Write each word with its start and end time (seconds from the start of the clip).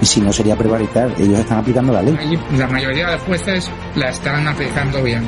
Y 0.00 0.06
si 0.06 0.20
no 0.20 0.32
sería 0.32 0.56
prevaricar, 0.56 1.10
ellos 1.18 1.40
están 1.40 1.58
aplicando 1.58 1.92
la 1.92 2.02
ley. 2.02 2.16
La 2.56 2.66
mayoría 2.66 3.08
de 3.08 3.18
jueces 3.18 3.70
la 3.94 4.10
están 4.10 4.46
aplicando 4.46 5.02
bien. 5.02 5.24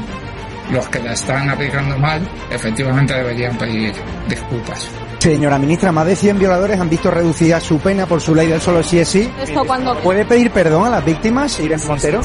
Los 0.70 0.86
que 0.88 1.02
la 1.02 1.12
están 1.12 1.48
aplicando 1.48 1.98
mal, 1.98 2.20
efectivamente 2.50 3.14
deberían 3.14 3.56
pedir 3.56 3.94
disculpas. 4.28 4.90
Señora 5.18 5.58
ministra, 5.58 5.90
más 5.90 6.06
de 6.06 6.14
100 6.14 6.38
violadores 6.38 6.78
han 6.78 6.88
visto 6.88 7.10
reducida 7.10 7.58
su 7.60 7.78
pena 7.80 8.06
por 8.06 8.20
su 8.20 8.36
ley 8.36 8.46
del 8.46 8.60
solo 8.60 8.84
sí 8.84 9.00
es 9.00 9.08
sí. 9.08 9.30
Esto 9.42 9.64
cuando... 9.64 9.96
¿Puede 9.98 10.24
pedir 10.24 10.52
perdón 10.52 10.86
a 10.86 10.90
las 10.90 11.04
víctimas, 11.04 11.58
Irene 11.58 11.82
Montero? 11.86 12.20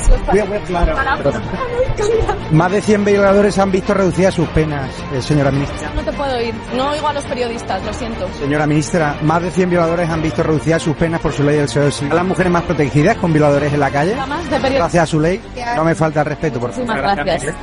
Más 2.51 2.71
de 2.71 2.81
100 2.81 3.05
violadores 3.05 3.57
han 3.57 3.71
visto 3.71 3.95
reducidas 3.95 4.35
sus 4.35 4.47
penas, 4.49 4.91
eh, 5.11 5.21
señora 5.23 5.49
ministra. 5.49 5.91
No 5.95 6.03
te 6.03 6.13
puedo 6.13 6.39
ir, 6.39 6.53
no 6.75 6.91
oigo 6.91 7.07
a 7.07 7.13
los 7.13 7.23
periodistas, 7.25 7.83
lo 7.83 7.93
siento. 7.93 8.27
Señora 8.39 8.67
ministra, 8.67 9.17
más 9.23 9.41
de 9.41 9.49
100 9.49 9.69
violadores 9.71 10.09
han 10.09 10.21
visto 10.21 10.43
reducidas 10.43 10.83
sus 10.83 10.95
penas 10.95 11.19
por 11.19 11.33
su 11.33 11.43
ley 11.43 11.57
del 11.57 11.69
solo 11.69 11.89
sí. 11.89 12.07
¿A 12.11 12.13
las 12.13 12.25
mujeres 12.25 12.51
más 12.51 12.63
protegidas 12.63 13.17
con 13.17 13.33
violadores 13.33 13.73
en 13.73 13.79
la 13.79 13.89
calle? 13.89 14.15
Gracias 14.51 15.03
a 15.03 15.07
su 15.07 15.19
ley. 15.19 15.41
No 15.75 15.83
me 15.83 15.95
falta 15.95 16.19
el 16.19 16.27
respeto, 16.27 16.59
por 16.59 16.71
favor. 16.71 16.95
gracias. 17.25 17.55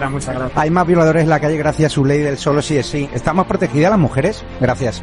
Hay 0.57 0.71
más 0.71 0.87
violadores 0.87 1.23
en 1.23 1.31
la 1.31 1.39
calle 1.39 1.57
gracias 1.57 1.93
a 1.93 1.95
su 1.95 2.05
ley 2.05 2.19
del 2.19 2.37
solo 2.37 2.61
sí 2.61 2.77
es 2.77 2.87
sí. 2.87 3.09
¿Están 3.15 3.37
más 3.37 3.47
protegidas 3.47 3.91
las 3.91 4.01
mujeres? 4.01 4.45
Gracias. 4.61 5.03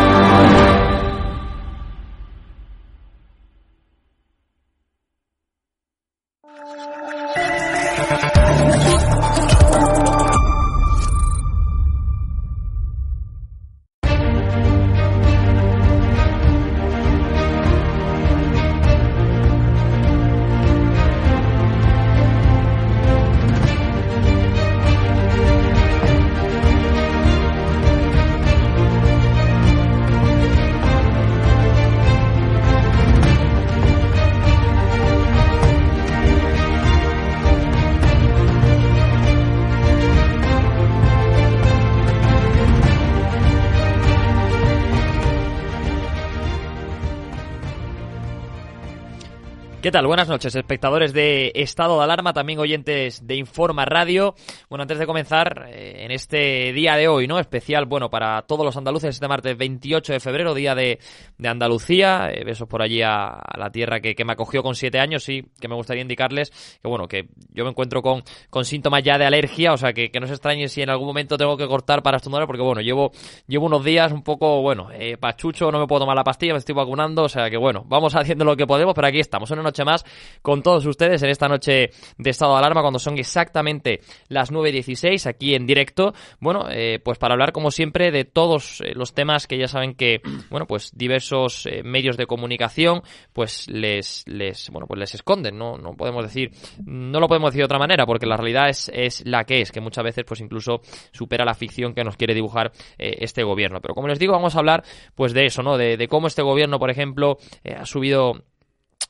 ¿Qué 49.91 49.97
tal? 49.97 50.07
Buenas 50.07 50.29
noches, 50.29 50.55
espectadores 50.55 51.11
de 51.11 51.51
Estado 51.53 51.97
de 51.97 52.05
Alarma, 52.05 52.31
también 52.31 52.59
oyentes 52.59 53.27
de 53.27 53.35
Informa 53.35 53.83
Radio. 53.83 54.35
Bueno, 54.69 54.83
antes 54.83 54.97
de 54.97 55.05
comenzar, 55.05 55.65
eh, 55.67 56.05
en 56.05 56.11
este 56.11 56.71
día 56.71 56.95
de 56.95 57.09
hoy, 57.09 57.27
¿no? 57.27 57.39
Especial, 57.39 57.87
bueno, 57.87 58.09
para 58.09 58.41
todos 58.43 58.65
los 58.65 58.77
andaluces, 58.77 59.15
este 59.15 59.27
martes 59.27 59.57
28 59.57 60.13
de 60.13 60.21
febrero, 60.21 60.53
día 60.53 60.75
de, 60.75 60.97
de 61.37 61.49
Andalucía. 61.49 62.29
Eh, 62.31 62.45
besos 62.45 62.69
por 62.69 62.81
allí 62.81 63.01
a, 63.01 63.31
a 63.31 63.59
la 63.59 63.69
tierra 63.69 63.99
que, 63.99 64.15
que 64.15 64.23
me 64.23 64.31
acogió 64.31 64.63
con 64.63 64.75
siete 64.75 64.97
años 64.97 65.27
y 65.27 65.43
que 65.59 65.67
me 65.67 65.75
gustaría 65.75 66.03
indicarles 66.03 66.51
que, 66.81 66.87
bueno, 66.87 67.09
que 67.09 67.27
yo 67.49 67.65
me 67.65 67.71
encuentro 67.71 68.01
con, 68.01 68.23
con 68.49 68.63
síntomas 68.63 69.03
ya 69.03 69.17
de 69.17 69.25
alergia, 69.25 69.73
o 69.73 69.77
sea, 69.77 69.91
que, 69.91 70.09
que 70.09 70.21
no 70.21 70.27
se 70.27 70.35
extrañe 70.35 70.69
si 70.69 70.81
en 70.81 70.89
algún 70.89 71.07
momento 71.07 71.35
tengo 71.35 71.57
que 71.57 71.67
cortar 71.67 72.01
para 72.01 72.15
estornudar, 72.15 72.47
porque, 72.47 72.63
bueno, 72.63 72.79
llevo, 72.79 73.11
llevo 73.45 73.65
unos 73.65 73.83
días 73.83 74.13
un 74.13 74.23
poco, 74.23 74.61
bueno, 74.61 74.87
eh, 74.93 75.17
pachucho, 75.17 75.69
no 75.69 75.81
me 75.81 75.87
puedo 75.87 75.99
tomar 75.99 76.15
la 76.15 76.23
pastilla, 76.23 76.53
me 76.53 76.59
estoy 76.59 76.75
vacunando, 76.75 77.23
o 77.23 77.29
sea, 77.29 77.49
que, 77.49 77.57
bueno, 77.57 77.83
vamos 77.87 78.15
haciendo 78.15 78.45
lo 78.45 78.55
que 78.55 78.65
podemos, 78.65 78.93
pero 78.95 79.07
aquí 79.07 79.19
estamos, 79.19 79.51
una 79.51 79.63
noche 79.63 79.80
más 79.85 80.05
con 80.41 80.63
todos 80.63 80.85
ustedes 80.85 81.21
en 81.23 81.29
esta 81.29 81.47
noche 81.47 81.91
de 82.17 82.29
estado 82.29 82.53
de 82.53 82.59
alarma 82.59 82.81
cuando 82.81 82.99
son 82.99 83.17
exactamente 83.17 84.01
las 84.27 84.51
9.16 84.51 85.27
aquí 85.27 85.55
en 85.55 85.65
directo. 85.65 86.13
Bueno, 86.39 86.65
eh, 86.69 86.99
pues 87.03 87.17
para 87.17 87.33
hablar 87.33 87.51
como 87.51 87.71
siempre 87.71 88.11
de 88.11 88.25
todos 88.25 88.81
eh, 88.81 88.93
los 88.95 89.13
temas 89.13 89.47
que 89.47 89.57
ya 89.57 89.67
saben 89.67 89.95
que, 89.95 90.21
bueno, 90.49 90.65
pues 90.67 90.91
diversos 90.95 91.65
eh, 91.65 91.83
medios 91.83 92.17
de 92.17 92.25
comunicación 92.25 93.01
pues 93.33 93.69
les, 93.69 94.23
les, 94.27 94.69
bueno, 94.69 94.87
pues 94.87 94.99
les 94.99 95.15
esconden, 95.15 95.57
¿no? 95.57 95.77
No 95.77 95.93
podemos 95.93 96.23
decir, 96.23 96.51
no 96.85 97.19
lo 97.19 97.27
podemos 97.27 97.51
decir 97.51 97.61
de 97.61 97.65
otra 97.65 97.79
manera 97.79 98.05
porque 98.05 98.25
la 98.25 98.37
realidad 98.37 98.69
es, 98.69 98.91
es 98.93 99.25
la 99.25 99.43
que 99.43 99.61
es, 99.61 99.71
que 99.71 99.81
muchas 99.81 100.03
veces 100.03 100.23
pues 100.27 100.41
incluso 100.41 100.81
supera 101.11 101.45
la 101.45 101.53
ficción 101.53 101.93
que 101.93 102.03
nos 102.03 102.17
quiere 102.17 102.33
dibujar 102.33 102.71
este 102.97 103.43
gobierno. 103.43 103.79
Pero 103.81 103.93
como 103.93 104.07
les 104.07 104.19
digo, 104.19 104.33
vamos 104.33 104.55
a 104.55 104.59
hablar 104.59 104.83
pues 105.15 105.33
de 105.33 105.45
eso, 105.45 105.63
¿no? 105.63 105.77
De, 105.77 106.07
cómo 106.07 106.27
este 106.27 106.41
gobierno, 106.41 106.79
por 106.79 106.89
ejemplo, 106.89 107.37
ha 107.63 107.85
subido 107.85 108.43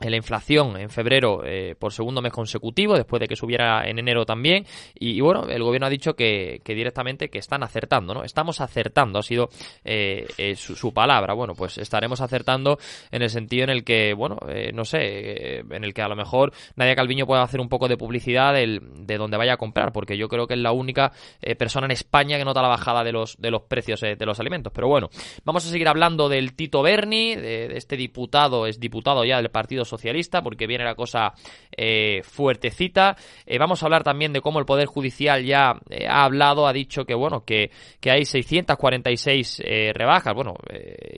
la 0.10 0.18
inflación 0.18 0.78
en 0.78 0.90
febrero 0.90 1.44
eh, 1.46 1.76
por 1.78 1.94
segundo 1.94 2.22
mes 2.22 2.32
consecutivo, 2.32 2.96
después 2.96 3.20
de 3.20 3.28
que 3.28 3.36
subiera 3.36 3.88
en 3.88 4.00
enero 4.00 4.26
también. 4.26 4.66
Y, 4.96 5.20
bueno, 5.22 5.44
el 5.48 5.64
gobierno 5.64 5.88
ha 5.88 5.90
dicho 5.90 6.16
que, 6.16 6.62
directamente 6.66 7.30
que 7.30 7.40
están 7.40 7.64
acertando, 7.64 8.14
¿no? 8.14 8.24
Estamos 8.24 8.62
acertando, 8.62 9.20
ha 9.20 9.24
sido 9.24 9.50
eh, 9.84 10.26
eh, 10.38 10.56
su, 10.56 10.76
su, 10.76 10.94
palabra. 10.94 11.34
Bueno, 11.34 11.54
pues 11.54 11.78
estaremos 11.78 12.22
acertando 12.22 12.80
en 13.12 13.22
el 13.22 13.30
sentido 13.30 13.66
en 13.66 13.70
el 13.70 13.84
que, 13.84 14.14
bueno, 14.14 14.38
eh, 14.50 14.72
no 14.74 14.86
sé, 14.86 15.60
en 15.60 15.84
el 15.84 15.94
que 15.94 16.02
a 16.02 16.08
lo 16.08 16.16
mejor 16.16 16.54
Nadia 16.76 16.96
Calviño 16.96 17.26
pueda 17.26 17.44
hacer 17.44 17.60
un 17.60 17.70
poco 17.70 17.88
de 17.88 17.98
publicidad 17.98 18.54
del, 18.54 18.82
de 19.06 19.18
donde 19.18 19.38
vaya 19.38 19.54
a 19.54 19.58
comprar, 19.58 19.92
porque 19.92 20.18
yo 20.18 20.28
creo 20.28 20.48
que 20.48 20.54
es 20.54 20.60
la 20.60 20.72
única 20.72 21.12
eh, 21.42 21.56
persona 21.56 21.86
en 21.86 21.92
España 21.92 22.38
que 22.38 22.46
nota 22.46 22.62
la 22.62 22.68
bajada 22.68 23.04
de 23.04 23.12
los, 23.12 23.38
de 23.38 23.52
los 23.52 23.64
precios 23.64 24.02
eh, 24.04 24.16
de 24.16 24.26
los 24.26 24.40
alimentos. 24.40 24.72
Pero 24.74 24.88
bueno, 24.88 25.10
vamos 25.44 25.66
a 25.66 25.70
seguir 25.70 25.88
hablando 25.88 26.30
del 26.30 26.54
Tito 26.54 26.82
Berni, 26.82 27.36
de, 27.36 27.68
de 27.68 27.78
este 27.78 27.98
diputado, 27.98 28.68
es 28.68 28.80
diputado 28.80 29.24
ya 29.26 29.38
del 29.38 29.50
Partido 29.50 29.86
Socialista, 29.92 30.42
porque 30.42 30.68
viene 30.68 30.84
la 30.84 30.96
cosa 30.96 31.34
eh, 31.76 32.22
fuertecita. 32.24 33.16
Eh, 33.46 33.60
vamos 33.60 33.84
a 33.84 33.86
hablar 33.86 34.04
también 34.04 34.34
de 34.34 34.42
cómo 34.42 34.60
el 34.60 34.66
Poder 34.66 34.88
Judicial 34.88 35.44
ya 35.46 35.76
eh, 35.90 36.08
ha 36.08 36.24
hablado, 36.24 36.66
ha 36.66 36.74
dicho 36.74 37.06
que, 37.06 37.14
bueno, 37.14 37.44
que, 37.46 37.72
que 38.00 38.10
hay 38.10 38.26
646 38.26 39.62
rebajas, 39.94 40.34
bueno, 40.34 40.56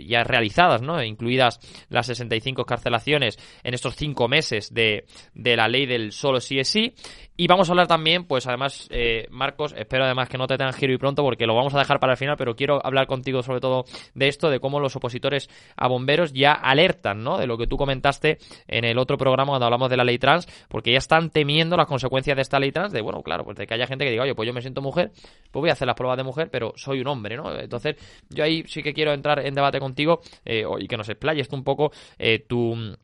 ya 0.06 0.24
realizadas, 0.24 0.82
¿no? 0.82 1.02
Incluidas 1.04 1.60
las 1.90 2.08
65 2.08 2.66
carcelaciones 2.66 3.38
en 3.64 3.74
estos 3.74 3.96
cinco 3.96 4.28
meses 4.28 4.74
de, 4.74 5.06
de 5.34 5.56
la 5.56 5.68
ley 5.68 5.86
del 5.86 6.12
solo 6.12 6.42
sí 6.42 6.60
es 6.60 6.68
sí. 6.68 6.94
Y 7.36 7.48
vamos 7.48 7.68
a 7.68 7.72
hablar 7.72 7.88
también, 7.88 8.26
pues 8.26 8.46
además, 8.46 8.88
eh, 8.92 9.26
Marcos, 9.32 9.74
espero 9.76 10.04
además 10.04 10.30
que 10.30 10.38
no 10.38 10.46
te 10.46 10.56
tengan 10.56 10.74
giro 10.74 10.94
y 10.94 10.98
pronto 10.98 11.24
porque 11.24 11.48
lo 11.48 11.56
vamos 11.56 11.74
a 11.74 11.80
dejar 11.80 12.00
para 12.00 12.14
el 12.14 12.18
final, 12.18 12.36
pero 12.38 12.56
quiero 12.56 12.80
hablar 12.86 13.08
contigo 13.08 13.42
sobre 13.42 13.60
todo 13.60 13.86
de 14.14 14.28
esto, 14.28 14.52
de 14.52 14.60
cómo 14.60 14.80
los 14.80 14.96
opositores 14.96 15.50
a 15.76 15.88
bomberos 15.88 16.32
ya 16.32 16.52
alertan, 16.52 17.24
¿no? 17.24 17.40
De 17.40 17.48
lo 17.48 17.58
que 17.58 17.66
tú 17.66 17.76
comentaste 17.76 18.38
en 18.68 18.86
el 18.86 19.00
otro 19.00 19.18
programa 19.18 19.50
cuando 19.54 19.66
hablamos 19.66 19.90
de 19.90 19.98
la 19.98 20.04
ley 20.04 20.20
trans, 20.20 20.48
porque 20.68 20.92
ya 20.92 21.00
están 21.00 21.32
temiendo 21.32 21.76
las 21.76 21.88
consecuencias 21.88 22.36
de 22.36 22.44
esta 22.44 22.60
ley 22.60 22.72
trans, 22.72 22.94
de, 22.94 23.02
bueno, 23.02 23.24
claro, 23.24 23.44
pues 23.44 23.58
de 23.58 23.66
que 23.66 23.74
haya 23.74 23.88
gente 23.88 24.06
que 24.06 24.12
diga, 24.12 24.24
oye, 24.24 24.36
pues 24.36 24.46
yo 24.46 24.54
me 24.54 24.62
siento 24.62 24.84
mujer, 24.84 25.10
pues 25.52 25.62
voy 25.62 25.70
a 25.72 25.74
hacer 25.74 25.88
las 25.88 25.96
pruebas 25.96 26.18
de 26.18 26.24
mujer, 26.24 26.50
pero 26.52 26.74
soy 26.76 27.02
un 27.02 27.08
hombre, 27.08 27.36
¿no? 27.36 27.52
Entonces, 27.58 27.96
yo 28.30 28.44
ahí 28.44 28.64
sí 28.68 28.84
que 28.84 28.94
quiero 28.94 29.12
entrar 29.12 29.44
en 29.44 29.56
debate 29.56 29.80
contigo 29.80 30.22
eh, 30.46 30.66
y 30.80 30.88
que 30.88 30.98
nos 30.98 31.10
explayes 31.10 31.50
tú 31.50 31.56
un 31.56 31.64
poco 31.64 31.92
eh, 32.20 32.46
tu 32.48 32.96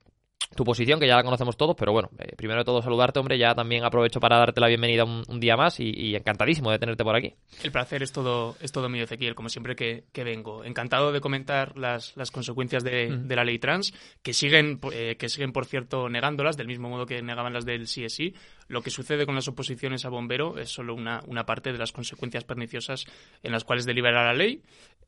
tu 0.55 0.63
posición, 0.63 0.99
que 0.99 1.07
ya 1.07 1.15
la 1.15 1.23
conocemos 1.23 1.55
todos, 1.55 1.75
pero 1.77 1.91
bueno, 1.91 2.09
eh, 2.17 2.35
primero 2.35 2.59
de 2.59 2.65
todo 2.65 2.81
saludarte, 2.81 3.19
hombre, 3.19 3.37
ya 3.37 3.53
también 3.53 3.83
aprovecho 3.83 4.19
para 4.19 4.37
darte 4.37 4.59
la 4.59 4.67
bienvenida 4.67 5.05
un, 5.05 5.39
día 5.39 5.55
más 5.55 5.79
y, 5.79 6.15
encantadísimo 6.15 6.71
de 6.71 6.79
tenerte 6.79 7.03
por 7.03 7.15
aquí. 7.15 7.33
El 7.63 7.71
placer 7.71 8.03
es 8.03 8.11
todo, 8.11 8.55
es 8.59 8.71
todo 8.71 8.89
mío, 8.89 9.03
Ezequiel, 9.03 9.35
como 9.35 9.49
siempre 9.49 9.75
que, 9.75 10.03
vengo. 10.23 10.63
Encantado 10.63 11.11
de 11.11 11.21
comentar 11.21 11.77
las, 11.77 12.13
consecuencias 12.31 12.83
de, 12.83 13.09
la 13.29 13.43
ley 13.43 13.59
trans, 13.59 13.93
que 14.21 14.33
siguen, 14.33 14.79
eh, 14.91 15.15
que 15.17 15.29
siguen, 15.29 15.53
por 15.53 15.65
cierto, 15.65 16.09
negándolas, 16.09 16.57
del 16.57 16.67
mismo 16.67 16.89
modo 16.89 17.05
que 17.05 17.21
negaban 17.21 17.53
las 17.53 17.65
del 17.65 17.83
CSI. 17.83 18.33
Lo 18.67 18.81
que 18.81 18.89
sucede 18.89 19.25
con 19.25 19.35
las 19.35 19.47
oposiciones 19.47 20.05
a 20.05 20.09
bombero 20.09 20.57
es 20.57 20.69
solo 20.69 20.93
una, 20.93 21.21
una 21.27 21.45
parte 21.45 21.71
de 21.71 21.77
las 21.77 21.91
consecuencias 21.91 22.43
perniciosas 22.43 23.05
en 23.43 23.51
las 23.51 23.63
cuales 23.63 23.85
delibera 23.85 24.25
la 24.25 24.33
ley. 24.33 24.61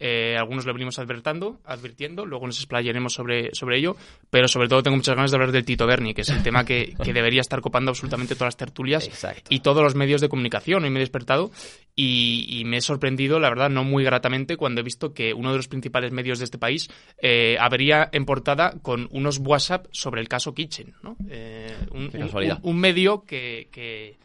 Eh, 0.04 0.36
algunos 0.36 0.66
lo 0.66 0.74
venimos 0.74 0.98
advertando, 0.98 1.60
advirtiendo, 1.64 2.26
luego 2.26 2.48
nos 2.48 2.58
explayaremos 2.58 3.14
sobre, 3.14 3.54
sobre 3.54 3.78
ello, 3.78 3.96
pero 4.32 4.48
sobre 4.48 4.68
todo 4.68 4.82
tengo 4.82 4.98
muchas 4.98 5.16
ganas 5.16 5.30
de 5.30 5.36
hablar 5.38 5.52
del 5.52 5.64
Tito 5.64 5.86
Berni, 5.86 6.16
que 6.16 6.22
es 6.22 6.30
el 6.30 6.42
tema 6.42 6.66
que, 6.66 6.96
debería 7.06 7.42
estar 7.42 7.62
copando 7.62 7.92
absolutamente 7.92 8.34
todas 8.34 8.48
las 8.48 8.58
tertulias 8.58 9.08
y 9.50 9.60
todos 9.60 9.84
los 9.84 9.94
medios 9.94 10.20
de 10.20 10.28
comunicación. 10.28 10.84
Hoy 10.84 10.90
me 10.90 10.98
he 10.98 11.02
despertado 11.02 11.52
y, 11.96 12.64
me 12.66 12.78
he 12.78 12.82
sorprendido, 12.82 13.40
la 13.40 13.50
verdad, 13.50 13.70
no 13.70 13.84
muy 13.84 14.04
gratamente, 14.04 14.58
cuando 14.58 14.82
he 14.82 14.84
visto 14.84 15.14
que 15.14 15.36
uno 15.36 15.52
de 15.52 15.58
los 15.58 15.68
principales 15.68 16.12
medios 16.12 16.40
de 16.40 16.46
este 16.46 16.58
país 16.58 16.90
eh, 17.22 17.58
habría 17.60 18.10
en 18.12 18.26
portada 18.26 18.74
con 18.82 19.08
unos 19.12 19.38
WhatsApp 19.38 19.86
sobre 19.92 20.22
el 20.22 20.28
caso 20.28 20.56
Kitchen. 20.56 20.96
¿no? 21.04 21.16
Eh, 21.30 21.78
un, 21.92 22.80
medio 22.80 23.24
que 23.24 23.52
que, 23.72 24.18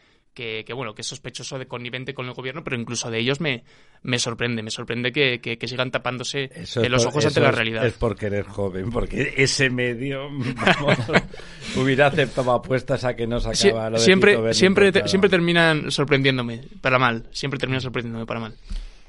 bueno, 0.75 0.93
que 0.93 1.01
es 1.01 1.07
sospechoso 1.07 1.57
de 1.57 1.67
connivente 1.67 2.13
con 2.13 2.27
el 2.27 2.33
gobierno, 2.33 2.63
pero 2.63 2.75
incluso 2.75 3.09
de 3.09 3.19
ellos 3.19 3.39
me, 3.39 3.63
me 4.03 4.19
sorprende, 4.19 4.61
me 4.63 4.71
sorprende 4.71 5.11
que, 5.11 5.39
que, 5.39 5.67
sigan 5.67 5.91
tapándose 5.91 6.49
los 6.89 7.05
ojos 7.05 7.25
ante 7.25 7.39
la 7.39 7.51
realidad. 7.51 7.85
Es 7.85 7.93
porque 7.93 8.27
eres 8.27 8.47
joven, 8.47 8.89
porque 8.91 9.33
ese 9.37 9.69
medio 9.69 10.29
hubiera 11.75 12.07
aceptado 12.07 12.51
apuestas 12.51 13.03
a 13.03 13.15
que 13.15 13.27
no 13.27 13.39
se 13.39 13.67
acaba 13.67 13.89
lo 13.89 13.97
de 13.97 14.03
Siempre, 14.03 14.53
siempre, 14.53 15.07
siempre 15.07 15.29
terminan 15.29 15.91
sorprendiéndome, 15.91 16.61
para 16.81 16.99
mal, 16.99 17.27
siempre 17.31 17.59
terminan 17.59 17.81
sorprendiéndome 17.81 18.25
para 18.25 18.39
mal. 18.39 18.53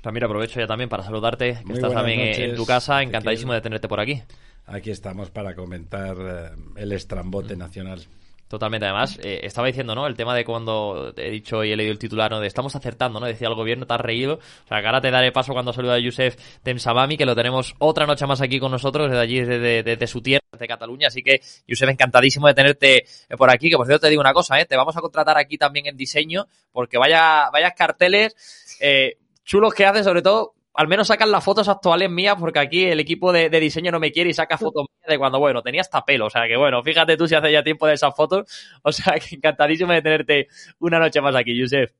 Ramiro, 0.02 0.26
aprovecho 0.26 0.60
ya 0.60 0.66
también 0.66 0.88
para 0.88 1.02
saludarte, 1.02 1.58
que 1.66 1.72
estás 1.72 1.92
también 1.92 2.20
en 2.20 2.54
tu 2.54 2.64
casa, 2.64 3.02
encantadísimo 3.02 3.52
de 3.52 3.60
tenerte 3.60 3.88
por 3.88 4.00
aquí. 4.00 4.22
Aquí 4.66 4.90
estamos 4.90 5.30
para 5.30 5.54
comentar 5.54 6.16
eh, 6.20 6.50
el 6.76 6.92
estrambote 6.92 7.56
nacional. 7.56 8.06
Totalmente, 8.48 8.86
además, 8.86 9.18
eh, 9.22 9.40
estaba 9.42 9.66
diciendo, 9.66 9.94
¿no? 9.94 10.06
El 10.06 10.16
tema 10.16 10.34
de 10.34 10.42
cuando 10.42 11.12
he 11.14 11.30
dicho 11.30 11.62
y 11.62 11.70
he 11.70 11.76
leído 11.76 11.92
el 11.92 11.98
titular, 11.98 12.30
¿no? 12.30 12.40
De 12.40 12.46
estamos 12.46 12.74
acertando, 12.74 13.20
¿no? 13.20 13.26
Decía 13.26 13.46
el 13.46 13.54
gobierno, 13.54 13.86
te 13.86 13.92
has 13.92 14.00
reído. 14.00 14.36
O 14.36 14.68
sea, 14.68 14.80
que 14.80 14.86
ahora 14.86 15.02
te 15.02 15.10
daré 15.10 15.32
paso 15.32 15.52
cuando 15.52 15.74
saluda 15.74 15.94
a 15.94 15.98
Yusef 15.98 16.36
Temsamami, 16.62 17.18
que 17.18 17.26
lo 17.26 17.36
tenemos 17.36 17.74
otra 17.78 18.06
noche 18.06 18.26
más 18.26 18.40
aquí 18.40 18.58
con 18.58 18.72
nosotros, 18.72 19.10
desde 19.10 19.22
allí, 19.22 19.40
desde, 19.40 19.82
desde 19.82 20.06
su 20.06 20.22
tierra, 20.22 20.44
desde 20.50 20.66
Cataluña. 20.66 21.08
Así 21.08 21.22
que, 21.22 21.42
Yusef, 21.66 21.90
encantadísimo 21.90 22.46
de 22.46 22.54
tenerte 22.54 22.96
eh, 22.96 23.36
por 23.36 23.50
aquí. 23.50 23.68
Que 23.68 23.76
por 23.76 23.86
cierto 23.86 24.06
te 24.06 24.10
digo 24.10 24.22
una 24.22 24.32
cosa, 24.32 24.58
¿eh? 24.58 24.64
Te 24.64 24.76
vamos 24.76 24.96
a 24.96 25.00
contratar 25.00 25.36
aquí 25.36 25.58
también 25.58 25.84
en 25.84 25.98
diseño, 25.98 26.46
porque 26.72 26.96
vaya, 26.96 27.50
vayas 27.52 27.74
carteles, 27.76 28.34
eh, 28.80 29.18
chulos 29.44 29.74
que 29.74 29.84
hacen, 29.84 30.04
sobre 30.04 30.22
todo 30.22 30.54
al 30.78 30.86
menos 30.86 31.08
sacan 31.08 31.32
las 31.32 31.42
fotos 31.42 31.66
actuales 31.66 32.08
mías, 32.08 32.36
porque 32.38 32.60
aquí 32.60 32.84
el 32.84 33.00
equipo 33.00 33.32
de, 33.32 33.50
diseño 33.50 33.90
no 33.90 33.98
me 33.98 34.12
quiere 34.12 34.30
y 34.30 34.32
saca 34.32 34.56
fotos 34.56 34.86
mías 34.88 35.08
de 35.08 35.18
cuando, 35.18 35.40
bueno, 35.40 35.60
tenía 35.60 35.80
hasta 35.80 36.04
pelo. 36.04 36.26
O 36.26 36.30
sea 36.30 36.46
que, 36.46 36.56
bueno, 36.56 36.84
fíjate 36.84 37.16
tú 37.16 37.26
si 37.26 37.34
hace 37.34 37.50
ya 37.50 37.64
tiempo 37.64 37.88
de 37.88 37.94
esas 37.94 38.14
fotos. 38.14 38.46
O 38.84 38.92
sea 38.92 39.18
que 39.18 39.34
encantadísimo 39.34 39.92
de 39.92 40.02
tenerte 40.02 40.46
una 40.78 41.00
noche 41.00 41.20
más 41.20 41.34
aquí, 41.34 41.60
Josep. 41.60 41.90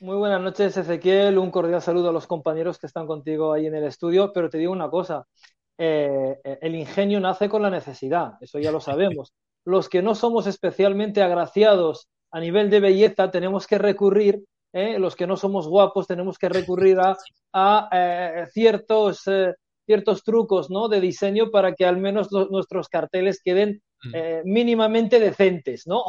Muy 0.00 0.16
buenas 0.16 0.40
noches, 0.40 0.76
Ezequiel. 0.76 1.38
Un 1.38 1.52
cordial 1.52 1.80
saludo 1.80 2.08
a 2.08 2.12
los 2.12 2.26
compañeros 2.26 2.80
que 2.80 2.88
están 2.88 3.06
contigo 3.06 3.52
ahí 3.52 3.66
en 3.66 3.76
el 3.76 3.84
estudio. 3.84 4.32
Pero 4.32 4.50
te 4.50 4.58
digo 4.58 4.72
una 4.72 4.90
cosa: 4.90 5.28
eh, 5.78 6.36
el 6.60 6.74
ingenio 6.74 7.20
nace 7.20 7.48
con 7.48 7.62
la 7.62 7.70
necesidad, 7.70 8.32
eso 8.40 8.58
ya 8.58 8.72
lo 8.72 8.80
sabemos. 8.80 9.34
Los 9.64 9.88
que 9.88 10.02
no 10.02 10.16
somos 10.16 10.48
especialmente 10.48 11.22
agraciados 11.22 12.08
a 12.32 12.40
nivel 12.40 12.70
de 12.70 12.80
belleza 12.80 13.30
tenemos 13.30 13.68
que 13.68 13.78
recurrir 13.78 14.44
¿eh? 14.76 14.98
los 14.98 15.16
que 15.16 15.26
no 15.26 15.36
somos 15.36 15.66
guapos 15.66 16.06
tenemos 16.06 16.38
que 16.38 16.48
recurrir 16.50 16.98
a, 17.52 17.88
eh, 17.90 18.44
ciertos, 18.52 19.22
eh, 19.26 19.54
ciertos 19.86 20.22
trucos 20.22 20.70
¿no? 20.70 20.88
de 20.88 21.00
diseño 21.00 21.50
para 21.50 21.74
que 21.74 21.86
al 21.86 21.96
menos 21.96 22.28
nuestros 22.50 22.88
carteles 22.88 23.40
queden 23.42 23.82
mm. 24.04 24.10
mínimamente 24.44 25.18
decentes, 25.18 25.86
¿no? 25.86 26.04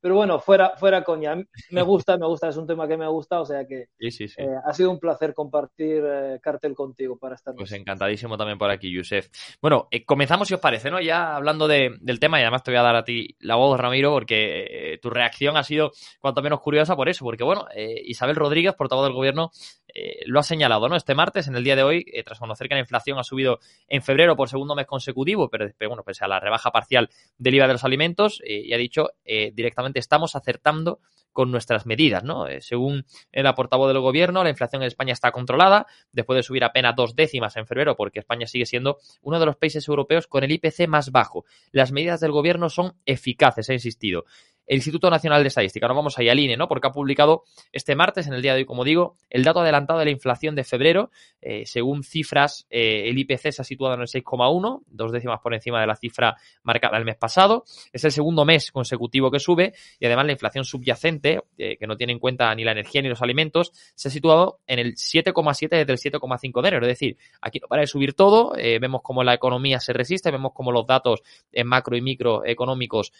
Pero 0.00 0.14
bueno, 0.14 0.38
fuera, 0.38 0.76
fuera 0.76 1.02
coña. 1.04 1.36
Me 1.70 1.82
gusta, 1.82 2.16
me 2.16 2.26
gusta, 2.26 2.48
es 2.48 2.56
un 2.56 2.66
tema 2.66 2.86
que 2.88 2.96
me 2.96 3.08
gusta, 3.08 3.40
o 3.40 3.46
sea 3.46 3.66
que 3.66 3.88
eh, 4.00 4.46
ha 4.64 4.72
sido 4.72 4.90
un 4.90 4.98
placer 4.98 5.34
compartir 5.34 6.02
eh, 6.04 6.40
cartel 6.42 6.74
contigo 6.74 7.18
para 7.18 7.34
estar. 7.34 7.54
Pues 7.54 7.72
encantadísimo 7.72 8.36
también 8.36 8.58
por 8.58 8.70
aquí, 8.70 8.90
Yusef. 8.92 9.28
Bueno, 9.60 9.88
eh, 9.90 10.04
comenzamos 10.04 10.48
si 10.48 10.54
os 10.54 10.60
parece, 10.60 10.90
¿no? 10.90 11.00
Ya 11.00 11.36
hablando 11.36 11.68
del 11.68 12.20
tema, 12.20 12.38
y 12.38 12.42
además 12.42 12.62
te 12.62 12.70
voy 12.70 12.78
a 12.78 12.82
dar 12.82 12.96
a 12.96 13.04
ti 13.04 13.36
la 13.40 13.56
voz, 13.56 13.78
Ramiro, 13.78 14.10
porque 14.10 14.98
tu 15.02 15.10
reacción 15.10 15.56
ha 15.56 15.64
sido 15.64 15.92
cuanto 16.20 16.42
menos 16.42 16.60
curiosa 16.60 16.96
por 16.96 17.08
eso, 17.08 17.24
porque 17.24 17.44
bueno, 17.44 17.66
Isabel 17.76 18.36
Rodríguez, 18.36 18.74
portavoz 18.74 19.04
del 19.04 19.14
gobierno, 19.14 19.50
eh, 19.94 20.22
lo 20.26 20.40
ha 20.40 20.42
señalado, 20.42 20.88
¿no? 20.88 20.96
Este 20.96 21.14
martes, 21.14 21.48
en 21.48 21.56
el 21.56 21.64
día 21.64 21.76
de 21.76 21.82
hoy, 21.82 22.04
eh, 22.12 22.22
tras 22.22 22.38
conocer 22.38 22.68
que 22.68 22.74
la 22.74 22.80
inflación 22.80 23.18
ha 23.18 23.24
subido 23.24 23.58
en 23.88 24.02
febrero 24.02 24.36
por 24.36 24.48
segundo 24.48 24.74
mes 24.74 24.86
consecutivo, 24.86 25.48
pero, 25.48 25.68
bueno, 25.86 26.02
pese 26.04 26.24
a 26.24 26.28
la 26.28 26.40
rebaja 26.40 26.70
parcial 26.70 27.10
del 27.38 27.54
IVA 27.54 27.66
de 27.66 27.72
los 27.74 27.84
alimentos, 27.84 28.40
eh, 28.44 28.62
y 28.64 28.72
ha 28.72 28.76
dicho 28.76 29.10
directamente 29.24 30.00
estamos 30.00 30.34
acertando 30.34 31.00
con 31.32 31.52
nuestras 31.52 31.86
medidas, 31.86 32.24
¿no? 32.24 32.46
según 32.58 33.04
el 33.30 33.54
portavoz 33.54 33.88
del 33.92 34.00
gobierno, 34.00 34.42
la 34.42 34.50
inflación 34.50 34.82
en 34.82 34.88
España 34.88 35.12
está 35.12 35.30
controlada, 35.30 35.86
después 36.10 36.36
de 36.36 36.42
subir 36.42 36.64
apenas 36.64 36.96
dos 36.96 37.14
décimas 37.14 37.56
en 37.56 37.66
febrero, 37.66 37.96
porque 37.96 38.18
España 38.18 38.48
sigue 38.48 38.66
siendo 38.66 38.98
uno 39.22 39.38
de 39.38 39.46
los 39.46 39.56
países 39.56 39.86
europeos 39.86 40.26
con 40.26 40.42
el 40.42 40.50
IPC 40.50 40.88
más 40.88 41.12
bajo. 41.12 41.44
Las 41.70 41.92
medidas 41.92 42.18
del 42.20 42.32
gobierno 42.32 42.68
son 42.68 42.94
eficaces, 43.06 43.70
ha 43.70 43.72
insistido 43.72 44.24
el 44.70 44.76
Instituto 44.76 45.10
Nacional 45.10 45.42
de 45.42 45.48
Estadística. 45.48 45.88
Nos 45.88 45.96
vamos 45.96 46.16
ahí 46.16 46.28
al 46.28 46.38
INE, 46.38 46.56
¿no? 46.56 46.68
Porque 46.68 46.86
ha 46.86 46.92
publicado 46.92 47.42
este 47.72 47.96
martes, 47.96 48.28
en 48.28 48.34
el 48.34 48.40
día 48.40 48.52
de 48.52 48.60
hoy, 48.60 48.64
como 48.66 48.84
digo, 48.84 49.16
el 49.28 49.42
dato 49.42 49.58
adelantado 49.58 49.98
de 49.98 50.04
la 50.04 50.12
inflación 50.12 50.54
de 50.54 50.62
febrero. 50.62 51.10
Eh, 51.42 51.66
según 51.66 52.04
cifras, 52.04 52.68
eh, 52.70 53.08
el 53.08 53.18
IPC 53.18 53.50
se 53.50 53.62
ha 53.62 53.64
situado 53.64 53.94
en 53.94 54.02
el 54.02 54.06
6,1, 54.06 54.82
dos 54.86 55.10
décimas 55.10 55.40
por 55.40 55.54
encima 55.54 55.80
de 55.80 55.88
la 55.88 55.96
cifra 55.96 56.36
marcada 56.62 56.98
el 56.98 57.04
mes 57.04 57.16
pasado. 57.16 57.64
Es 57.92 58.04
el 58.04 58.12
segundo 58.12 58.44
mes 58.44 58.70
consecutivo 58.70 59.28
que 59.28 59.40
sube 59.40 59.74
y 59.98 60.06
además 60.06 60.26
la 60.26 60.32
inflación 60.32 60.64
subyacente, 60.64 61.40
eh, 61.58 61.76
que 61.76 61.88
no 61.88 61.96
tiene 61.96 62.12
en 62.12 62.20
cuenta 62.20 62.54
ni 62.54 62.62
la 62.62 62.70
energía 62.70 63.02
ni 63.02 63.08
los 63.08 63.22
alimentos, 63.22 63.72
se 63.96 64.06
ha 64.06 64.10
situado 64.12 64.60
en 64.68 64.78
el 64.78 64.94
7,7 64.94 65.68
desde 65.68 65.92
el 65.92 65.98
7,5 65.98 66.62
de 66.62 66.68
enero. 66.68 66.86
Es 66.86 66.92
decir, 66.92 67.16
aquí 67.40 67.58
no 67.58 67.66
para 67.66 67.80
de 67.80 67.88
subir 67.88 68.14
todo, 68.14 68.52
vemos 68.52 69.00
cómo 69.02 69.24
la 69.24 69.34
economía 69.34 69.80
se 69.80 69.92
resiste, 69.92 70.30
vemos 70.30 70.52
cómo 70.54 70.70
los 70.70 70.86
datos 70.86 71.22
macro 71.64 71.96
y 71.96 72.02
microeconómicos 72.02 73.12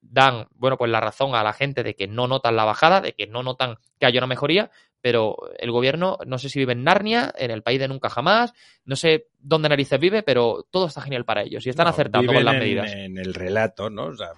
dan, 0.00 0.46
bueno, 0.54 0.76
pues 0.76 0.90
la 0.90 1.00
razón 1.00 1.34
a 1.34 1.42
la 1.42 1.52
gente 1.52 1.82
de 1.82 1.94
que 1.94 2.06
no 2.06 2.26
notan 2.26 2.56
la 2.56 2.64
bajada, 2.64 3.00
de 3.00 3.12
que 3.12 3.26
no 3.26 3.42
notan 3.42 3.76
que 3.98 4.06
haya 4.06 4.20
una 4.20 4.26
mejoría, 4.26 4.70
pero 5.00 5.36
el 5.58 5.70
gobierno 5.70 6.18
no 6.26 6.38
sé 6.38 6.48
si 6.48 6.58
vive 6.58 6.72
en 6.72 6.84
Narnia, 6.84 7.32
en 7.36 7.50
el 7.50 7.62
país 7.62 7.78
de 7.78 7.88
nunca 7.88 8.08
jamás, 8.08 8.52
no 8.84 8.96
sé 8.96 9.28
dónde 9.38 9.68
narices 9.68 10.00
vive, 10.00 10.22
pero 10.22 10.66
todo 10.70 10.86
está 10.86 11.00
genial 11.00 11.24
para 11.24 11.42
ellos 11.42 11.66
y 11.66 11.70
están 11.70 11.86
acertando 11.86 12.32
con 12.32 12.44
las 12.44 12.54
medidas. 12.54 12.92
En 12.92 13.18
el 13.18 13.34
relato, 13.34 13.90
¿no? 13.90 14.06
O 14.06 14.14
sea, 14.14 14.32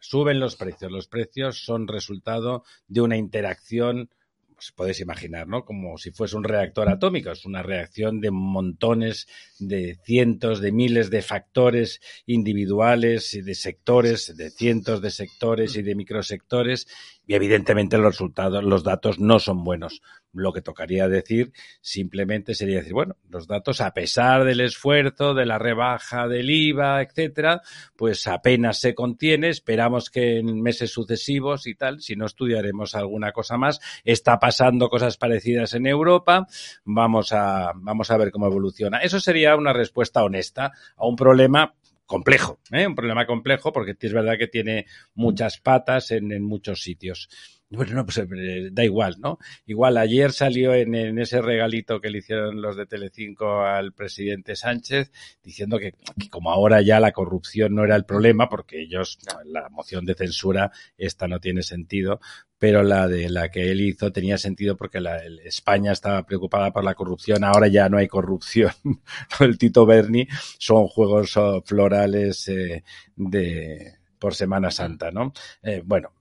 suben 0.00 0.40
los 0.40 0.56
precios. 0.56 0.90
Los 0.90 1.08
precios 1.08 1.64
son 1.64 1.88
resultado 1.88 2.64
de 2.86 3.00
una 3.00 3.16
interacción 3.16 4.10
pues 4.56 4.72
podéis 4.72 5.00
imaginar, 5.00 5.46
¿no? 5.46 5.66
Como 5.66 5.98
si 5.98 6.12
fuese 6.12 6.34
un 6.34 6.42
reactor 6.42 6.88
atómico, 6.88 7.30
es 7.30 7.44
una 7.44 7.62
reacción 7.62 8.22
de 8.22 8.30
montones, 8.30 9.28
de 9.58 9.98
cientos, 10.02 10.62
de 10.62 10.72
miles 10.72 11.10
de 11.10 11.20
factores 11.20 12.00
individuales 12.24 13.34
y 13.34 13.42
de 13.42 13.54
sectores, 13.54 14.34
de 14.34 14.48
cientos 14.50 15.02
de 15.02 15.10
sectores 15.10 15.76
y 15.76 15.82
de 15.82 15.94
microsectores 15.94 16.86
Y 17.26 17.34
evidentemente 17.34 17.98
los 17.98 18.06
resultados, 18.06 18.64
los 18.64 18.82
datos 18.82 19.18
no 19.18 19.40
son 19.40 19.62
buenos. 19.62 20.00
Lo 20.36 20.52
que 20.52 20.60
tocaría 20.60 21.08
decir 21.08 21.52
simplemente 21.80 22.54
sería 22.54 22.78
decir, 22.78 22.92
bueno, 22.92 23.16
los 23.28 23.46
datos 23.46 23.80
a 23.80 23.92
pesar 23.92 24.44
del 24.44 24.60
esfuerzo, 24.60 25.34
de 25.34 25.46
la 25.46 25.58
rebaja 25.58 26.28
del 26.28 26.50
IVA, 26.50 27.02
etcétera, 27.02 27.62
pues 27.96 28.26
apenas 28.26 28.78
se 28.78 28.94
contiene. 28.94 29.48
Esperamos 29.48 30.10
que 30.10 30.38
en 30.38 30.60
meses 30.60 30.90
sucesivos 30.90 31.66
y 31.66 31.74
tal, 31.74 32.00
si 32.00 32.16
no 32.16 32.26
estudiaremos 32.26 32.94
alguna 32.94 33.32
cosa 33.32 33.56
más. 33.56 33.80
Está 34.04 34.38
pasando 34.38 34.88
cosas 34.88 35.16
parecidas 35.16 35.74
en 35.74 35.86
Europa. 35.86 36.46
Vamos 36.84 37.32
a, 37.32 37.72
vamos 37.74 38.10
a 38.10 38.16
ver 38.16 38.30
cómo 38.30 38.46
evoluciona. 38.46 38.98
Eso 38.98 39.20
sería 39.20 39.56
una 39.56 39.72
respuesta 39.72 40.22
honesta 40.22 40.72
a 40.96 41.06
un 41.06 41.16
problema 41.16 41.74
complejo, 42.06 42.60
¿eh? 42.70 42.86
un 42.86 42.94
problema 42.94 43.26
complejo 43.26 43.72
porque 43.72 43.96
es 43.98 44.12
verdad 44.12 44.38
que 44.38 44.46
tiene 44.46 44.86
muchas 45.14 45.58
patas 45.58 46.12
en, 46.12 46.32
en 46.32 46.44
muchos 46.44 46.80
sitios. 46.80 47.28
Bueno, 47.68 47.94
no, 47.94 48.04
pues 48.04 48.18
eh, 48.18 48.68
da 48.70 48.84
igual, 48.84 49.16
¿no? 49.18 49.38
Igual 49.66 49.96
ayer 49.96 50.30
salió 50.30 50.72
en, 50.72 50.94
ese 51.18 51.42
regalito 51.42 52.00
que 52.00 52.10
le 52.10 52.18
hicieron 52.18 52.62
los 52.62 52.76
de 52.76 52.86
Telecinco 52.86 53.62
al 53.62 53.92
presidente 53.92 54.54
Sánchez 54.54 55.10
diciendo 55.42 55.76
que, 55.80 55.94
como 56.30 56.52
ahora 56.52 56.80
ya 56.82 57.00
la 57.00 57.10
corrupción 57.10 57.74
no 57.74 57.82
era 57.82 57.96
el 57.96 58.04
problema, 58.04 58.48
porque 58.48 58.82
ellos, 58.82 59.18
la 59.46 59.68
moción 59.68 60.06
de 60.06 60.14
censura, 60.14 60.70
esta 60.96 61.26
no 61.26 61.40
tiene 61.40 61.62
sentido, 61.62 62.20
pero 62.56 62.84
la 62.84 63.08
de 63.08 63.28
la 63.30 63.50
que 63.50 63.70
él 63.72 63.80
hizo 63.80 64.12
tenía 64.12 64.38
sentido 64.38 64.76
porque 64.76 65.00
la, 65.00 65.18
España 65.44 65.90
estaba 65.90 66.24
preocupada 66.24 66.72
por 66.72 66.84
la 66.84 66.94
corrupción, 66.94 67.42
ahora 67.42 67.66
ya 67.66 67.88
no 67.88 67.98
hay 67.98 68.06
corrupción. 68.06 68.72
el 69.40 69.58
Tito 69.58 69.86
Berni 69.86 70.28
son 70.58 70.86
juegos 70.86 71.36
oh, 71.36 71.62
florales 71.62 72.46
eh, 72.48 72.84
de 73.16 73.94
por 74.20 74.34
Semana 74.34 74.70
Santa, 74.70 75.10
¿no? 75.10 75.32
Eh, 75.62 75.82
bueno, 75.84 76.12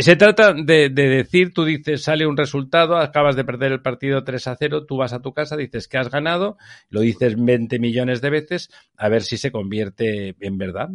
se 0.00 0.14
trata 0.16 0.52
de, 0.52 0.88
de, 0.88 1.08
decir, 1.08 1.52
tú 1.52 1.64
dices, 1.64 2.02
sale 2.02 2.26
un 2.26 2.36
resultado, 2.36 2.96
acabas 2.96 3.34
de 3.34 3.44
perder 3.44 3.72
el 3.72 3.82
partido 3.82 4.22
3 4.22 4.46
a 4.46 4.56
0, 4.56 4.86
tú 4.86 4.96
vas 4.96 5.12
a 5.12 5.20
tu 5.20 5.32
casa, 5.32 5.56
dices 5.56 5.88
que 5.88 5.98
has 5.98 6.10
ganado, 6.10 6.56
lo 6.90 7.00
dices 7.00 7.34
20 7.36 7.80
millones 7.80 8.20
de 8.20 8.30
veces, 8.30 8.70
a 8.96 9.08
ver 9.08 9.22
si 9.22 9.36
se 9.36 9.50
convierte 9.50 10.36
en 10.38 10.58
verdad. 10.58 10.90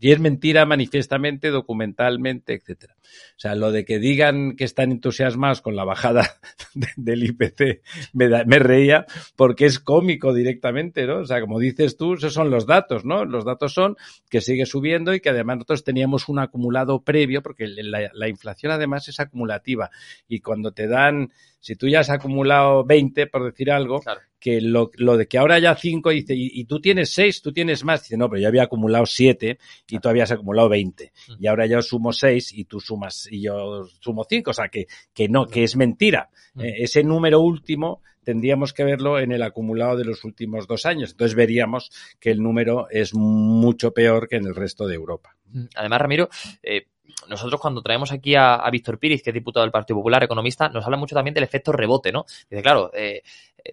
Y 0.00 0.10
es 0.10 0.18
mentira 0.18 0.66
manifiestamente, 0.66 1.50
documentalmente, 1.50 2.54
etcétera. 2.54 2.96
O 3.00 3.38
sea, 3.38 3.54
lo 3.54 3.70
de 3.70 3.84
que 3.84 3.98
digan 4.00 4.56
que 4.56 4.64
están 4.64 4.90
entusiasmados 4.90 5.60
con 5.60 5.76
la 5.76 5.84
bajada 5.84 6.28
de, 6.74 6.88
del 6.96 7.24
IPC, 7.24 7.82
me, 8.14 8.28
da, 8.28 8.44
me, 8.44 8.58
reía 8.58 9.06
porque 9.36 9.66
es 9.66 9.78
cómico 9.78 10.34
directamente, 10.34 11.06
¿no? 11.06 11.18
O 11.18 11.24
sea, 11.24 11.40
como 11.40 11.60
dices 11.60 11.96
tú, 11.96 12.14
esos 12.14 12.32
son 12.32 12.50
los 12.50 12.66
datos, 12.66 13.04
¿no? 13.04 13.24
Los 13.24 13.44
datos 13.44 13.72
son 13.74 13.96
que 14.28 14.40
sigue 14.40 14.66
subiendo 14.66 15.14
y 15.14 15.20
que 15.20 15.30
además 15.30 15.58
nosotros 15.58 15.84
teníamos 15.84 16.28
un 16.28 16.40
acumulado 16.40 17.02
previo, 17.04 17.42
porque 17.42 17.68
la 17.68 18.23
inflación 18.28 18.72
además 18.72 19.08
es 19.08 19.20
acumulativa 19.20 19.90
y 20.28 20.40
cuando 20.40 20.72
te 20.72 20.86
dan, 20.86 21.32
si 21.60 21.76
tú 21.76 21.88
ya 21.88 22.00
has 22.00 22.10
acumulado 22.10 22.84
20, 22.84 23.26
por 23.28 23.44
decir 23.44 23.70
algo, 23.70 24.00
claro. 24.00 24.20
que 24.38 24.60
lo, 24.60 24.90
lo, 24.94 25.16
de 25.16 25.26
que 25.26 25.38
ahora 25.38 25.58
ya 25.58 25.74
5 25.74 26.10
dice, 26.10 26.34
y, 26.34 26.50
y, 26.60 26.64
tú 26.64 26.80
tienes 26.80 27.12
6, 27.12 27.42
tú 27.42 27.52
tienes 27.52 27.84
más, 27.84 28.02
dice, 28.02 28.16
no, 28.16 28.28
pero 28.28 28.42
yo 28.42 28.48
había 28.48 28.64
acumulado 28.64 29.06
7 29.06 29.58
y 29.88 29.98
tú 29.98 30.08
habías 30.08 30.30
acumulado 30.30 30.68
20 30.68 31.12
y 31.38 31.46
ahora 31.46 31.66
yo 31.66 31.80
sumo 31.82 32.12
6 32.12 32.52
y 32.52 32.64
tú 32.64 32.80
sumas, 32.80 33.28
y 33.30 33.42
yo 33.42 33.84
sumo 34.00 34.24
5, 34.28 34.50
o 34.50 34.54
sea 34.54 34.68
que, 34.68 34.86
que 35.12 35.28
no, 35.28 35.46
que 35.46 35.64
es 35.64 35.76
mentira. 35.76 36.30
Eh, 36.58 36.74
ese 36.78 37.02
número 37.02 37.40
último 37.40 38.02
tendríamos 38.24 38.72
que 38.72 38.82
verlo 38.82 39.20
en 39.20 39.30
el 39.30 39.42
acumulado 39.42 39.96
de 39.96 40.04
los 40.04 40.24
últimos 40.24 40.66
dos 40.66 40.86
años. 40.86 41.12
Entonces 41.12 41.36
veríamos 41.36 41.90
que 42.18 42.30
el 42.30 42.42
número 42.42 42.88
es 42.90 43.14
mucho 43.14 43.92
peor 43.92 44.28
que 44.28 44.36
en 44.36 44.46
el 44.46 44.54
resto 44.54 44.88
de 44.88 44.96
Europa. 44.96 45.36
Además, 45.76 46.00
Ramiro, 46.00 46.28
eh, 46.62 46.86
nosotros 47.28 47.60
cuando 47.60 47.82
traemos 47.82 48.12
aquí 48.12 48.34
a, 48.34 48.56
a 48.56 48.70
Víctor 48.70 48.98
Píriz, 48.98 49.22
que 49.22 49.30
es 49.30 49.34
diputado 49.34 49.64
del 49.64 49.72
Partido 49.72 49.98
Popular, 49.98 50.22
economista, 50.22 50.68
nos 50.68 50.84
habla 50.84 50.96
mucho 50.96 51.14
también 51.14 51.34
del 51.34 51.44
efecto 51.44 51.72
rebote, 51.72 52.12
¿no? 52.12 52.24
Dice, 52.48 52.62
claro, 52.62 52.90
eh, 52.94 53.22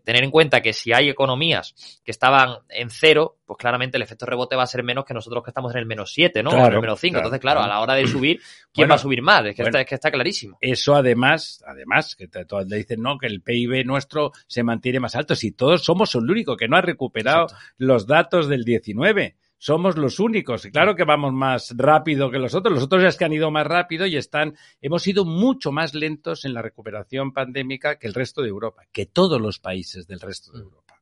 tener 0.03 0.23
en 0.23 0.31
cuenta 0.31 0.61
que 0.61 0.73
si 0.73 0.93
hay 0.93 1.09
economías 1.09 1.99
que 2.03 2.11
estaban 2.11 2.59
en 2.69 2.89
cero, 2.89 3.37
pues 3.45 3.57
claramente 3.57 3.97
el 3.97 4.03
efecto 4.03 4.25
rebote 4.25 4.55
va 4.55 4.63
a 4.63 4.67
ser 4.67 4.83
menos 4.83 5.05
que 5.05 5.13
nosotros 5.13 5.43
que 5.43 5.49
estamos 5.49 5.73
en 5.73 5.79
el 5.79 5.85
menos 5.85 6.13
7, 6.13 6.43
¿no? 6.43 6.51
Claro, 6.51 6.63
o 6.63 6.67
en 6.67 6.73
el 6.75 6.81
menos 6.81 6.99
5. 6.99 7.11
Claro, 7.11 7.27
Entonces, 7.27 7.41
claro, 7.41 7.59
claro, 7.59 7.73
a 7.73 7.75
la 7.75 7.81
hora 7.81 7.95
de 7.95 8.07
subir, 8.07 8.37
¿quién 8.71 8.83
bueno, 8.87 8.91
va 8.91 8.95
a 8.95 8.99
subir 8.99 9.21
más? 9.21 9.45
Es 9.45 9.55
que, 9.55 9.63
bueno, 9.63 9.69
está, 9.69 9.81
es 9.81 9.87
que, 9.87 9.95
está, 9.95 10.11
clarísimo. 10.11 10.57
Eso 10.61 10.95
además, 10.95 11.63
además, 11.67 12.15
que 12.15 12.27
todos 12.27 12.67
le 12.67 12.77
dicen, 12.77 13.01
no, 13.01 13.17
que 13.17 13.27
el 13.27 13.41
PIB 13.41 13.85
nuestro 13.85 14.31
se 14.47 14.63
mantiene 14.63 14.99
más 14.99 15.15
alto. 15.15 15.35
Si 15.35 15.51
todos 15.51 15.83
somos 15.83 16.15
el 16.15 16.29
único 16.29 16.55
que 16.55 16.67
no 16.67 16.77
ha 16.77 16.81
recuperado 16.81 17.43
Exacto. 17.43 17.65
los 17.77 18.07
datos 18.07 18.47
del 18.47 18.63
19 18.63 19.35
somos 19.61 19.95
los 19.95 20.19
únicos. 20.19 20.65
Y 20.65 20.71
claro 20.71 20.95
que 20.95 21.03
vamos 21.03 21.33
más 21.33 21.75
rápido 21.77 22.31
que 22.31 22.39
los 22.39 22.55
otros. 22.55 22.73
Los 22.73 22.83
otros 22.85 23.03
es 23.03 23.15
que 23.15 23.25
han 23.25 23.33
ido 23.33 23.51
más 23.51 23.67
rápido 23.67 24.07
y 24.07 24.17
están, 24.17 24.55
hemos 24.81 25.05
ido 25.05 25.23
mucho 25.23 25.71
más 25.71 25.93
lentos 25.93 26.45
en 26.45 26.55
la 26.55 26.63
recuperación 26.63 27.31
pandémica 27.31 27.99
que 27.99 28.07
el 28.07 28.15
resto 28.15 28.41
de 28.41 28.47
Europa, 28.47 28.81
que 28.91 29.05
todos 29.05 29.39
los 29.39 29.59
países 29.59 30.07
del 30.07 30.19
resto 30.19 30.51
de 30.51 30.63
Europa. 30.63 30.95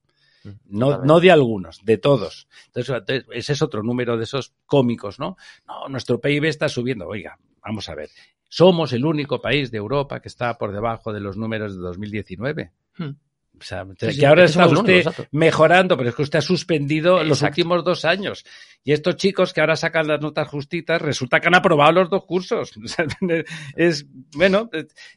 No, 0.65 0.97
no 0.97 1.21
de 1.21 1.31
algunos, 1.31 1.85
de 1.85 1.99
todos. 1.99 2.49
Entonces, 2.65 3.23
ese 3.31 3.53
es 3.53 3.61
otro 3.61 3.81
número 3.81 4.17
de 4.17 4.25
esos 4.25 4.53
cómicos, 4.65 5.19
¿no? 5.19 5.37
No, 5.65 5.87
nuestro 5.87 6.19
PIB 6.19 6.43
está 6.45 6.67
subiendo. 6.67 7.07
Oiga, 7.07 7.39
vamos 7.63 7.87
a 7.87 7.95
ver. 7.95 8.09
Somos 8.49 8.91
el 8.91 9.05
único 9.05 9.39
país 9.39 9.71
de 9.71 9.77
Europa 9.77 10.19
que 10.19 10.27
está 10.27 10.57
por 10.57 10.73
debajo 10.73 11.13
de 11.13 11.21
los 11.21 11.37
números 11.37 11.75
de 11.75 11.79
2019. 11.79 12.73
Hmm. 12.97 13.11
O 13.59 13.63
sea, 13.63 13.85
sí, 13.97 14.19
que 14.19 14.25
ahora 14.25 14.45
está 14.45 14.67
usted 14.67 15.05
único, 15.05 15.25
mejorando, 15.31 15.97
pero 15.97 16.09
es 16.09 16.15
que 16.15 16.21
usted 16.21 16.39
ha 16.39 16.41
suspendido 16.41 17.15
exacto. 17.15 17.29
los 17.29 17.41
últimos 17.41 17.83
dos 17.83 18.05
años. 18.05 18.45
Y 18.83 18.93
estos 18.93 19.17
chicos 19.17 19.53
que 19.53 19.59
ahora 19.59 19.75
sacan 19.75 20.07
las 20.07 20.21
notas 20.21 20.47
justitas, 20.47 21.01
resulta 21.01 21.39
que 21.39 21.47
han 21.47 21.55
aprobado 21.55 21.91
los 21.91 22.09
dos 22.09 22.25
cursos. 22.25 22.71
es, 23.75 24.05
bueno, 24.35 24.69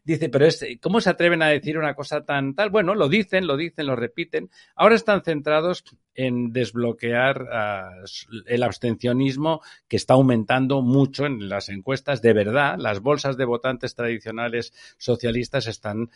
dice, 0.04 0.28
pero 0.28 0.46
es, 0.46 0.64
¿cómo 0.80 1.00
se 1.00 1.11
atreven 1.11 1.42
a 1.42 1.49
decir 1.49 1.78
una 1.78 1.94
cosa 1.94 2.25
tan 2.25 2.54
tal? 2.54 2.70
Bueno, 2.70 2.94
lo 2.94 3.08
dicen, 3.08 3.46
lo 3.46 3.56
dicen, 3.56 3.87
lo 3.87 3.94
repiten. 3.94 4.50
Ahora 4.75 4.96
están 4.96 5.22
centrados 5.22 5.84
en 6.14 6.52
desbloquear 6.52 7.42
uh, 7.42 8.04
el 8.46 8.62
abstencionismo 8.62 9.62
que 9.88 9.96
está 9.96 10.14
aumentando 10.14 10.82
mucho 10.82 11.25
en 11.26 11.49
las 11.49 11.68
encuestas. 11.68 12.20
De 12.20 12.32
verdad, 12.32 12.76
las 12.78 13.00
bolsas 13.00 13.37
de 13.37 13.44
votantes 13.44 13.94
tradicionales 13.94 14.72
socialistas 14.99 15.66
están 15.66 16.11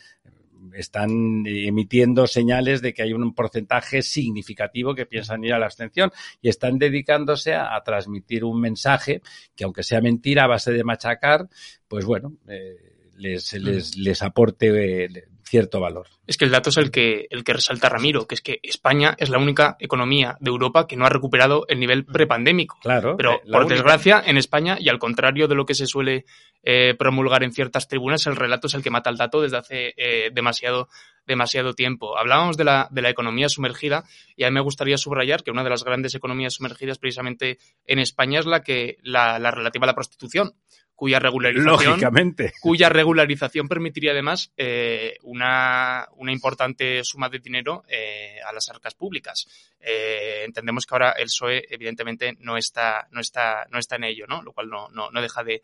están 0.75 1.45
emitiendo 1.45 2.27
señales 2.27 2.81
de 2.81 2.93
que 2.93 3.03
hay 3.03 3.13
un 3.13 3.33
porcentaje 3.33 4.01
significativo 4.01 4.95
que 4.95 5.05
piensan 5.05 5.43
ir 5.43 5.53
a 5.53 5.59
la 5.59 5.65
abstención 5.65 6.11
y 6.41 6.49
están 6.49 6.77
dedicándose 6.77 7.53
a, 7.53 7.81
transmitir 7.85 8.43
un 8.43 8.59
mensaje 8.59 9.21
que, 9.55 9.63
aunque 9.63 9.83
sea 9.83 10.01
mentira 10.01 10.43
a 10.43 10.47
base 10.47 10.71
de 10.71 10.83
machacar, 10.83 11.47
pues 11.87 12.05
bueno, 12.05 12.33
eh, 12.47 12.96
les, 13.17 13.53
les, 13.53 13.97
les 13.97 14.21
aporte 14.21 15.05
eh, 15.05 15.27
cierto 15.47 15.79
valor. 15.79 16.07
Es 16.25 16.37
que 16.37 16.45
el 16.45 16.51
dato 16.51 16.69
es 16.69 16.77
el 16.77 16.91
que, 16.91 17.27
el 17.29 17.43
que 17.43 17.53
resalta 17.53 17.89
Ramiro, 17.89 18.27
que 18.27 18.35
es 18.35 18.41
que 18.41 18.59
España 18.63 19.15
es 19.17 19.29
la 19.29 19.37
única 19.37 19.77
economía 19.79 20.37
de 20.39 20.49
Europa 20.49 20.87
que 20.87 20.97
no 20.97 21.05
ha 21.05 21.09
recuperado 21.09 21.65
el 21.69 21.79
nivel 21.79 22.05
prepandémico. 22.05 22.77
Claro. 22.81 23.15
Pero, 23.15 23.35
eh, 23.35 23.51
por 23.51 23.61
única. 23.61 23.75
desgracia, 23.75 24.23
en 24.25 24.37
España, 24.37 24.77
y 24.79 24.89
al 24.89 24.99
contrario 24.99 25.47
de 25.47 25.55
lo 25.55 25.65
que 25.65 25.73
se 25.73 25.87
suele 25.87 26.25
eh, 26.63 26.95
promulgar 26.97 27.43
en 27.43 27.53
ciertas 27.53 27.87
tribunas, 27.87 28.27
el 28.27 28.35
relato 28.35 28.67
es 28.67 28.73
el 28.73 28.83
que 28.83 28.89
mata 28.89 29.09
el 29.09 29.17
dato 29.17 29.41
desde 29.41 29.57
hace 29.57 29.93
eh, 29.97 30.29
demasiado 30.33 30.89
demasiado 31.25 31.73
tiempo. 31.73 32.17
Hablábamos 32.17 32.55
de 32.55 32.63
la, 32.63 32.87
de 32.89 33.01
la 33.01 33.09
economía 33.09 33.49
sumergida 33.49 34.05
y 34.37 34.45
a 34.45 34.47
mí 34.47 34.53
me 34.53 34.61
gustaría 34.61 34.97
subrayar 34.97 35.43
que 35.43 35.51
una 35.51 35.61
de 35.61 35.69
las 35.69 35.83
grandes 35.83 36.15
economías 36.15 36.53
sumergidas 36.53 36.99
precisamente 36.99 37.57
en 37.85 37.99
España 37.99 38.39
es 38.39 38.45
la 38.45 38.63
que 38.63 38.95
la, 39.03 39.37
la 39.37 39.51
relativa 39.51 39.83
a 39.83 39.87
la 39.87 39.93
prostitución 39.93 40.53
cuya 40.97 41.19
regularización, 41.19 41.91
Lógicamente. 41.91 42.53
cuya 42.59 42.89
regularización 42.89 43.67
permitiría 43.67 44.13
además 44.13 44.51
eh, 44.57 45.15
una, 45.21 46.07
una, 46.15 46.31
importante 46.31 47.03
suma 47.03 47.29
de 47.29 47.37
dinero 47.37 47.83
eh, 47.87 48.37
a 48.43 48.51
las 48.51 48.67
arcas 48.69 48.95
públicas. 48.95 49.47
Eh, 49.79 50.41
entendemos 50.43 50.87
que 50.87 50.95
ahora 50.95 51.11
el 51.11 51.25
PSOE 51.25 51.65
evidentemente 51.69 52.35
no 52.39 52.57
está, 52.57 53.07
no 53.11 53.21
está, 53.21 53.67
no 53.69 53.77
está 53.77 53.97
en 53.97 54.05
ello, 54.05 54.25
¿no? 54.27 54.41
Lo 54.41 54.53
cual 54.53 54.69
no, 54.69 54.89
no, 54.89 55.11
no 55.11 55.21
deja 55.21 55.43
de, 55.43 55.61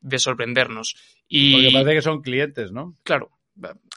de 0.00 0.18
sorprendernos. 0.20 0.94
Y, 1.26 1.52
Porque 1.52 1.72
parece 1.72 1.94
que 1.94 2.02
son 2.02 2.22
clientes, 2.22 2.70
¿no? 2.70 2.94
Claro, 3.02 3.32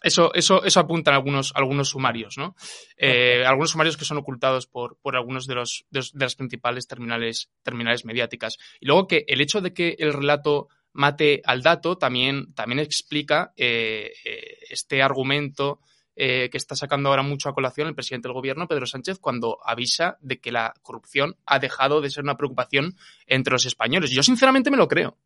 eso, 0.02 0.34
eso, 0.34 0.64
eso 0.64 0.80
apuntan 0.80 1.14
algunos, 1.14 1.52
algunos 1.56 1.90
sumarios, 1.90 2.38
¿no? 2.38 2.56
Eh, 2.98 3.44
algunos 3.46 3.72
sumarios 3.72 3.96
que 3.96 4.06
son 4.06 4.18
ocultados 4.18 4.66
por, 4.66 4.98
por 5.02 5.16
algunos 5.16 5.46
de, 5.46 5.54
los, 5.54 5.86
de, 5.92 6.00
de, 6.00 6.26
las 6.26 6.36
principales 6.36 6.88
terminales, 6.88 7.52
terminales 7.62 8.06
mediáticas. 8.06 8.58
Y 8.80 8.88
luego 8.88 9.08
que 9.08 9.26
el 9.28 9.42
hecho 9.42 9.62
de 9.62 9.74
que 9.74 9.96
el 10.00 10.14
relato 10.14 10.70
mate 10.94 11.42
al 11.46 11.62
dato 11.62 11.98
también, 11.98 12.54
también 12.54 12.80
explica 12.80 13.54
eh, 13.56 14.12
eh, 14.26 14.58
este 14.70 15.02
argumento 15.02 15.80
eh, 16.16 16.50
que 16.50 16.58
está 16.58 16.76
sacando 16.76 17.10
ahora 17.10 17.24
mucho 17.24 17.48
a 17.48 17.54
colación 17.54 17.88
el 17.88 17.96
presidente 17.96 18.28
del 18.28 18.34
gobierno, 18.34 18.68
Pedro 18.68 18.86
Sánchez, 18.86 19.20
cuando 19.20 19.58
avisa 19.64 20.18
de 20.20 20.40
que 20.40 20.52
la 20.52 20.74
corrupción 20.82 21.38
ha 21.46 21.60
dejado 21.60 22.02
de 22.02 22.10
ser 22.10 22.24
una 22.24 22.36
preocupación 22.36 22.98
entre 23.26 23.54
los 23.54 23.66
españoles. 23.66 24.12
Yo 24.12 24.22
sinceramente 24.22 24.70
me 24.70 24.78
lo 24.78 24.90
creo. 24.90 25.18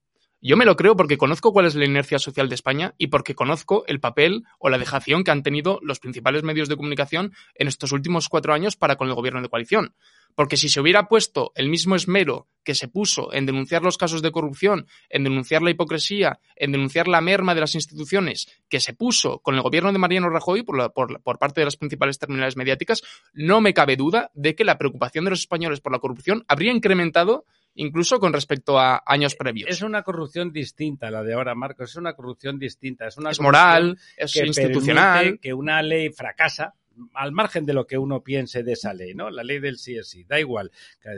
Yo 0.46 0.58
me 0.58 0.66
lo 0.66 0.76
creo 0.76 0.98
porque 0.98 1.18
conozco 1.18 1.54
cuál 1.54 1.68
es 1.68 1.76
la 1.76 1.86
inercia 1.86 2.20
social 2.20 2.50
de 2.50 2.56
España 2.56 2.96
y 2.98 3.08
porque 3.08 3.34
conozco 3.34 3.86
el 3.88 4.02
papel 4.02 4.44
o 4.60 4.70
la 4.70 4.78
dejación 4.78 5.24
que 5.24 5.32
han 5.32 5.42
tenido 5.42 5.80
los 5.82 6.02
principales 6.02 6.44
medios 6.44 6.68
de 6.68 6.76
comunicación 6.76 7.32
en 7.56 7.70
estos 7.70 7.94
últimos 7.94 8.28
cuatro 8.28 8.54
años 8.54 8.76
para 8.76 8.98
con 8.98 9.08
el 9.08 9.14
gobierno 9.14 9.42
de 9.42 9.48
coalición. 9.48 9.96
Porque 10.36 10.58
si 10.58 10.68
se 10.68 10.82
hubiera 10.82 11.08
puesto 11.08 11.54
el 11.56 11.70
mismo 11.70 11.96
esmero 11.96 12.48
que 12.66 12.76
se 12.76 12.90
puso 12.90 13.34
en 13.34 13.46
denunciar 13.46 13.84
los 13.84 13.98
casos 13.98 14.22
de 14.22 14.34
corrupción, 14.34 14.86
en 15.08 15.24
denunciar 15.24 15.62
la 15.62 15.70
hipocresía, 15.70 16.42
en 16.58 16.74
denunciar 16.74 17.08
la 17.08 17.22
merma 17.22 17.56
de 17.56 17.62
las 17.62 17.76
instituciones, 17.76 18.50
que 18.68 18.82
se 18.82 18.94
puso 18.94 19.40
con 19.40 19.56
el 19.56 19.62
gobierno 19.62 19.94
de 19.94 20.00
Mariano 20.00 20.30
Rajoy 20.30 20.64
por, 20.64 20.92
por, 20.92 21.40
parte 21.40 21.62
de 21.62 21.66
las 21.66 21.78
principales 21.78 22.20
terminales 22.20 22.58
mediáticas, 22.58 23.02
no 23.32 23.62
me 23.62 23.74
cabe 23.74 23.96
duda 23.96 24.30
de 24.34 24.56
que 24.56 24.66
la 24.66 24.78
preocupación 24.78 25.24
de 25.24 25.30
los 25.30 25.40
españoles 25.40 25.80
por 25.80 25.94
la 25.94 26.00
corrupción 26.00 26.44
habría 26.50 26.74
incrementado 26.74 27.46
incluso 27.76 28.20
con 28.20 28.34
respecto 28.34 28.80
a 28.80 29.02
años 29.06 29.36
previos. 29.36 29.70
Es 29.70 29.82
una 29.82 30.04
corrupción 30.04 30.52
distinta 30.52 31.12
la 31.12 31.24
de 31.24 31.34
ahora, 31.34 31.56
Marcos, 31.56 31.92
es 31.92 31.96
una 31.96 32.14
corrupción 32.14 32.60
distinta. 32.60 33.08
Es, 33.08 33.18
una 33.18 33.32
es 33.32 33.40
moral, 33.40 33.98
es 34.18 34.36
institucional. 34.36 35.40
Que 35.40 35.54
una 35.54 35.82
ley 35.82 36.10
fracasa, 36.12 36.76
al 37.14 37.32
margen 37.32 37.66
de 37.66 37.74
lo 37.74 37.88
que 37.88 37.98
uno 37.98 38.22
piense 38.22 38.64
de 38.64 38.74
esa 38.74 38.94
ley, 38.94 39.14
¿no? 39.16 39.30
La 39.30 39.44
ley 39.44 39.60
del 39.60 39.78
sí 39.78 39.98
es 39.98 40.10
sí, 40.10 40.24
da 40.26 40.40
igual. 40.40 40.72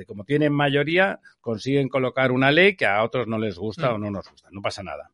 Como 0.08 0.24
tienen 0.24 0.54
mayoría, 0.54 1.20
consiguen 1.42 1.90
colocar 1.90 2.32
una 2.32 2.52
ley 2.52 2.76
que 2.76 2.86
a 2.86 3.04
otros 3.04 3.28
no 3.28 3.38
les 3.38 3.58
gusta 3.58 3.92
mm. 3.92 3.96
o 3.96 3.98
no 3.98 4.12
nos 4.12 4.30
gusta, 4.30 4.50
no 4.52 4.62
pasa 4.62 4.84
nada 4.84 5.12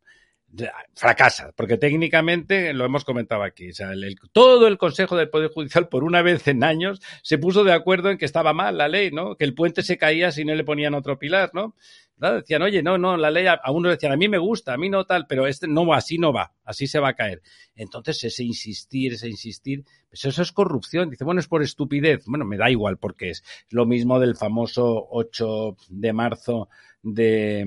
fracasa, 0.94 1.52
porque 1.56 1.78
técnicamente 1.78 2.74
lo 2.74 2.86
hemos 2.86 3.06
comentado 3.06 3.44
aquí. 3.44 3.70
O 3.70 3.74
sea, 3.74 3.92
todo 4.32 4.68
el 4.68 4.78
Consejo 4.78 5.16
del 5.16 5.30
Poder 5.30 5.50
Judicial, 5.50 5.88
por 5.88 6.04
una 6.04 6.22
vez 6.22 6.48
en 6.48 6.64
años, 6.64 7.02
se 7.24 7.38
puso 7.38 7.64
de 7.64 7.74
acuerdo 7.74 8.10
en 8.10 8.18
que 8.18 8.26
estaba 8.26 8.54
mal 8.54 8.78
la 8.78 8.88
ley, 8.88 9.12
¿no? 9.12 9.36
Que 9.36 9.46
el 9.46 9.54
puente 9.54 9.84
se 9.84 9.98
caía 9.98 10.32
si 10.32 10.44
no 10.46 10.54
le 10.54 10.64
ponían 10.64 10.94
otro 10.94 11.18
pilar, 11.18 11.52
¿no? 11.54 11.76
Decían, 12.18 12.62
oye, 12.62 12.84
no, 12.84 13.00
no, 13.00 13.18
la 13.18 13.32
ley, 13.32 13.48
a, 13.48 13.60
uno 13.72 13.90
decían, 13.90 14.12
a 14.12 14.18
mí 14.18 14.28
me 14.28 14.38
gusta, 14.38 14.74
a 14.74 14.78
mí 14.78 14.90
no 14.90 15.06
tal, 15.06 15.26
pero 15.26 15.48
este 15.48 15.68
no, 15.68 15.92
así 15.92 16.20
no 16.20 16.32
va, 16.32 16.54
así 16.64 16.86
se 16.86 17.00
va 17.00 17.10
a 17.10 17.16
caer. 17.16 17.42
Entonces, 17.76 18.24
ese 18.24 18.44
insistir, 18.44 19.14
ese 19.14 19.28
insistir, 19.28 19.84
pues 20.08 20.26
eso 20.26 20.44
es 20.44 20.52
corrupción. 20.52 21.10
Dice, 21.10 21.24
bueno, 21.24 21.40
es 21.40 21.48
por 21.48 21.64
estupidez. 21.64 22.26
Bueno, 22.28 22.46
me 22.46 22.58
da 22.58 22.70
igual 22.70 22.98
porque 22.98 23.32
es 23.32 23.44
lo 23.72 23.88
mismo 23.88 24.20
del 24.20 24.36
famoso 24.36 25.08
8 25.10 25.78
de 25.90 26.14
marzo 26.14 26.70
de 27.02 27.66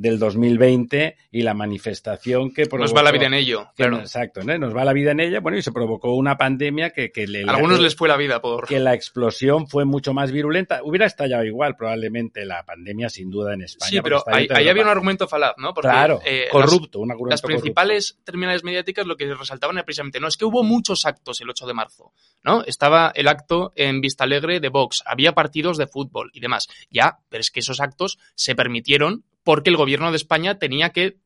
del 0.00 0.18
2020 0.18 1.16
y 1.30 1.42
la 1.42 1.52
manifestación 1.52 2.54
que 2.54 2.64
Nos 2.64 2.96
va 2.96 3.02
la 3.02 3.12
vida 3.12 3.26
en 3.26 3.34
ello, 3.34 3.68
claro. 3.76 3.98
exacto, 3.98 4.42
¿no? 4.42 4.56
nos 4.56 4.74
va 4.74 4.82
la 4.82 4.94
vida 4.94 5.10
en 5.10 5.20
ella, 5.20 5.40
bueno, 5.40 5.58
y 5.58 5.62
se 5.62 5.72
provocó 5.72 6.14
una 6.14 6.38
pandemia 6.38 6.88
que... 6.88 7.12
que 7.12 7.26
le, 7.26 7.44
algunos 7.46 7.80
les 7.80 7.94
fue 7.94 8.08
la 8.08 8.16
vida 8.16 8.40
por... 8.40 8.66
Que 8.66 8.80
la 8.80 8.94
explosión 8.94 9.68
fue 9.68 9.84
mucho 9.84 10.14
más 10.14 10.32
virulenta. 10.32 10.80
Hubiera 10.82 11.04
estallado 11.04 11.44
igual 11.44 11.76
probablemente 11.76 12.46
la 12.46 12.64
pandemia, 12.64 13.10
sin 13.10 13.30
duda, 13.30 13.52
en 13.52 13.60
España. 13.60 13.90
Sí, 13.90 14.00
pero 14.02 14.24
ahí, 14.26 14.48
había 14.68 14.82
un 14.82 14.88
argumento 14.88 15.28
falaz, 15.28 15.52
¿no? 15.58 15.74
Porque, 15.74 15.90
claro, 15.90 16.20
eh, 16.24 16.48
corrupto, 16.50 17.04
las, 17.04 17.18
Las 17.28 17.42
principales 17.42 18.18
terminales 18.24 18.64
mediáticas 18.64 19.06
lo 19.06 19.18
que 19.18 19.34
resaltaban 19.34 19.76
era 19.76 19.84
precisamente, 19.84 20.18
no, 20.18 20.28
es 20.28 20.38
que 20.38 20.46
hubo 20.46 20.62
muchos 20.62 21.04
actos 21.04 21.42
el 21.42 21.50
8 21.50 21.66
de 21.66 21.74
marzo, 21.74 22.12
¿no? 22.42 22.64
Estaba 22.64 23.12
el 23.14 23.28
acto 23.28 23.74
en 23.76 24.00
Vista 24.00 24.24
Alegre 24.24 24.60
de 24.60 24.70
Vox, 24.70 25.02
había 25.04 25.32
partidos 25.32 25.76
de 25.76 25.86
fútbol 25.86 26.30
y 26.32 26.40
demás. 26.40 26.68
Ya, 26.90 27.18
pero 27.28 27.42
es 27.42 27.50
que 27.50 27.60
esos 27.60 27.80
actos 27.80 28.18
se 28.34 28.54
permitieron 28.54 29.24
porque 29.42 29.70
el 29.70 29.76
gobierno 29.76 30.10
de 30.10 30.16
España 30.16 30.58
tenía 30.58 30.90
que, 30.90 31.16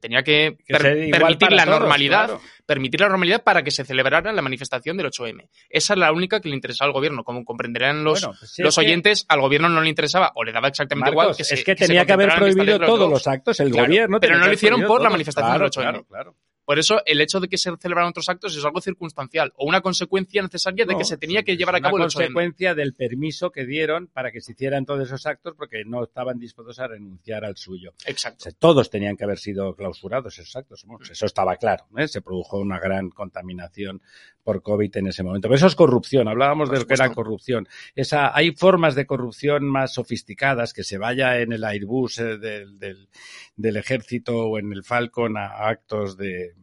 tenía 0.00 0.22
que, 0.22 0.58
permitir 0.66 1.52
la 1.52 1.64
normalidad, 1.64 2.38
permitir 2.66 3.00
la 3.00 3.08
normalidad 3.08 3.42
para 3.42 3.62
que 3.62 3.70
se 3.70 3.84
celebrara 3.84 4.32
la 4.32 4.42
manifestación 4.42 4.96
del 4.96 5.06
8M. 5.06 5.48
Esa 5.70 5.94
es 5.94 5.98
la 5.98 6.12
única 6.12 6.40
que 6.40 6.48
le 6.48 6.54
interesaba 6.54 6.88
al 6.88 6.92
gobierno. 6.92 7.24
Como 7.24 7.44
comprenderán 7.44 8.04
los, 8.04 8.26
pues 8.26 8.58
los 8.58 8.78
oyentes, 8.78 9.24
al 9.28 9.40
gobierno 9.40 9.68
no 9.68 9.80
le 9.80 9.88
interesaba 9.88 10.32
o 10.34 10.44
le 10.44 10.52
daba 10.52 10.68
exactamente 10.68 11.10
igual 11.10 11.34
que 11.36 11.44
se, 11.44 11.54
Es 11.54 11.64
que 11.64 11.74
tenía 11.74 12.04
que, 12.04 12.12
haber 12.12 12.34
prohibido 12.34 12.78
todos 12.78 13.10
los 13.10 13.26
actos, 13.26 13.58
el 13.60 13.72
gobierno. 13.72 14.20
Pero 14.20 14.38
no 14.38 14.46
lo 14.46 14.52
hicieron 14.52 14.82
por 14.84 15.02
la 15.02 15.10
manifestación 15.10 15.58
del 15.58 15.70
8M. 15.70 16.34
Por 16.64 16.78
eso, 16.78 17.02
el 17.04 17.20
hecho 17.20 17.40
de 17.40 17.48
que 17.48 17.58
se 17.58 17.70
celebraran 17.76 18.10
otros 18.10 18.28
actos 18.28 18.56
es 18.56 18.64
algo 18.64 18.80
circunstancial 18.80 19.52
o 19.56 19.66
una 19.66 19.80
consecuencia 19.80 20.42
necesaria 20.42 20.86
de 20.86 20.96
que 20.96 21.04
se 21.04 21.16
tenía 21.18 21.42
que 21.42 21.56
llevar 21.56 21.76
a 21.76 21.80
cabo 21.80 21.96
el 21.96 22.02
Una 22.02 22.12
consecuencia 22.12 22.74
del 22.74 22.94
permiso 22.94 23.50
que 23.50 23.66
dieron 23.66 24.08
para 24.08 24.30
que 24.30 24.40
se 24.40 24.52
hicieran 24.52 24.84
todos 24.84 25.06
esos 25.06 25.26
actos 25.26 25.54
porque 25.56 25.84
no 25.84 26.04
estaban 26.04 26.38
dispuestos 26.38 26.78
a 26.78 26.88
renunciar 26.88 27.44
al 27.44 27.56
suyo. 27.56 27.92
Exacto. 28.06 28.48
todos 28.58 28.90
tenían 28.90 29.16
que 29.16 29.24
haber 29.24 29.38
sido 29.38 29.74
clausurados 29.74 30.38
esos 30.38 30.56
actos. 30.56 30.84
eso 31.10 31.26
estaba 31.26 31.56
claro. 31.56 31.86
¿eh? 31.96 32.08
Se 32.08 32.22
produjo 32.22 32.58
una 32.58 32.78
gran 32.78 33.10
contaminación 33.10 34.00
por 34.44 34.62
COVID 34.62 34.96
en 34.98 35.06
ese 35.08 35.22
momento. 35.22 35.48
Pero 35.48 35.56
eso 35.56 35.66
es 35.66 35.74
corrupción. 35.74 36.28
Hablábamos 36.28 36.70
de 36.70 36.78
lo 36.78 36.86
que 36.86 36.94
era 36.94 37.12
corrupción. 37.12 37.66
Esa, 37.94 38.36
hay 38.36 38.52
formas 38.52 38.94
de 38.94 39.06
corrupción 39.06 39.64
más 39.64 39.94
sofisticadas 39.94 40.72
que 40.72 40.84
se 40.84 40.98
vaya 40.98 41.40
en 41.40 41.52
el 41.52 41.64
Airbus 41.64 42.18
eh, 42.18 42.38
del, 42.38 42.78
del, 42.78 43.08
del 43.56 43.76
ejército 43.76 44.36
o 44.36 44.58
en 44.58 44.72
el 44.72 44.84
Falcon 44.84 45.36
a 45.36 45.68
actos 45.68 46.16
de 46.16 46.54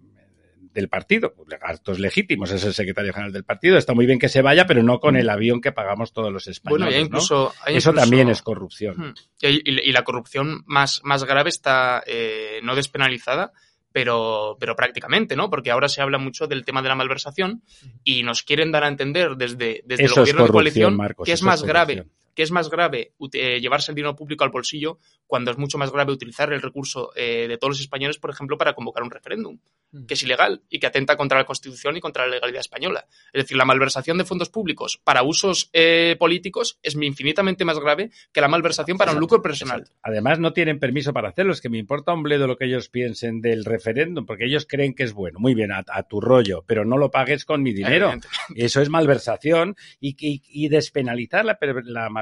del 0.74 0.88
partido, 0.88 1.34
pues, 1.34 1.48
actos 1.62 2.00
legítimos, 2.00 2.52
es 2.52 2.64
el 2.64 2.74
secretario 2.74 3.14
general 3.14 3.34
del 3.34 3.44
partido, 3.44 3.78
está 3.78 3.94
muy 3.94 4.06
bien 4.06 4.20
que 4.20 4.30
se 4.30 4.42
vaya, 4.42 4.66
pero 4.66 4.84
no 4.84 5.00
con 5.00 5.16
el 5.16 5.30
avión 5.30 5.62
que 5.62 5.72
pagamos 5.72 6.14
todos 6.14 6.32
los 6.32 6.48
españoles. 6.48 6.88
Bueno, 6.88 7.06
incluso, 7.06 7.54
Eso 7.68 7.94
también 7.94 8.30
es 8.30 8.42
corrupción. 8.42 9.14
Y, 9.42 9.92
la 9.92 10.04
corrupción 10.04 10.64
más, 10.66 11.02
más 11.04 11.26
grave 11.26 11.50
está 11.50 12.04
eh, 12.06 12.60
no 12.64 12.76
despenalizada, 12.76 13.52
pero, 13.92 14.56
pero 14.60 14.76
prácticamente, 14.76 15.36
¿no? 15.36 15.50
Porque 15.50 15.72
ahora 15.72 15.90
se 15.90 16.02
habla 16.02 16.18
mucho 16.18 16.48
del 16.48 16.64
tema 16.64 16.82
de 16.82 16.88
la 16.88 16.96
malversación 16.96 17.64
y 18.04 18.24
nos 18.24 18.44
quieren 18.44 18.72
dar 18.72 18.86
a 18.86 18.88
entender 18.88 19.36
desde, 19.36 19.82
desde 19.86 20.06
el 20.06 20.14
gobierno 20.14 20.46
de 20.46 20.52
coalición 20.52 20.98
que 21.26 21.34
es 21.34 21.44
más 21.44 21.64
grave 21.64 22.06
que 22.36 22.44
es 22.44 22.52
más 22.52 22.70
grave 22.70 23.14
eh, 23.34 23.60
llevarse 23.60 23.92
el 23.92 23.96
dinero 23.96 24.16
público 24.16 24.44
al 24.44 24.50
bolsillo 24.50 25.00
cuando 25.28 25.52
es 25.52 25.58
mucho 25.58 25.78
más 25.78 25.92
grave 25.92 26.12
utilizar 26.12 26.52
el 26.52 26.62
recurso 26.62 27.12
eh, 27.16 27.48
de 27.48 27.58
todos 27.58 27.76
los 27.76 27.80
españoles, 27.82 28.18
por 28.18 28.30
ejemplo, 28.30 28.58
para 28.58 28.74
convocar 28.74 29.04
un 29.04 29.12
referéndum, 29.12 29.60
mm. 29.92 30.06
que 30.06 30.14
es 30.14 30.24
ilegal 30.24 30.62
y 30.70 30.80
que 30.80 30.88
atenta 30.88 31.16
contra 31.16 31.38
la 31.38 31.46
Constitución 31.46 31.96
y 31.98 32.02
contra 32.02 32.26
la 32.26 32.36
legalidad 32.36 32.62
española. 32.62 33.08
Es 33.32 33.44
decir, 33.44 33.58
la 33.58 33.66
malversación 33.66 34.18
de 34.18 34.26
fondos 34.26 34.50
públicos 34.50 35.00
para 35.04 35.24
usos 35.24 35.70
eh, 35.74 36.16
políticos 36.20 36.80
es 36.84 36.96
infinitamente 36.96 37.66
más 37.66 37.80
grave 37.80 38.12
que 38.32 38.42
la 38.42 38.48
malversación 38.48 38.98
para 38.98 39.14
un 39.14 39.20
lucro 39.20 39.42
personal. 39.42 39.88
Además, 40.02 40.40
no 40.40 40.54
tienen 40.54 40.80
permiso 40.80 41.14
para 41.14 41.30
hacerlo. 41.30 41.54
Es 41.54 41.62
que 41.62 41.70
me 41.70 41.78
importa 41.78 42.14
un 42.14 42.24
bledo 42.24 42.48
lo 42.48 42.58
que 42.58 42.66
ellos 42.66 42.90
piensen 42.90 43.42
del 43.42 43.66
referéndum, 43.66 44.26
porque 44.26 44.46
ellos 44.46 44.66
creen 44.68 44.94
que 44.94 45.04
es 45.04 45.14
bueno. 45.14 45.40
Muy 45.40 45.54
bien, 45.54 45.72
a, 45.72 45.84
tu 46.04 46.20
rollo, 46.20 46.64
pero 46.68 46.84
no 46.84 46.98
lo 46.98 47.12
pagues 47.12 47.46
con 47.46 47.62
mi 47.64 47.74
dinero. 47.74 48.14
Eso 48.56 48.82
es 48.82 48.90
malversación 48.90 49.76
y, 50.00 50.16
y, 50.20 50.68
despenalizar 50.68 51.46
la, 51.46 51.58
la 51.86 52.10
malversación 52.10 52.21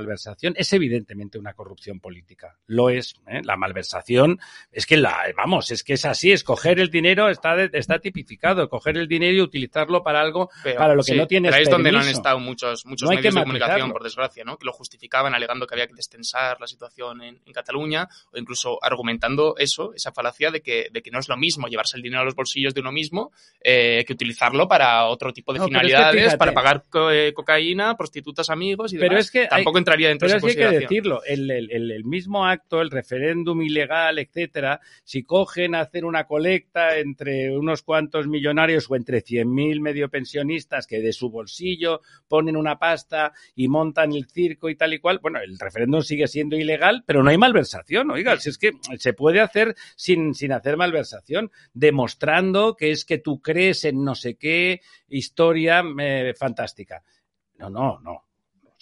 es 0.55 0.73
evidentemente 0.73 1.37
una 1.37 1.53
corrupción 1.53 1.99
política. 1.99 2.57
Lo 2.67 2.89
es. 2.89 3.15
¿eh? 3.27 3.41
La 3.43 3.57
malversación 3.57 4.39
es 4.71 4.85
que 4.85 4.97
la, 4.97 5.25
vamos, 5.35 5.71
es 5.71 5.83
que 5.83 5.93
es 5.93 6.05
así, 6.05 6.31
es 6.31 6.43
coger 6.43 6.79
el 6.79 6.89
dinero, 6.89 7.29
está, 7.29 7.55
está 7.73 7.99
tipificado, 7.99 8.69
coger 8.69 8.97
el 8.97 9.07
dinero 9.07 9.37
y 9.37 9.41
utilizarlo 9.41 10.03
para 10.03 10.21
algo 10.21 10.49
para 10.77 10.95
lo 10.95 11.03
que 11.03 11.15
no 11.15 11.27
tienes 11.27 11.51
pero 11.51 11.63
es 11.63 11.69
donde 11.69 11.91
no 11.91 11.99
han 11.99 12.07
estado 12.07 12.39
muchos, 12.39 12.85
muchos 12.85 13.09
medios 13.09 13.33
de 13.33 13.41
comunicación, 13.41 13.91
por 13.91 14.03
desgracia, 14.03 14.43
¿no? 14.43 14.57
que 14.57 14.65
lo 14.65 14.73
justificaban 14.73 15.33
alegando 15.33 15.67
que 15.67 15.75
había 15.75 15.87
que 15.87 15.95
destensar 15.95 16.59
la 16.59 16.67
situación 16.67 17.21
en, 17.21 17.39
Cataluña 17.53 18.07
o 18.31 18.37
incluso 18.37 18.77
argumentando 18.81 19.55
eso, 19.57 19.93
esa 19.95 20.11
falacia 20.11 20.51
de 20.51 20.61
que, 20.61 20.89
de 20.93 21.01
que 21.01 21.09
no 21.09 21.19
es 21.19 21.27
lo 21.27 21.35
mismo 21.35 21.67
llevarse 21.67 21.97
el 21.97 22.03
dinero 22.03 22.21
a 22.21 22.25
los 22.25 22.35
bolsillos 22.35 22.73
de 22.73 22.81
uno 22.81 22.91
mismo 22.91 23.31
eh, 23.61 24.05
que 24.05 24.13
utilizarlo 24.13 24.67
para 24.67 25.07
otro 25.07 25.33
tipo 25.33 25.51
de 25.51 25.59
finalidades, 25.59 26.35
para 26.35 26.53
pagar 26.53 26.85
eh, 27.11 27.33
cocaína, 27.33 27.97
prostitutas, 27.97 28.49
amigos 28.49 28.93
y 28.93 28.97
pero 28.97 29.09
demás. 29.09 29.25
Es 29.25 29.31
que 29.31 29.47
Tampoco 29.47 29.79
entraría 29.89 30.09
dentro 30.09 30.27
de 30.27 30.35
esa 30.35 30.41
Pero 30.41 30.51
es 30.51 30.55
que 30.55 30.63
hay 30.63 30.71
que 30.71 30.79
decirlo, 30.79 31.23
el, 31.25 31.49
el, 31.51 31.91
el, 31.91 32.05
mismo 32.05 32.45
acto, 32.45 32.81
el 32.81 32.91
referéndum 32.91 33.61
ilegal, 33.61 34.19
etcétera, 34.19 34.79
si 35.03 35.23
cogen 35.23 35.75
a 35.75 35.81
hacer 35.81 36.05
una 36.05 36.25
colecta 36.25 36.97
entre 36.97 37.57
unos 37.57 37.83
cuantos 37.83 38.27
millonarios 38.27 38.89
o 38.89 38.95
entre 38.95 39.23
100.000 39.23 39.81
medio 39.81 40.09
pensionistas 40.09 40.87
que 40.87 40.99
de 40.99 41.13
su 41.13 41.29
bolsillo 41.29 42.01
ponen 42.27 42.55
una 42.55 42.77
pasta 42.77 43.33
y 43.55 43.67
montan 43.67 44.13
el 44.13 44.27
circo 44.27 44.69
y 44.69 44.75
tal 44.75 44.93
y 44.93 44.99
cual, 44.99 45.19
bueno, 45.21 45.39
el 45.39 45.57
referéndum 45.57 46.01
sigue 46.01 46.27
siendo 46.27 46.55
ilegal, 46.55 47.03
pero 47.05 47.23
no 47.23 47.29
hay 47.29 47.37
malversación, 47.37 48.11
oiga, 48.11 48.37
si 48.37 48.49
es 48.49 48.57
que 48.57 48.71
se 48.97 49.13
puede 49.13 49.41
hacer 49.41 49.75
sin, 49.95 50.33
sin 50.33 50.51
hacer 50.51 50.77
malversación, 50.77 51.51
demostrando 51.73 52.75
que 52.75 52.91
es 52.91 53.05
que 53.05 53.17
tú 53.17 53.41
crees 53.41 53.85
en 53.85 54.03
no 54.03 54.15
sé 54.15 54.35
qué 54.35 54.81
historia 55.07 55.83
eh, 55.99 56.33
fantástica. 56.37 57.03
No, 57.57 57.69
no, 57.69 57.99
no 57.99 58.28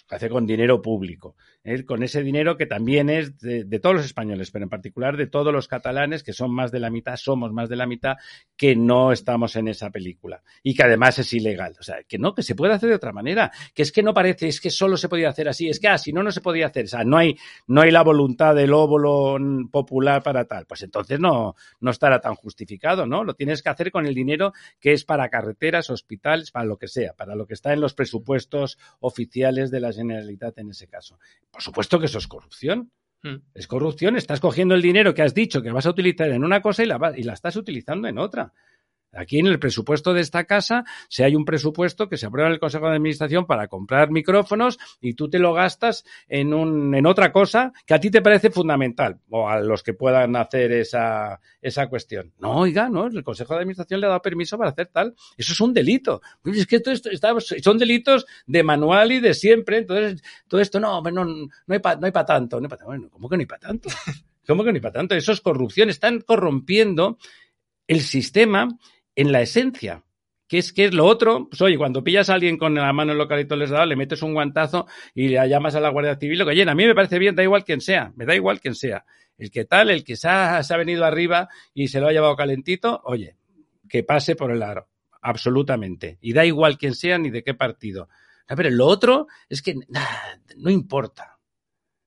hace 0.08 0.28
con 0.28 0.46
dinero 0.46 0.80
público 0.82 1.36
con 1.86 2.02
ese 2.02 2.22
dinero 2.22 2.56
que 2.56 2.66
también 2.66 3.10
es 3.10 3.38
de, 3.40 3.64
todos 3.78 3.96
los 3.96 4.04
españoles, 4.04 4.50
pero 4.50 4.64
en 4.64 4.70
particular 4.70 5.16
de 5.16 5.26
todos 5.26 5.52
los 5.52 5.68
catalanes, 5.68 6.22
que 6.22 6.32
son 6.32 6.54
más 6.54 6.70
de 6.70 6.80
la 6.80 6.90
mitad, 6.90 7.16
somos 7.16 7.52
más 7.52 7.68
de 7.68 7.76
la 7.76 7.86
mitad, 7.86 8.16
que 8.56 8.74
no 8.74 9.12
estamos 9.12 9.54
en 9.56 9.68
esa 9.68 9.90
película 9.90 10.42
y 10.62 10.74
que 10.74 10.82
además 10.82 11.18
es 11.18 11.32
ilegal. 11.32 11.76
O 11.78 11.82
sea, 11.82 12.02
que 12.04 12.18
no, 12.18 12.34
que 12.34 12.42
se 12.42 12.54
puede 12.54 12.74
hacer 12.74 12.88
de 12.88 12.94
otra 12.94 13.12
manera, 13.12 13.50
que 13.74 13.82
es 13.82 13.92
que 13.92 14.02
no 14.02 14.14
parece, 14.14 14.48
es 14.48 14.60
que 14.60 14.70
solo 14.70 14.96
se 14.96 15.08
podía 15.08 15.28
hacer 15.28 15.48
así, 15.48 15.68
es 15.68 15.78
que 15.78 15.88
ah, 15.88 15.98
si 15.98 16.12
no, 16.12 16.22
no 16.22 16.30
se 16.30 16.40
podía 16.40 16.66
hacer. 16.66 16.86
O 16.86 16.88
sea, 16.88 17.04
no 17.04 17.18
hay, 17.18 17.36
no 17.66 17.82
hay 17.82 17.90
la 17.90 18.02
voluntad 18.02 18.54
del 18.54 18.72
óvulo 18.72 19.36
popular 19.70 20.22
para 20.22 20.46
tal. 20.46 20.66
Pues 20.66 20.82
entonces 20.82 21.20
no, 21.20 21.54
no 21.80 21.90
estará 21.90 22.20
tan 22.20 22.34
justificado, 22.34 23.06
¿no? 23.06 23.24
Lo 23.24 23.34
tienes 23.34 23.62
que 23.62 23.68
hacer 23.68 23.90
con 23.90 24.06
el 24.06 24.14
dinero 24.14 24.52
que 24.80 24.92
es 24.92 25.04
para 25.04 25.28
carreteras, 25.28 25.90
hospitales, 25.90 26.50
para 26.50 26.64
lo 26.64 26.78
que 26.78 26.88
sea, 26.88 27.12
para 27.12 27.34
lo 27.34 27.46
que 27.46 27.54
está 27.54 27.72
en 27.72 27.80
los 27.80 27.94
presupuestos 27.94 28.78
oficiales 29.00 29.70
de 29.70 29.80
la 29.80 29.92
Generalitat 29.92 30.58
en 30.58 30.70
ese 30.70 30.88
caso. 30.88 31.18
Por 31.50 31.62
supuesto 31.62 31.98
que 31.98 32.06
eso 32.06 32.18
es 32.18 32.28
corrupción. 32.28 32.90
Hmm. 33.22 33.36
Es 33.54 33.66
corrupción. 33.66 34.16
Estás 34.16 34.40
cogiendo 34.40 34.74
el 34.74 34.82
dinero 34.82 35.14
que 35.14 35.22
has 35.22 35.34
dicho 35.34 35.62
que 35.62 35.72
vas 35.72 35.86
a 35.86 35.90
utilizar 35.90 36.30
en 36.30 36.44
una 36.44 36.62
cosa 36.62 36.82
y 36.82 36.86
la, 36.86 37.12
y 37.16 37.22
la 37.22 37.32
estás 37.32 37.56
utilizando 37.56 38.08
en 38.08 38.18
otra. 38.18 38.52
Aquí 39.12 39.38
en 39.38 39.46
el 39.46 39.58
presupuesto 39.58 40.12
de 40.12 40.20
esta 40.20 40.44
casa, 40.44 40.84
si 41.08 41.22
hay 41.22 41.34
un 41.34 41.46
presupuesto 41.46 42.08
que 42.08 42.18
se 42.18 42.26
aprueba 42.26 42.48
en 42.48 42.54
el 42.54 42.60
Consejo 42.60 42.86
de 42.86 42.96
Administración 42.96 43.46
para 43.46 43.66
comprar 43.66 44.10
micrófonos 44.10 44.78
y 45.00 45.14
tú 45.14 45.30
te 45.30 45.38
lo 45.38 45.54
gastas 45.54 46.04
en, 46.28 46.52
un, 46.52 46.94
en 46.94 47.06
otra 47.06 47.32
cosa 47.32 47.72
que 47.86 47.94
a 47.94 48.00
ti 48.00 48.10
te 48.10 48.20
parece 48.20 48.50
fundamental 48.50 49.20
o 49.30 49.48
a 49.48 49.60
los 49.60 49.82
que 49.82 49.94
puedan 49.94 50.36
hacer 50.36 50.72
esa, 50.72 51.40
esa 51.62 51.86
cuestión. 51.88 52.34
No, 52.38 52.58
oiga, 52.58 52.90
no, 52.90 53.06
el 53.06 53.24
Consejo 53.24 53.54
de 53.54 53.60
Administración 53.60 54.00
le 54.00 54.06
ha 54.06 54.10
dado 54.10 54.22
permiso 54.22 54.58
para 54.58 54.70
hacer 54.70 54.88
tal. 54.88 55.14
Eso 55.36 55.52
es 55.52 55.60
un 55.60 55.72
delito. 55.72 56.20
Es 56.44 56.66
que 56.66 56.76
esto, 56.76 56.90
está, 56.92 57.34
son 57.40 57.78
delitos 57.78 58.26
de 58.46 58.62
manual 58.62 59.12
y 59.12 59.20
de 59.20 59.32
siempre. 59.32 59.78
Entonces, 59.78 60.22
todo 60.46 60.60
esto 60.60 60.78
no, 60.80 61.00
no, 61.00 61.24
no 61.24 61.48
hay 61.66 61.78
para 61.80 62.26
tanto. 62.26 62.60
No 62.60 62.68
bueno, 62.84 63.08
¿Cómo 63.10 63.28
que 63.28 63.36
no 63.36 63.40
hay 63.40 63.46
para 63.46 63.60
tanto? 63.60 63.88
¿Cómo 64.46 64.64
que 64.64 64.72
no 64.72 64.76
hay 64.76 64.82
para 64.82 64.92
tanto? 64.92 65.14
Eso 65.14 65.32
es 65.32 65.40
corrupción. 65.40 65.88
Están 65.88 66.20
corrompiendo 66.20 67.18
el 67.86 68.00
sistema 68.00 68.68
en 69.18 69.32
la 69.32 69.42
esencia. 69.42 70.04
¿Qué 70.46 70.58
es, 70.58 70.72
qué 70.72 70.84
es 70.84 70.94
lo 70.94 71.04
otro? 71.04 71.48
Pues 71.50 71.60
oye, 71.60 71.76
cuando 71.76 72.04
pillas 72.04 72.30
a 72.30 72.34
alguien 72.34 72.56
con 72.56 72.74
la 72.76 72.92
mano 72.92 73.10
en 73.10 73.18
localito 73.18 73.56
les 73.56 73.68
da, 73.68 73.84
le 73.84 73.96
metes 73.96 74.22
un 74.22 74.32
guantazo 74.32 74.86
y 75.12 75.28
le 75.28 75.48
llamas 75.48 75.74
a 75.74 75.80
la 75.80 75.88
Guardia 75.88 76.14
Civil, 76.14 76.44
que 76.46 76.54
llena. 76.54 76.72
A 76.72 76.74
mí 76.76 76.86
me 76.86 76.94
parece 76.94 77.18
bien, 77.18 77.34
da 77.34 77.42
igual 77.42 77.64
quien 77.64 77.80
sea, 77.80 78.12
me 78.14 78.26
da 78.26 78.36
igual 78.36 78.60
quien 78.60 78.76
sea. 78.76 79.04
El 79.36 79.50
que 79.50 79.64
tal, 79.64 79.90
el 79.90 80.04
que 80.04 80.14
se 80.14 80.28
ha, 80.28 80.62
venido 80.78 81.04
arriba 81.04 81.48
y 81.74 81.88
se 81.88 82.00
lo 82.00 82.06
ha 82.06 82.12
llevado 82.12 82.36
calentito, 82.36 83.02
oye, 83.04 83.36
que 83.88 84.04
pase 84.04 84.36
por 84.36 84.52
el 84.52 84.62
aro. 84.62 84.88
Absolutamente. 85.20 86.18
Y 86.20 86.32
da 86.32 86.46
igual 86.46 86.78
quién 86.78 86.94
sea 86.94 87.18
ni 87.18 87.30
de 87.30 87.42
qué 87.42 87.54
partido. 87.54 88.08
Pero 88.46 88.70
lo 88.70 88.86
otro 88.86 89.26
es 89.48 89.62
que 89.62 89.74
no 90.56 90.70
importa. 90.70 91.40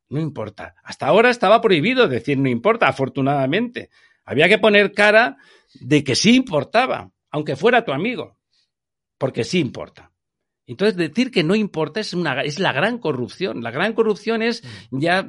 No 0.08 0.21
importa. 0.21 0.76
Hasta 0.82 1.08
ahora 1.08 1.30
estaba 1.30 1.60
prohibido 1.60 2.08
decir 2.08 2.38
no 2.38 2.47
importa, 2.47 2.88
afortunadamente. 2.88 3.89
Había 4.26 4.48
que 4.48 4.60
poner 4.60 4.94
cara 4.94 5.38
de 5.74 6.04
que 6.04 6.16
sí 6.16 6.36
importaba, 6.36 7.12
aunque 7.30 7.56
fuera 7.56 7.86
tu 7.86 7.92
amigo, 7.92 8.38
porque 9.18 9.44
sí 9.44 9.60
importa. 9.60 10.12
Entonces, 10.68 10.96
decir 10.96 11.32
que 11.32 11.44
no 11.44 11.56
importa 11.56 12.00
es, 12.00 12.14
una, 12.14 12.42
es 12.44 12.60
la 12.60 12.72
gran 12.72 12.98
corrupción. 12.98 13.62
La 13.62 13.72
gran 13.72 13.94
corrupción 13.94 14.42
es 14.42 14.64
mm. 14.92 15.00
ya 15.00 15.28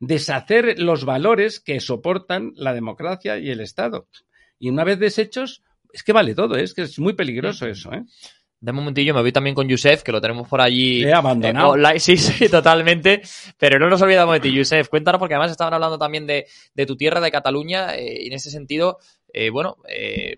deshacer 0.00 0.80
los 0.80 1.04
valores 1.04 1.60
que 1.60 1.78
soportan 1.80 2.52
la 2.56 2.72
democracia 2.72 3.38
y 3.38 3.50
el 3.50 3.60
Estado. 3.60 4.08
Y 4.58 4.68
una 4.68 4.84
vez 4.84 4.98
deshechos, 4.98 5.62
es 5.92 6.02
que 6.02 6.12
vale 6.12 6.34
todo, 6.34 6.56
¿eh? 6.56 6.64
es 6.64 6.74
que 6.74 6.82
es 6.82 6.98
muy 6.98 7.12
peligroso 7.12 7.66
eso. 7.66 7.92
¿eh? 7.92 8.04
De 8.60 8.72
un 8.72 8.76
momentillo, 8.76 9.14
me 9.14 9.20
voy 9.20 9.30
también 9.30 9.54
con 9.54 9.68
Yusef, 9.68 10.02
que 10.02 10.10
lo 10.10 10.20
tenemos 10.20 10.48
por 10.48 10.60
allí. 10.60 11.04
He 11.04 11.12
abandonado. 11.12 11.76
sí, 11.98 12.16
sí, 12.16 12.48
totalmente. 12.48 13.22
Pero 13.56 13.78
no 13.78 13.88
nos 13.88 14.02
olvidamos 14.02 14.34
de 14.34 14.40
ti, 14.40 14.52
Yusef. 14.52 14.88
Cuéntanos, 14.88 15.20
porque 15.20 15.34
además 15.34 15.52
estaban 15.52 15.74
hablando 15.74 15.96
también 15.96 16.26
de, 16.26 16.46
de 16.74 16.86
tu 16.86 16.96
tierra, 16.96 17.20
de 17.20 17.30
Cataluña, 17.30 17.94
eh, 17.94 18.24
y 18.24 18.26
en 18.26 18.32
ese 18.32 18.50
sentido, 18.50 18.98
eh, 19.32 19.50
bueno, 19.50 19.76
eh, 19.88 20.34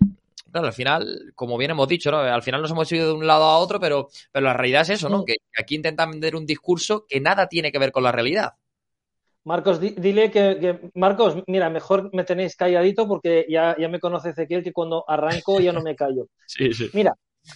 claro, 0.51 0.67
al 0.67 0.73
final, 0.73 1.31
como 1.33 1.57
bien 1.57 1.71
hemos 1.71 1.87
dicho, 1.87 2.11
¿no? 2.11 2.19
Al 2.19 2.43
final 2.43 2.61
nos 2.61 2.69
hemos 2.69 2.91
ido 2.91 3.07
de 3.07 3.13
un 3.13 3.25
lado 3.25 3.45
a 3.45 3.57
otro, 3.57 3.79
pero, 3.79 4.09
pero 4.31 4.45
la 4.45 4.53
realidad 4.53 4.83
es 4.83 4.91
eso, 4.91 5.09
¿no? 5.09 5.19
Mm. 5.19 5.25
Que 5.25 5.35
aquí 5.57 5.75
intentan 5.75 6.11
vender 6.11 6.35
un 6.35 6.45
discurso 6.45 7.05
que 7.07 7.19
nada 7.19 7.47
tiene 7.47 7.71
que 7.71 7.79
ver 7.79 7.91
con 7.91 8.03
la 8.03 8.11
realidad. 8.11 8.53
Marcos, 9.43 9.79
dile 9.79 10.29
que, 10.29 10.91
Marcos, 10.93 11.37
mira, 11.47 11.71
mejor 11.71 12.13
me 12.13 12.23
tenéis 12.23 12.55
calladito 12.55 13.07
porque 13.07 13.47
ya, 13.49 13.75
ya 13.79 13.89
me 13.89 13.99
conoce 13.99 14.29
Ezequiel 14.29 14.63
que 14.63 14.71
cuando 14.71 15.03
arranco 15.07 15.59
ya 15.59 15.73
no 15.73 15.81
me 15.81 15.95
callo. 15.95 16.27
Sí, 16.45 16.71
sí. 16.73 16.89
Mira, 16.93 17.15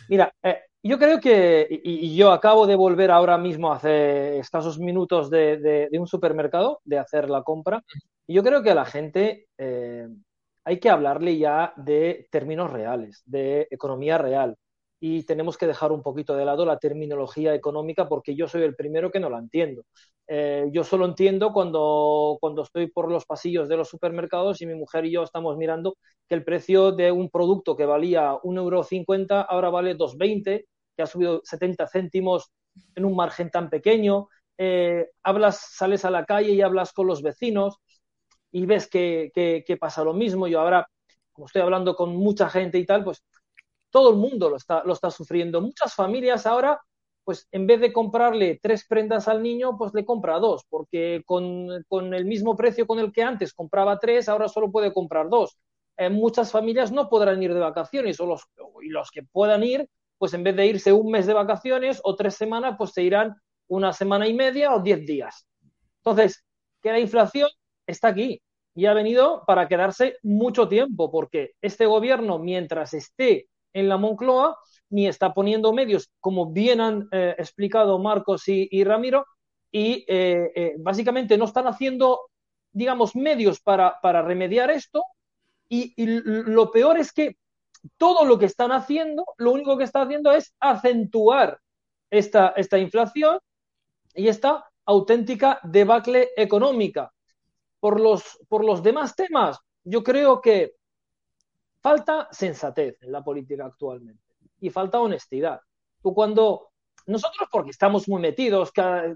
Mira, 0.09 0.33
eh, 0.43 0.59
yo 0.83 0.99
creo 0.99 1.19
que, 1.19 1.67
y, 1.83 2.15
yo 2.15 2.31
acabo 2.31 2.67
de 2.67 2.75
volver 2.75 3.11
ahora 3.11 3.37
mismo 3.37 3.71
hace 3.71 4.39
escasos 4.39 4.79
minutos 4.79 5.29
de, 5.29 5.89
un 5.99 6.07
supermercado, 6.07 6.81
de 6.83 6.99
hacer 6.99 7.29
la 7.29 7.43
compra, 7.43 7.81
y 8.27 8.33
yo 8.35 8.43
creo 8.43 8.61
que 8.61 8.71
a 8.71 8.75
la 8.75 8.85
gente 8.85 9.47
eh, 9.57 10.07
hay 10.63 10.79
que 10.79 10.89
hablarle 10.89 11.37
ya 11.37 11.73
de 11.75 12.27
términos 12.31 12.71
reales, 12.71 13.23
de 13.25 13.67
economía 13.71 14.17
real 14.17 14.55
y 14.99 15.23
tenemos 15.23 15.57
que 15.57 15.67
dejar 15.67 15.91
un 15.91 16.01
poquito 16.01 16.35
de 16.35 16.45
lado 16.45 16.65
la 16.65 16.79
terminología 16.79 17.53
económica 17.53 18.07
porque 18.07 18.35
yo 18.35 18.47
soy 18.47 18.63
el 18.63 18.75
primero 18.75 19.11
que 19.11 19.19
no 19.19 19.29
la 19.29 19.39
entiendo. 19.39 19.83
Eh, 20.27 20.67
yo 20.71 20.83
solo 20.83 21.05
entiendo 21.05 21.51
cuando, 21.53 22.37
cuando 22.41 22.63
estoy 22.63 22.87
por 22.87 23.11
los 23.11 23.25
pasillos 23.25 23.69
de 23.69 23.77
los 23.77 23.89
supermercados 23.89 24.61
y 24.61 24.65
mi 24.65 24.73
mujer 24.75 25.05
y 25.05 25.11
yo 25.11 25.23
estamos 25.23 25.57
mirando 25.57 25.95
que 26.27 26.35
el 26.35 26.43
precio 26.43 26.91
de 26.91 27.11
un 27.11 27.29
producto 27.29 27.75
que 27.75 27.85
valía 27.85 28.33
1,50 28.43 29.35
euro 29.41 29.51
ahora 29.51 29.69
vale 29.69 29.95
2,20, 29.95 30.65
que 30.95 31.03
ha 31.03 31.05
subido 31.07 31.41
70 31.43 31.87
céntimos 31.87 32.51
en 32.95 33.05
un 33.05 33.15
margen 33.15 33.51
tan 33.51 33.69
pequeño. 33.69 34.27
Eh, 34.57 35.07
hablas, 35.23 35.59
sales 35.75 36.05
a 36.05 36.09
la 36.11 36.25
calle 36.25 36.51
y 36.53 36.61
hablas 36.61 36.93
con 36.93 37.07
los 37.07 37.21
vecinos 37.21 37.77
y 38.51 38.65
ves 38.65 38.87
que, 38.87 39.31
que 39.33 39.77
pasa 39.77 40.03
lo 40.03 40.13
mismo. 40.13 40.47
Yo 40.47 40.59
ahora, 40.61 40.87
como 41.33 41.47
estoy 41.47 41.61
hablando 41.61 41.95
con 41.95 42.15
mucha 42.15 42.49
gente 42.49 42.77
y 42.79 42.85
tal, 42.85 43.03
pues 43.03 43.23
todo 43.95 44.09
el 44.09 44.17
mundo 44.17 44.49
lo 44.49 44.57
está, 44.57 45.09
sufriendo. 45.09 45.61
Muchas 45.61 45.95
familias 45.95 46.45
ahora, 46.45 46.81
pues 47.23 47.47
en 47.53 47.65
vez 47.65 47.79
de 47.79 47.93
comprarle 47.93 48.59
tres 48.61 48.85
prendas 48.85 49.29
al 49.29 49.41
niño, 49.41 49.77
pues 49.77 49.93
le 49.93 50.03
compra 50.03 50.37
dos, 50.37 50.65
porque 50.67 51.23
con, 51.25 52.13
el 52.13 52.25
mismo 52.25 52.57
precio 52.57 52.85
con 52.85 52.99
el 52.99 53.13
que 53.13 53.23
antes 53.23 53.53
compraba 53.53 53.97
tres, 53.97 54.27
ahora 54.27 54.49
solo 54.49 54.69
puede 54.69 54.91
comprar 54.91 55.29
dos. 55.29 55.57
Eh, 55.95 56.09
muchas 56.09 56.51
familias 56.51 56.91
no 56.91 57.07
podrán 57.07 57.41
ir 57.41 57.53
de 57.53 57.59
vacaciones, 57.61 58.19
o 58.19 58.25
los, 58.25 58.43
y 58.83 58.89
los 58.89 59.11
que 59.11 59.23
puedan 59.23 59.63
ir, 59.63 59.89
pues 60.17 60.33
en 60.33 60.43
vez 60.43 60.57
de 60.57 60.65
irse 60.65 60.91
un 60.91 61.09
mes 61.09 61.25
de 61.25 61.33
vacaciones 61.33 62.01
o 62.03 62.17
tres 62.17 62.35
semanas, 62.35 62.75
pues 62.77 62.91
se 62.91 63.01
irán 63.01 63.37
una 63.69 63.93
semana 63.93 64.27
y 64.27 64.33
media 64.33 64.75
o 64.75 64.81
diez 64.81 65.05
días. 65.05 65.47
Entonces, 66.03 66.43
que 66.83 66.91
la 66.91 66.99
inflación 66.99 67.47
está 67.87 68.09
aquí 68.09 68.41
y 68.75 68.87
ha 68.87 68.93
venido 68.93 69.45
para 69.47 69.69
quedarse 69.69 70.17
mucho 70.21 70.67
tiempo, 70.67 71.09
porque 71.09 71.51
este 71.61 71.85
gobierno, 71.85 72.39
mientras 72.39 72.93
esté 72.93 73.47
en 73.75 73.89
la 73.89 73.97
Moncloa, 73.97 74.57
ni 74.89 75.07
está 75.07 75.33
poniendo 75.33 75.73
medios, 75.73 76.09
como 76.21 76.51
bien 76.51 76.79
han 76.79 77.09
eh, 77.11 77.35
explicado 77.37 77.99
Marcos 77.99 78.43
y, 78.47 78.83
Ramiro, 78.85 79.25
y 79.69 80.05
eh, 80.07 80.51
eh, 80.55 80.75
básicamente 80.79 81.37
no 81.37 81.43
están 81.43 81.67
haciendo, 81.67 82.21
digamos, 82.71 83.17
medios 83.17 83.59
para, 83.59 83.99
remediar 84.21 84.71
esto, 84.71 85.03
y, 85.67 85.93
lo 85.97 86.71
peor 86.71 86.97
es 86.97 87.11
que 87.11 87.35
todo 87.97 88.23
lo 88.23 88.39
que 88.39 88.45
están 88.45 88.71
haciendo, 88.71 89.25
lo 89.37 89.51
único 89.51 89.77
que 89.77 89.83
están 89.83 90.03
haciendo 90.03 90.31
es 90.31 90.55
acentuar 90.59 91.59
esta, 92.09 92.53
esta 92.55 92.77
inflación 92.77 93.39
y 94.13 94.29
esta 94.29 94.65
auténtica 94.85 95.59
debacle 95.63 96.29
económica. 96.37 97.11
Por 97.81 97.99
los, 97.99 98.39
por 98.47 98.63
los 98.63 98.81
demás 98.81 99.15
temas, 99.15 99.59
yo 99.83 100.01
creo 100.01 100.39
que 100.39 100.75
Falta 101.85 102.27
sensatez 102.31 102.97
en 103.03 103.11
la 103.11 103.23
política 103.23 103.67
actualmente 103.67 104.23
y 104.59 104.71
falta 104.71 104.99
honestidad. 104.99 105.59
Tú 106.01 106.15
cuando 106.15 106.71
nosotros 107.05 107.47
porque 107.51 107.69
estamos 107.69 108.09
muy 108.09 108.19
metidos, 108.19 108.71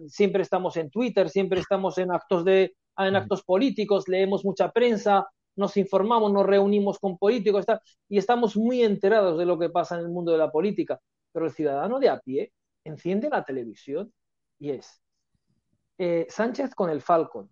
siempre 0.05 0.43
estamos 0.43 0.77
en 0.77 0.91
Twitter, 0.91 1.31
siempre 1.31 1.61
estamos 1.61 1.97
en 1.97 2.11
actos 2.11 2.45
de 2.45 2.75
en 2.95 3.15
actos 3.15 3.41
políticos, 3.41 4.07
leemos 4.07 4.45
mucha 4.45 4.69
prensa, 4.71 5.27
nos 5.55 5.77
informamos, 5.77 6.31
nos 6.31 6.45
reunimos 6.45 6.99
con 6.99 7.17
políticos 7.17 7.65
y 8.07 8.19
estamos 8.19 8.55
muy 8.55 8.83
enterados 8.83 9.39
de 9.39 9.47
lo 9.47 9.57
que 9.57 9.71
pasa 9.71 9.95
en 9.95 10.01
el 10.01 10.09
mundo 10.09 10.31
de 10.31 10.37
la 10.37 10.51
política. 10.51 10.99
Pero 11.31 11.47
el 11.47 11.51
ciudadano 11.51 11.97
de 11.97 12.09
a 12.09 12.19
pie 12.19 12.53
enciende 12.83 13.31
la 13.31 13.43
televisión 13.43 14.13
y 14.59 14.69
es 14.69 15.01
eh, 15.97 16.27
Sánchez 16.29 16.75
con 16.75 16.91
el 16.91 17.01
Falcon, 17.01 17.49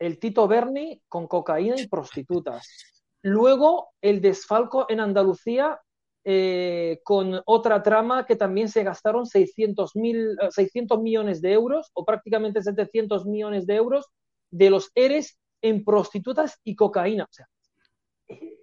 el 0.00 0.18
Tito 0.18 0.48
Berni 0.48 1.00
con 1.06 1.28
cocaína 1.28 1.80
y 1.80 1.86
prostitutas, 1.86 2.99
Luego, 3.22 3.90
el 4.00 4.20
desfalco 4.20 4.86
en 4.88 5.00
Andalucía 5.00 5.80
eh, 6.24 7.00
con 7.02 7.40
otra 7.46 7.82
trama 7.82 8.26
que 8.26 8.36
también 8.36 8.68
se 8.68 8.84
gastaron 8.84 9.26
600, 9.26 9.96
mil, 9.96 10.36
600 10.50 10.98
eh, 10.98 11.02
millones 11.02 11.40
de 11.40 11.52
euros 11.52 11.90
o 11.94 12.04
prácticamente 12.04 12.62
700 12.62 13.24
millones 13.26 13.66
de 13.66 13.76
euros 13.76 14.06
de 14.50 14.70
los 14.70 14.90
ERES 14.94 15.38
en 15.62 15.84
prostitutas 15.84 16.58
y 16.64 16.74
cocaína. 16.76 17.24
O 17.24 17.32
sea, 17.32 17.46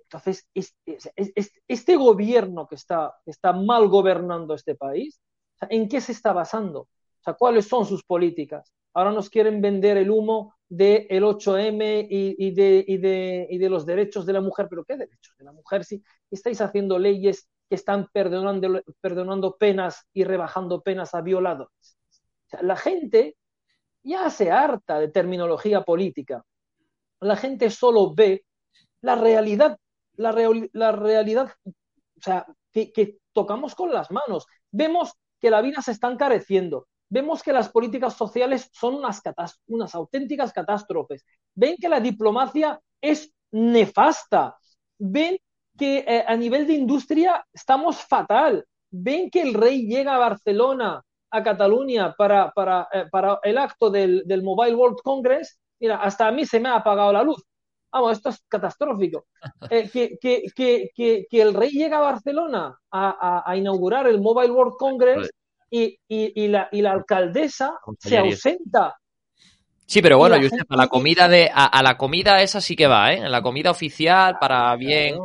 entonces, 0.09 0.47
este 1.67 1.97
gobierno 1.97 2.67
que 2.67 2.75
está, 2.75 3.13
está 3.25 3.51
mal 3.51 3.89
gobernando 3.89 4.53
este 4.53 4.75
país, 4.75 5.19
¿en 5.69 5.89
qué 5.89 5.99
se 5.99 6.13
está 6.13 6.31
basando? 6.31 6.81
O 6.81 7.23
sea, 7.23 7.33
¿cuáles 7.33 7.67
son 7.67 7.85
sus 7.85 8.03
políticas? 8.03 8.71
Ahora 8.97 9.11
nos 9.11 9.29
quieren 9.29 9.61
vender 9.61 9.95
el 9.95 10.09
humo 10.09 10.55
del 10.67 11.23
8M 11.23 12.07
y, 12.09 12.51
de, 12.51 12.83
y, 12.87 12.97
de, 12.97 13.47
y, 13.47 13.57
de, 13.59 13.69
los 13.69 13.85
derechos 13.85 14.25
de 14.25 14.33
la 14.33 14.41
mujer. 14.41 14.65
¿Pero 14.67 14.83
qué 14.83 14.97
derechos 14.97 15.35
de 15.37 15.45
la 15.45 15.51
mujer? 15.51 15.85
Si 15.85 16.03
estáis 16.31 16.61
haciendo 16.61 16.97
leyes 16.97 17.47
que 17.69 17.75
están 17.75 18.07
perdonando, 18.11 18.81
perdonando 18.99 19.55
penas 19.55 20.03
y 20.13 20.23
rebajando 20.23 20.81
penas 20.81 21.13
a 21.13 21.21
violadores. 21.21 21.95
la 22.61 22.75
gente 22.75 23.37
ya 24.01 24.31
se 24.31 24.49
harta 24.49 24.97
de 24.97 25.09
terminología 25.09 25.83
política. 25.83 26.43
La 27.19 27.35
gente 27.35 27.69
solo 27.69 28.15
ve 28.15 28.45
la 29.01 29.13
realidad, 29.13 29.77
la, 30.15 30.31
la 30.73 30.91
realidad 30.91 31.51
o 31.65 31.71
sea, 32.19 32.47
que, 32.71 32.91
que 32.91 33.19
tocamos 33.31 33.75
con 33.75 33.93
las 33.93 34.09
manos. 34.09 34.47
Vemos 34.71 35.13
que 35.39 35.51
la 35.51 35.61
vida 35.61 35.83
se 35.83 35.91
está 35.91 36.11
encareciendo, 36.11 36.87
vemos 37.09 37.41
que 37.41 37.53
las 37.53 37.69
políticas 37.69 38.15
sociales 38.15 38.69
son 38.73 38.95
unas, 38.95 39.21
unas 39.67 39.95
auténticas 39.95 40.53
catástrofes. 40.53 41.25
Ven 41.55 41.75
que 41.79 41.89
la 41.89 41.99
diplomacia 41.99 42.79
es 43.01 43.31
nefasta. 43.51 44.57
Ven 44.97 45.37
que 45.77 45.99
eh, 45.99 46.25
a 46.27 46.35
nivel 46.35 46.67
de 46.67 46.73
industria 46.73 47.45
estamos 47.53 47.97
fatal. 48.01 48.65
Ven 48.89 49.29
que 49.29 49.41
el 49.41 49.53
rey 49.53 49.87
llega 49.87 50.15
a 50.15 50.19
Barcelona, 50.19 51.01
a 51.29 51.43
Cataluña, 51.43 52.13
para, 52.13 52.51
para, 52.51 52.87
eh, 52.91 53.05
para 53.11 53.39
el 53.43 53.57
acto 53.57 53.89
del, 53.89 54.23
del, 54.25 54.43
Mobile 54.43 54.75
World 54.75 54.97
Congress. 55.03 55.59
Mira, 55.79 55.97
hasta 55.97 56.27
a 56.27 56.31
mí 56.31 56.45
se 56.45 56.59
me 56.59 56.69
ha 56.69 56.75
apagado 56.75 57.13
la 57.13 57.23
luz. 57.23 57.43
Vamos, 57.91 58.13
esto 58.13 58.29
es 58.29 58.43
catastrófico. 58.47 59.25
Eh, 59.69 59.89
que, 59.89 60.17
que, 60.21 60.43
que, 60.55 61.25
que, 61.29 61.41
el 61.41 61.53
rey 61.53 61.71
llega 61.71 61.97
a 61.97 62.01
Barcelona 62.01 62.77
a, 62.91 63.09
a, 63.09 63.51
a 63.51 63.57
inaugurar 63.57 64.07
el 64.07 64.21
Mobile 64.21 64.51
World 64.51 64.75
Congress 64.77 65.29
y, 65.69 65.99
y, 66.07 66.43
y, 66.43 66.47
la, 66.47 66.69
y 66.71 66.81
la 66.81 66.91
alcaldesa 66.91 67.79
se 67.99 68.17
ausenta 68.17 68.97
Sí, 69.87 70.01
pero 70.01 70.17
bueno, 70.17 70.35
Josep, 70.35 70.69
a 70.69 70.75
la 70.75 70.87
comida 70.89 71.29
de, 71.29 71.49
a, 71.51 71.81
la 71.81 71.97
comida 71.97 72.41
esa 72.41 72.59
sí 72.59 72.75
que 72.75 72.87
va, 72.87 73.13
¿eh? 73.13 73.29
la 73.29 73.41
comida 73.41 73.71
oficial 73.71 74.37
para 74.37 74.75
bien 74.75 75.17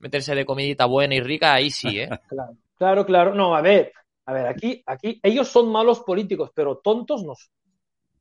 meterse 0.00 0.34
de 0.34 0.44
comidita 0.44 0.84
buena 0.84 1.14
y 1.14 1.20
rica, 1.20 1.54
ahí 1.54 1.70
sí, 1.70 1.98
¿eh? 1.98 2.10
Claro, 2.28 2.56
claro, 2.76 3.06
claro. 3.06 3.34
No, 3.34 3.56
a 3.56 3.62
ver, 3.62 3.90
a 4.26 4.34
ver, 4.34 4.48
aquí, 4.48 4.82
aquí, 4.84 5.18
ellos 5.22 5.48
son 5.48 5.72
malos 5.72 6.00
políticos, 6.00 6.50
pero 6.54 6.76
tontos 6.76 7.24
no 7.24 7.34
son. 7.34 7.54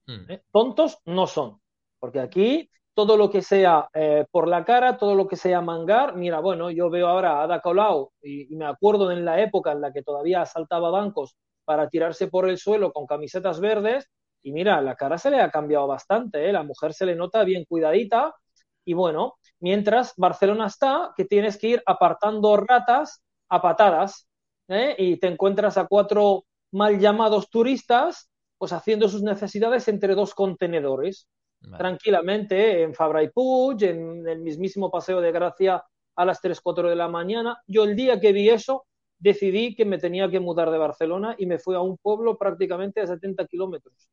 Hmm. 0.08 0.32
¿eh? 0.32 0.42
Tontos 0.50 1.00
no 1.06 1.28
son. 1.28 1.60
Porque 2.00 2.22
aquí 2.22 2.70
todo 2.94 3.18
lo 3.18 3.30
que 3.30 3.42
sea 3.42 3.90
eh, 3.94 4.26
por 4.32 4.48
la 4.48 4.64
cara, 4.64 4.98
todo 4.98 5.14
lo 5.14 5.28
que 5.28 5.36
sea 5.36 5.60
mangar, 5.60 6.16
mira, 6.16 6.40
bueno, 6.40 6.72
yo 6.72 6.90
veo 6.90 7.10
ahora 7.10 7.34
a 7.34 7.44
Ada 7.44 7.60
Colau 7.60 8.14
y, 8.22 8.54
y, 8.54 8.56
me 8.56 8.66
acuerdo 8.66 9.12
en 9.12 9.26
la 9.26 9.42
época 9.42 9.74
en 9.74 9.82
la 9.82 9.92
que 9.92 10.04
todavía 10.04 10.42
asaltaba 10.42 10.90
bancos 10.90 11.36
para 11.72 11.88
tirarse 11.88 12.28
por 12.28 12.50
el 12.50 12.58
suelo 12.58 12.92
con 12.92 13.08
camisetas 13.08 13.62
verdes 13.62 14.10
y 14.44 14.52
mira, 14.52 14.82
la 14.82 14.98
cara 14.98 15.18
se 15.18 15.30
le 15.30 15.40
ha 15.40 15.50
cambiado 15.50 15.88
bastante, 15.88 16.50
¿eh? 16.50 16.52
la 16.52 16.64
mujer 16.64 16.94
se 16.94 17.06
le 17.06 17.16
nota 17.16 17.46
bien 17.46 17.64
cuidadita. 17.64 18.36
Y 18.84 18.94
bueno, 18.94 19.38
mientras 19.62 20.12
Barcelona 20.18 20.68
está, 20.68 21.14
que 21.16 21.24
tienes 21.24 21.58
que 21.58 21.68
ir 21.68 21.84
apartando 21.86 22.58
ratas 22.58 23.24
a 23.48 23.62
patadas, 23.62 24.28
¿eh? 24.68 24.96
y 24.98 25.16
te 25.16 25.28
encuentras 25.28 25.78
a 25.78 25.88
cuatro 25.88 26.44
mal 26.74 27.00
llamados 27.00 27.50
turistas, 27.50 28.30
pues 28.58 28.74
haciendo 28.74 29.08
sus 29.08 29.24
necesidades 29.24 29.88
entre 29.88 30.14
dos 30.14 30.36
contenedores, 30.36 31.30
tranquilamente, 31.78 32.82
en 32.84 32.94
Fabra 32.94 33.24
y 33.24 33.30
Puig, 33.30 33.82
en 33.84 34.28
el 34.28 34.42
mismísimo 34.42 34.92
Paseo 34.92 35.22
de 35.22 35.32
Gracia 35.32 35.82
a 36.18 36.26
las 36.26 36.42
3, 36.42 36.60
4 36.60 36.90
de 36.90 36.98
la 36.98 37.08
mañana. 37.08 37.62
Yo 37.66 37.86
el 37.86 37.96
día 37.96 38.20
que 38.20 38.34
vi 38.34 38.50
eso, 38.50 38.86
decidí 39.22 39.76
que 39.76 39.86
me 39.86 40.00
tenía 40.00 40.30
que 40.30 40.40
mudar 40.40 40.72
de 40.72 40.78
Barcelona 40.80 41.36
y 41.38 41.46
me 41.46 41.60
fui 41.60 41.76
a 41.76 41.82
un 41.82 41.98
pueblo 41.98 42.38
prácticamente 42.38 43.00
a 43.00 43.08
70 43.08 43.46
kilómetros. 43.48 44.10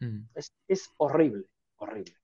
Mm. 0.00 0.20
Es, 0.34 0.54
es 0.68 0.88
horrible, 0.96 1.46
horrible. 1.76 2.14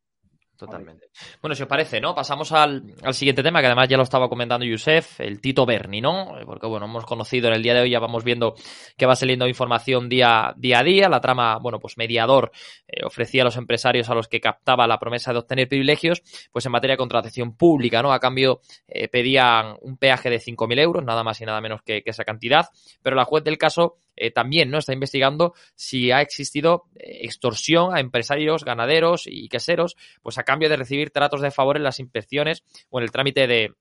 Totalmente. 0.63 1.09
Bueno, 1.41 1.57
si 1.57 1.65
os 1.65 1.69
parece, 1.69 2.01
¿no? 2.01 2.15
Pasamos 2.15 2.53
al, 2.53 2.95
siguiente 3.11 3.43
tema, 3.43 3.61
que 3.61 3.67
además 3.67 3.89
ya 3.89 3.97
lo 3.97 4.05
estaba 4.05 4.29
comentando 4.29 4.65
Yusef, 4.65 5.19
el 5.19 5.41
Tito 5.41 5.67
Berni, 5.67 6.01
¿no? 6.01 6.37
Porque, 6.47 6.69
bueno, 6.69 6.87
hemos 6.87 7.05
conocido 7.05 7.49
en 7.49 7.55
el 7.55 7.65
día 7.65 7.75
de 7.75 7.81
hoy, 7.81 7.91
ya 7.91 7.99
vamos 7.99 8.23
viendo 8.23 8.55
que 8.97 9.05
va 9.05 9.17
saliendo 9.17 9.49
información 9.49 10.09
día, 10.09 10.55
día 10.57 10.79
a 10.79 10.85
día. 10.85 11.09
La 11.09 11.21
trama, 11.21 11.59
bueno, 11.59 11.81
pues 11.81 11.99
mediador 11.99 12.53
eh, 12.87 13.05
ofrecía 13.05 13.43
a 13.43 13.47
los 13.47 13.57
empresarios 13.57 14.09
a 14.09 14.15
los 14.15 14.29
que 14.29 14.41
captaba 14.41 14.87
la 14.87 15.01
promesa 15.01 15.33
de 15.33 15.41
obtener 15.41 15.67
privilegios, 15.67 16.23
pues 16.53 16.65
en 16.65 16.71
materia 16.71 16.93
de 16.93 16.99
contratación 16.99 17.57
pública, 17.57 18.01
¿no? 18.01 18.13
A 18.13 18.21
cambio, 18.21 18.61
eh, 18.87 19.09
pedían 19.09 19.75
un 19.81 19.97
peaje 19.97 20.31
de 20.31 20.39
5.000 20.39 20.79
euros, 20.79 21.05
nada 21.05 21.25
más 21.25 21.41
y 21.41 21.45
nada 21.45 21.61
menos 21.61 21.83
que 21.83 22.05
esa 22.07 22.23
cantidad, 22.23 22.69
pero 23.03 23.17
la 23.17 23.25
juez 23.25 23.43
del 23.43 23.59
caso 23.59 23.97
eh, 24.17 24.31
también 24.31 24.71
no 24.71 24.79
está 24.79 24.93
investigando 24.93 25.55
si 25.75 26.11
ha 26.11 26.21
existido 26.21 26.85
eh, 26.97 27.21
extorsión 27.23 27.95
a 27.95 28.01
empresarios, 28.01 28.65
ganaderos 28.65 29.25
y 29.27 29.49
queseros, 29.49 29.97
pues 30.23 30.39
a 30.39 30.45
cambio 30.45 30.69
de 30.69 30.77
recibir 30.77 31.11
tratos 31.11 31.41
de 31.41 31.51
favor 31.51 31.77
en 31.77 31.85
las 31.85 32.01
inspecciones 32.01 32.63
o 32.91 32.99
en 32.99 33.05
el 33.05 33.13
trámite 33.13 33.47
de, 33.47 33.75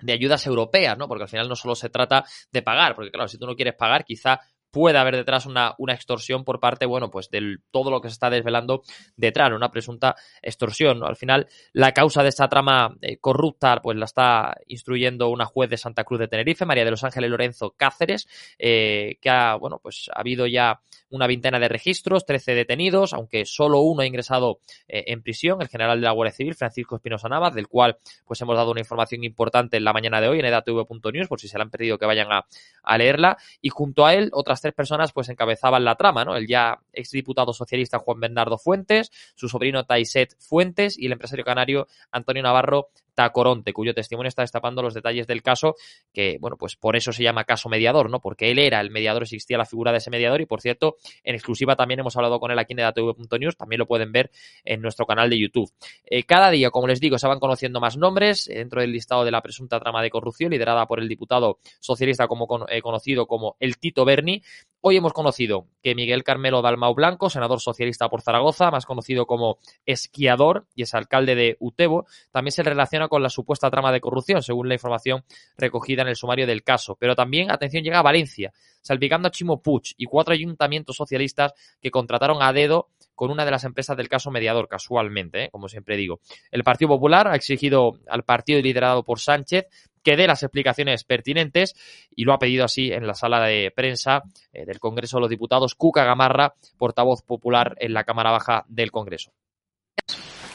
de 0.00 0.12
ayudas 0.12 0.46
europeas, 0.46 0.96
¿no? 0.98 1.08
Porque 1.08 1.24
al 1.24 1.28
final 1.28 1.48
no 1.48 1.56
solo 1.56 1.74
se 1.74 1.88
trata 1.88 2.24
de 2.52 2.62
pagar, 2.62 2.94
porque 2.94 3.10
claro, 3.10 3.28
si 3.28 3.38
tú 3.38 3.46
no 3.46 3.54
quieres 3.56 3.74
pagar, 3.74 4.04
quizá 4.04 4.40
puede 4.74 4.98
haber 4.98 5.14
detrás 5.14 5.46
una, 5.46 5.76
una 5.78 5.94
extorsión 5.94 6.42
por 6.42 6.58
parte, 6.58 6.84
bueno, 6.84 7.08
pues 7.08 7.30
de 7.30 7.58
todo 7.70 7.92
lo 7.92 8.00
que 8.00 8.08
se 8.08 8.14
está 8.14 8.28
desvelando 8.28 8.82
detrás, 9.16 9.52
una 9.52 9.70
presunta 9.70 10.16
extorsión. 10.42 11.04
Al 11.04 11.14
final, 11.14 11.46
la 11.72 11.92
causa 11.92 12.24
de 12.24 12.30
esta 12.30 12.48
trama 12.48 12.96
eh, 13.00 13.18
corrupta, 13.18 13.80
pues 13.80 13.96
la 13.96 14.06
está 14.06 14.56
instruyendo 14.66 15.28
una 15.28 15.44
juez 15.44 15.70
de 15.70 15.76
Santa 15.76 16.02
Cruz 16.02 16.18
de 16.18 16.26
Tenerife, 16.26 16.66
María 16.66 16.84
de 16.84 16.90
los 16.90 17.04
Ángeles 17.04 17.30
Lorenzo 17.30 17.76
Cáceres, 17.76 18.26
eh, 18.58 19.16
que 19.20 19.30
ha, 19.30 19.54
bueno, 19.54 19.78
pues 19.80 20.10
ha 20.12 20.18
habido 20.18 20.48
ya 20.48 20.80
una 21.10 21.28
veintena 21.28 21.60
de 21.60 21.68
registros, 21.68 22.26
13 22.26 22.56
detenidos, 22.56 23.12
aunque 23.12 23.44
solo 23.44 23.78
uno 23.78 24.02
ha 24.02 24.06
ingresado 24.06 24.58
eh, 24.88 25.04
en 25.06 25.22
prisión, 25.22 25.62
el 25.62 25.68
general 25.68 26.00
de 26.00 26.06
la 26.06 26.12
Guardia 26.12 26.34
Civil, 26.34 26.56
Francisco 26.56 26.96
Espinosa 26.96 27.28
Navas, 27.28 27.54
del 27.54 27.68
cual 27.68 27.98
pues 28.24 28.40
hemos 28.40 28.56
dado 28.56 28.72
una 28.72 28.80
información 28.80 29.22
importante 29.22 29.76
en 29.76 29.84
la 29.84 29.92
mañana 29.92 30.20
de 30.20 30.26
hoy 30.26 30.40
en 30.40 30.46
edatv.news, 30.46 31.28
por 31.28 31.40
si 31.40 31.46
se 31.46 31.58
la 31.58 31.62
han 31.62 31.70
perdido 31.70 31.96
que 31.96 32.06
vayan 32.06 32.32
a, 32.32 32.44
a 32.82 32.98
leerla, 32.98 33.36
y 33.60 33.68
junto 33.68 34.04
a 34.04 34.14
él 34.14 34.30
otras 34.32 34.63
tres 34.64 34.74
personas 34.74 35.12
pues 35.12 35.28
encabezaban 35.28 35.84
la 35.84 35.94
trama, 35.94 36.24
¿no? 36.24 36.36
El 36.36 36.46
ya 36.46 36.80
exdiputado 36.90 37.52
socialista 37.52 37.98
Juan 37.98 38.18
Bernardo 38.18 38.56
Fuentes, 38.56 39.10
su 39.34 39.46
sobrino 39.46 39.84
Taiset 39.84 40.34
Fuentes 40.38 40.98
y 40.98 41.04
el 41.04 41.12
empresario 41.12 41.44
canario 41.44 41.86
Antonio 42.10 42.42
Navarro 42.42 42.88
Tacoronte, 43.14 43.72
cuyo 43.72 43.94
testimonio 43.94 44.28
está 44.28 44.42
destapando 44.42 44.82
los 44.82 44.94
detalles 44.94 45.26
del 45.26 45.42
caso, 45.42 45.74
que, 46.12 46.38
bueno, 46.40 46.56
pues 46.56 46.76
por 46.76 46.96
eso 46.96 47.12
se 47.12 47.22
llama 47.22 47.44
caso 47.44 47.68
mediador, 47.68 48.10
¿no? 48.10 48.20
Porque 48.20 48.50
él 48.50 48.58
era 48.58 48.80
el 48.80 48.90
mediador, 48.90 49.22
existía 49.22 49.58
la 49.58 49.64
figura 49.64 49.92
de 49.92 49.98
ese 49.98 50.10
mediador 50.10 50.40
y, 50.40 50.46
por 50.46 50.60
cierto, 50.60 50.96
en 51.22 51.34
exclusiva 51.34 51.76
también 51.76 52.00
hemos 52.00 52.16
hablado 52.16 52.40
con 52.40 52.50
él 52.50 52.58
aquí 52.58 52.72
en 52.72 52.80
edatv.news, 52.80 53.56
también 53.56 53.78
lo 53.78 53.86
pueden 53.86 54.12
ver 54.12 54.30
en 54.64 54.80
nuestro 54.80 55.06
canal 55.06 55.30
de 55.30 55.38
YouTube. 55.38 55.70
Eh, 56.04 56.24
cada 56.24 56.50
día, 56.50 56.70
como 56.70 56.86
les 56.86 57.00
digo, 57.00 57.18
se 57.18 57.26
van 57.26 57.40
conociendo 57.40 57.80
más 57.80 57.96
nombres 57.96 58.48
eh, 58.48 58.54
dentro 58.58 58.80
del 58.80 58.92
listado 58.92 59.24
de 59.24 59.30
la 59.30 59.42
presunta 59.42 59.80
trama 59.80 60.02
de 60.02 60.10
corrupción 60.10 60.50
liderada 60.50 60.86
por 60.86 61.00
el 61.00 61.08
diputado 61.08 61.58
socialista 61.80 62.26
como 62.26 62.66
eh, 62.68 62.82
conocido 62.82 63.26
como 63.26 63.56
el 63.60 63.78
Tito 63.78 64.04
Berni. 64.04 64.42
Hoy 64.86 64.98
hemos 64.98 65.14
conocido 65.14 65.66
que 65.82 65.94
Miguel 65.94 66.24
Carmelo 66.24 66.60
Dalmau 66.60 66.94
Blanco, 66.94 67.30
senador 67.30 67.58
socialista 67.58 68.10
por 68.10 68.20
Zaragoza, 68.20 68.70
más 68.70 68.84
conocido 68.84 69.24
como 69.24 69.56
esquiador 69.86 70.66
y 70.74 70.82
es 70.82 70.92
alcalde 70.92 71.34
de 71.34 71.56
Utebo, 71.58 72.06
también 72.32 72.52
se 72.52 72.62
relaciona 72.62 73.08
con 73.08 73.22
la 73.22 73.30
supuesta 73.30 73.70
trama 73.70 73.92
de 73.92 74.02
corrupción, 74.02 74.42
según 74.42 74.68
la 74.68 74.74
información 74.74 75.24
recogida 75.56 76.02
en 76.02 76.08
el 76.08 76.16
sumario 76.16 76.46
del 76.46 76.62
caso. 76.62 76.98
Pero 77.00 77.14
también, 77.14 77.50
atención, 77.50 77.82
llega 77.82 78.00
a 78.00 78.02
Valencia, 78.02 78.52
salpicando 78.82 79.28
a 79.28 79.30
Chimo 79.30 79.62
Puig 79.62 79.94
y 79.96 80.04
cuatro 80.04 80.34
ayuntamientos 80.34 80.96
socialistas 80.96 81.54
que 81.80 81.90
contrataron 81.90 82.42
a 82.42 82.52
dedo 82.52 82.90
con 83.14 83.30
una 83.30 83.46
de 83.46 83.52
las 83.52 83.64
empresas 83.64 83.96
del 83.96 84.10
caso 84.10 84.30
mediador, 84.30 84.68
casualmente, 84.68 85.44
¿eh? 85.44 85.48
como 85.50 85.68
siempre 85.70 85.96
digo. 85.96 86.20
El 86.50 86.62
Partido 86.62 86.88
Popular 86.88 87.26
ha 87.28 87.36
exigido 87.36 88.00
al 88.06 88.24
partido 88.24 88.60
liderado 88.60 89.02
por 89.02 89.18
Sánchez 89.18 89.66
que 90.04 90.16
dé 90.16 90.26
las 90.28 90.42
explicaciones 90.42 91.02
pertinentes 91.02 91.74
y 92.14 92.24
lo 92.24 92.34
ha 92.34 92.38
pedido 92.38 92.64
así 92.64 92.92
en 92.92 93.06
la 93.06 93.14
sala 93.14 93.42
de 93.44 93.72
prensa 93.74 94.22
eh, 94.52 94.64
del 94.66 94.78
Congreso 94.78 95.16
de 95.16 95.22
los 95.22 95.30
Diputados 95.30 95.74
Cuca 95.74 96.04
Gamarra, 96.04 96.54
portavoz 96.78 97.22
popular 97.22 97.74
en 97.80 97.94
la 97.94 98.04
Cámara 98.04 98.30
Baja 98.30 98.64
del 98.68 98.92
Congreso. 98.92 99.32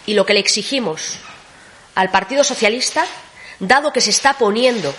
Y 0.05 0.13
lo 0.13 0.25
que 0.25 0.33
le 0.33 0.39
exigimos 0.39 1.17
al 1.95 2.11
Partido 2.11 2.43
Socialista, 2.43 3.05
dado 3.59 3.91
que 3.91 4.01
se 4.01 4.11
está 4.11 4.37
poniendo 4.37 4.93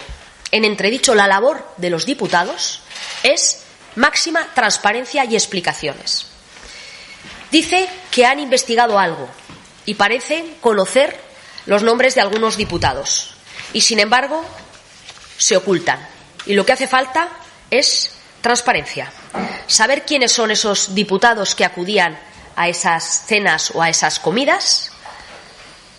en 0.52 0.64
entredicho 0.64 1.14
la 1.14 1.28
labor 1.28 1.64
de 1.76 1.90
los 1.90 2.04
diputados, 2.04 2.82
es 3.22 3.64
máxima 3.94 4.46
transparencia 4.54 5.24
y 5.24 5.34
explicaciones. 5.34 6.26
Dice 7.50 7.88
que 8.10 8.26
han 8.26 8.40
investigado 8.40 8.98
algo 8.98 9.28
y 9.86 9.94
parece 9.94 10.56
conocer 10.60 11.18
los 11.66 11.82
nombres 11.82 12.14
de 12.14 12.20
algunos 12.20 12.56
diputados 12.56 13.39
y, 13.72 13.80
sin 13.80 14.00
embargo, 14.00 14.44
se 15.36 15.56
ocultan. 15.56 16.06
Y 16.46 16.54
lo 16.54 16.64
que 16.64 16.72
hace 16.72 16.86
falta 16.86 17.28
es 17.70 18.12
transparencia. 18.40 19.12
Saber 19.66 20.04
quiénes 20.04 20.32
son 20.32 20.50
esos 20.50 20.94
diputados 20.94 21.54
que 21.54 21.64
acudían 21.64 22.18
a 22.56 22.68
esas 22.68 23.24
cenas 23.26 23.70
o 23.74 23.82
a 23.82 23.88
esas 23.88 24.18
comidas 24.18 24.92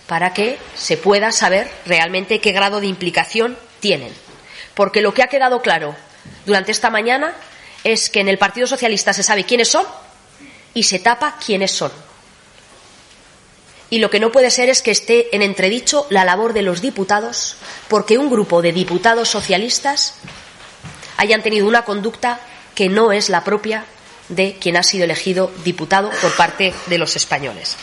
para 0.08 0.34
que 0.34 0.60
se 0.76 0.98
pueda 0.98 1.32
saber 1.32 1.72
realmente 1.86 2.42
qué 2.42 2.52
grado 2.52 2.82
de 2.82 2.88
implicación 2.88 3.58
tienen. 3.80 4.14
Porque 4.74 5.02
lo 5.02 5.14
que 5.14 5.24
ha 5.24 5.28
quedado 5.28 5.62
claro 5.62 5.96
durante 6.46 6.72
esta 6.72 6.90
mañana 6.90 7.34
es 7.84 8.10
que 8.10 8.20
en 8.20 8.28
el 8.28 8.38
Partido 8.38 8.68
Socialista 8.68 9.14
se 9.14 9.24
sabe 9.24 9.46
quiénes 9.46 9.70
son 9.70 9.86
y 10.74 10.84
se 10.84 11.00
tapa 11.00 11.38
quiénes 11.44 11.72
son. 11.72 11.92
Y 13.92 14.00
lo 14.00 14.10
que 14.10 14.22
no 14.22 14.32
puede 14.32 14.50
ser 14.50 14.70
es 14.70 14.82
que 14.82 14.90
esté 14.90 15.36
en 15.36 15.42
entredicho 15.42 16.08
la 16.10 16.24
labor 16.24 16.54
de 16.54 16.62
los 16.62 16.82
diputados 16.82 17.58
porque 17.90 18.18
un 18.18 18.30
grupo 18.32 18.62
de 18.62 18.72
diputados 18.72 19.28
socialistas 19.28 20.16
hayan 21.18 21.44
tenido 21.44 21.68
una 21.68 21.84
conducta 21.84 22.40
que 22.74 22.88
no 22.88 23.12
es 23.12 23.28
la 23.28 23.44
propia 23.44 23.86
de 24.30 24.56
quien 24.60 24.78
ha 24.78 24.84
sido 24.84 25.04
elegido 25.04 25.52
diputado 25.66 26.10
por 26.22 26.34
parte 26.38 26.74
de 26.88 26.98
los 26.98 27.18
españoles. 27.18 27.76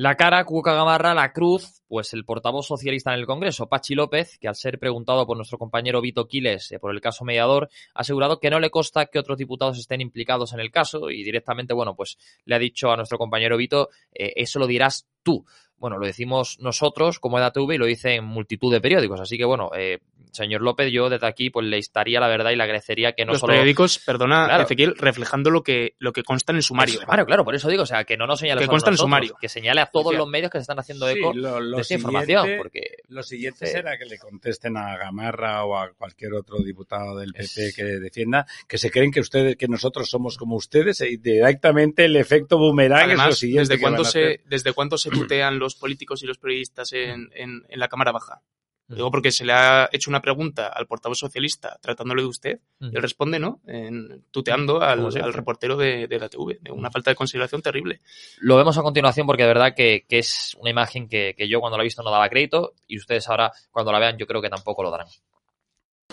La 0.00 0.14
cara, 0.14 0.44
Cuca 0.44 0.74
Gamarra, 0.74 1.12
la 1.12 1.32
cruz, 1.32 1.82
pues 1.88 2.12
el 2.12 2.24
portavoz 2.24 2.68
socialista 2.68 3.12
en 3.12 3.18
el 3.18 3.26
Congreso, 3.26 3.68
Pachi 3.68 3.96
López, 3.96 4.38
que 4.38 4.46
al 4.46 4.54
ser 4.54 4.78
preguntado 4.78 5.26
por 5.26 5.36
nuestro 5.36 5.58
compañero 5.58 6.00
Vito 6.00 6.28
Quiles 6.28 6.70
eh, 6.70 6.78
por 6.78 6.94
el 6.94 7.00
caso 7.00 7.24
mediador, 7.24 7.68
ha 7.94 8.02
asegurado 8.02 8.38
que 8.38 8.48
no 8.48 8.60
le 8.60 8.70
consta 8.70 9.06
que 9.06 9.18
otros 9.18 9.38
diputados 9.38 9.76
estén 9.76 10.00
implicados 10.00 10.52
en 10.52 10.60
el 10.60 10.70
caso 10.70 11.10
y 11.10 11.24
directamente, 11.24 11.74
bueno, 11.74 11.96
pues 11.96 12.16
le 12.44 12.54
ha 12.54 12.60
dicho 12.60 12.92
a 12.92 12.96
nuestro 12.96 13.18
compañero 13.18 13.56
Vito, 13.56 13.88
eh, 14.14 14.34
eso 14.36 14.60
lo 14.60 14.68
dirás 14.68 15.08
tú. 15.24 15.44
Bueno, 15.78 15.98
lo 15.98 16.06
decimos 16.06 16.60
nosotros 16.60 17.18
como 17.18 17.38
EDATV 17.38 17.72
y 17.72 17.78
lo 17.78 17.86
dicen 17.86 18.24
multitud 18.24 18.72
de 18.72 18.80
periódicos. 18.80 19.20
Así 19.20 19.36
que, 19.36 19.46
bueno, 19.46 19.70
eh, 19.76 19.98
señor 20.38 20.62
López, 20.62 20.90
yo 20.90 21.10
desde 21.10 21.26
aquí 21.26 21.50
pues 21.50 21.66
le 21.66 21.76
estaría 21.78 22.18
la 22.20 22.28
verdad 22.28 22.50
y 22.50 22.56
le 22.56 22.62
agradecería 22.62 23.12
que 23.12 23.24
no 23.26 23.32
Los 23.32 23.40
solo... 23.40 23.52
periódicos, 23.52 23.98
perdona, 23.98 24.62
Ezequiel, 24.62 24.94
reflejando 24.96 25.50
lo 25.50 25.62
que, 25.62 25.94
lo 25.98 26.12
que 26.14 26.22
consta 26.22 26.52
en 26.52 26.56
el 26.56 26.62
sumario. 26.62 27.00
Claro, 27.00 27.26
claro, 27.26 27.44
por 27.44 27.54
eso 27.54 27.68
digo, 27.68 27.82
o 27.82 27.86
sea, 27.86 28.04
que 28.04 28.16
no 28.16 28.26
nos 28.26 28.40
señale 28.40 28.60
Que 28.60 28.64
solo 28.66 28.72
consta 28.72 28.90
en 28.90 28.96
sumario. 28.96 29.36
que 29.40 29.48
señale 29.50 29.80
a 29.82 29.86
todos 29.86 30.14
los 30.14 30.26
medios 30.26 30.50
que 30.50 30.58
se 30.58 30.62
están 30.62 30.78
haciendo 30.78 31.06
Sí, 31.08 31.18
eco 31.18 31.34
lo- 31.34 31.60
lo 31.60 31.76
de 31.76 31.82
esta 31.82 31.94
información. 31.94 32.48
Porque 32.58 32.80
Lo 33.08 33.22
siguiente 33.22 33.66
Sí. 33.66 33.72
será 33.72 33.98
que 33.98 34.04
le 34.06 34.18
contesten 34.18 34.76
a 34.76 34.96
Gamarra 34.96 35.64
o 35.64 35.76
a 35.76 35.92
cualquier 35.92 36.32
otro 36.34 36.58
diputado 36.58 37.18
del 37.18 37.32
PP 37.32 37.72
que 37.74 37.84
defienda 37.84 38.46
que 38.66 38.78
se 38.78 38.90
creen 38.90 39.10
que 39.10 39.20
ustedes, 39.20 39.56
que 39.56 39.68
nosotros 39.68 40.08
somos 40.08 40.36
como 40.38 40.56
ustedes 40.56 41.00
y 41.02 41.16
directamente 41.16 42.04
el 42.04 42.16
efecto 42.16 42.58
boomerang 42.58 43.10
es 43.10 43.16
lo 43.16 43.22
Además, 43.22 43.38
siguiente 43.38 43.74
¿desde 43.74 43.80
cuándo, 43.80 44.04
se, 44.04 44.40
¿desde 44.46 44.72
cuándo 44.72 44.98
se 44.98 45.10
tutean 45.10 45.58
los 45.58 45.74
políticos 45.74 46.22
y 46.22 46.26
los 46.26 46.38
periodistas 46.38 46.92
en, 46.92 47.28
en- 47.34 47.64
en 47.68 47.78
la 47.78 47.88
Cámara 47.88 48.12
Baja? 48.12 48.40
Digo 48.88 49.10
porque 49.10 49.30
se 49.30 49.44
le 49.44 49.52
ha 49.52 49.88
hecho 49.92 50.08
una 50.10 50.22
pregunta 50.22 50.68
al 50.68 50.86
portavoz 50.86 51.18
socialista 51.18 51.76
tratándole 51.80 52.22
de 52.22 52.28
usted 52.28 52.58
y 52.80 52.86
él 52.96 53.02
responde, 53.02 53.38
¿no? 53.38 53.60
En- 53.66 54.24
tuteando 54.30 54.80
al, 54.80 55.06
al 55.22 55.32
reportero 55.34 55.76
de, 55.76 56.06
de 56.06 56.18
la 56.18 56.28
TV. 56.30 56.58
De 56.62 56.70
una 56.72 56.90
falta 56.90 57.10
de 57.10 57.14
consideración 57.14 57.60
terrible. 57.60 58.00
lo 58.40 58.56
vemos 58.56 58.78
a 58.78 58.82
continuación 58.82 59.26
porque 59.26 59.42
de 59.42 59.48
verdad 59.48 59.74
que, 59.76 60.06
que 60.08 60.18
es 60.20 60.56
una 60.58 60.70
imagen 60.70 61.06
que, 61.08 61.34
que 61.36 61.48
yo 61.48 61.60
cuando 61.60 61.76
la 61.76 61.82
he 61.82 61.84
visto 61.84 62.02
no 62.02 62.10
daba 62.10 62.28
crédito 62.30 62.72
y 62.86 62.96
ustedes 62.96 63.28
ahora 63.28 63.52
cuando 63.70 63.92
la 63.92 63.98
vean 63.98 64.16
yo 64.16 64.26
creo 64.26 64.40
que 64.40 64.48
tampoco 64.48 64.82
lo 64.82 64.90
darán. 64.90 65.08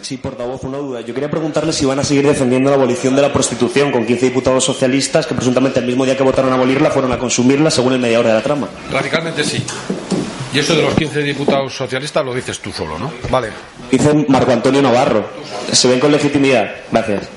Sí, 0.02 0.18
portavoz, 0.18 0.62
una 0.66 0.78
duda. 0.78 1.00
Yo 1.02 1.14
quería 1.14 1.32
preguntarle 1.32 1.72
si 1.72 1.86
van 1.86 2.00
a 2.00 2.04
seguir 2.04 2.28
defendiendo 2.28 2.70
la 2.70 2.76
abolición 2.76 3.16
de 3.16 3.22
la 3.22 3.32
prostitución 3.32 3.94
con 3.94 4.06
15 4.06 4.26
diputados 4.26 4.66
socialistas 4.66 5.26
que 5.26 5.34
presuntamente 5.34 5.80
el 5.80 5.86
mismo 5.86 6.04
día 6.04 6.18
que 6.18 6.24
votaron 6.24 6.52
a 6.52 6.56
abolirla 6.56 6.92
fueron 6.92 7.14
a 7.14 7.18
consumirla 7.18 7.72
según 7.72 7.94
el 7.94 8.00
mediador 8.00 8.28
de 8.28 8.34
la 8.34 8.42
trama. 8.44 8.68
Radicalmente 8.92 9.46
sí. 9.46 9.64
Y 10.56 10.60
eso 10.60 10.74
de 10.74 10.84
los 10.84 10.96
15 10.96 11.22
diputados 11.22 11.74
socialistas 11.76 12.24
lo 12.24 12.34
dices 12.34 12.62
tú 12.62 12.72
solo, 12.72 12.98
¿no? 12.98 13.12
Vale. 13.30 13.50
Dice 13.92 14.14
Marco 14.30 14.54
Antonio 14.54 14.82
Navarro. 14.82 15.30
Se 15.70 15.90
ven 15.90 16.00
con 16.00 16.14
legitimidad. 16.14 16.74
Gracias. 16.90 17.30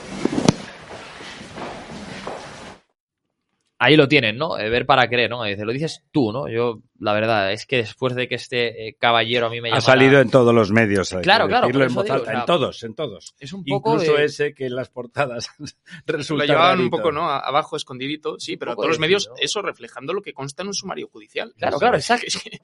Ahí 3.77 3.97
lo 3.97 4.07
tienen, 4.07 4.37
¿no? 4.37 4.57
Eh, 4.57 4.71
ver 4.71 4.87
para 4.87 5.09
creer, 5.09 5.31
¿no? 5.31 5.43
Dice, 5.43 5.65
lo 5.65 5.73
dices 5.73 6.05
tú, 6.13 6.31
¿no? 6.31 6.49
Yo, 6.49 6.79
la 7.01 7.13
verdad, 7.13 7.53
es 7.53 7.65
que 7.67 7.77
después 7.77 8.15
de 8.15 8.27
que 8.29 8.35
este 8.35 8.89
eh, 8.89 8.97
caballero 8.99 9.47
a 9.47 9.51
mí 9.51 9.61
me 9.61 9.69
Ha 9.69 9.79
llamara- 9.79 9.81
salido 9.81 10.21
en 10.21 10.31
todos 10.31 10.55
los 10.55 10.71
medios. 10.73 11.11
Claro, 11.23 11.47
claro, 11.47 11.69
en 11.69 11.81
eso 11.81 11.95
voz 11.95 12.05
digo, 12.05 12.15
alta, 12.17 12.23
o 12.23 12.33
sea, 12.33 12.41
en 12.41 12.47
todos, 12.47 12.83
en 12.83 12.95
todos. 12.95 13.35
Es 13.39 13.53
un 13.53 13.65
poco 13.65 13.93
Incluso 13.95 14.15
de- 14.17 14.25
ese 14.25 14.53
que 14.55 14.67
en 14.67 14.75
las 14.75 14.89
portadas 14.91 15.49
Lo 15.59 15.67
resulta 16.07 16.45
llevaban 16.45 16.81
un 16.81 16.91
poco, 16.91 17.13
¿no? 17.13 17.29
Abajo, 17.31 17.77
escondidito, 17.77 18.39
sí, 18.41 18.57
pero 18.57 18.73
a 18.73 18.75
todos 18.75 18.89
los 18.89 18.99
medios, 18.99 19.31
eso 19.41 19.63
reflejando 19.63 20.13
lo 20.13 20.23
que 20.23 20.33
consta 20.33 20.63
en 20.63 20.69
un 20.69 20.75
sumario 20.75 21.09
judicial. 21.09 21.53
Claro, 21.57 21.77
Eso 21.77 21.81
claro, 21.81 21.97
es 21.99 22.11
exacto. 22.11 22.27
que- 22.51 22.59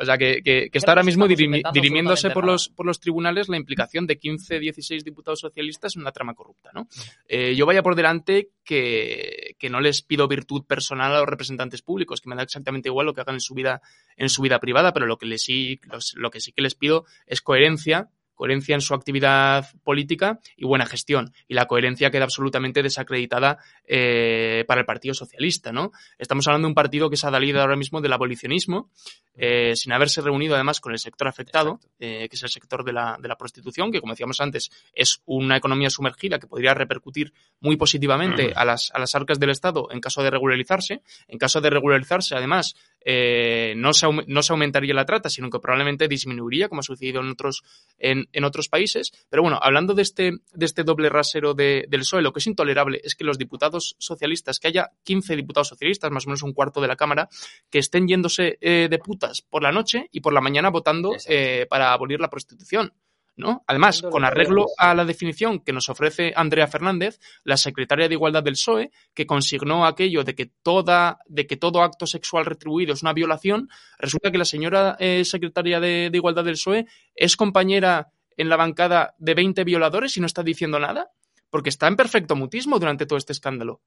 o 0.00 0.04
sea, 0.04 0.16
que, 0.16 0.40
que- 0.42 0.70
que 0.70 0.78
está 0.78 0.92
ahora 0.92 1.02
mismo 1.02 1.26
dirimi- 1.26 1.62
dirimiéndose 1.72 2.30
por 2.30 2.44
los, 2.44 2.68
por 2.68 2.86
los 2.86 3.00
tribunales 3.00 3.48
la 3.48 3.56
implicación 3.56 4.06
de 4.06 4.18
15, 4.18 4.60
16 4.60 5.04
diputados 5.04 5.40
socialistas 5.40 5.96
en 5.96 6.02
una 6.02 6.12
trama 6.12 6.34
corrupta, 6.34 6.70
¿no? 6.72 6.86
Eh, 7.26 7.54
yo 7.56 7.66
vaya 7.66 7.82
por 7.82 7.96
delante 7.96 8.50
que, 8.64 9.56
que 9.58 9.68
no 9.68 9.80
les 9.80 10.02
pido 10.02 10.28
virtud 10.28 10.64
personal 10.64 11.12
a 11.14 11.18
los 11.18 11.28
representantes 11.28 11.82
públicos, 11.82 12.20
que 12.20 12.28
me 12.28 12.36
da 12.36 12.42
exactamente 12.44 12.88
igual 12.88 13.06
lo 13.06 13.14
que 13.14 13.20
hagan 13.20 13.34
en 13.34 13.40
su 13.40 13.54
vida, 13.54 13.79
en 14.16 14.28
su 14.28 14.42
vida 14.42 14.58
privada, 14.60 14.92
pero 14.92 15.06
lo 15.06 15.16
que, 15.18 15.38
sí, 15.38 15.80
los- 15.90 16.14
lo 16.16 16.30
que 16.30 16.40
sí 16.40 16.52
que 16.52 16.62
les 16.62 16.74
pido 16.74 17.04
es 17.26 17.40
coherencia 17.40 18.08
coherencia 18.34 18.74
en 18.74 18.80
su 18.80 18.94
actividad 18.94 19.66
política 19.84 20.40
y 20.56 20.64
buena 20.64 20.86
gestión. 20.86 21.30
Y 21.46 21.52
la 21.52 21.66
coherencia 21.66 22.10
queda 22.10 22.24
absolutamente 22.24 22.82
desacreditada 22.82 23.58
eh, 23.86 24.64
para 24.66 24.80
el 24.80 24.86
Partido 24.86 25.12
Socialista, 25.12 25.72
¿no? 25.72 25.92
Estamos 26.16 26.46
hablando 26.48 26.64
de 26.66 26.70
un 26.70 26.74
partido 26.74 27.10
que 27.10 27.18
se 27.18 27.26
ha 27.26 27.30
salido 27.30 27.60
ahora 27.60 27.76
mismo 27.76 28.00
del 28.00 28.14
abolicionismo, 28.14 28.90
eh, 29.34 29.76
sin 29.76 29.92
haberse 29.92 30.22
reunido 30.22 30.54
además 30.54 30.80
con 30.80 30.92
el 30.92 30.98
sector 30.98 31.28
afectado, 31.28 31.80
eh, 31.98 32.28
que 32.30 32.36
es 32.36 32.42
el 32.42 32.48
sector 32.48 32.82
de 32.82 32.94
la, 32.94 33.18
de 33.20 33.28
la 33.28 33.36
prostitución, 33.36 33.92
que 33.92 34.00
como 34.00 34.14
decíamos 34.14 34.40
antes, 34.40 34.70
es 34.94 35.20
una 35.26 35.58
economía 35.58 35.90
sumergida 35.90 36.38
que 36.38 36.46
podría 36.46 36.72
repercutir 36.72 37.34
muy 37.60 37.76
positivamente 37.76 38.54
a 38.56 38.64
las, 38.64 38.90
a 38.94 38.98
las 39.00 39.14
arcas 39.14 39.38
del 39.38 39.50
Estado 39.50 39.88
en 39.90 40.00
caso 40.00 40.22
de 40.22 40.30
regularizarse. 40.30 41.02
En 41.28 41.38
caso 41.38 41.60
de 41.60 41.68
regularizarse, 41.68 42.34
además, 42.36 42.74
eh, 43.04 43.74
no, 43.76 43.92
se, 43.92 44.06
no 44.26 44.42
se 44.42 44.52
aumentaría 44.52 44.94
la 44.94 45.04
trata, 45.04 45.28
sino 45.28 45.50
que 45.50 45.58
probablemente 45.58 46.08
disminuiría, 46.08 46.68
como 46.68 46.80
ha 46.80 46.82
sucedido 46.82 47.20
en 47.20 47.30
otros, 47.30 47.62
en, 47.98 48.28
en 48.32 48.44
otros 48.44 48.68
países. 48.68 49.12
Pero 49.28 49.42
bueno, 49.42 49.58
hablando 49.62 49.94
de 49.94 50.02
este, 50.02 50.32
de 50.52 50.66
este 50.66 50.84
doble 50.84 51.08
rasero 51.08 51.54
de- 51.54 51.86
del 51.88 52.00
PSOE, 52.00 52.22
lo 52.22 52.32
que 52.32 52.40
es 52.40 52.46
intolerable 52.46 53.00
es 53.04 53.14
que 53.14 53.24
los 53.24 53.38
diputados 53.38 53.96
socialistas, 53.98 54.58
que 54.58 54.68
haya 54.68 54.90
15 55.04 55.36
diputados 55.36 55.68
socialistas, 55.68 56.10
más 56.10 56.26
o 56.26 56.30
menos 56.30 56.42
un 56.42 56.52
cuarto 56.52 56.80
de 56.80 56.88
la 56.88 56.96
Cámara, 56.96 57.28
que 57.70 57.78
estén 57.78 58.06
yéndose 58.08 58.58
eh, 58.60 58.88
de 58.90 58.98
putas 58.98 59.42
por 59.42 59.62
la 59.62 59.72
noche 59.72 60.08
y 60.12 60.20
por 60.20 60.32
la 60.32 60.40
mañana 60.40 60.70
votando 60.70 61.12
eh, 61.26 61.66
para 61.68 61.92
abolir 61.92 62.20
la 62.20 62.30
prostitución. 62.30 62.92
¿No? 63.40 63.64
Además, 63.66 64.02
con 64.02 64.24
arreglo 64.24 64.66
a 64.78 64.94
la 64.94 65.04
definición 65.04 65.60
que 65.60 65.72
nos 65.72 65.88
ofrece 65.88 66.32
Andrea 66.36 66.68
Fernández, 66.68 67.18
la 67.42 67.56
secretaria 67.56 68.08
de 68.08 68.14
Igualdad 68.14 68.42
del 68.42 68.54
PSOE, 68.54 68.90
que 69.14 69.26
consignó 69.26 69.86
aquello 69.86 70.22
de 70.22 70.34
que 70.34 70.46
toda, 70.46 71.18
de 71.26 71.46
que 71.46 71.56
todo 71.56 71.82
acto 71.82 72.06
sexual 72.06 72.44
retribuido 72.44 72.92
es 72.92 73.02
una 73.02 73.12
violación, 73.12 73.68
resulta 73.98 74.30
que 74.30 74.38
la 74.38 74.44
señora 74.44 74.96
eh, 75.00 75.24
secretaria 75.24 75.80
de, 75.80 76.10
de 76.10 76.16
Igualdad 76.16 76.44
del 76.44 76.54
PSOE 76.54 76.86
es 77.14 77.36
compañera 77.36 78.12
en 78.36 78.48
la 78.48 78.56
bancada 78.56 79.14
de 79.18 79.34
20 79.34 79.64
violadores 79.64 80.16
y 80.16 80.20
no 80.20 80.26
está 80.26 80.42
diciendo 80.42 80.78
nada, 80.78 81.10
porque 81.50 81.68
está 81.68 81.88
en 81.88 81.96
perfecto 81.96 82.36
mutismo 82.36 82.78
durante 82.78 83.06
todo 83.06 83.18
este 83.18 83.32
escándalo. 83.32 83.82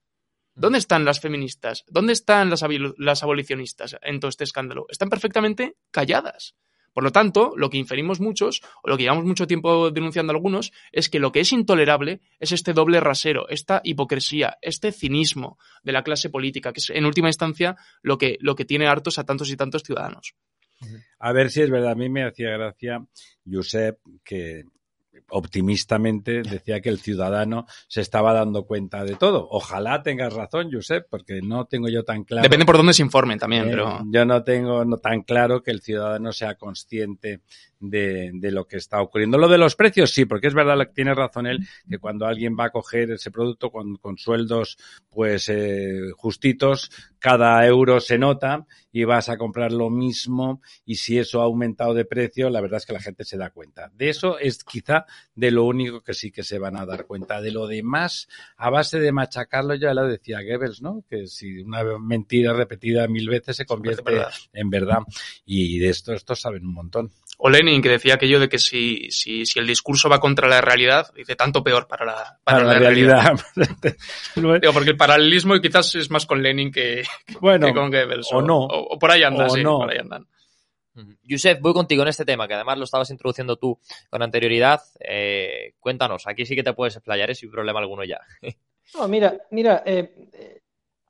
¿Dónde 0.56 0.78
están 0.78 1.04
las 1.04 1.20
feministas? 1.20 1.84
¿Dónde 1.88 2.14
están 2.14 2.52
las 2.52 3.24
abolicionistas 3.24 3.98
en 4.02 4.20
todo 4.20 4.30
este 4.30 4.44
escándalo? 4.44 4.86
Están 4.90 5.10
perfectamente 5.10 5.78
calladas. 5.90 6.56
Por 6.94 7.04
lo 7.04 7.12
tanto, 7.12 7.54
lo 7.58 7.70
que 7.70 7.78
inferimos 7.78 8.20
muchos, 8.20 8.62
o 8.84 8.90
lo 8.90 8.98
que 8.98 9.04
llevamos 9.04 9.26
mucho 9.26 9.48
tiempo 9.48 9.92
denunciando 9.92 10.32
algunos, 10.32 10.72
es 10.92 11.10
que 11.10 11.20
lo 11.20 11.32
que 11.32 11.42
es 11.42 11.52
intolerable 11.52 12.22
es 12.40 12.52
este 12.52 12.74
doble 12.74 13.00
rasero, 13.00 13.50
esta 13.50 13.82
hipocresía, 13.84 14.58
este 14.62 14.92
cinismo 14.92 15.58
de 15.84 15.92
la 15.92 16.04
clase 16.04 16.30
política, 16.30 16.72
que 16.72 16.80
es 16.80 16.90
en 16.90 17.06
última 17.06 17.30
instancia 17.30 17.76
lo 18.02 18.18
que, 18.18 18.38
lo 18.40 18.56
que 18.56 18.66
tiene 18.66 18.88
hartos 18.88 19.18
a 19.20 19.26
tantos 19.26 19.50
y 19.50 19.58
tantos 19.58 19.84
ciudadanos. 19.84 20.36
A 21.20 21.32
ver 21.32 21.50
si 21.50 21.62
es 21.62 21.70
verdad. 21.70 21.92
A 21.92 21.96
mí 21.96 22.10
me 22.10 22.26
hacía 22.26 22.50
gracia, 22.52 23.06
Josep, 23.50 23.98
que 24.24 24.66
optimistamente 25.30 26.42
decía 26.44 26.82
que 26.82 26.90
el 26.90 27.00
ciudadano 27.00 27.66
se 27.88 28.02
estaba 28.02 28.34
dando 28.34 28.66
cuenta 28.66 29.04
de 29.04 29.16
todo. 29.16 29.48
Ojalá 29.50 30.04
tengas 30.04 30.34
razón, 30.34 30.70
Josep, 30.72 31.08
porque 31.10 31.42
no 31.42 31.66
tengo 31.66 31.90
yo 31.90 32.04
tan 32.04 32.24
claro. 32.24 32.44
Depende 32.44 32.66
por 32.66 32.78
dónde 32.78 32.94
se 32.94 33.02
informen 33.02 33.40
también, 33.40 33.66
Eh, 33.66 33.72
pero... 33.72 34.00
Yo 34.10 34.26
no 34.26 34.44
tengo 34.44 34.86
no 34.86 34.98
tan 34.98 35.22
claro 35.22 35.62
que 35.62 35.72
el 35.72 35.82
ciudadano 35.82 36.32
sea 36.32 36.56
consciente 36.56 37.42
de, 37.80 38.32
de 38.34 38.52
lo 38.52 38.66
que 38.66 38.78
está 38.78 39.02
ocurriendo. 39.02 39.38
Lo 39.38 39.48
de 39.48 39.58
los 39.58 39.76
precios, 39.76 40.12
sí, 40.12 40.26
porque 40.26 40.48
es 40.48 40.54
verdad 40.54 40.78
tiene 40.94 41.14
razón 41.14 41.48
él, 41.48 41.60
que 41.90 41.98
cuando 41.98 42.26
alguien 42.26 42.56
va 42.58 42.66
a 42.66 42.70
coger 42.70 43.12
ese 43.12 43.32
producto 43.32 43.72
con, 43.72 43.98
con 43.98 44.18
sueldos 44.18 44.78
pues 45.10 45.50
eh, 45.50 46.12
justitos, 46.16 46.90
cada 47.20 47.66
euro 47.66 48.00
se 48.00 48.18
nota 48.18 48.66
y 48.92 49.04
vas 49.04 49.30
a 49.30 49.38
comprar 49.38 49.72
lo 49.72 49.90
mismo 49.90 50.62
y 50.86 50.96
si 50.96 51.18
eso 51.18 51.42
ha 51.42 51.46
aumentado 51.46 51.94
de 51.94 52.06
precio, 52.06 52.50
la 52.50 52.62
verdad 52.62 52.78
es 52.78 52.86
que 52.86 52.94
la 52.94 53.02
gente 53.02 53.26
se 53.26 53.38
da 53.38 53.50
cuenta. 53.50 53.92
De 53.94 54.10
eso 54.10 54.40
es 54.40 54.64
quizá 54.64 55.03
de 55.36 55.52
lo 55.52 55.64
único 55.64 56.02
que 56.02 56.14
sí 56.14 56.32
que 56.32 56.44
se 56.44 56.60
van 56.60 56.78
a 56.78 56.86
dar 56.86 57.06
cuenta. 57.06 57.42
De 57.42 57.52
lo 57.52 57.68
demás, 57.68 58.28
a 58.58 58.70
base 58.70 59.00
de 59.00 59.12
machacarlo, 59.12 59.76
ya 59.76 59.94
lo 59.94 60.08
decía 60.08 60.42
Goebbels, 60.42 60.82
¿no? 60.82 61.04
Que 61.10 61.28
si 61.28 61.60
una 61.60 61.84
mentira 62.00 62.54
repetida 62.54 63.08
mil 63.08 63.28
veces 63.30 63.56
se 63.58 63.66
convierte 63.66 64.04
verdad. 64.04 64.32
en 64.54 64.70
verdad. 64.70 65.00
Y 65.46 65.80
de 65.80 65.90
esto, 65.90 66.14
estos 66.14 66.40
saben 66.42 66.66
un 66.66 66.74
montón. 66.74 67.12
O 67.40 67.50
Lenin, 67.50 67.82
que 67.82 67.90
decía 67.90 68.14
aquello 68.14 68.40
de 68.40 68.48
que 68.48 68.60
si, 68.60 69.10
si, 69.10 69.46
si 69.46 69.60
el 69.60 69.66
discurso 69.68 70.08
va 70.08 70.20
contra 70.20 70.48
la 70.48 70.62
realidad, 70.62 71.08
dice 71.16 71.36
tanto 71.36 71.64
peor 71.64 71.88
para 71.88 72.06
la, 72.06 72.40
para 72.44 72.58
Para 72.60 72.64
la 72.64 72.74
la 72.74 72.80
realidad. 72.80 73.40
realidad. 73.56 73.98
Digo, 74.62 74.72
porque 74.74 74.92
el 74.92 74.98
paralelismo 74.98 75.60
quizás 75.60 75.94
es 75.96 76.10
más 76.12 76.26
con 76.26 76.42
Lenin 76.44 76.72
que, 76.72 77.04
Bueno, 77.42 77.66
que 77.68 77.74
con 77.74 77.90
Goebbels. 77.90 78.30
o 78.32 78.42
no. 78.42 78.60
O, 78.60 78.94
o 78.96 79.00
por 79.00 79.12
ahí 79.12 79.24
andan, 79.24 79.48
O 79.48 79.50
sí, 79.50 79.64
no. 79.64 79.80
por 79.80 79.92
ahí 79.92 79.98
andan. 79.98 80.28
Yusef, 81.24 81.60
voy 81.60 81.74
contigo 81.74 82.04
en 82.04 82.10
este 82.10 82.26
tema, 82.26 82.48
que 82.48 82.54
además 82.54 82.78
lo 82.78 82.84
estabas 82.84 83.10
introduciendo 83.10 83.56
tú 83.58 83.80
con 84.10 84.22
anterioridad. 84.22 84.82
Eh, 85.00 85.74
cuéntanos, 85.80 86.28
aquí 86.28 86.46
sí 86.46 86.56
que 86.56 86.64
te 86.64 86.74
puedes 86.74 86.96
explayar, 86.96 87.32
¿eh? 87.32 87.36
sin 87.36 87.50
problema 87.52 87.80
alguno 87.80 88.04
ya. 88.04 88.20
No, 88.96 89.08
mira, 89.08 89.42
mira, 89.52 89.82
eh, 89.86 90.30
eh, 90.34 90.62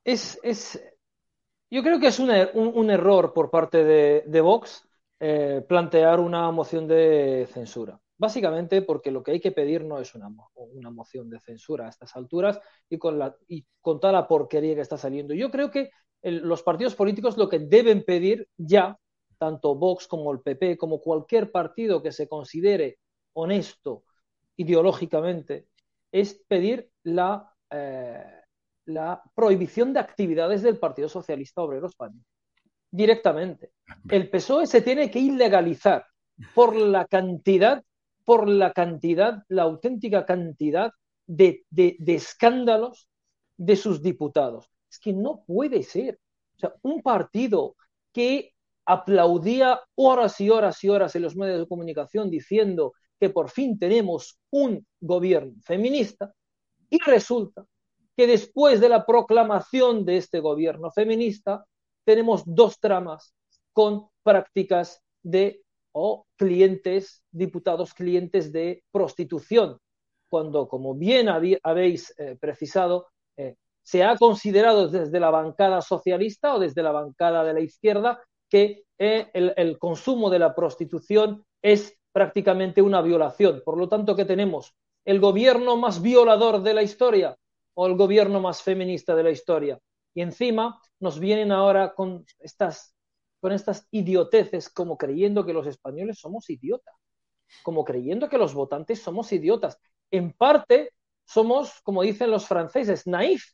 es, 0.04 0.38
es, 0.42 0.82
yo 1.70 1.82
creo 1.82 2.00
que 2.00 2.08
es 2.08 2.18
un, 2.18 2.30
er- 2.30 2.52
un- 2.54 2.90
error 2.90 3.32
por 3.34 3.50
parte 3.50 3.84
de, 3.84 4.40
Vox 4.42 4.84
plantear 5.68 6.20
una 6.20 6.50
moción 6.50 6.86
de 6.88 7.48
censura. 7.52 8.00
Básicamente 8.18 8.82
porque 8.82 9.10
lo 9.10 9.22
que 9.22 9.32
hay 9.32 9.40
que 9.40 9.52
pedir 9.52 9.84
no 9.84 9.98
es 10.00 10.14
una, 10.14 10.28
una 10.54 10.90
moción 10.90 11.30
de 11.30 11.40
censura 11.40 11.86
a 11.86 11.90
estas 11.90 12.14
alturas 12.16 12.60
y 12.88 12.98
con, 12.98 13.18
la, 13.18 13.36
y 13.48 13.64
con 13.80 14.00
toda 14.00 14.12
la 14.12 14.28
porquería 14.28 14.74
que 14.74 14.82
está 14.82 14.98
saliendo. 14.98 15.34
Yo 15.34 15.50
creo 15.50 15.70
que 15.70 15.90
los 16.22 16.62
partidos 16.62 16.94
políticos 16.94 17.36
lo 17.36 17.48
que 17.48 17.58
deben 17.58 18.04
pedir 18.04 18.48
ya, 18.56 18.98
tanto 19.44 19.74
Vox 19.74 20.08
como 20.08 20.32
el 20.32 20.40
PP, 20.40 20.78
como 20.78 21.02
cualquier 21.02 21.52
partido 21.52 22.02
que 22.02 22.12
se 22.12 22.26
considere 22.26 22.98
honesto 23.34 24.04
ideológicamente, 24.56 25.68
es 26.10 26.32
pedir 26.48 26.90
la, 27.02 27.52
eh, 27.70 28.24
la 28.86 29.22
prohibición 29.34 29.92
de 29.92 30.00
actividades 30.00 30.62
del 30.62 30.78
Partido 30.78 31.10
Socialista 31.10 31.60
Obrero 31.60 31.88
Español. 31.88 32.24
Directamente. 32.90 33.72
El 34.08 34.30
PSOE 34.30 34.66
se 34.66 34.80
tiene 34.80 35.10
que 35.10 35.18
ilegalizar 35.18 36.06
por 36.54 36.74
la 36.74 37.04
cantidad, 37.04 37.84
por 38.24 38.48
la 38.48 38.72
cantidad, 38.72 39.42
la 39.48 39.64
auténtica 39.64 40.24
cantidad 40.24 40.90
de, 41.26 41.66
de, 41.68 41.96
de 41.98 42.14
escándalos 42.14 43.10
de 43.58 43.76
sus 43.76 44.00
diputados. 44.00 44.70
Es 44.90 44.98
que 44.98 45.12
no 45.12 45.44
puede 45.44 45.82
ser. 45.82 46.18
O 46.56 46.58
sea, 46.60 46.74
un 46.82 47.02
partido 47.02 47.76
que 48.10 48.53
aplaudía 48.86 49.80
horas 49.94 50.40
y 50.40 50.50
horas 50.50 50.82
y 50.84 50.88
horas 50.88 51.14
en 51.16 51.22
los 51.22 51.36
medios 51.36 51.58
de 51.58 51.68
comunicación 51.68 52.30
diciendo 52.30 52.92
que 53.18 53.30
por 53.30 53.50
fin 53.50 53.78
tenemos 53.78 54.38
un 54.50 54.86
gobierno 55.00 55.54
feminista 55.62 56.32
y 56.90 56.98
resulta 56.98 57.64
que 58.16 58.26
después 58.26 58.80
de 58.80 58.88
la 58.88 59.06
proclamación 59.06 60.04
de 60.04 60.18
este 60.18 60.40
gobierno 60.40 60.90
feminista 60.90 61.64
tenemos 62.04 62.42
dos 62.46 62.78
tramas 62.78 63.34
con 63.72 64.08
prácticas 64.22 65.02
de 65.22 65.62
o 65.92 66.26
clientes, 66.36 67.22
diputados 67.30 67.94
clientes 67.94 68.52
de 68.52 68.82
prostitución, 68.90 69.78
cuando, 70.28 70.66
como 70.66 70.94
bien 70.94 71.28
habéis 71.28 72.12
eh, 72.18 72.36
precisado, 72.40 73.08
eh, 73.36 73.54
se 73.82 74.02
ha 74.02 74.16
considerado 74.16 74.88
desde 74.88 75.20
la 75.20 75.30
bancada 75.30 75.80
socialista 75.82 76.54
o 76.54 76.58
desde 76.58 76.82
la 76.82 76.90
bancada 76.90 77.44
de 77.44 77.54
la 77.54 77.60
izquierda 77.60 78.20
que 78.54 78.84
eh, 78.98 79.32
el, 79.34 79.80
consumo 79.80 80.30
de 80.30 80.38
la 80.38 80.54
prostitución 80.54 81.44
es 81.60 81.98
prácticamente 82.12 82.82
una 82.82 83.02
violación. 83.02 83.60
Por 83.64 83.76
lo 83.76 83.88
tanto, 83.88 84.14
¿qué 84.14 84.24
tenemos? 84.24 84.76
¿El 85.04 85.18
gobierno 85.18 85.76
más 85.76 86.00
violador 86.00 86.62
de 86.62 86.72
la 86.72 86.84
historia 86.84 87.36
o 87.74 87.88
el 87.88 87.96
gobierno 87.96 88.40
más 88.40 88.62
feminista 88.62 89.16
de 89.16 89.24
la 89.24 89.32
historia? 89.32 89.80
Y 90.14 90.20
encima 90.20 90.80
nos 91.00 91.18
vienen 91.18 91.50
ahora 91.50 91.94
con 91.94 92.24
estas 92.38 92.94
con 93.40 93.50
estas 93.50 93.88
idioteces 93.90 94.68
como 94.68 94.96
creyendo 94.96 95.44
que 95.44 95.52
los 95.52 95.66
españoles 95.66 96.20
somos 96.20 96.48
idiotas, 96.48 96.94
como 97.64 97.84
creyendo 97.84 98.28
que 98.28 98.38
los 98.38 98.54
votantes 98.54 99.02
somos 99.02 99.32
idiotas. 99.32 99.80
En 100.12 100.32
parte 100.32 100.90
somos, 101.24 101.80
como 101.82 102.02
dicen 102.02 102.30
los 102.30 102.46
franceses, 102.46 103.04
naif, 103.08 103.46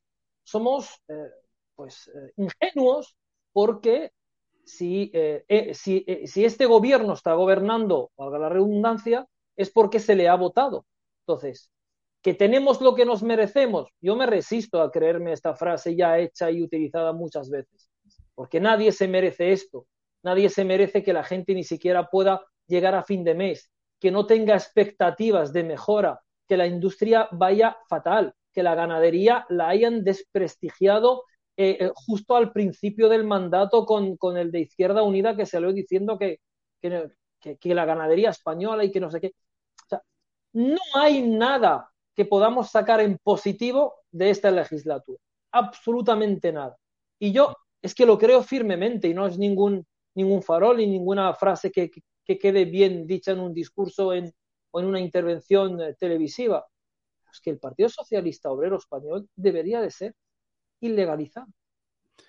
somos 0.45 0.91
eh, 1.09 1.31
pues 1.75 2.07
eh, 2.09 2.33
ingenuos 2.37 3.17
porque 3.51 4.13
si, 4.77 5.11
eh, 5.15 5.45
eh 5.49 5.75
si, 5.75 6.05
eh, 6.07 6.27
si, 6.27 6.45
este 6.45 6.67
gobierno 6.67 7.15
está 7.15 7.35
gobernando, 7.35 8.11
valga 8.17 8.39
la 8.39 8.49
redundancia, 8.49 9.27
es 9.57 9.71
porque 9.71 10.01
se 10.01 10.15
le 10.15 10.29
ha 10.29 10.35
votado. 10.35 10.87
Entonces, 11.27 11.71
que 12.23 12.35
tenemos 12.35 12.81
lo 12.81 12.95
que 12.95 13.05
nos 13.05 13.23
merecemos, 13.23 13.89
yo 14.01 14.17
me 14.17 14.27
resisto 14.27 14.83
a 14.83 14.91
creerme 14.91 15.33
esta 15.33 15.55
frase 15.55 15.97
ya 15.97 16.19
hecha 16.19 16.51
y 16.51 16.63
utilizada 16.63 17.13
muchas 17.13 17.51
veces 17.51 17.91
porque 18.41 18.59
nadie 18.59 18.91
se 18.93 19.07
merece 19.07 19.53
esto, 19.53 19.87
nadie 20.23 20.49
se 20.49 20.65
merece 20.65 21.03
que 21.03 21.13
la 21.13 21.25
gente 21.25 21.55
ni 21.55 21.63
siquiera 21.63 22.09
pueda 22.09 22.43
llegar 22.67 22.95
a 22.95 23.03
fin 23.03 23.23
de 23.23 23.35
mes, 23.35 23.71
que 24.01 24.11
no 24.11 24.25
tenga 24.25 24.55
expectativas 24.55 25.53
de 25.53 25.63
mejora, 25.63 26.23
que 26.49 26.57
la 26.57 26.67
industria 26.67 27.29
vaya 27.33 27.77
fatal, 27.87 28.33
que 28.55 28.63
la 28.63 28.75
ganadería 28.75 29.45
la 29.51 29.69
hayan 29.69 30.05
desprestigiado 30.05 31.25
eh, 31.63 31.77
eh, 31.79 31.93
justo 31.95 32.37
al 32.37 32.53
principio 32.53 33.11
del 33.11 33.25
mandato 33.25 33.85
con, 33.85 34.17
con, 34.17 34.39
el 34.39 34.51
de 34.51 34.61
Izquierda 34.61 35.03
Unida 35.03 35.37
que 35.37 35.61
lo 35.61 35.75
diciendo 35.75 36.19
que, 36.19 36.41
que, 36.81 37.11
que, 37.59 37.75
la 37.75 37.85
ganadería 37.85 38.31
española 38.31 38.83
y 38.83 38.91
que 38.91 38.99
no 38.99 39.11
sé 39.11 39.21
qué. 39.21 39.35
O 39.85 39.89
sea, 39.91 40.03
no 40.55 40.81
hay 40.95 41.21
nada 41.21 41.91
que 42.17 42.25
podamos 42.25 42.71
sacar 42.71 43.01
en 43.01 43.19
positivo 43.23 43.97
de 44.11 44.31
esta 44.31 44.51
legislatura. 44.51 45.19
Absolutamente 45.53 46.51
nada. 46.51 46.79
Y 47.19 47.33
yo 47.33 47.55
es 47.83 47.95
que 47.95 48.07
lo 48.07 48.17
creo 48.17 48.43
firmemente 48.43 49.09
y 49.09 49.13
no 49.13 49.27
es 49.27 49.37
ningún, 49.37 49.87
ningún 50.15 50.43
farol 50.43 50.79
ni 50.79 50.87
ninguna 50.87 51.35
frase 51.35 51.71
que, 51.71 51.91
que, 51.91 52.39
quede 52.39 52.65
bien 52.65 53.07
dicha 53.07 53.33
en 53.33 53.41
un 53.41 53.53
discurso 53.53 54.15
en, 54.15 54.33
o 54.71 54.81
en 54.81 54.87
una 54.87 55.01
intervención 55.01 55.79
eh, 55.83 55.95
televisiva. 55.99 56.67
Es 57.31 57.39
que 57.39 57.51
el 57.51 57.59
Partido 57.59 57.91
Socialista 57.91 58.51
Obrero 58.51 58.79
Español 58.79 59.29
debería 59.37 59.83
de 59.83 59.91
ser 59.91 60.15
ilegalizado. 60.81 61.47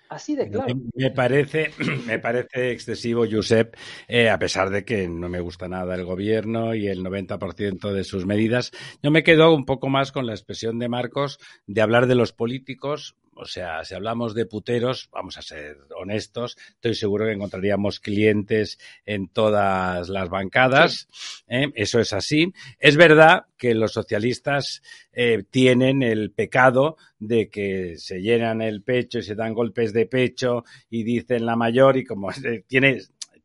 Así 0.08 0.36
de 0.36 0.50
claro. 0.50 0.74
Me, 0.94 1.10
parece, 1.10 1.70
me 2.06 2.18
parece 2.18 2.70
excesivo, 2.70 3.24
Josep, 3.30 3.74
eh, 4.08 4.28
a 4.28 4.38
pesar 4.38 4.68
de 4.68 4.84
que 4.84 5.08
no 5.08 5.28
me 5.30 5.40
gusta 5.40 5.68
nada 5.68 5.94
el 5.94 6.04
gobierno 6.04 6.74
y 6.74 6.86
el 6.86 7.02
90% 7.02 7.92
de 7.92 8.04
sus 8.04 8.26
medidas. 8.26 8.72
Yo 9.02 9.10
me 9.10 9.22
quedo 9.22 9.54
un 9.54 9.64
poco 9.64 9.88
más 9.88 10.12
con 10.12 10.26
la 10.26 10.34
expresión 10.34 10.78
de 10.78 10.90
Marcos 10.90 11.38
de 11.66 11.80
hablar 11.80 12.06
de 12.06 12.14
los 12.14 12.32
políticos 12.32 13.16
o 13.34 13.46
sea, 13.46 13.84
si 13.84 13.94
hablamos 13.94 14.34
de 14.34 14.46
puteros, 14.46 15.08
vamos 15.10 15.38
a 15.38 15.42
ser 15.42 15.78
honestos, 15.96 16.56
estoy 16.74 16.94
seguro 16.94 17.26
que 17.26 17.32
encontraríamos 17.32 18.00
clientes 18.00 18.78
en 19.06 19.28
todas 19.28 20.08
las 20.08 20.28
bancadas. 20.28 21.08
¿eh? 21.48 21.70
Eso 21.74 21.98
es 22.00 22.12
así. 22.12 22.52
Es 22.78 22.96
verdad 22.96 23.46
que 23.56 23.74
los 23.74 23.92
socialistas 23.92 24.82
eh, 25.12 25.44
tienen 25.50 26.02
el 26.02 26.30
pecado 26.30 26.96
de 27.18 27.48
que 27.48 27.96
se 27.96 28.20
llenan 28.20 28.60
el 28.60 28.82
pecho 28.82 29.18
y 29.18 29.22
se 29.22 29.34
dan 29.34 29.54
golpes 29.54 29.92
de 29.92 30.06
pecho 30.06 30.64
y 30.90 31.02
dicen 31.02 31.46
la 31.46 31.56
mayor 31.56 31.96
y 31.96 32.04
como 32.04 32.30
tiene 32.66 33.00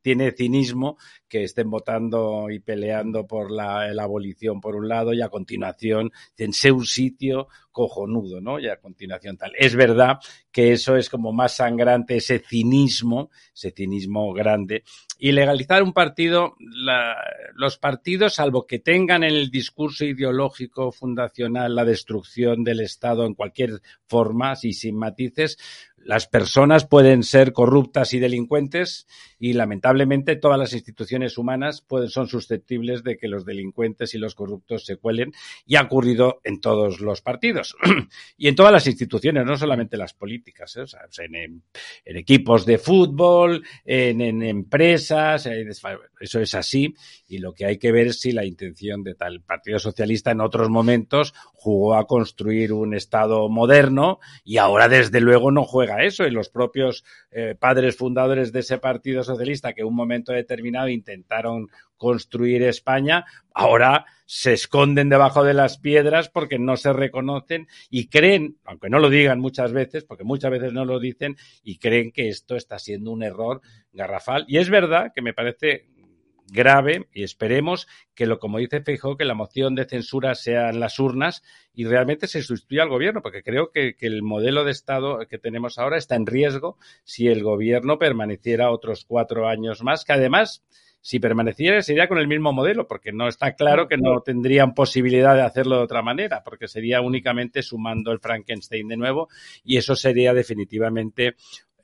tiene 0.07 0.31
cinismo 0.31 0.97
que 1.27 1.43
estén 1.43 1.69
votando 1.69 2.49
y 2.49 2.59
peleando 2.59 3.27
por 3.27 3.51
la, 3.51 3.91
abolición 4.01 4.61
por 4.61 4.77
un 4.77 4.87
lado 4.87 5.11
y 5.11 5.21
a 5.21 5.27
continuación 5.27 6.13
en 6.37 6.51
un 6.73 6.85
sitio 6.85 7.49
cojonudo, 7.73 8.39
¿no? 8.39 8.57
Y 8.57 8.69
a 8.69 8.79
continuación 8.79 9.35
tal. 9.35 9.51
Es 9.59 9.75
verdad 9.75 10.19
que 10.49 10.71
eso 10.71 10.95
es 10.95 11.09
como 11.09 11.33
más 11.33 11.57
sangrante, 11.57 12.15
ese 12.15 12.39
cinismo, 12.39 13.31
ese 13.53 13.71
cinismo 13.71 14.31
grande. 14.31 14.85
Y 15.19 15.33
legalizar 15.33 15.83
un 15.83 15.91
partido, 15.91 16.55
los 17.55 17.77
partidos, 17.77 18.35
salvo 18.35 18.65
que 18.65 18.79
tengan 18.79 19.25
en 19.25 19.35
el 19.35 19.51
discurso 19.51 20.05
ideológico 20.05 20.93
fundacional 20.93 21.75
la 21.75 21.83
destrucción 21.83 22.63
del 22.63 22.79
Estado 22.79 23.25
en 23.25 23.33
cualquier 23.33 23.81
forma 24.07 24.53
y 24.63 24.71
sin 24.71 24.95
matices, 24.95 25.57
las 26.07 26.25
personas 26.25 26.85
pueden 26.85 27.21
ser 27.21 27.51
corruptas 27.51 28.13
y 28.13 28.19
delincuentes 28.19 29.07
y 29.39 29.51
lamentablemente 29.51 30.37
todas 30.37 30.57
las 30.57 30.71
instituciones 30.71 31.37
humanas 31.37 31.81
pueden, 31.81 32.07
son 32.07 32.29
susceptibles 32.29 33.03
de 33.03 33.17
que 33.17 33.27
los 33.27 33.45
delincuentes 33.45 34.13
y 34.13 34.17
los 34.17 34.33
corruptos 34.33 34.85
se 34.85 34.95
cuelen 34.95 35.33
y 35.65 35.75
ha 35.75 35.81
ocurrido 35.81 36.39
en 36.45 36.61
todos 36.61 37.01
los 37.01 37.21
partidos 37.21 37.75
y 38.37 38.47
en 38.47 38.55
todas 38.55 38.71
las 38.71 38.87
instituciones, 38.87 39.45
no 39.45 39.57
solamente 39.57 39.97
las 39.97 40.13
políticas, 40.13 40.77
¿eh? 40.77 40.81
o 40.83 40.87
sea, 40.87 41.01
en, 41.25 41.63
equipos 42.05 42.65
de 42.65 42.77
fútbol, 42.77 43.65
en, 43.83 44.21
en 44.21 44.43
empresas, 44.43 45.45
eso 46.21 46.39
es 46.39 46.55
así 46.55 46.95
y 47.27 47.39
lo 47.39 47.53
que 47.53 47.65
hay 47.65 47.77
que 47.79 47.91
ver 47.91 48.07
es 48.07 48.21
si 48.21 48.31
la 48.31 48.45
intención 48.45 49.03
de 49.03 49.13
tal 49.13 49.41
Partido 49.41 49.77
Socialista 49.77 50.31
en 50.31 50.39
otros 50.39 50.69
momentos 50.69 51.33
jugó 51.53 51.95
a 51.95 52.07
construir 52.07 52.71
un 52.71 52.95
Estado 52.95 53.49
moderno 53.49 54.19
y 54.45 54.55
ahora 54.55 54.87
desde 54.87 55.19
luego 55.19 55.51
no 55.51 55.65
juega 55.65 55.96
eso 56.03 56.25
y 56.25 56.31
los 56.31 56.49
propios 56.49 57.03
eh, 57.31 57.55
padres 57.59 57.95
fundadores 57.95 58.51
de 58.51 58.59
ese 58.59 58.77
Partido 58.77 59.23
Socialista 59.23 59.73
que 59.73 59.81
en 59.81 59.87
un 59.87 59.95
momento 59.95 60.31
determinado 60.31 60.89
intentaron 60.89 61.69
construir 61.97 62.63
España, 62.63 63.25
ahora 63.53 64.05
se 64.25 64.53
esconden 64.53 65.09
debajo 65.09 65.43
de 65.43 65.53
las 65.53 65.77
piedras 65.77 66.29
porque 66.29 66.59
no 66.59 66.77
se 66.77 66.93
reconocen 66.93 67.67
y 67.89 68.07
creen, 68.07 68.57
aunque 68.65 68.89
no 68.89 68.99
lo 68.99 69.09
digan 69.09 69.39
muchas 69.39 69.71
veces, 69.71 70.03
porque 70.03 70.23
muchas 70.23 70.51
veces 70.51 70.73
no 70.73 70.85
lo 70.85 70.99
dicen, 70.99 71.37
y 71.63 71.77
creen 71.77 72.11
que 72.11 72.27
esto 72.27 72.55
está 72.55 72.77
siendo 72.77 73.11
un 73.11 73.23
error 73.23 73.61
garrafal. 73.93 74.45
Y 74.47 74.57
es 74.57 74.69
verdad 74.69 75.11
que 75.15 75.21
me 75.21 75.33
parece 75.33 75.87
grave 76.51 77.07
y 77.13 77.23
esperemos 77.23 77.87
que 78.15 78.25
lo 78.25 78.39
como 78.39 78.57
dice 78.57 78.81
Feijóo 78.81 79.17
que 79.17 79.25
la 79.25 79.33
moción 79.33 79.75
de 79.75 79.85
censura 79.85 80.35
sea 80.35 80.69
en 80.69 80.79
las 80.79 80.99
urnas 80.99 81.43
y 81.73 81.85
realmente 81.85 82.27
se 82.27 82.41
sustituya 82.41 82.83
al 82.83 82.89
gobierno 82.89 83.21
porque 83.21 83.43
creo 83.43 83.71
que, 83.71 83.95
que, 83.95 84.07
el 84.07 84.23
modelo 84.23 84.63
de 84.63 84.71
estado 84.71 85.19
que 85.27 85.37
tenemos 85.37 85.77
ahora 85.77 85.97
está 85.97 86.15
en 86.15 86.25
riesgo 86.25 86.77
si 87.03 87.27
el 87.27 87.43
gobierno 87.43 87.97
permaneciera 87.99 88.71
otros 88.71 89.05
cuatro 89.05 89.47
años 89.47 89.83
más 89.83 90.05
que 90.05 90.13
además 90.13 90.63
si 91.01 91.19
permaneciera 91.19 91.81
sería 91.81 92.07
con 92.07 92.17
el 92.17 92.27
mismo 92.27 92.51
modelo 92.53 92.87
porque 92.87 93.11
no 93.11 93.27
está 93.27 93.53
claro 93.55 93.87
que 93.87 93.97
no 93.97 94.21
tendrían 94.21 94.73
posibilidad 94.73 95.35
de 95.35 95.41
hacerlo 95.41 95.77
de 95.77 95.83
otra 95.83 96.01
manera 96.01 96.43
porque 96.43 96.67
sería 96.67 97.01
únicamente 97.01 97.61
sumando 97.61 98.11
el 98.11 98.19
Frankenstein 98.19 98.87
de 98.87 98.97
nuevo 98.97 99.29
y 99.63 99.77
eso 99.77 99.95
sería 99.95 100.33
definitivamente 100.33 101.35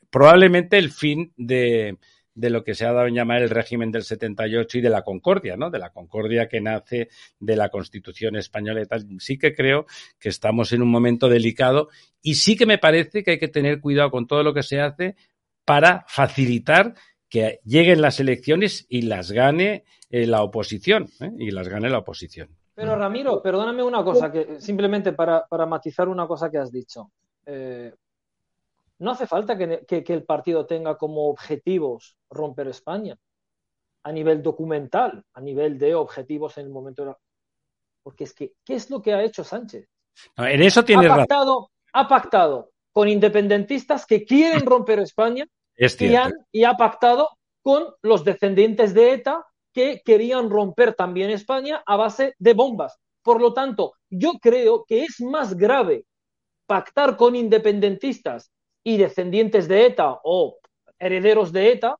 probablemente 0.10 0.78
el 0.78 0.92
fin 0.92 1.34
de 1.38 1.98
de 2.36 2.50
lo 2.50 2.64
que 2.64 2.74
se 2.74 2.86
ha 2.86 2.94
dado 2.94 3.08
en 3.08 3.16
llamar 3.16 3.42
el 3.42 3.50
régimen 3.50 3.92
del 3.92 4.04
78 4.04 4.78
y 4.78 4.82
de 4.82 4.90
la 4.90 5.04
concordia, 5.04 5.56
¿no? 5.56 5.70
De 5.70 5.80
la 5.80 5.92
concordia 5.92 6.48
que 6.48 6.62
nace 6.62 7.10
de 7.40 7.56
la 7.56 7.70
Constitución 7.70 8.36
española 8.36 8.82
y 8.82 8.86
tal. 8.86 9.06
Sí 9.20 9.38
que 9.38 9.54
creo 9.54 9.86
que 10.20 10.30
estamos 10.30 10.72
en 10.74 10.82
un 10.82 10.90
momento 10.90 11.30
delicado 11.30 11.90
y 12.22 12.36
sí 12.36 12.56
que 12.56 12.66
me 12.66 12.78
parece 12.78 13.24
que 13.24 13.32
hay 13.32 13.40
que 13.40 13.48
tener 13.48 13.80
cuidado 13.80 14.12
con 14.12 14.28
todo 14.28 14.44
lo 14.44 14.54
que 14.54 14.64
se 14.64 14.80
hace 14.80 15.16
para 15.66 16.06
facilitar 16.08 16.96
que 17.30 17.60
lleguen 17.66 18.02
las 18.02 18.20
elecciones 18.20 18.86
y 18.90 19.04
las 19.04 19.32
gane 19.32 19.86
eh, 20.10 20.28
la 20.28 20.44
oposición, 20.44 21.10
¿eh? 21.20 21.32
y 21.40 21.52
las 21.52 21.68
gane 21.68 21.90
la 21.90 22.00
oposición. 22.00 22.50
Pero 22.76 22.96
Ramiro, 22.96 23.42
perdóname 23.42 23.84
una 23.84 24.04
cosa, 24.04 24.32
que 24.32 24.60
simplemente 24.60 25.14
para, 25.14 25.46
para 25.48 25.66
matizar 25.66 26.08
una 26.08 26.28
cosa 26.28 26.50
que 26.50 26.58
has 26.58 26.72
dicho. 26.72 27.12
Eh, 27.46 27.94
no 29.00 29.12
hace 29.12 29.28
falta 29.28 29.58
que, 29.58 29.86
que, 29.86 30.14
el 30.14 30.24
partido 30.24 30.66
tenga 30.66 30.98
como 30.98 31.30
objetivos 31.30 32.18
romper 32.30 32.68
España 32.68 33.18
a 34.04 34.12
nivel 34.12 34.42
documental, 34.42 35.24
a 35.34 35.42
nivel 35.42 35.78
de 35.78 35.96
objetivos 35.96 36.58
en 36.58 36.66
el 36.66 36.72
momento 36.72 37.04
de 37.04 37.10
la... 37.10 37.18
Porque 38.04 38.26
es 38.26 38.34
que, 38.34 38.54
¿qué 38.66 38.76
es 38.76 38.90
lo 38.90 39.02
que 39.02 39.14
ha 39.14 39.24
hecho 39.24 39.44
Sánchez? 39.44 39.88
en 40.38 40.62
eso 40.62 40.84
tiene 40.84 41.08
ha 41.08 41.16
pactado, 41.16 41.72
Ha 41.94 42.08
pactado 42.08 42.72
con 42.92 43.08
independentistas 43.08 44.06
que 44.06 44.26
quieren 44.26 44.62
romper 44.66 45.00
España 45.00 45.48
y, 46.52 46.64
ha 46.64 46.78
pactado 46.78 47.30
con 47.62 47.96
los 48.02 48.24
descendientes 48.24 48.94
de 48.94 49.14
ETA 49.14 49.46
que 49.74 50.02
querían 50.06 50.50
romper 50.50 50.94
también 50.94 51.32
España 51.32 51.82
a 51.86 51.96
base 51.96 52.36
de 52.38 52.54
bombas. 52.54 53.00
Por 53.24 53.42
lo 53.42 53.54
tanto, 53.54 53.94
yo 54.10 54.34
creo 54.40 54.86
que 54.86 55.04
es 55.04 55.20
más 55.20 55.56
grave 55.58 56.06
pactar 56.68 57.18
con 57.18 57.36
independentistas 57.36 58.52
y 58.84 58.98
descendientes 58.98 59.68
de 59.68 59.86
ETA 59.86 60.20
o 60.24 60.58
herederos 61.00 61.52
de 61.52 61.72
ETA 61.72 61.96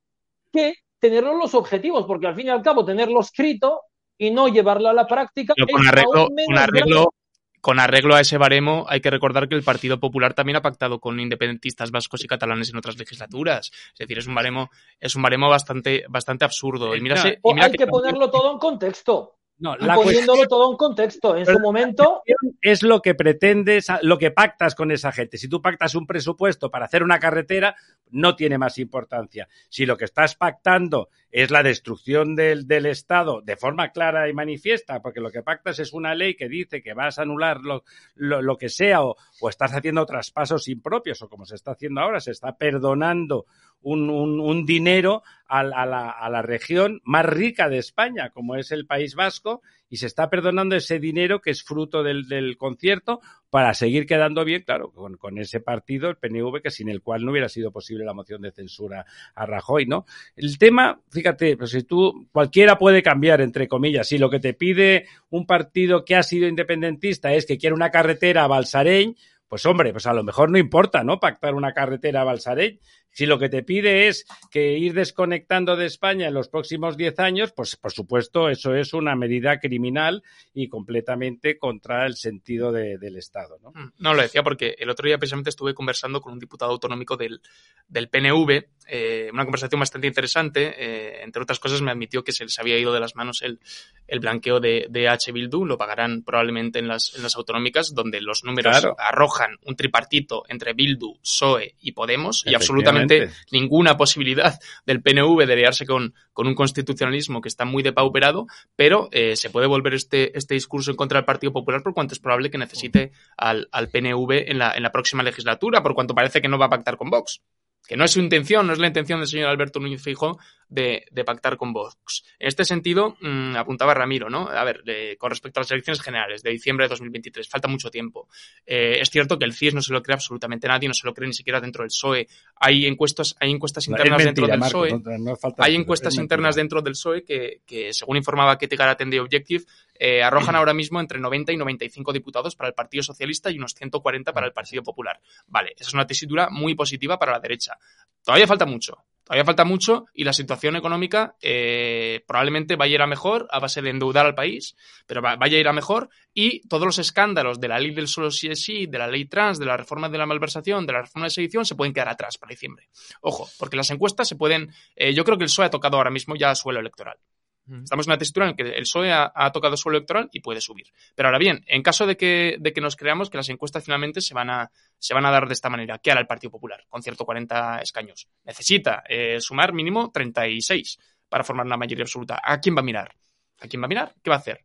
que 0.52 0.74
tenerlos 0.98 1.36
los 1.36 1.54
objetivos, 1.54 2.06
porque 2.06 2.26
al 2.26 2.34
fin 2.34 2.46
y 2.46 2.50
al 2.50 2.62
cabo 2.62 2.84
tenerlo 2.84 3.20
escrito 3.20 3.82
y 4.16 4.30
no 4.30 4.48
llevarlo 4.48 4.88
a 4.88 4.94
la 4.94 5.06
práctica. 5.06 5.54
con 5.70 5.86
arreglo, 5.86 6.28
arreglo, 6.56 7.14
con 7.60 7.80
arreglo 7.80 8.14
a 8.14 8.20
ese 8.20 8.38
baremo, 8.38 8.84
hay 8.88 9.00
que 9.00 9.10
recordar 9.10 9.48
que 9.48 9.54
el 9.54 9.62
Partido 9.62 9.98
Popular 9.98 10.34
también 10.34 10.56
ha 10.56 10.62
pactado 10.62 11.00
con 11.00 11.18
independentistas 11.18 11.90
vascos 11.90 12.22
y 12.22 12.26
catalanes 12.26 12.70
en 12.70 12.76
otras 12.76 12.98
legislaturas. 12.98 13.70
Es 13.92 13.98
decir, 13.98 14.18
es 14.18 14.26
un 14.26 14.34
baremo, 14.34 14.70
es 15.00 15.16
un 15.16 15.22
baremo 15.22 15.48
bastante, 15.48 16.04
bastante 16.08 16.44
absurdo. 16.44 16.94
Y 16.94 17.00
mira, 17.00 17.22
hay 17.22 17.72
que, 17.72 17.86
ponerlo 17.86 18.30
todo 18.30 18.52
en 18.52 18.58
contexto. 18.58 19.36
No, 19.58 19.76
poniéndolo 19.78 20.46
todo 20.48 20.70
en 20.72 20.76
contexto. 20.76 21.36
En 21.36 21.46
su 21.46 21.58
momento. 21.60 22.22
Es 22.60 22.82
lo 22.82 23.00
que 23.00 23.14
pretendes, 23.14 23.86
lo 24.02 24.18
que 24.18 24.30
pactas 24.30 24.74
con 24.74 24.90
esa 24.90 25.12
gente. 25.12 25.38
Si 25.38 25.48
tú 25.48 25.62
pactas 25.62 25.94
un 25.94 26.06
presupuesto 26.06 26.70
para 26.70 26.86
hacer 26.86 27.02
una 27.02 27.18
carretera, 27.18 27.76
no 28.10 28.34
tiene 28.34 28.58
más 28.58 28.78
importancia. 28.78 29.48
Si 29.68 29.86
lo 29.86 29.96
que 29.96 30.06
estás 30.06 30.34
pactando 30.34 31.08
es 31.34 31.50
la 31.50 31.64
destrucción 31.64 32.36
del, 32.36 32.68
del 32.68 32.86
Estado 32.86 33.42
de 33.42 33.56
forma 33.56 33.90
clara 33.90 34.28
y 34.28 34.32
manifiesta, 34.32 35.02
porque 35.02 35.18
lo 35.18 35.32
que 35.32 35.42
pactas 35.42 35.80
es 35.80 35.92
una 35.92 36.14
ley 36.14 36.36
que 36.36 36.48
dice 36.48 36.80
que 36.80 36.94
vas 36.94 37.18
a 37.18 37.22
anular 37.22 37.58
lo, 37.60 37.82
lo, 38.14 38.56
que 38.56 38.68
sea 38.68 39.02
o, 39.02 39.16
o, 39.40 39.48
estás 39.48 39.72
haciendo 39.72 40.06
traspasos 40.06 40.68
impropios 40.68 41.20
o 41.22 41.28
como 41.28 41.44
se 41.44 41.56
está 41.56 41.72
haciendo 41.72 42.00
ahora, 42.02 42.20
se 42.20 42.30
está 42.30 42.56
perdonando 42.56 43.46
un, 43.82 44.10
un, 44.10 44.38
un 44.38 44.64
dinero 44.64 45.24
a, 45.48 45.58
a, 45.58 45.86
la, 45.86 46.08
a 46.08 46.30
la 46.30 46.42
región 46.42 47.00
más 47.02 47.26
rica 47.26 47.68
de 47.68 47.78
España, 47.78 48.30
como 48.30 48.54
es 48.54 48.70
el 48.70 48.86
País 48.86 49.16
Vasco, 49.16 49.60
y 49.94 49.96
se 49.96 50.06
está 50.06 50.28
perdonando 50.28 50.74
ese 50.74 50.98
dinero 50.98 51.40
que 51.40 51.52
es 51.52 51.62
fruto 51.62 52.02
del, 52.02 52.26
del 52.26 52.56
concierto 52.56 53.20
para 53.48 53.72
seguir 53.74 54.06
quedando 54.06 54.44
bien, 54.44 54.64
claro, 54.66 54.90
con, 54.90 55.16
con, 55.16 55.38
ese 55.38 55.60
partido, 55.60 56.10
el 56.10 56.16
PNV, 56.16 56.60
que 56.60 56.72
sin 56.72 56.88
el 56.88 57.00
cual 57.00 57.24
no 57.24 57.30
hubiera 57.30 57.48
sido 57.48 57.70
posible 57.70 58.04
la 58.04 58.12
moción 58.12 58.42
de 58.42 58.50
censura 58.50 59.06
a 59.36 59.46
Rajoy, 59.46 59.86
¿no? 59.86 60.04
El 60.34 60.58
tema, 60.58 61.00
fíjate, 61.10 61.56
pues 61.56 61.70
si 61.70 61.84
tú, 61.84 62.26
cualquiera 62.32 62.76
puede 62.76 63.04
cambiar, 63.04 63.40
entre 63.40 63.68
comillas, 63.68 64.08
si 64.08 64.18
lo 64.18 64.30
que 64.30 64.40
te 64.40 64.52
pide 64.52 65.06
un 65.30 65.46
partido 65.46 66.04
que 66.04 66.16
ha 66.16 66.24
sido 66.24 66.48
independentista 66.48 67.32
es 67.32 67.46
que 67.46 67.56
quiere 67.56 67.76
una 67.76 67.92
carretera 67.92 68.42
a 68.42 68.48
Balsareñ, 68.48 69.14
pues 69.46 69.64
hombre, 69.64 69.92
pues 69.92 70.06
a 70.06 70.12
lo 70.12 70.24
mejor 70.24 70.50
no 70.50 70.58
importa, 70.58 71.04
¿no? 71.04 71.20
Pactar 71.20 71.54
una 71.54 71.72
carretera 71.72 72.22
a. 72.22 72.80
Si 73.14 73.26
lo 73.26 73.38
que 73.38 73.48
te 73.48 73.62
pide 73.62 74.08
es 74.08 74.26
que 74.50 74.76
ir 74.76 74.92
desconectando 74.92 75.76
de 75.76 75.86
España 75.86 76.26
en 76.26 76.34
los 76.34 76.48
próximos 76.48 76.96
10 76.96 77.20
años, 77.20 77.52
pues 77.52 77.76
por 77.76 77.92
supuesto 77.92 78.48
eso 78.48 78.74
es 78.74 78.92
una 78.92 79.14
medida 79.14 79.60
criminal 79.60 80.24
y 80.52 80.68
completamente 80.68 81.56
contra 81.56 82.06
el 82.06 82.16
sentido 82.16 82.72
de, 82.72 82.98
del 82.98 83.16
Estado. 83.16 83.58
¿no? 83.62 83.70
Mm, 83.70 83.92
no, 83.98 84.14
lo 84.14 84.22
decía 84.22 84.42
porque 84.42 84.74
el 84.78 84.90
otro 84.90 85.06
día 85.06 85.16
precisamente 85.16 85.50
estuve 85.50 85.74
conversando 85.74 86.20
con 86.20 86.32
un 86.32 86.40
diputado 86.40 86.72
autonómico 86.72 87.16
del, 87.16 87.40
del 87.86 88.08
PNV, 88.08 88.64
eh, 88.88 89.30
una 89.32 89.44
conversación 89.44 89.78
bastante 89.78 90.08
interesante. 90.08 90.74
Eh, 90.76 91.22
entre 91.22 91.40
otras 91.40 91.60
cosas 91.60 91.80
me 91.82 91.92
admitió 91.92 92.24
que 92.24 92.32
se 92.32 92.42
les 92.42 92.58
había 92.58 92.78
ido 92.78 92.92
de 92.92 92.98
las 92.98 93.14
manos 93.14 93.42
el, 93.42 93.60
el 94.08 94.18
blanqueo 94.18 94.58
de, 94.58 94.86
de 94.90 95.08
H. 95.08 95.30
Bildu, 95.30 95.64
lo 95.64 95.78
pagarán 95.78 96.24
probablemente 96.24 96.80
en 96.80 96.88
las, 96.88 97.14
en 97.14 97.22
las 97.22 97.36
autonómicas, 97.36 97.94
donde 97.94 98.20
los 98.20 98.42
números 98.42 98.84
arrojan 98.98 99.56
un 99.62 99.76
tripartito 99.76 100.42
entre 100.48 100.72
Bildu, 100.72 101.20
PSOE 101.20 101.76
y 101.78 101.92
Podemos 101.92 102.42
y 102.44 102.54
absolutamente 102.54 103.03
ninguna 103.50 103.96
posibilidad 103.96 104.58
del 104.86 105.02
PNV 105.02 105.46
de 105.46 105.52
aliarse 105.52 105.86
con, 105.86 106.14
con 106.32 106.46
un 106.46 106.54
constitucionalismo 106.54 107.40
que 107.40 107.48
está 107.48 107.64
muy 107.64 107.82
depauperado, 107.82 108.46
pero 108.76 109.08
eh, 109.12 109.36
se 109.36 109.50
puede 109.50 109.66
volver 109.66 109.94
este, 109.94 110.36
este 110.36 110.54
discurso 110.54 110.90
en 110.90 110.96
contra 110.96 111.18
del 111.18 111.24
Partido 111.24 111.52
Popular 111.52 111.82
por 111.82 111.94
cuanto 111.94 112.14
es 112.14 112.20
probable 112.20 112.50
que 112.50 112.58
necesite 112.58 113.12
al, 113.36 113.68
al 113.72 113.88
PNV 113.88 114.50
en 114.50 114.58
la, 114.58 114.72
en 114.74 114.82
la 114.82 114.92
próxima 114.92 115.22
legislatura, 115.22 115.82
por 115.82 115.94
cuanto 115.94 116.14
parece 116.14 116.40
que 116.40 116.48
no 116.48 116.58
va 116.58 116.66
a 116.66 116.70
pactar 116.70 116.96
con 116.96 117.10
Vox 117.10 117.40
que 117.86 117.96
no 117.96 118.04
es 118.04 118.12
su 118.12 118.20
intención, 118.20 118.66
no 118.66 118.72
es 118.72 118.78
la 118.78 118.86
intención 118.86 119.20
del 119.20 119.28
señor 119.28 119.48
Alberto 119.48 119.78
Núñez 119.78 120.02
Fijo 120.02 120.38
de, 120.68 121.04
de 121.10 121.24
pactar 121.24 121.56
con 121.56 121.72
Vox. 121.72 122.24
En 122.38 122.48
este 122.48 122.64
sentido, 122.64 123.16
mmm, 123.20 123.56
apuntaba 123.56 123.94
Ramiro, 123.94 124.30
¿no? 124.30 124.48
A 124.48 124.64
ver, 124.64 124.82
de, 124.84 125.16
con 125.18 125.30
respecto 125.30 125.60
a 125.60 125.62
las 125.62 125.70
elecciones 125.70 126.00
generales 126.00 126.42
de 126.42 126.50
diciembre 126.50 126.86
de 126.86 126.90
2023, 126.90 127.48
falta 127.48 127.68
mucho 127.68 127.90
tiempo. 127.90 128.28
Eh, 128.66 128.98
es 129.00 129.10
cierto 129.10 129.38
que 129.38 129.44
el 129.44 129.52
CIS 129.52 129.74
no 129.74 129.82
se 129.82 129.92
lo 129.92 130.02
cree 130.02 130.14
absolutamente 130.14 130.66
nadie, 130.66 130.88
no 130.88 130.94
se 130.94 131.06
lo 131.06 131.14
cree 131.14 131.28
ni 131.28 131.34
siquiera 131.34 131.60
dentro 131.60 131.82
del 131.82 131.88
PSOE. 131.88 132.26
Hay 132.56 132.86
encuestas, 132.86 133.36
hay 133.38 133.50
encuestas 133.50 133.86
internas 133.86 134.24
mentira, 134.24 134.24
dentro 134.24 134.46
del 134.46 134.58
Marco, 134.58 134.82
PSOE. 134.82 135.18
No, 135.18 135.32
no 135.32 135.54
hay 135.58 135.74
encuestas 135.74 136.16
internas 136.16 136.56
dentro 136.56 136.80
del 136.80 136.94
PSOE 136.94 137.22
que, 137.22 137.60
que 137.66 137.92
según 137.92 138.16
informaba 138.16 138.56
Ketty 138.58 138.76
Garaten 138.76 139.10
de 139.10 139.20
Objective, 139.20 139.64
eh, 139.94 140.22
arrojan 140.22 140.56
ahora 140.56 140.74
mismo 140.74 141.00
entre 141.00 141.18
90 141.18 141.52
y 141.52 141.56
95 141.56 142.12
diputados 142.12 142.56
para 142.56 142.68
el 142.68 142.74
Partido 142.74 143.02
Socialista 143.02 143.50
y 143.50 143.58
unos 143.58 143.74
140 143.74 144.32
para 144.32 144.46
el 144.46 144.52
Partido 144.52 144.82
Popular. 144.82 145.20
Vale, 145.46 145.74
esa 145.76 145.88
es 145.88 145.94
una 145.94 146.06
tesitura 146.06 146.48
muy 146.50 146.74
positiva 146.74 147.18
para 147.18 147.32
la 147.32 147.40
derecha. 147.40 147.78
Todavía 148.24 148.46
falta 148.46 148.64
mucho, 148.64 149.04
todavía 149.22 149.44
falta 149.44 149.64
mucho 149.64 150.06
y 150.14 150.24
la 150.24 150.32
situación 150.32 150.76
económica 150.76 151.36
eh, 151.42 152.24
probablemente 152.26 152.76
vaya 152.76 152.92
a 152.92 152.94
ir 152.94 153.02
a 153.02 153.06
mejor 153.06 153.46
a 153.50 153.60
base 153.60 153.82
de 153.82 153.90
endeudar 153.90 154.24
al 154.24 154.34
país, 154.34 154.76
pero 155.06 155.20
va, 155.20 155.36
vaya 155.36 155.58
a 155.58 155.60
ir 155.60 155.68
a 155.68 155.74
mejor 155.74 156.08
y 156.32 156.66
todos 156.68 156.86
los 156.86 156.98
escándalos 156.98 157.60
de 157.60 157.68
la 157.68 157.78
ley 157.78 157.94
del 157.94 158.08
solo 158.08 158.30
sí 158.30 158.48
es 158.48 158.62
sí, 158.62 158.86
de 158.86 158.98
la 158.98 159.08
ley 159.08 159.26
trans, 159.26 159.58
de 159.58 159.66
la 159.66 159.76
reforma 159.76 160.08
de 160.08 160.16
la 160.16 160.24
malversación, 160.24 160.86
de 160.86 160.94
la 160.94 161.02
reforma 161.02 161.26
de 161.26 161.30
sedición 161.30 161.66
se 161.66 161.74
pueden 161.74 161.92
quedar 161.92 162.08
atrás 162.08 162.38
para 162.38 162.50
diciembre. 162.50 162.88
Ojo, 163.20 163.46
porque 163.58 163.76
las 163.76 163.90
encuestas 163.90 164.26
se 164.26 164.36
pueden, 164.36 164.72
eh, 164.96 165.12
yo 165.12 165.22
creo 165.24 165.36
que 165.36 165.44
el 165.44 165.50
PSOE 165.50 165.66
ha 165.66 165.70
tocado 165.70 165.98
ahora 165.98 166.10
mismo 166.10 166.34
ya 166.34 166.54
suelo 166.54 166.80
electoral. 166.80 167.18
Estamos 167.66 168.06
en 168.06 168.10
una 168.10 168.18
tesitura 168.18 168.48
en 168.48 168.56
que 168.56 168.62
el 168.62 168.82
PSOE 168.82 169.10
ha, 169.10 169.32
ha, 169.34 169.50
tocado 169.50 169.76
suelo 169.76 169.96
electoral 169.96 170.28
y 170.32 170.40
puede 170.40 170.60
subir. 170.60 170.86
Pero 171.14 171.28
ahora 171.28 171.38
bien, 171.38 171.64
en 171.66 171.82
caso 171.82 172.06
de 172.06 172.16
que, 172.16 172.56
de 172.60 172.72
que 172.74 172.80
nos 172.82 172.94
creamos 172.94 173.30
que 173.30 173.38
las 173.38 173.48
encuestas 173.48 173.84
finalmente 173.84 174.20
se 174.20 174.34
van, 174.34 174.50
a, 174.50 174.70
se 174.98 175.14
van 175.14 175.24
a 175.24 175.30
dar 175.30 175.46
de 175.46 175.54
esta 175.54 175.70
manera, 175.70 175.98
¿qué 175.98 176.10
hará 176.10 176.20
el 176.20 176.26
Partido 176.26 176.50
Popular 176.50 176.84
con 176.88 177.02
140 177.02 177.78
escaños? 177.78 178.28
Necesita 178.44 179.02
eh, 179.08 179.40
sumar 179.40 179.72
mínimo 179.72 180.10
36 180.12 180.98
para 181.28 181.42
formar 181.42 181.64
una 181.64 181.78
mayoría 181.78 182.04
absoluta. 182.04 182.40
¿A 182.42 182.60
quién 182.60 182.76
va 182.76 182.80
a 182.80 182.84
mirar? 182.84 183.14
¿A 183.60 183.66
quién 183.66 183.80
va 183.80 183.86
a 183.86 183.88
mirar? 183.88 184.14
¿Qué 184.22 184.28
va 184.28 184.36
a 184.36 184.40
hacer? 184.40 184.64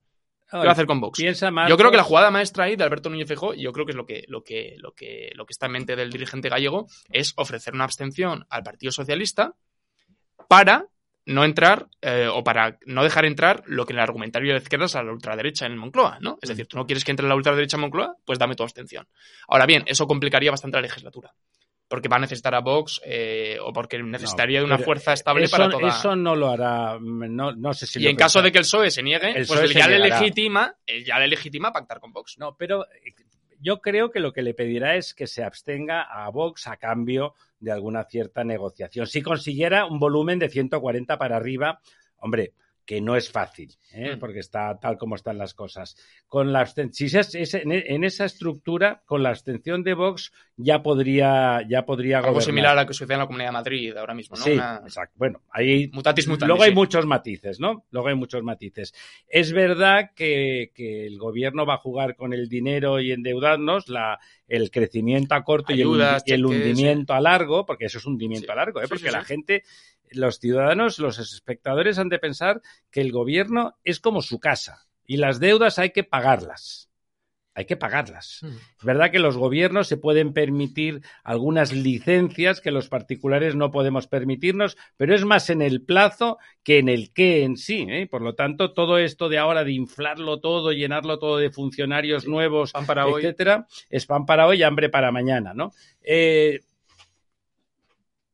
¿Qué 0.52 0.58
va 0.58 0.70
a 0.70 0.72
hacer 0.72 0.88
con 0.88 1.00
Vox? 1.00 1.20
Yo 1.70 1.78
creo 1.78 1.92
que 1.92 1.98
la 1.98 2.04
jugada 2.04 2.32
maestra 2.32 2.66
ahí 2.66 2.76
de 2.76 2.84
Alberto 2.84 3.10
Núñez 3.10 3.28
Feijóo, 3.28 3.54
yo 3.54 3.72
creo 3.72 3.86
que 3.86 3.92
es 3.92 3.96
lo 3.96 4.06
que, 4.06 4.26
lo, 4.28 4.44
que, 4.44 4.76
lo, 4.78 4.94
que, 4.94 5.32
lo 5.36 5.46
que 5.46 5.52
está 5.52 5.68
en 5.68 5.74
mente 5.74 5.96
del 5.96 6.10
dirigente 6.10 6.50
gallego, 6.50 6.88
es 7.12 7.34
ofrecer 7.38 7.76
una 7.76 7.84
abstención 7.84 8.46
al 8.50 8.64
Partido 8.64 8.92
Socialista 8.92 9.54
para 10.48 10.88
no 11.26 11.44
entrar 11.44 11.88
eh, 12.02 12.28
o 12.32 12.44
para 12.44 12.80
no 12.86 13.04
dejar 13.04 13.26
entrar 13.26 13.64
lo 13.68 13.86
que 13.86 13.94
en 13.94 14.00
el 14.00 14.04
argumentario 14.04 14.54
de 14.54 14.60
izquierdas 14.60 14.96
a 14.96 15.04
la 15.04 15.12
ultraderecha 15.12 15.66
en 15.66 15.78
Moncloa, 15.78 16.18
¿no? 16.22 16.40
Es 16.42 16.50
decir, 16.50 16.68
tú 16.68 16.78
no 16.78 16.86
quieres 16.86 17.04
que 17.04 17.12
entre 17.12 17.28
la 17.28 17.36
ultraderecha 17.36 17.78
en 17.78 17.82
Moncloa, 17.82 18.16
pues 18.26 18.40
dame 18.40 18.56
tu 18.56 18.64
abstención. 18.64 19.08
Ahora 19.48 19.66
bien, 19.66 19.84
eso 19.86 20.08
complicaría 20.08 20.52
bastante 20.52 20.78
la 20.78 20.82
legislatura. 20.82 21.34
Porque 21.88 22.08
va 22.08 22.18
a 22.18 22.20
necesitar 22.20 22.54
a 22.54 22.60
Vox 22.60 23.02
eh, 23.04 23.58
o 23.62 23.74
porque 23.74 23.98
necesitaría 23.98 24.60
de 24.60 24.66
una 24.66 24.78
fuerza 24.78 25.12
estable 25.12 25.46
eso, 25.46 25.58
para 25.58 25.70
toda. 25.70 25.90
Eso 25.90 26.16
no 26.16 26.36
lo 26.36 26.50
hará. 26.50 27.00
No, 27.00 27.52
no 27.52 27.74
sé 27.74 27.88
si 27.88 28.00
y 28.00 28.08
en 28.08 28.16
caso 28.16 28.44
de 28.44 28.52
que 28.52 28.60
el 28.60 28.64
PSOE 28.64 28.92
se 28.92 29.02
niegue, 29.02 29.30
el 29.30 29.48
pues 29.48 29.60
PSOE 29.60 29.74
ya, 29.74 29.88
le 29.88 29.98
legitima, 29.98 30.76
ya 31.04 31.18
le 31.18 31.28
legitima 31.28 31.72
pactar 31.72 32.00
con 32.00 32.14
Vox. 32.14 32.38
No, 32.38 32.56
pero 32.56 32.86
yo 33.60 33.82
creo 33.82 34.12
que 34.12 34.20
lo 34.20 34.32
que 34.32 34.44
le 34.44 34.54
pedirá 34.54 34.96
es 34.96 35.16
que 35.16 35.26
se 35.26 35.44
abstenga 35.44 36.04
a 36.04 36.30
Vox 36.30 36.68
a 36.68 36.78
cambio 36.78 37.34
de 37.60 37.72
alguna 37.72 38.04
cierta 38.06 38.44
negociación. 38.44 39.08
Si 39.08 39.22
consiguiera 39.22 39.86
un 39.86 40.00
volumen 40.00 40.40
de 40.40 40.50
140 40.50 41.18
para 41.18 41.38
arriba, 41.38 41.80
hombre, 42.18 42.54
que 42.86 43.02
no 43.02 43.16
es 43.16 43.32
fácil, 43.32 43.76
¿eh? 43.94 44.16
Mm. 44.16 44.20
porque 44.20 44.40
está 44.40 44.80
tal 44.80 44.98
como 44.98 45.14
están 45.16 45.38
las 45.38 45.54
cosas. 45.54 45.96
Con 46.28 46.52
la 46.52 46.66
si 46.66 47.06
ese- 47.06 47.62
en 47.62 47.72
en 47.72 48.04
esa 48.04 48.26
estructura, 48.26 49.04
con 49.06 49.22
la 49.22 49.30
abstención 49.30 49.84
de 49.84 49.94
Vox, 49.94 50.32
ya 50.58 50.82
podría, 50.82 51.62
ya 51.70 51.86
podría 51.86 52.18
Algo 52.18 52.30
gobernar. 52.32 52.46
similar 52.46 52.78
a 52.80 52.82
lo 52.82 52.88
que 52.88 52.96
sucede 52.96 53.14
en 53.14 53.20
la 53.20 53.26
Comunidad 53.28 53.50
de 53.50 53.54
Madrid 53.54 53.96
ahora 53.96 54.16
mismo, 54.16 54.38
¿no? 54.38 54.44
Sí, 54.44 54.54
Una- 54.54 54.82
exacto. 54.84 55.14
Bueno, 55.20 55.44
ahí 55.52 55.92
Mutatis 55.94 56.28
mutandis, 56.28 56.48
luego 56.48 56.64
hay 56.64 56.70
sí. 56.72 56.76
muchos 56.76 57.06
matices, 57.06 57.60
¿no? 57.60 57.86
Luego 57.92 58.08
hay 58.08 58.16
muchos 58.16 58.42
matices. 58.42 58.92
Es 59.28 59.54
verdad 59.54 60.10
que, 60.16 60.72
que 60.74 61.06
el 61.06 61.20
gobierno 61.20 61.68
va 61.68 61.76
a 61.76 61.78
jugar 61.78 62.16
con 62.16 62.34
el 62.34 62.50
dinero 62.50 63.00
y 63.00 63.12
endeudarnos, 63.12 63.88
la, 63.88 64.18
el 64.50 64.72
crecimiento 64.72 65.36
a 65.36 65.44
corto 65.44 65.74
y 65.74 65.82
el, 65.82 65.88
y 66.26 66.34
el 66.34 66.46
hundimiento 66.46 67.14
a 67.14 67.22
largo, 67.22 67.66
porque 67.66 67.86
eso 67.86 68.00
es 68.00 68.06
hundimiento 68.06 68.52
a 68.52 68.56
largo, 68.56 68.82
¿eh? 68.82 68.86
Sí, 68.86 68.90
porque 68.90 69.12
la 69.12 69.24
gente, 69.24 69.64
los 70.12 70.40
ciudadanos, 70.40 71.00
los 71.00 71.20
espectadores 71.20 71.98
han 72.00 72.10
de 72.10 72.20
pensar 72.20 72.62
que 72.92 73.02
el 73.02 73.12
gobierno 73.12 73.78
es 73.84 74.00
como 74.00 74.22
su 74.22 74.40
casa 74.40 74.88
y 75.06 75.18
las 75.18 75.40
deudas 75.40 75.80
hay 75.80 75.92
que 75.92 76.04
pagarlas. 76.04 76.89
Hay 77.60 77.66
que 77.66 77.76
pagarlas. 77.76 78.40
Es 78.42 78.86
verdad 78.86 79.12
que 79.12 79.20
los 79.20 79.36
gobiernos 79.36 79.90
se 79.90 79.98
pueden 79.98 80.32
permitir 80.32 81.02
algunas 81.26 81.74
licencias 81.74 82.62
que 82.62 82.72
los 82.72 82.88
particulares 82.88 83.54
no 83.54 83.70
podemos 83.70 84.08
permitirnos, 84.08 84.78
pero 84.96 85.14
es 85.14 85.26
más 85.26 85.50
en 85.50 85.62
el 85.62 85.82
plazo 85.82 86.38
que 86.64 86.78
en 86.78 86.88
el 86.88 87.12
qué 87.12 87.44
en 87.44 87.58
sí. 87.58 87.86
¿eh? 87.90 88.08
Por 88.10 88.22
lo 88.22 88.34
tanto, 88.34 88.72
todo 88.72 88.98
esto 88.98 89.28
de 89.28 89.40
ahora 89.40 89.66
de 89.66 89.74
inflarlo 89.74 90.40
todo, 90.40 90.72
llenarlo 90.72 91.20
todo 91.20 91.36
de 91.36 91.52
funcionarios 91.52 92.26
nuevos, 92.30 92.72
para 92.88 93.08
hoy. 93.08 93.24
etcétera, 93.24 93.68
es 93.90 94.06
pan 94.06 94.26
para 94.26 94.48
hoy 94.48 94.60
y 94.60 94.64
hambre 94.64 94.88
para 94.88 95.12
mañana, 95.12 95.54
¿no? 95.54 95.74
Eh, 96.02 96.62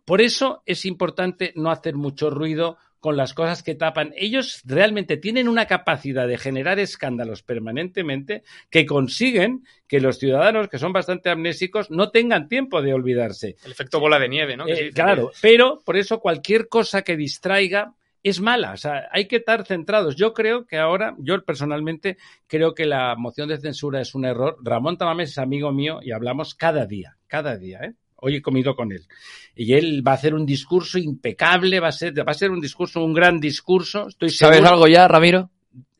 por 0.05 0.21
eso 0.21 0.61
es 0.67 0.85
importante 0.85 1.51
no 1.55 1.71
hacer 1.71 1.95
mucho 1.95 2.29
ruido 2.29 2.77
con 3.05 3.17
las 3.17 3.35
cosas 3.35 3.61
que 3.61 3.75
tapan. 3.75 4.15
Ellos 4.17 4.63
realmente 4.65 5.17
tienen 5.17 5.47
una 5.47 5.67
capacidad 5.67 6.27
de 6.27 6.39
generar 6.39 6.79
escándalos 6.79 7.43
permanentemente 7.43 8.41
que 8.71 8.87
consiguen 8.87 9.63
que 9.87 9.99
los 9.99 10.17
ciudadanos, 10.17 10.69
que 10.69 10.79
son 10.79 10.91
bastante 10.91 11.29
amnésicos, 11.29 11.91
no 11.91 12.09
tengan 12.09 12.47
tiempo 12.47 12.81
de 12.81 12.95
olvidarse. 12.95 13.57
El 13.63 13.73
efecto 13.73 13.99
bola 13.99 14.17
de 14.17 14.27
nieve, 14.27 14.57
¿no? 14.57 14.67
Eh, 14.67 14.89
claro, 14.91 15.31
pero 15.39 15.83
por 15.85 15.97
eso 15.97 16.19
cualquier 16.19 16.67
cosa 16.67 17.03
que 17.03 17.15
distraiga 17.15 17.93
es 18.23 18.41
mala. 18.41 18.71
O 18.71 18.77
sea, 18.77 19.07
hay 19.11 19.27
que 19.27 19.35
estar 19.35 19.67
centrados. 19.67 20.15
Yo 20.15 20.33
creo 20.33 20.65
que 20.65 20.79
ahora, 20.79 21.15
yo 21.19 21.45
personalmente 21.45 22.17
creo 22.47 22.73
que 22.73 22.87
la 22.87 23.15
moción 23.15 23.49
de 23.49 23.59
censura 23.59 24.01
es 24.01 24.15
un 24.15 24.25
error. 24.25 24.57
Ramón 24.63 24.97
Tamames 24.97 25.29
es 25.29 25.37
amigo 25.37 25.71
mío 25.71 25.99
y 26.01 26.11
hablamos 26.11 26.55
cada 26.55 26.87
día, 26.87 27.17
cada 27.27 27.55
día, 27.55 27.81
¿eh? 27.83 27.93
Hoy 28.17 28.37
he 28.37 28.41
comido 28.41 28.75
con 28.75 28.91
él. 28.91 29.05
Y 29.55 29.73
él 29.73 30.01
va 30.05 30.11
a 30.11 30.15
hacer 30.15 30.33
un 30.33 30.45
discurso 30.45 30.97
impecable, 30.97 31.79
va 31.79 31.89
a 31.89 31.91
ser, 31.91 32.13
va 32.17 32.31
a 32.31 32.33
ser 32.33 32.51
un 32.51 32.61
discurso, 32.61 33.03
un 33.03 33.13
gran 33.13 33.39
discurso. 33.39 34.07
Estoy 34.07 34.29
¿Sabes 34.29 34.57
seguro- 34.57 34.73
algo 34.73 34.87
ya, 34.87 35.07
Ramiro? 35.07 35.51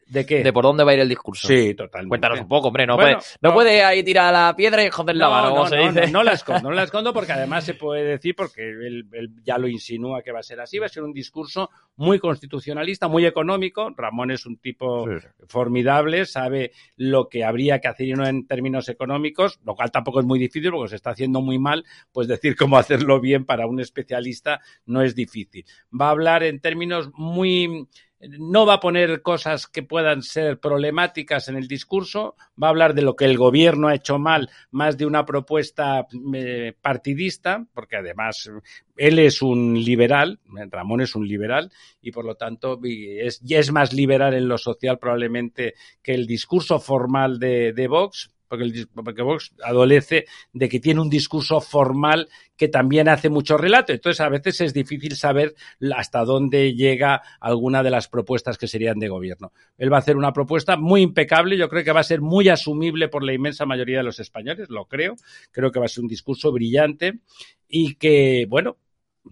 ¿De 0.08 0.26
qué? 0.26 0.44
De 0.44 0.54
por 0.54 0.64
dónde 0.64 0.84
va 0.84 0.92
a 0.92 0.94
ir 0.94 1.00
el 1.00 1.10
discurso. 1.10 1.48
Sí, 1.48 1.74
totalmente. 1.74 2.10
Cuéntanos 2.10 2.40
un 2.42 2.48
poco, 2.48 2.68
hombre. 2.68 2.86
No, 2.86 2.96
Bueno, 2.96 3.18
puede, 3.18 3.38
no, 3.42 3.54
puede 3.54 3.84
ahí 3.84 4.04
tirar 4.04 4.32
la 4.32 4.56
piedra 4.56 4.84
y 4.84 4.90
joder 4.90 5.16
la 5.16 5.30
mano, 5.30 5.50
como 5.50 5.64
no, 5.64 5.70
se 5.70 5.78
no, 5.78 5.88
dice. 5.88 6.02
no, 6.08 6.20
no 6.20 6.24
la 6.24 6.34
escondo, 6.34 6.70
no 6.70 6.76
la 6.76 6.84
escondo 6.86 7.14
porque 7.14 7.32
además 7.32 7.64
se 7.64 7.74
puede 7.74 8.04
decir, 8.04 8.36
porque 8.36 8.62
él, 8.62 9.08
él 9.12 9.32
ya 9.44 9.58
lo 9.58 9.68
insinúa 9.68 10.22
que 10.22 10.32
va 10.32 10.40
a 10.40 10.44
ser 10.44 10.60
así, 10.60 10.78
va 10.78 10.86
a 10.86 10.90
ser 10.90 11.04
un 11.04 11.14
discurso 11.14 11.70
muy 11.96 12.20
constitucionalista, 12.20 13.08
muy 13.08 13.26
económico. 13.26 13.90
Ramón 13.96 14.32
es 14.32 14.46
un 14.46 14.58
tipo 14.58 15.06
formidable, 15.48 16.26
sabe 16.26 16.72
lo 16.98 17.30
que 17.30 17.44
habría 17.44 17.80
que 17.80 17.88
hacer 17.88 18.08
y 18.08 18.14
no 18.14 18.28
en 18.28 18.46
términos 18.48 18.90
económicos, 18.90 19.60
lo 19.66 19.76
cual 19.76 19.92
tampoco 19.92 20.20
es 20.20 20.26
muy 20.26 20.38
difícil 20.40 20.72
porque 20.72 20.90
se 20.90 20.96
está 20.98 21.12
haciendo 21.12 21.42
muy 21.42 21.58
mal, 21.58 21.84
pues 22.12 22.28
decir 22.28 22.56
cómo 22.56 22.78
hacerlo 22.78 23.20
bien 23.20 23.46
para 23.46 23.66
un 23.68 23.80
especialista 23.80 24.62
no 24.86 25.02
es 25.02 25.16
difícil. 25.16 25.66
Va 26.00 26.08
a 26.08 26.12
hablar 26.12 26.44
en 26.44 26.60
términos 26.60 27.10
muy 27.14 27.88
no 28.22 28.66
va 28.66 28.76
a 28.76 28.80
poner 28.80 29.22
cosas 29.22 29.68
que 29.68 29.84
puedan 29.84 30.22
ser 30.22 30.60
problemáticas 30.60 31.48
en 31.50 31.58
el 31.58 31.68
discurso, 31.68 32.36
va 32.62 32.68
a 32.68 32.70
hablar 32.70 32.94
de 32.94 33.02
lo 33.02 33.16
que 33.16 33.26
el 33.26 33.38
gobierno 33.38 33.88
ha 33.88 33.96
hecho 33.96 34.20
mal, 34.20 34.50
más 34.72 34.98
de 34.98 35.06
una 35.06 35.26
propuesta 35.26 36.08
eh, 36.34 36.74
partidista, 36.82 37.66
porque 37.74 37.98
además 37.98 38.50
él 38.96 39.20
es 39.20 39.42
un 39.42 39.76
liberal, 39.84 40.40
Ramón 40.70 41.02
es 41.02 41.16
un 41.16 41.28
liberal, 41.28 41.72
y 42.02 42.12
por 42.12 42.26
lo 42.26 42.36
tanto 42.36 42.80
es, 42.84 43.42
y 43.46 43.56
es 43.56 43.72
más 43.72 43.94
liberal 43.94 44.34
en 44.34 44.48
lo 44.48 44.58
social 44.58 44.98
probablemente 44.98 45.76
que 46.02 46.14
el 46.14 46.26
discurso 46.26 46.80
formal 46.80 47.40
de, 47.40 47.74
de 47.74 47.88
Vox, 47.88 48.32
porque, 48.48 48.66
el 48.66 49.24
Vox 49.24 49.54
adolece 49.64 50.26
de 50.54 50.70
que 50.70 50.80
tiene 50.80 51.02
un 51.02 51.10
discurso 51.10 51.62
formal 51.62 52.30
que 52.56 52.68
también 52.68 53.10
hace 53.10 53.30
mucho 53.30 53.58
relato. 53.58 53.92
Entonces, 53.92 54.22
a 54.22 54.30
veces 54.30 54.62
es 54.62 54.74
difícil 54.74 55.16
saber 55.16 55.56
hasta 55.96 56.24
dónde 56.24 56.74
llega 56.74 57.22
alguna 57.40 57.84
de 57.84 57.92
las 57.92 58.08
propuestas 58.08 58.58
que 58.58 58.68
serían 58.68 59.00
de 59.00 59.10
gobierno. 59.10 59.52
Él 59.78 59.92
va 59.92 59.98
a 59.98 60.00
hacer 60.00 60.18
una 60.18 60.34
propuesta 60.34 60.78
muy 60.78 61.02
impecable, 61.02 61.58
yo 61.58 61.70
creo 61.70 61.84
que 61.84 61.92
va 61.92 62.00
a 62.00 62.04
ser 62.04 62.22
muy 62.22 62.50
asumible 62.50 63.08
por 63.08 63.24
la 63.24 63.34
inmensa 63.34 63.66
mayoría 63.66 63.98
de 63.98 64.04
los 64.04 64.20
españoles, 64.20 64.70
lo 64.70 64.86
creo. 64.86 65.16
Creo 65.52 65.72
que 65.72 65.80
va 65.80 65.86
a 65.86 65.90
ser 65.90 66.04
un 66.04 66.10
discurso 66.10 66.52
brillante 66.52 67.20
y 67.68 67.96
que, 67.96 68.46
bueno, 68.48 68.78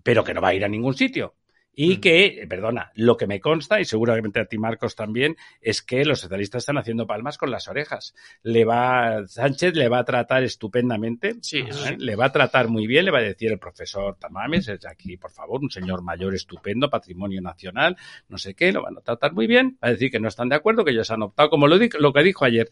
pero 0.04 0.24
que 0.24 0.34
no 0.34 0.42
va 0.42 0.50
a 0.50 0.56
ir 0.56 0.66
a 0.66 0.70
ningún 0.70 0.96
sitio. 0.96 1.36
Y 1.76 1.98
que, 1.98 2.46
perdona, 2.48 2.92
lo 2.96 3.18
que 3.18 3.26
me 3.26 3.40
consta, 3.42 3.82
y 3.82 3.86
seguramente 3.86 4.40
a 4.40 4.46
ti 4.46 4.60
Marcos 4.60 4.96
también, 4.96 5.36
es 5.60 5.82
que 5.82 6.06
los 6.06 6.20
socialistas 6.20 6.62
están 6.62 6.78
haciendo 6.78 7.08
palmas 7.08 7.38
con 7.40 7.50
las 7.50 7.68
orejas. 7.68 8.14
Le 8.44 8.64
va, 8.64 9.26
Sánchez 9.28 9.74
le 9.76 9.90
va 9.90 10.00
a 10.00 10.04
tratar 10.06 10.44
estupendamente, 10.44 11.34
Sí, 11.42 11.60
¿eh? 11.60 11.68
sí. 11.72 11.96
le 11.98 12.16
va 12.16 12.26
a 12.26 12.32
tratar 12.32 12.68
muy 12.68 12.86
bien, 12.86 13.06
le 13.06 13.12
va 13.12 13.20
a 13.20 13.24
decir 13.24 13.52
el 13.52 13.58
profesor 13.58 14.16
Tamames, 14.20 14.68
es 14.68 14.86
aquí, 14.86 15.18
por 15.18 15.32
favor, 15.32 15.62
un 15.62 15.72
señor 15.72 16.04
mayor 16.04 16.36
estupendo, 16.36 16.90
patrimonio 16.90 17.42
nacional, 17.42 17.98
no 18.30 18.38
sé 18.38 18.54
qué, 18.54 18.72
lo 18.72 18.84
van 18.84 18.98
a 18.98 19.02
tratar 19.02 19.34
muy 19.34 19.48
bien, 19.48 19.78
va 19.84 19.88
a 19.88 19.92
decir 19.92 20.12
que 20.12 20.20
no 20.20 20.28
están 20.28 20.50
de 20.50 20.56
acuerdo, 20.56 20.86
que 20.86 20.92
ellos 20.92 21.10
han 21.10 21.24
optado, 21.24 21.50
como 21.50 21.68
lo, 21.68 21.80
di- 21.80 21.90
lo 22.00 22.14
que 22.14 22.22
dijo 22.24 22.46
ayer. 22.46 22.70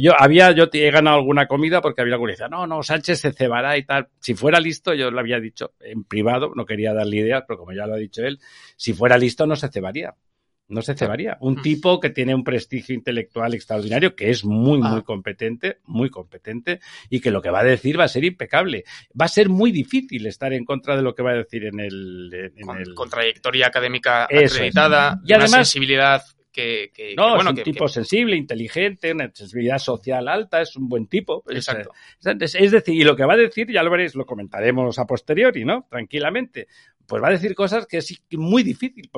Yo 0.00 0.12
había, 0.18 0.52
yo 0.52 0.68
he 0.72 0.90
ganado 0.90 1.16
alguna 1.16 1.46
comida 1.46 1.80
porque 1.80 2.02
había 2.02 2.14
alguna 2.14 2.32
que 2.32 2.34
decía, 2.34 2.48
no, 2.48 2.66
no, 2.66 2.82
Sánchez 2.82 3.18
se 3.20 3.32
cebará 3.32 3.76
y 3.78 3.84
tal. 3.84 4.08
Si 4.20 4.34
fuera 4.34 4.60
listo, 4.60 4.92
yo 4.94 5.10
lo 5.10 5.20
había 5.20 5.40
dicho 5.40 5.72
en 5.80 6.04
privado, 6.04 6.52
no 6.54 6.66
quería 6.66 6.92
darle 6.92 7.16
ideas, 7.18 7.44
pero 7.48 7.58
como 7.58 7.72
ya 7.72 7.86
lo 7.86 7.94
ha 7.94 7.98
dicho 7.98 8.22
él, 8.22 8.38
si 8.76 8.92
fuera 8.92 9.16
listo 9.18 9.46
no 9.46 9.56
se 9.56 9.68
cebaría. 9.68 10.14
No 10.68 10.80
se 10.80 10.94
cebaría. 10.94 11.36
Un 11.40 11.60
tipo 11.60 12.00
que 12.00 12.08
tiene 12.08 12.34
un 12.34 12.44
prestigio 12.44 12.94
intelectual 12.94 13.52
extraordinario, 13.52 14.14
que 14.16 14.30
es 14.30 14.42
muy, 14.42 14.78
muy 14.78 15.02
competente, 15.02 15.80
muy 15.84 16.08
competente, 16.08 16.80
y 17.10 17.20
que 17.20 17.30
lo 17.30 17.42
que 17.42 17.50
va 17.50 17.60
a 17.60 17.64
decir 17.64 17.98
va 18.00 18.04
a 18.04 18.08
ser 18.08 18.24
impecable. 18.24 18.84
Va 19.20 19.26
a 19.26 19.28
ser 19.28 19.50
muy 19.50 19.70
difícil 19.70 20.24
estar 20.26 20.52
en 20.54 20.64
contra 20.64 20.96
de 20.96 21.02
lo 21.02 21.14
que 21.14 21.22
va 21.22 21.32
a 21.32 21.34
decir 21.34 21.64
en 21.66 21.78
el. 21.80 22.52
en 22.56 22.70
el- 22.78 22.94
con 22.94 23.10
trayectoria 23.10 23.66
académica 23.66 24.24
Eso 24.30 24.54
acreditada, 24.54 25.20
Y 25.24 25.34
una 25.34 25.44
además- 25.44 25.68
sensibilidad 25.68 26.22
que, 26.52 26.90
que- 26.94 27.14
No, 27.16 27.28
que, 27.30 27.34
bueno, 27.36 27.50
es 27.50 27.56
un 27.58 27.62
tipo 27.64 27.88
sensible, 27.88 28.36
inteligente, 28.36 29.12
una 29.12 29.30
sensibilidad 29.34 29.78
social 29.78 30.28
alta, 30.28 30.60
es 30.60 30.76
un 30.76 30.88
buen 30.88 31.06
tipo. 31.06 31.42
Es, 31.48 31.56
Exacto. 31.68 31.90
Es, 32.40 32.54
es 32.54 32.70
decir, 32.70 32.94
y 32.94 33.04
lo 33.04 33.16
que 33.16 33.24
va 33.24 33.34
a 33.34 33.38
decir, 33.38 33.70
ya 33.72 33.82
lo 33.82 33.90
veréis, 33.90 34.14
lo 34.14 34.26
comentaremos 34.26 34.98
a 34.98 35.06
posteriori, 35.06 35.64
¿no? 35.64 35.86
Tranquilamente. 35.90 36.68
Pues 37.04 37.20
va 37.22 37.28
a 37.28 37.32
decir 37.32 37.54
cosas 37.56 37.86
que 37.86 37.96
es 37.98 38.22
muy 38.30 38.62
difícil 38.62 39.10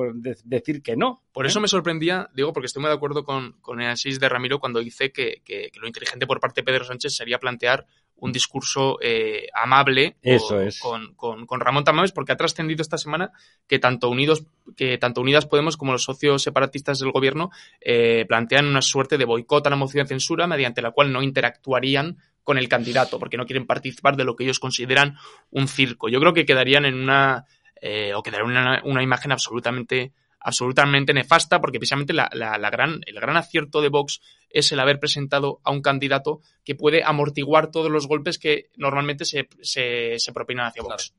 decir 0.43 0.81
que 0.81 0.95
no. 0.97 1.23
Por 1.31 1.45
¿eh? 1.45 1.49
eso 1.49 1.61
me 1.61 1.67
sorprendía, 1.67 2.29
digo, 2.33 2.51
porque 2.51 2.65
estoy 2.65 2.81
muy 2.81 2.89
de 2.89 2.95
acuerdo 2.95 3.23
con, 3.23 3.53
con 3.61 3.79
el 3.79 3.85
análisis 3.85 4.19
de 4.19 4.27
Ramiro 4.27 4.59
cuando 4.59 4.79
dice 4.79 5.11
que, 5.11 5.41
que- 5.45 5.69
que 5.71 5.79
lo 5.79 5.87
inteligente 5.87 6.25
por 6.25 6.39
parte 6.39 6.61
de 6.61 6.65
Pedro 6.65 6.83
Sánchez 6.83 7.15
sería 7.15 7.37
plantear 7.39 7.85
un 8.17 8.31
discurso 8.31 8.97
eh, 9.01 9.47
amable 9.53 10.15
Eso 10.21 10.55
o- 10.55 10.61
es. 10.61 10.79
Con, 10.79 11.13
con- 11.15 11.45
con 11.45 11.59
Ramón 11.59 11.83
Tamames, 11.83 12.11
porque 12.11 12.31
ha 12.31 12.37
trascendido 12.37 12.81
esta 12.81 12.97
semana 12.97 13.31
que 13.67 13.77
tanto 13.79 14.09
Unidos, 14.09 14.45
que 14.77 14.97
tanto 14.97 15.21
Unidas 15.21 15.45
Podemos 15.45 15.77
como 15.77 15.91
los 15.91 16.03
socios 16.03 16.41
separatistas 16.43 16.99
del 16.99 17.11
gobierno 17.11 17.51
eh, 17.81 18.25
plantean 18.27 18.67
una 18.67 18.81
suerte 18.81 19.17
de 19.17 19.25
boicot 19.25 19.67
a 19.67 19.69
la 19.69 19.75
moción 19.75 20.05
de 20.05 20.09
censura 20.09 20.47
mediante 20.47 20.81
la 20.81 20.91
cual 20.91 21.11
no 21.11 21.21
interactuarían 21.21 22.17
con 22.43 22.57
el 22.57 22.69
candidato, 22.69 23.17
porque 23.19 23.37
no 23.37 23.45
quieren 23.45 23.65
participar 23.65 24.15
de 24.15 24.23
lo 24.23 24.35
que 24.35 24.43
ellos 24.43 24.59
consideran 24.59 25.17
un 25.49 25.67
circo. 25.67 26.09
Yo 26.09 26.19
creo 26.19 26.33
que 26.33 26.45
quedarían 26.45 26.85
en 26.85 26.93
una 26.95 27.45
eh, 27.81 28.13
o 28.15 28.23
quedaría 28.23 28.45
una, 28.45 28.81
una 28.85 29.03
imagen 29.03 29.31
absolutamente 29.31 30.13
absolutamente 30.47 31.13
nefasta 31.13 31.59
porque 31.59 31.79
precisamente 31.79 32.13
la, 32.13 32.29
la- 32.33 32.57
la 32.57 32.69
gran, 32.69 33.01
el 33.05 33.15
gran 33.15 33.35
acierto 33.35 33.81
de 33.81 33.89
Vox 33.89 34.21
es 34.49 34.71
el 34.71 34.79
haber 34.79 34.99
presentado 34.99 35.59
a 35.63 35.71
un 35.71 35.81
candidato 35.81 36.39
que 36.63 36.75
puede 36.75 37.03
amortiguar 37.03 37.71
todos 37.71 37.91
los 37.91 38.07
golpes 38.07 38.37
que 38.37 38.69
normalmente 38.77 39.25
se, 39.25 39.49
se, 39.61 40.19
se 40.19 40.31
propinan 40.33 40.67
hacia 40.67 40.83
Vox. 40.83 41.13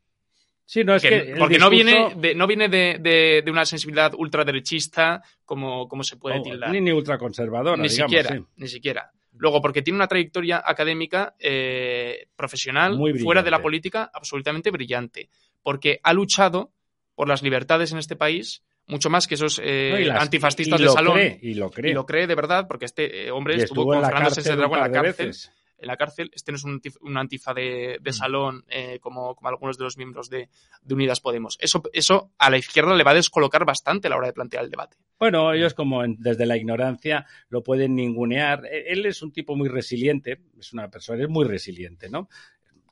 Sí, 0.65 0.83
no, 0.85 0.95
es 0.97 1.03
Que- 1.03 1.35
porque 1.39 1.59
no 1.59 1.69
viene, 1.71 2.15
de, 2.17 2.35
no 2.35 2.47
viene 2.47 2.69
de, 2.69 2.99
de- 3.01 3.43
de 3.45 3.51
una 3.51 3.65
sensibilidad 3.67 4.13
ultraderechista 4.17 5.23
como, 5.45 5.89
como 5.89 6.03
se 6.05 6.17
puede 6.17 6.37
No, 6.39 6.43
tildar. 6.43 6.71
ni, 6.71 6.81
ni 6.81 6.93
ultraconservadora, 6.93 7.81
Ni 7.83 7.89
digamos, 7.89 8.11
siquiera, 8.11 8.37
sí. 8.37 8.45
ni 8.57 8.69
siquiera. 8.69 9.11
Luego, 9.39 9.61
porque 9.61 9.83
tiene 9.83 9.97
una 9.99 10.07
trayectoria 10.09 10.63
académica 10.65 11.35
eh, 11.39 12.29
profesional 12.37 12.97
Muy 12.97 13.19
fuera 13.19 13.43
de 13.43 13.51
la 13.51 13.61
política 13.61 14.11
absolutamente 14.15 14.71
brillante. 14.71 15.29
Porque 15.63 16.01
ha 16.03 16.13
luchado 16.13 16.71
por 17.15 17.29
las 17.29 17.43
libertades 17.43 17.93
en 17.93 17.99
este 17.99 18.17
país 18.17 18.63
mucho 18.87 19.11
más 19.11 19.27
que 19.27 19.35
esos 19.35 19.61
eh, 19.63 19.91
No, 19.93 20.01
y 20.01 20.05
las- 20.05 20.23
antifascistas 20.23 20.81
y 20.81 20.83
de 20.83 20.87
lo 20.87 20.93
salón. 20.93 21.15
cree, 21.15 21.39
y 21.43 21.55
lo 21.55 21.71
cree. 22.07 22.27
de 22.27 22.35
verdad, 22.35 22.67
porque 22.69 22.85
este 22.85 23.27
eh, 23.27 23.31
hombre 23.31 23.57
Y 23.57 23.61
estuvo, 23.61 23.85
con 23.87 24.03
Fernando 24.05 24.29
un 24.37 24.57
Dragó 24.59 24.77
en 24.77 24.83
la 24.83 24.93
cárcel. 24.93 25.33
en 25.79 25.87
la 25.87 25.97
cárcel, 25.97 26.31
este 26.33 26.53
no 26.53 26.57
es 26.57 26.65
un, 26.65 26.81
una 27.03 27.21
antifa 27.21 27.53
de, 27.53 27.99
de 28.01 28.11
mm. 28.11 28.15
salón 28.15 28.65
eh, 28.69 28.99
como, 29.01 29.35
como, 29.35 29.49
algunos 29.49 29.77
de 29.77 29.85
los 29.85 29.97
miembros 29.97 30.31
de, 30.31 30.49
de, 30.83 30.95
Unidas 30.95 31.21
Podemos. 31.21 31.59
Eso, 31.61 31.83
eso 31.93 32.33
a 32.39 32.49
la 32.49 32.59
izquierda 32.59 32.95
le 32.95 33.05
va 33.05 33.11
a 33.11 33.15
descolocar 33.15 33.65
bastante 33.65 34.07
a 34.07 34.11
la 34.11 34.17
hora 34.17 34.29
de 34.29 34.33
plantear 34.33 34.65
el 34.65 34.71
debate. 34.71 34.97
Bueno, 35.19 35.53
ellos 35.53 35.75
como 35.75 36.03
desde 36.07 36.47
la 36.47 36.57
ignorancia 36.57 37.27
lo 37.49 37.63
pueden 37.63 37.95
ningunear. 37.95 38.67
E, 38.67 38.93
él 38.93 39.05
es 39.07 39.23
un 39.23 39.33
tipo 39.33 39.57
muy 39.57 39.69
resiliente, 39.69 40.43
es 40.59 40.73
una 40.73 40.89
persona, 40.91 41.23
es 41.23 41.29
muy 41.29 41.45
resiliente, 41.45 42.09
¿no? 42.09 42.29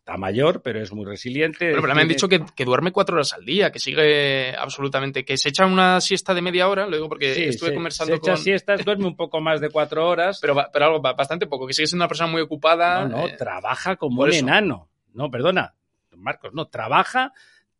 Está 0.05 0.19
mayor, 0.19 0.61
pero 0.61 0.83
es 0.83 0.93
muy 0.93 1.07
resiliente. 1.07 1.73
pero 1.73 1.95
me 1.95 2.03
han 2.03 2.09
dicho 2.09 2.29
que, 2.29 2.65
duerme 2.67 2.93
cuatro 2.93 3.17
horas 3.17 3.33
al 3.33 3.43
día, 3.47 3.73
que 3.73 3.79
sigue 3.79 4.55
absolutamente, 4.55 5.25
que 5.25 5.39
se 5.39 5.49
echa 5.49 5.65
una 5.65 5.99
siesta 6.03 6.35
de 6.35 6.43
media 6.43 6.69
hora, 6.69 6.87
lo 6.87 6.95
digo 6.95 7.09
porque 7.09 7.49
estuve 7.49 7.73
conversando 7.73 8.13
se 8.13 8.19
echa 8.19 8.37
siestas, 8.37 8.85
duerme 8.85 9.07
un 9.07 9.17
poco 9.17 9.41
más 9.41 9.63
de 9.63 9.71
cuatro 9.71 10.07
horas. 10.07 10.41
Pero, 10.45 10.57
pero 10.71 10.85
algo 10.85 11.01
bastante 11.01 11.47
poco, 11.47 11.67
que 11.67 11.73
sigue 11.73 11.87
siendo 11.87 12.05
una 12.05 12.09
persona 12.09 12.31
muy 12.31 12.43
ocupada. 12.43 13.07
No, 13.07 13.17
no, 13.17 13.29
eh, 13.29 13.37
trabaja 13.39 13.97
como 13.97 14.23
un 14.23 14.33
enano. 14.33 14.91
No, 15.15 15.31
perdona, 15.31 15.75
Marcos, 16.17 16.53
no, 16.53 16.67
trabaja 16.67 17.33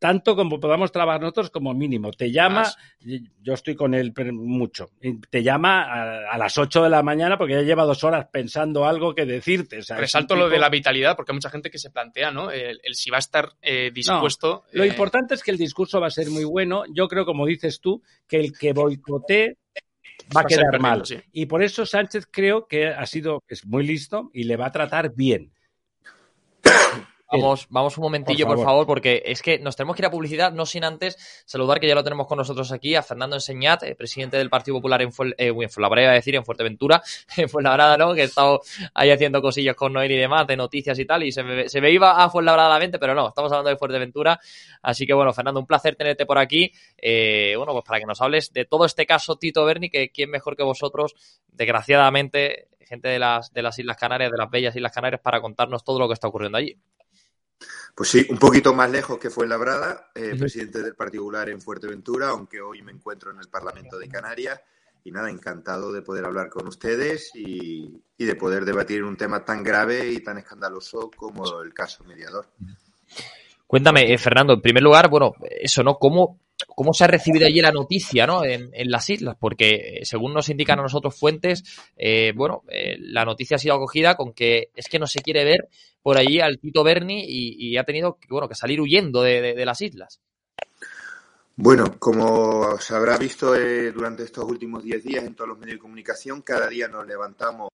tanto 0.05 0.37
como 0.37 0.61
podamos 0.61 0.93
trabajar 0.93 1.23
nosotros 1.23 1.49
como 1.49 1.73
mínimo. 1.73 2.11
Te 2.13 2.31
llama, 2.31 2.71
yo 3.41 3.55
estoy 3.55 3.75
con 3.75 3.95
él 3.95 4.13
mucho, 4.35 4.91
te 5.31 5.43
llama 5.43 6.31
a, 6.31 6.37
las 6.37 6.59
8 6.59 6.83
de 6.83 6.91
la 6.91 7.03
mañana 7.03 7.39
porque 7.39 7.55
ya 7.55 7.63
lleva 7.63 7.85
dos 7.85 8.05
horas 8.05 8.27
pensando 8.31 8.85
algo 8.85 9.15
que 9.15 9.25
decirte. 9.25 9.81
Resalto 9.97 10.37
lo 10.37 10.51
de 10.51 10.59
la 10.59 10.69
vitalidad 10.69 11.17
porque 11.17 11.33
hay 11.33 11.37
mucha 11.37 11.49
gente 11.49 11.71
que 11.71 11.79
se 11.79 11.89
plantea, 11.89 12.31
¿no? 12.31 12.51
El, 12.51 12.79
si 12.93 13.09
va 13.09 13.17
a 13.17 13.21
estar 13.21 13.55
eh, 13.63 13.93
dispuesto. 13.95 14.65
lo 14.73 14.85
eh, 14.85 14.89
importante 14.89 15.37
es 15.37 15.43
que 15.43 15.53
el 15.53 15.57
discurso 15.57 16.03
va 16.03 16.09
a 16.09 16.11
ser 16.11 16.29
muy 16.29 16.45
bueno. 16.45 16.83
Yo 16.93 17.09
creo, 17.09 17.25
como 17.25 17.47
dices 17.47 17.81
tú, 17.81 18.03
que 18.29 18.37
el 18.41 18.53
que 18.53 18.75
boicotee 18.75 19.57
va 20.37 20.43
a 20.43 20.45
quedar 20.45 20.81
mal. 20.81 21.03
Y 21.33 21.47
por 21.47 21.63
eso 21.63 21.87
Sánchez 21.87 22.27
creo 22.31 22.67
que 22.67 22.89
ha 22.89 23.07
sido, 23.07 23.43
es 23.49 23.65
muy 23.65 23.87
listo 23.87 24.29
y 24.35 24.45
le 24.45 24.59
va 24.59 24.67
a 24.67 24.73
tratar 24.73 25.15
bien. 25.15 25.54
Vamos, 27.31 27.67
vamos 27.71 27.99
un 27.99 28.03
momentillo, 28.03 28.47
por 28.47 28.63
favor. 28.63 28.87
porque 28.87 29.23
es 29.25 29.43
que 29.43 29.59
nos 29.59 29.77
tenemos 29.77 29.97
que 29.97 30.03
ir 30.03 30.07
a 30.07 30.11
publicidad, 30.11 30.53
no 30.53 30.67
sin 30.67 30.85
antes 30.85 31.17
saludar 31.47 31.81
que 31.81 31.89
ya 31.89 31.95
lo 31.95 32.05
tenemos 32.05 32.27
con 32.27 32.39
nosotros 32.39 32.71
aquí 32.71 32.95
a 32.95 33.03
Fernando 33.03 33.37
Enseñat, 33.37 33.83
eh, 33.83 33.95
presidente 33.95 34.37
del 34.37 34.51
Partido 34.51 34.77
Popular 34.77 35.03
en, 35.03 35.13
Fuel, 35.13 35.35
eh, 35.39 35.51
a 35.51 36.13
decir, 36.13 36.35
en 36.37 36.45
Fuerteventura, 36.45 37.03
en 37.37 37.49
Fuenlabrada, 37.49 37.97
¿no? 37.97 38.15
Que 38.15 38.23
he 38.23 38.25
estado 38.25 38.61
ahí 38.93 39.11
haciendo 39.11 39.41
cosillas 39.41 39.75
con 39.75 39.93
Noel 39.93 40.13
y 40.13 40.17
demás, 40.17 40.47
de 40.47 40.57
noticias 40.57 40.99
y 40.99 41.05
tal, 41.05 41.23
y 41.23 41.33
se 41.33 41.43
me, 41.43 41.69
se 41.69 41.81
me 41.81 41.91
iba 41.91 42.23
a 42.23 42.29
Fuenlabrada 42.31 42.69
la 42.69 42.79
mente, 42.79 42.99
pero 42.99 43.15
no, 43.15 43.29
estamos 43.29 43.51
hablando 43.53 43.71
de 43.71 43.77
Fuerteventura. 43.77 44.39
Así 44.83 45.07
que 45.07 45.15
bueno, 45.15 45.33
Fernando, 45.33 45.61
un 45.61 45.67
placer 45.67 45.97
tenerte 45.97 46.27
por 46.27 46.39
aquí. 46.39 46.71
Eh, 46.99 47.55
bueno, 47.57 47.73
pues 47.73 47.85
para 47.85 48.01
que 48.01 48.07
nos 48.07 48.21
hables 48.21 48.53
de 48.53 48.65
todo 48.65 48.85
este 48.85 49.07
caso 49.07 49.37
Tito 49.37 49.65
Berni, 49.65 49.89
que 49.89 50.11
quién 50.11 50.31
mejor 50.31 50.57
que 50.57 50.63
vosotros, 50.63 51.15
desgraciadamente, 51.53 52.69
gente 52.85 53.09
de 53.09 53.19
las, 53.19 53.53
de 53.53 53.63
las 53.63 53.79
Islas 53.79 53.97
Canarias, 53.97 54.31
de 54.31 54.39
las 54.39 54.51
bellas 54.51 54.77
Islas 54.77 54.93
Canarias, 54.93 55.21
para 55.23 55.41
contarnos 55.41 55.85
todo 55.85 55.99
lo 55.99 56.09
que 56.09 56.15
está 56.15 56.29
ocurriendo 56.29 56.59
allí. 56.59 56.79
Pues 57.95 58.09
sí, 58.09 58.27
un 58.29 58.39
poquito 58.39 58.75
más 58.75 58.91
lejos 58.91 59.19
que 59.19 59.31
fue 59.31 59.47
Labrada, 59.47 60.11
eh, 60.15 60.35
presidente 60.37 60.83
del 60.83 60.95
Particular 60.95 61.49
en 61.49 61.61
Fuerteventura, 61.61 62.29
aunque 62.29 62.61
hoy 62.61 62.83
me 62.83 62.93
encuentro 62.93 63.31
en 63.31 63.39
el 63.39 63.49
Parlamento 63.49 63.99
de 63.99 64.09
Canarias. 64.09 64.61
Y 65.05 65.11
nada, 65.11 65.31
encantado 65.31 65.93
de 65.93 66.01
poder 66.01 66.25
hablar 66.25 66.49
con 66.49 66.67
ustedes 66.67 67.31
y, 67.35 68.03
y 68.17 68.25
de 68.25 68.35
poder 68.37 68.65
debatir 68.65 69.05
un 69.05 69.19
tema 69.19 69.45
tan 69.45 69.63
grave 69.63 70.11
y 70.11 70.21
tan 70.21 70.39
escandaloso 70.39 71.11
como 71.15 71.61
el 71.61 71.75
caso 71.75 72.03
mediador. 72.05 72.49
Cuéntame, 73.67 74.13
eh, 74.13 74.19
Fernando, 74.19 74.55
en 74.55 74.63
primer 74.63 74.83
lugar, 74.83 75.09
bueno, 75.11 75.35
eso, 75.51 75.83
¿no? 75.83 75.99
¿Cómo, 75.99 76.41
cómo 76.69 76.93
se 76.93 77.05
ha 77.05 77.07
recibido 77.07 77.47
allí 77.47 77.61
la 77.61 77.73
noticia, 77.73 78.27
¿no? 78.27 78.45
En, 78.45 78.71
las 78.91 79.09
islas, 79.11 79.37
porque 79.39 79.99
eh, 80.01 80.05
según 80.05 80.35
nos 80.35 80.49
indican 80.49 80.79
a 80.79 80.83
nosotros 80.83 81.19
fuentes, 81.19 81.65
eh, 81.97 82.33
bueno, 82.35 82.63
la 82.99 83.25
noticia 83.25 83.57
ha 83.57 83.59
sido 83.59 83.75
acogida 83.75 84.17
con 84.17 84.33
que 84.33 84.71
es 84.75 84.89
que 84.89 84.99
no 84.99 85.07
se 85.07 85.21
quiere 85.21 85.45
ver 85.45 85.69
por 86.03 86.19
allí 86.19 86.41
al 86.41 86.59
Tito 86.59 86.85
Berni 86.85 87.25
y, 87.27 87.77
ha 87.79 87.85
tenido 87.85 88.19
bueno, 88.29 88.49
que 88.49 88.55
salir 88.55 88.81
huyendo 88.81 89.23
de, 89.23 89.65
las 89.65 89.81
islas. 89.81 90.21
Bueno, 91.57 91.99
como 91.99 92.79
se 92.79 92.95
habrá 92.95 93.17
visto 93.17 93.55
durante 93.95 94.25
estos 94.25 94.45
últimos 94.45 94.83
10 94.83 95.05
días 95.05 95.25
en 95.25 95.35
todos 95.35 95.49
los 95.49 95.59
medios 95.59 95.77
de 95.77 95.81
comunicación, 95.81 96.43
cada 96.43 96.69
día 96.69 96.89
nos 96.89 97.07
levantamos 97.07 97.71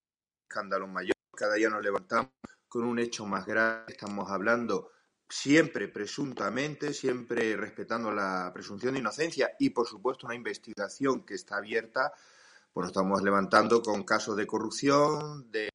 escándalos 0.48 0.88
mayores, 0.88 1.16
cada 1.36 1.54
día 1.54 1.70
nos 1.70 1.82
levantamos 1.82 2.30
con 2.68 2.84
un 2.84 2.98
hecho 2.98 3.26
más 3.26 3.44
grave. 3.46 3.84
Estamos 3.88 4.30
hablando 4.30 4.90
siempre 5.30 5.88
presuntamente, 5.88 6.92
siempre 6.92 7.56
respetando 7.56 8.10
la 8.12 8.50
presunción 8.52 8.94
de 8.94 9.00
inocencia 9.00 9.52
y, 9.58 9.70
por 9.70 9.86
supuesto, 9.86 10.26
una 10.26 10.34
investigación 10.34 11.24
que 11.24 11.34
está 11.34 11.56
abierta, 11.56 12.12
pues 12.72 12.84
nos 12.84 12.90
estamos 12.90 13.22
levantando 13.22 13.80
con 13.80 14.02
casos 14.02 14.36
de 14.36 14.46
corrupción, 14.46 15.50
de 15.50 15.70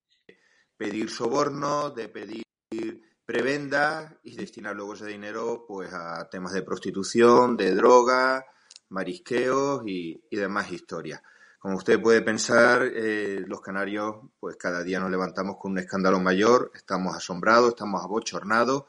pedir 0.77 1.09
soborno, 1.09 1.89
de 1.89 2.09
pedir 2.09 2.43
prebenda 3.25 4.19
y 4.23 4.35
destinar 4.35 4.75
luego 4.75 4.93
ese 4.93 5.07
dinero 5.07 5.65
pues 5.67 5.91
a 5.93 6.29
temas 6.29 6.53
de 6.53 6.61
prostitución, 6.61 7.55
de 7.55 7.73
droga, 7.73 8.45
marisqueos 8.89 9.83
y, 9.85 10.21
demás 10.31 10.71
historias. 10.71 11.21
Como 11.59 11.77
usted 11.77 11.99
puede 11.99 12.21
pensar, 12.21 12.83
eh, 12.83 13.41
los 13.47 13.61
canarios, 13.61 14.17
pues 14.39 14.57
cada 14.57 14.83
día 14.83 14.99
nos 14.99 15.09
levantamos 15.09 15.57
con 15.57 15.71
un 15.71 15.79
escándalo 15.79 16.19
mayor, 16.19 16.71
estamos 16.75 17.15
asombrados, 17.15 17.69
estamos 17.69 18.03
abochornados 18.03 18.83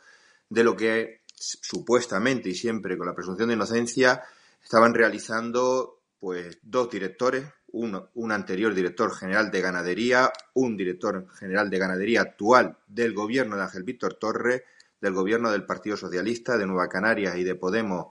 de 0.48 0.64
lo 0.64 0.76
que 0.76 1.22
supuestamente 1.34 2.48
y 2.48 2.54
siempre 2.54 2.96
con 2.96 3.06
la 3.06 3.14
presunción 3.14 3.48
de 3.48 3.54
inocencia 3.54 4.22
estaban 4.62 4.94
realizando 4.94 6.00
pues 6.18 6.58
dos 6.62 6.90
directores, 6.90 7.44
uno, 7.72 8.08
un 8.14 8.32
anterior 8.32 8.74
director 8.74 9.14
general 9.14 9.50
de 9.50 9.60
ganadería, 9.60 10.32
un 10.54 10.76
director 10.76 11.26
general 11.38 11.68
de 11.68 11.78
ganadería 11.78 12.22
actual 12.22 12.78
del 12.86 13.12
gobierno 13.12 13.56
de 13.56 13.62
Ángel 13.62 13.82
Víctor 13.82 14.14
Torres, 14.14 14.62
del 15.00 15.12
gobierno 15.12 15.50
del 15.50 15.66
Partido 15.66 15.96
Socialista 15.96 16.56
de 16.56 16.66
Nueva 16.66 16.88
Canarias 16.88 17.36
y 17.36 17.44
de 17.44 17.54
Podemos 17.54 18.06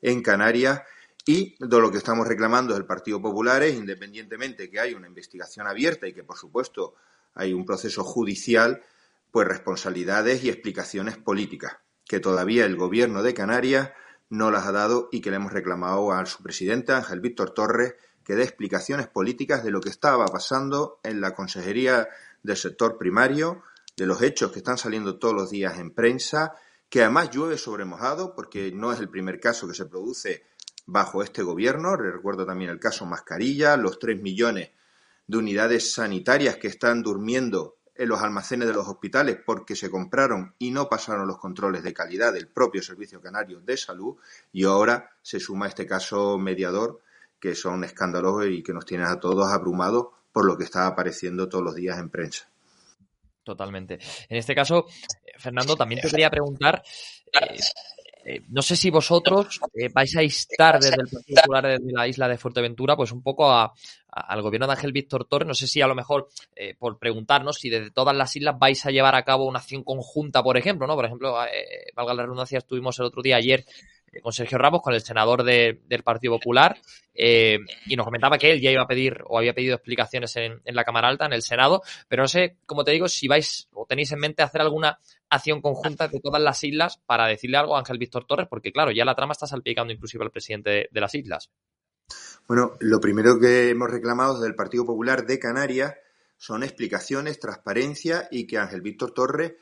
en 0.00 0.22
Canarias, 0.22 0.82
y 1.24 1.54
de 1.58 1.80
lo 1.80 1.90
que 1.90 1.98
estamos 1.98 2.26
reclamando 2.26 2.74
del 2.74 2.84
Partido 2.84 3.20
Popular 3.22 3.62
es, 3.62 3.76
independientemente 3.76 4.68
que 4.68 4.80
hay 4.80 4.94
una 4.94 5.06
investigación 5.06 5.66
abierta 5.66 6.08
y 6.08 6.12
que, 6.12 6.24
por 6.24 6.36
supuesto, 6.36 6.94
hay 7.34 7.52
un 7.52 7.64
proceso 7.64 8.02
judicial, 8.02 8.82
pues 9.32 9.48
responsabilidades 9.48 10.44
y 10.44 10.50
explicaciones 10.50 11.16
políticas, 11.16 11.78
que 12.06 12.20
todavía 12.20 12.66
el 12.66 12.76
gobierno 12.76 13.22
de 13.22 13.34
Canarias 13.34 13.90
no 14.28 14.50
las 14.50 14.66
ha 14.66 14.72
dado 14.72 15.08
y 15.10 15.20
que 15.20 15.30
le 15.30 15.36
hemos 15.36 15.52
reclamado 15.52 16.12
a 16.12 16.24
su 16.26 16.42
presidente, 16.42 16.92
Ángel 16.92 17.20
Víctor 17.20 17.50
Torres, 17.50 17.94
que 18.24 18.34
dé 18.34 18.44
explicaciones 18.44 19.08
políticas 19.08 19.64
de 19.64 19.70
lo 19.70 19.80
que 19.80 19.88
estaba 19.88 20.26
pasando 20.26 21.00
en 21.02 21.20
la 21.20 21.34
Consejería 21.34 22.08
del 22.42 22.56
Sector 22.56 22.98
Primario, 22.98 23.62
de 23.96 24.06
los 24.06 24.22
hechos 24.22 24.52
que 24.52 24.58
están 24.58 24.78
saliendo 24.78 25.18
todos 25.18 25.34
los 25.34 25.50
días 25.50 25.78
en 25.78 25.90
prensa, 25.92 26.54
que 26.88 27.02
además 27.02 27.30
llueve 27.30 27.56
sobre 27.56 27.86
mojado, 27.86 28.34
porque 28.34 28.70
no 28.70 28.92
es 28.92 29.00
el 29.00 29.08
primer 29.08 29.40
caso 29.40 29.66
que 29.66 29.74
se 29.74 29.86
produce 29.86 30.44
bajo 30.84 31.22
este 31.22 31.42
gobierno. 31.42 31.96
Recuerdo 31.96 32.44
también 32.44 32.70
el 32.70 32.78
caso 32.78 33.06
Mascarilla, 33.06 33.78
los 33.78 33.98
tres 33.98 34.20
millones 34.20 34.72
de 35.26 35.38
unidades 35.38 35.94
sanitarias 35.94 36.56
que 36.56 36.68
están 36.68 37.02
durmiendo 37.02 37.78
en 37.94 38.08
los 38.08 38.22
almacenes 38.22 38.68
de 38.68 38.74
los 38.74 38.88
hospitales 38.88 39.38
porque 39.44 39.76
se 39.76 39.90
compraron 39.90 40.54
y 40.58 40.70
no 40.70 40.88
pasaron 40.88 41.26
los 41.26 41.38
controles 41.38 41.82
de 41.82 41.92
calidad 41.92 42.32
del 42.32 42.48
propio 42.48 42.82
Servicio 42.82 43.20
Canario 43.20 43.60
de 43.60 43.76
Salud 43.76 44.16
y 44.52 44.64
ahora 44.64 45.10
se 45.22 45.40
suma 45.40 45.68
este 45.68 45.86
caso 45.86 46.38
mediador 46.38 47.00
que 47.38 47.54
son 47.54 47.84
escándalos 47.84 48.46
y 48.46 48.62
que 48.62 48.72
nos 48.72 48.86
tienen 48.86 49.06
a 49.06 49.20
todos 49.20 49.50
abrumados 49.50 50.08
por 50.32 50.46
lo 50.46 50.56
que 50.56 50.64
está 50.64 50.86
apareciendo 50.86 51.48
todos 51.48 51.64
los 51.64 51.74
días 51.74 51.98
en 51.98 52.08
prensa. 52.08 52.48
Totalmente. 53.44 53.98
En 54.28 54.36
este 54.36 54.54
caso, 54.54 54.86
Fernando, 55.38 55.76
también 55.76 56.00
te 56.00 56.08
quería 56.08 56.30
preguntar, 56.30 56.82
eh, 57.32 57.58
eh, 58.24 58.42
no 58.48 58.62
sé 58.62 58.76
si 58.76 58.90
vosotros 58.90 59.60
eh, 59.74 59.88
vais 59.92 60.16
a 60.16 60.22
instar 60.22 60.78
desde 60.78 61.02
el 61.02 61.08
Partido 61.08 61.42
Popular 61.42 61.66
de 61.66 61.92
la 61.92 62.06
isla 62.06 62.28
de 62.28 62.38
Fuerteventura, 62.38 62.96
pues 62.96 63.10
un 63.10 63.22
poco 63.22 63.52
al 64.12 64.42
gobierno 64.42 64.66
de 64.66 64.74
Ángel 64.74 64.92
Víctor 64.92 65.24
Torres. 65.24 65.48
No 65.48 65.54
sé 65.54 65.66
si 65.66 65.80
a 65.80 65.86
lo 65.86 65.94
mejor 65.94 66.28
eh, 66.54 66.74
por 66.78 66.98
preguntarnos 66.98 67.56
si 67.56 67.70
desde 67.70 67.90
todas 67.90 68.16
las 68.16 68.36
islas 68.36 68.58
vais 68.58 68.84
a 68.86 68.90
llevar 68.90 69.14
a 69.14 69.24
cabo 69.24 69.46
una 69.46 69.58
acción 69.58 69.82
conjunta, 69.82 70.42
por 70.42 70.56
ejemplo, 70.56 70.86
¿no? 70.86 70.94
Por 70.94 71.06
ejemplo, 71.06 71.32
valga 71.94 72.14
la 72.14 72.22
redundancia, 72.22 72.58
estuvimos 72.58 72.98
el 72.98 73.06
otro 73.06 73.22
día 73.22 73.36
ayer 73.36 73.64
con 74.20 74.32
Sergio 74.32 74.58
Ramos, 74.58 74.82
con 74.82 74.92
el 74.92 75.00
senador 75.00 75.42
del 75.42 76.02
Partido 76.04 76.34
Popular, 76.34 76.78
y 77.14 77.96
nos 77.96 78.04
comentaba 78.04 78.36
que 78.36 78.50
él 78.50 78.60
ya 78.60 78.70
iba 78.70 78.82
a 78.82 78.86
pedir 78.86 79.22
o 79.24 79.38
había 79.38 79.54
pedido 79.54 79.74
explicaciones 79.74 80.36
en, 80.36 80.60
en, 80.64 80.74
la 80.74 80.84
Cámara 80.84 81.08
Alta, 81.08 81.24
en 81.24 81.32
el 81.32 81.40
Senado, 81.40 81.82
pero 82.08 82.22
no 82.22 82.28
sé, 82.28 82.56
como 82.66 82.84
te 82.84 82.90
digo, 82.90 83.08
si 83.08 83.26
vais 83.26 83.68
o 83.72 83.86
tenéis 83.86 84.12
en 84.12 84.18
mente 84.18 84.42
hacer 84.42 84.60
alguna 84.60 84.98
acción 85.32 85.60
conjunta 85.62 86.08
de 86.08 86.20
todas 86.20 86.42
las 86.42 86.62
islas 86.62 86.98
para 87.06 87.26
decirle 87.26 87.56
algo 87.56 87.74
a 87.74 87.78
Ángel 87.78 87.98
Víctor 87.98 88.26
Torres, 88.26 88.48
porque 88.48 88.72
claro, 88.72 88.90
ya 88.92 89.04
la 89.04 89.14
trama 89.14 89.32
está 89.32 89.46
salpicando 89.46 89.92
inclusive 89.92 90.24
al 90.24 90.30
presidente 90.30 90.88
de, 90.90 91.00
las 91.00 91.14
islas. 91.14 91.50
Bueno, 92.46 92.72
lo 92.80 93.00
primero 93.00 93.38
que 93.38 93.70
hemos 93.70 93.90
reclamado 93.90 94.34
desde 94.34 94.48
el 94.48 94.54
Partido 94.54 94.84
Popular 94.84 95.26
de 95.26 95.38
Canarias 95.38 95.94
son 96.36 96.62
explicaciones, 96.62 97.38
transparencia 97.38 98.28
y 98.30 98.46
que 98.46 98.58
Ángel 98.58 98.80
Víctor 98.80 99.12
Torres 99.12 99.52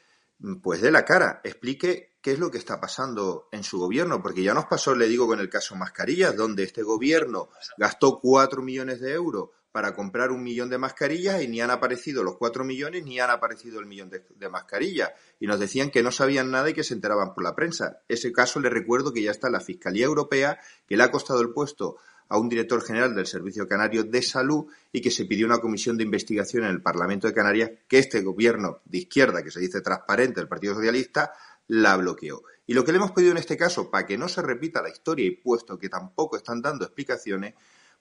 pues 0.63 0.81
dé 0.81 0.91
la 0.91 1.05
cara, 1.05 1.41
explique 1.45 2.17
qué 2.23 2.33
es 2.33 2.39
lo 2.39 2.51
que 2.51 2.59
está 2.59 2.81
pasando 2.81 3.49
en 3.53 3.63
su 3.63 3.79
gobierno, 3.79 4.23
porque 4.23 4.43
ya 4.43 4.55
nos 4.55 4.67
pasó, 4.67 4.95
le 4.95 5.07
digo, 5.07 5.27
con 5.27 5.41
el 5.41 5.51
caso 5.51 5.77
Mascarillas, 5.77 6.35
donde 6.37 6.63
este 6.63 6.83
gobierno 6.83 7.51
gastó 7.77 8.19
cuatro 8.21 8.63
millones 8.63 9.01
de 9.01 9.13
euros 9.13 9.51
para 9.73 9.95
comprar 9.95 10.33
un 10.33 10.43
millón 10.43 10.69
de 10.69 10.79
mascarillas 10.79 11.43
y 11.43 11.49
ni 11.49 11.61
han 11.61 11.71
aparecido 11.71 12.25
los 12.25 12.37
cuatro 12.37 12.65
millones 12.65 13.05
ni 13.05 13.21
han 13.21 13.31
aparecido 13.31 13.79
el 13.79 13.87
millón 13.87 14.11
de, 14.11 14.49
mascarillas. 14.49 15.13
Y 15.39 15.47
nos 15.47 15.61
decían 15.61 15.91
que 15.91 16.03
no 16.03 16.11
sabían 16.11 16.51
nada 16.51 16.71
y 16.71 16.75
que 16.75 16.83
se 16.83 16.95
enteraban 16.95 17.35
por 17.35 17.45
la 17.45 17.55
prensa. 17.55 18.01
Ese 18.09 18.33
caso 18.33 18.59
le 18.59 18.69
recuerdo 18.69 19.13
que 19.13 19.23
ya 19.23 19.31
está 19.31 19.49
la 19.49 19.61
Fiscalía 19.61 20.07
Europea, 20.07 20.59
que 20.89 20.97
le 20.97 21.05
ha 21.05 21.13
costado 21.13 21.41
el 21.41 21.53
puesto 21.53 21.99
a 22.31 22.39
un 22.39 22.49
director 22.49 22.83
general 22.83 23.15
del 23.15 23.27
Servicio 23.27 23.67
Canario 23.67 24.05
de 24.05 24.23
Salud 24.23 24.67
y 24.93 25.01
que 25.01 25.11
se 25.11 25.25
pidió 25.25 25.47
una 25.47 25.59
comisión 25.59 25.99
de 25.99 26.05
investigación 26.05 26.63
en 26.63 26.71
el 26.71 26.81
Parlamento 26.81 27.27
de 27.27 27.35
Canarias 27.35 27.73
que 27.89 27.99
este 27.99 28.23
gobierno 28.23 28.81
de 28.85 28.99
izquierda, 28.99 29.43
que 29.43 29.51
se 29.51 29.59
dice 29.59 29.81
transparente, 29.81 30.41
el 30.41 30.47
Partido 30.47 30.75
Socialista, 30.75 31.33
la 31.67 31.97
bloqueó. 31.97 32.45
Y 32.69 32.75
lo 32.75 32.85
que 32.85 32.93
le 32.93 32.99
hemos 32.99 33.11
pedido 33.11 33.33
en 33.33 33.39
este 33.39 33.57
caso, 33.57 33.91
para 33.91 34.07
que 34.07 34.17
no 34.17 34.29
se 34.29 34.43
repita 34.43 34.81
la 34.81 34.91
historia 34.91 35.27
y 35.27 35.33
puesto 35.33 35.77
que 35.77 35.89
tampoco 35.89 36.37
están 36.37 36.63
dando 36.63 36.85
explicaciones, 36.85 37.55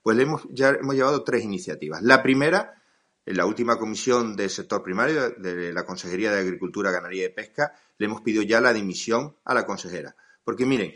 pues 0.03 0.15
le 0.15 0.23
hemos, 0.23 0.43
ya 0.51 0.69
hemos 0.69 0.93
llevado 0.93 1.23
tres 1.23 1.43
iniciativas. 1.43 2.03
La 2.03 2.21
primera, 2.21 2.79
en 3.25 3.35
la 3.35 3.47
última 3.47 3.79
comisión 3.79 4.35
del 4.35 4.51
sector 4.51 4.83
primario 4.83 5.31
de 5.31 5.73
la 5.73 5.85
Consejería 5.85 6.31
de 6.31 6.41
Agricultura, 6.41 6.91
Ganadería 6.91 7.25
y 7.25 7.29
Pesca, 7.29 7.73
le 7.97 8.05
hemos 8.05 8.21
pedido 8.21 8.43
ya 8.43 8.61
la 8.61 8.73
dimisión 8.73 9.35
a 9.43 9.55
la 9.55 9.65
consejera. 9.65 10.15
Porque 10.43 10.67
miren, 10.67 10.93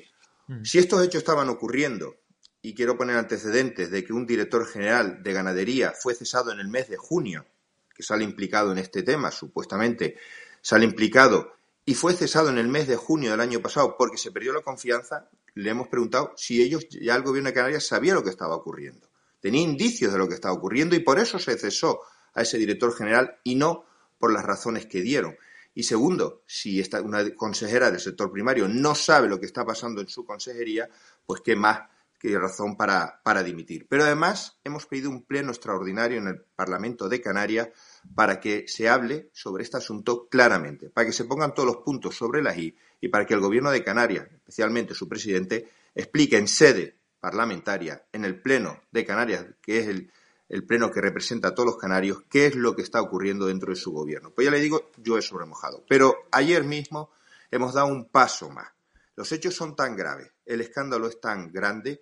mm. 0.47 0.63
si 0.63 0.77
estos 0.77 1.03
hechos 1.03 1.21
estaban 1.23 1.49
ocurriendo 1.49 2.22
y 2.66 2.74
quiero 2.74 2.97
poner 2.97 3.18
antecedentes 3.18 3.91
de 3.91 4.05
que 4.05 4.14
un 4.14 4.26
director 4.26 4.66
general 4.66 5.22
de 5.22 5.34
ganadería 5.34 5.91
fue 5.91 6.16
cesado 6.16 6.49
en 6.53 6.61
el 6.61 6.70
mes 6.70 6.88
de 6.88 6.95
junio, 6.95 7.45
que 7.93 8.03
sale 8.03 8.24
implicado 8.24 8.72
en 8.72 8.78
este 8.78 9.03
tema, 9.03 9.32
supuestamente 9.32 10.16
sale 10.61 10.86
implicado, 10.86 11.57
y 11.86 11.93
fue 11.93 12.14
cesado 12.14 12.49
en 12.49 12.57
el 12.57 12.70
mes 12.70 12.88
de 12.88 12.95
junio 12.95 13.32
del 13.32 13.41
año 13.41 13.61
pasado 13.61 13.97
porque 13.97 14.18
se 14.18 14.32
perdió 14.32 14.53
la 14.53 14.61
confianza, 14.61 15.30
le 15.55 15.70
hemos 15.70 15.89
preguntado 15.89 16.34
si 16.38 16.64
ellos, 16.64 16.88
ya 16.89 17.16
el 17.16 17.24
gobierno 17.24 17.49
de 17.49 17.53
Canarias 17.53 17.86
sabía 17.86 18.14
lo 18.14 18.24
que 18.24 18.30
estaba 18.30 18.55
ocurriendo. 18.55 19.09
Tenía 19.41 19.61
indicios 19.61 20.14
de 20.14 20.18
lo 20.18 20.30
que 20.30 20.36
estaba 20.36 20.53
ocurriendo 20.53 20.95
y 20.95 20.99
por 20.99 21.20
eso 21.20 21.39
se 21.39 21.57
cesó 21.57 21.99
a 22.34 22.43
ese 22.43 22.57
director 22.57 22.95
general 22.95 23.39
y 23.43 23.55
no 23.55 23.84
por 24.18 24.32
las 24.32 24.45
razones 24.45 24.86
que 24.86 25.01
dieron. 25.01 25.36
Y 25.76 25.84
segundo, 25.84 26.43
si 26.47 26.80
esta, 26.80 27.01
una 27.01 27.30
consejera 27.36 27.91
del 27.91 27.99
sector 27.99 28.32
primario 28.32 28.70
no 28.70 28.95
sabe 28.95 29.28
lo 29.28 29.38
que 29.38 29.47
está 29.47 29.66
pasando 29.66 29.99
en 29.99 30.07
su 30.07 30.24
consejería, 30.24 30.89
pues 31.26 31.41
qué 31.41 31.57
más 31.57 31.82
que 32.24 32.39
razón 32.39 32.78
para, 32.78 33.21
para 33.21 33.43
dimitir. 33.43 33.86
Pero 33.89 34.05
además 34.05 34.57
hemos 34.63 34.86
pedido 34.86 35.09
un 35.09 35.26
pleno 35.26 35.51
extraordinario 35.51 36.19
en 36.19 36.28
el 36.28 36.41
Parlamento 36.55 37.09
de 37.09 37.19
Canarias 37.19 37.67
para 38.15 38.39
que 38.39 38.63
se 38.65 38.88
hable 38.88 39.30
sobre 39.34 39.63
este 39.63 39.76
asunto 39.76 40.30
claramente, 40.30 40.89
para 40.89 41.05
que 41.05 41.11
se 41.11 41.26
pongan 41.26 41.53
todos 41.53 41.67
los 41.67 41.84
puntos 41.84 42.15
sobre 42.15 42.41
las 42.41 42.57
I 42.57 42.78
y 43.01 43.09
para 43.09 43.26
que 43.26 43.34
el 43.34 43.41
Gobierno 43.41 43.71
de 43.71 43.84
Canarias, 43.84 44.30
especialmente 44.32 44.93
su 44.93 45.09
presidente, 45.09 45.69
explique 45.93 46.38
en 46.38 46.47
sede 46.47 46.95
parlamentaria, 47.19 48.05
en 48.13 48.24
el 48.24 48.41
Pleno 48.41 48.80
de 48.89 49.05
Canarias, 49.05 49.45
que 49.61 49.80
es 49.80 49.88
el, 49.88 50.09
el 50.47 50.65
pleno 50.65 50.91
que 50.91 51.01
representa 51.01 51.49
a 51.49 51.53
todos 51.53 51.67
los 51.67 51.78
canarios, 51.78 52.24
qué 52.30 52.45
es 52.45 52.55
lo 52.55 52.74
que 52.74 52.84
está 52.84 53.01
ocurriendo 53.01 53.47
dentro 53.47 53.71
de 53.71 53.76
su 53.76 53.91
gobierno. 53.91 54.32
Pues 54.34 54.45
ya 54.45 54.51
le 54.51 54.61
digo, 54.61 54.91
yo 54.95 55.17
he 55.17 55.21
sobremojado. 55.21 55.84
Pero 55.89 56.15
ayer 56.32 56.63
mismo 56.63 57.11
hemos 57.51 57.74
dado 57.74 57.88
un 57.88 58.07
paso 58.09 58.49
más. 58.49 58.69
Los 59.17 59.30
hechos 59.34 59.55
son 59.55 59.76
tan 59.76 59.97
graves, 59.97 60.32
el 60.45 60.61
escándalo 60.61 61.07
es 61.07 61.19
tan 61.19 61.51
grande 61.51 62.01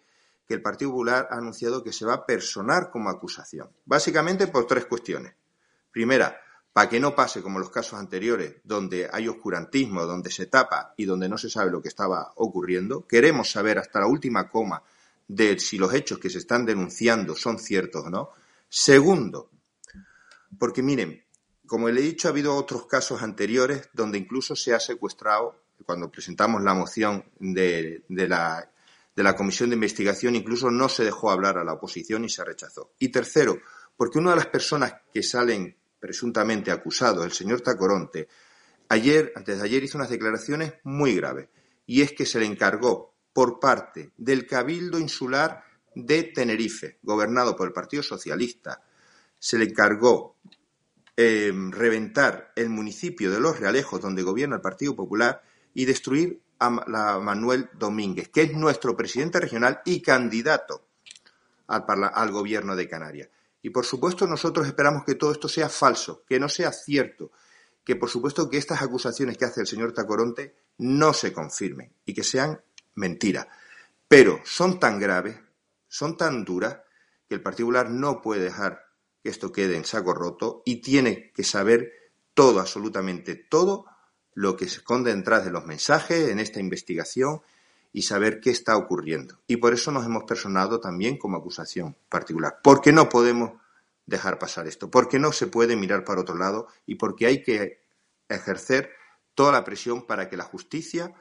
que 0.51 0.55
el 0.55 0.61
Partido 0.61 0.91
Popular 0.91 1.29
ha 1.31 1.37
anunciado 1.37 1.81
que 1.81 1.93
se 1.93 2.03
va 2.03 2.13
a 2.13 2.25
personar 2.25 2.91
como 2.91 3.09
acusación. 3.09 3.69
Básicamente 3.85 4.47
por 4.47 4.67
tres 4.67 4.85
cuestiones. 4.85 5.33
Primera, 5.89 6.41
para 6.73 6.89
que 6.89 6.99
no 6.99 7.15
pase 7.15 7.41
como 7.41 7.57
los 7.57 7.69
casos 7.69 7.97
anteriores, 7.97 8.55
donde 8.65 9.09
hay 9.09 9.29
oscurantismo, 9.29 10.05
donde 10.05 10.29
se 10.29 10.47
tapa 10.47 10.93
y 10.97 11.05
donde 11.05 11.29
no 11.29 11.37
se 11.37 11.49
sabe 11.49 11.71
lo 11.71 11.81
que 11.81 11.87
estaba 11.87 12.33
ocurriendo. 12.35 13.07
Queremos 13.07 13.49
saber 13.49 13.77
hasta 13.77 14.01
la 14.01 14.07
última 14.07 14.49
coma 14.49 14.83
de 15.25 15.57
si 15.57 15.77
los 15.77 15.93
hechos 15.93 16.19
que 16.19 16.29
se 16.29 16.39
están 16.39 16.65
denunciando 16.65 17.33
son 17.33 17.57
ciertos 17.57 18.07
o 18.07 18.09
no. 18.09 18.31
Segundo, 18.67 19.51
porque 20.59 20.83
miren, 20.83 21.23
como 21.65 21.87
le 21.87 22.01
he 22.01 22.03
dicho, 22.03 22.27
ha 22.27 22.31
habido 22.31 22.57
otros 22.57 22.87
casos 22.87 23.21
anteriores 23.21 23.87
donde 23.93 24.17
incluso 24.17 24.53
se 24.53 24.73
ha 24.73 24.81
secuestrado, 24.81 25.61
cuando 25.85 26.11
presentamos 26.11 26.61
la 26.61 26.73
moción 26.73 27.23
de, 27.39 28.03
de 28.09 28.27
la 28.27 28.70
de 29.15 29.23
la 29.23 29.35
comisión 29.35 29.69
de 29.69 29.75
investigación 29.75 30.35
incluso 30.35 30.71
no 30.71 30.89
se 30.89 31.03
dejó 31.03 31.31
hablar 31.31 31.57
a 31.57 31.63
la 31.63 31.73
oposición 31.73 32.25
y 32.25 32.29
se 32.29 32.43
rechazó. 32.43 32.93
Y 32.99 33.09
tercero, 33.09 33.59
porque 33.97 34.19
una 34.19 34.31
de 34.31 34.37
las 34.37 34.47
personas 34.47 34.93
que 35.13 35.23
salen 35.23 35.77
presuntamente 35.99 36.71
acusados, 36.71 37.25
el 37.25 37.31
señor 37.31 37.61
Tacoronte, 37.61 38.27
ayer, 38.89 39.31
antes 39.35 39.57
de 39.57 39.63
ayer 39.63 39.83
hizo 39.83 39.97
unas 39.97 40.09
declaraciones 40.09 40.73
muy 40.83 41.15
graves 41.15 41.49
y 41.85 42.01
es 42.01 42.13
que 42.13 42.25
se 42.25 42.39
le 42.39 42.45
encargó 42.45 43.15
por 43.33 43.59
parte 43.59 44.11
del 44.17 44.45
Cabildo 44.45 44.99
Insular 44.99 45.63
de 45.95 46.23
Tenerife, 46.23 46.99
gobernado 47.01 47.55
por 47.55 47.67
el 47.67 47.73
Partido 47.73 48.03
Socialista, 48.03 48.83
se 49.37 49.57
le 49.57 49.65
encargó 49.65 50.37
eh, 51.17 51.51
reventar 51.71 52.53
el 52.55 52.69
municipio 52.69 53.31
de 53.31 53.39
Los 53.39 53.59
Realejos, 53.59 54.01
donde 54.01 54.23
gobierna 54.23 54.57
el 54.57 54.61
Partido 54.61 54.95
Popular, 54.95 55.41
y 55.73 55.85
destruir 55.85 56.41
a, 56.61 56.69
Manuel 56.69 57.69
Domínguez, 57.73 58.29
que 58.29 58.43
es 58.43 58.53
nuestro 58.53 58.95
presidente 58.95 59.39
regional 59.39 59.81
y 59.83 60.01
candidato 60.01 60.85
al, 61.67 61.83
al 62.13 62.31
gobierno 62.31 62.75
de 62.75 62.87
Canarias. 62.87 63.29
Y 63.63 63.71
por 63.71 63.85
supuesto 63.85 64.27
nosotros 64.27 64.67
esperamos 64.67 65.03
que 65.03 65.15
todo 65.15 65.31
esto 65.31 65.47
sea 65.47 65.69
falso, 65.69 66.23
que 66.27 66.39
no 66.39 66.47
sea 66.47 66.71
cierto, 66.71 67.31
que 67.83 67.95
por 67.95 68.09
supuesto 68.09 68.49
que 68.49 68.57
estas 68.57 68.81
acusaciones 68.81 69.37
que 69.37 69.45
hace 69.45 69.61
el 69.61 69.67
señor 69.67 69.93
Tacoronte 69.93 70.55
no 70.77 71.13
se 71.13 71.33
confirmen 71.33 71.91
y 72.05 72.13
que 72.13 72.23
sean 72.23 72.61
mentiras. 72.95 73.47
Pero 74.07 74.41
son 74.45 74.79
tan 74.79 74.99
graves, 74.99 75.37
son 75.87 76.15
tan 76.15 76.45
duras, 76.45 76.77
que 77.27 77.35
el 77.35 77.41
Partido 77.41 77.67
Popular 77.67 77.89
no 77.89 78.21
puede 78.21 78.43
dejar 78.43 78.85
que 79.23 79.29
esto 79.29 79.51
quede 79.51 79.77
en 79.77 79.85
saco 79.85 80.13
roto 80.13 80.63
y 80.65 80.81
tiene 80.81 81.31
que 81.31 81.43
saber 81.43 81.91
todo, 82.33 82.59
absolutamente 82.59 83.35
todo, 83.35 83.85
lo 84.33 84.55
que 84.55 84.67
se 84.67 84.77
esconde 84.77 85.13
detrás 85.15 85.45
de 85.45 85.51
los 85.51 85.65
mensajes 85.65 86.29
en 86.29 86.39
esta 86.39 86.59
investigación 86.59 87.41
y 87.93 88.03
saber 88.03 88.39
qué 88.39 88.49
está 88.49 88.77
ocurriendo. 88.77 89.39
Y 89.47 89.57
por 89.57 89.73
eso 89.73 89.91
nos 89.91 90.05
hemos 90.05 90.23
personado 90.23 90.79
también 90.79 91.17
como 91.17 91.37
acusación 91.37 91.95
particular. 92.09 92.59
Porque 92.63 92.91
no 92.91 93.09
podemos 93.09 93.53
dejar 94.05 94.39
pasar 94.39 94.67
esto, 94.67 94.89
porque 94.89 95.19
no 95.19 95.31
se 95.31 95.47
puede 95.47 95.75
mirar 95.75 96.03
para 96.03 96.21
otro 96.21 96.35
lado 96.35 96.67
y 96.85 96.95
porque 96.95 97.27
hay 97.27 97.43
que 97.43 97.81
ejercer 98.29 98.91
toda 99.35 99.51
la 99.51 99.63
presión 99.63 100.05
para 100.05 100.29
que 100.29 100.37
la 100.37 100.43
justicia 100.43 101.13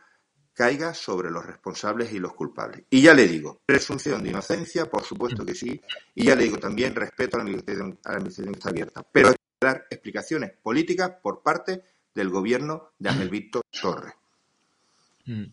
caiga 0.52 0.94
sobre 0.94 1.30
los 1.30 1.46
responsables 1.46 2.12
y 2.12 2.18
los 2.18 2.34
culpables. 2.34 2.84
Y 2.90 3.02
ya 3.02 3.14
le 3.14 3.26
digo, 3.26 3.60
presunción 3.64 4.22
de 4.22 4.30
inocencia, 4.30 4.86
por 4.86 5.04
supuesto 5.04 5.44
que 5.44 5.54
sí, 5.54 5.80
y 6.14 6.24
ya 6.24 6.34
le 6.34 6.44
digo 6.44 6.58
también 6.58 6.94
respeto 6.94 7.36
a 7.36 7.38
la 7.38 7.44
administración, 7.44 7.98
a 8.04 8.12
la 8.12 8.24
que 8.24 8.58
está 8.58 8.68
abierta, 8.68 9.06
pero 9.10 9.28
hay 9.28 9.34
que 9.34 9.66
dar 9.66 9.86
explicaciones 9.90 10.52
políticas 10.62 11.12
por 11.22 11.42
parte 11.42 11.82
del 12.14 12.30
gobierno 12.30 12.90
de 12.98 13.08
Ángel 13.08 13.30
Víctor 13.30 13.62
Torres. 13.70 14.14
Mm. 15.30 15.44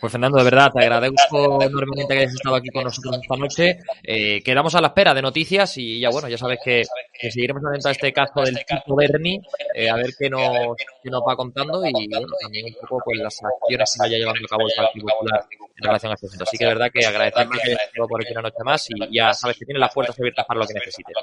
Pues 0.00 0.10
Fernando, 0.10 0.38
de 0.38 0.44
verdad, 0.44 0.72
te 0.72 0.80
agradezco 0.80 1.62
enormemente 1.62 2.14
que 2.14 2.20
hayas 2.20 2.32
estado 2.32 2.56
aquí 2.56 2.70
con 2.70 2.84
nosotros 2.84 3.18
esta 3.20 3.36
noche. 3.36 3.78
Eh, 4.02 4.42
quedamos 4.42 4.74
a 4.74 4.80
la 4.80 4.88
espera 4.88 5.12
de 5.12 5.20
noticias 5.20 5.76
y 5.76 6.00
ya 6.00 6.08
bueno, 6.08 6.26
ya 6.28 6.38
sabes 6.38 6.58
que, 6.64 6.84
seguiremos 7.30 7.62
atentos 7.66 7.86
a 7.86 7.90
este 7.90 8.12
caso 8.14 8.40
del 8.40 8.56
tipo 8.64 8.96
Berni, 8.96 9.38
eh, 9.74 9.90
a 9.90 9.96
ver 9.96 10.14
qué 10.18 10.30
nos, 10.30 10.42
va 10.42 11.36
contando 11.36 11.84
y 11.84 12.08
bueno, 12.08 12.26
también 12.40 12.66
un 12.66 12.88
poco 12.88 13.04
pues 13.04 13.18
las 13.18 13.38
acciones 13.42 13.92
que 13.92 13.98
vaya 13.98 14.16
llevando 14.16 14.40
a 14.42 14.48
cabo 14.48 14.62
el 14.68 14.74
Partido 14.74 15.06
Popular 15.06 15.46
en 15.50 15.84
relación 15.84 16.12
a 16.12 16.14
este 16.14 16.26
asunto. 16.26 16.44
Así 16.44 16.56
que 16.56 16.64
de 16.64 16.70
verdad 16.72 16.90
que 16.90 17.06
agradecerte 17.06 17.58
que 17.62 17.72
hayas 17.72 18.08
por 18.08 18.22
aquí 18.22 18.32
una 18.32 18.42
noche 18.42 18.64
más 18.64 18.86
y 18.88 19.14
ya 19.14 19.34
sabes 19.34 19.58
que 19.58 19.66
tiene 19.66 19.80
las 19.80 19.92
puertas 19.92 20.18
abiertas 20.18 20.46
para 20.46 20.60
lo 20.60 20.66
que 20.66 20.74
necesites. 20.74 21.14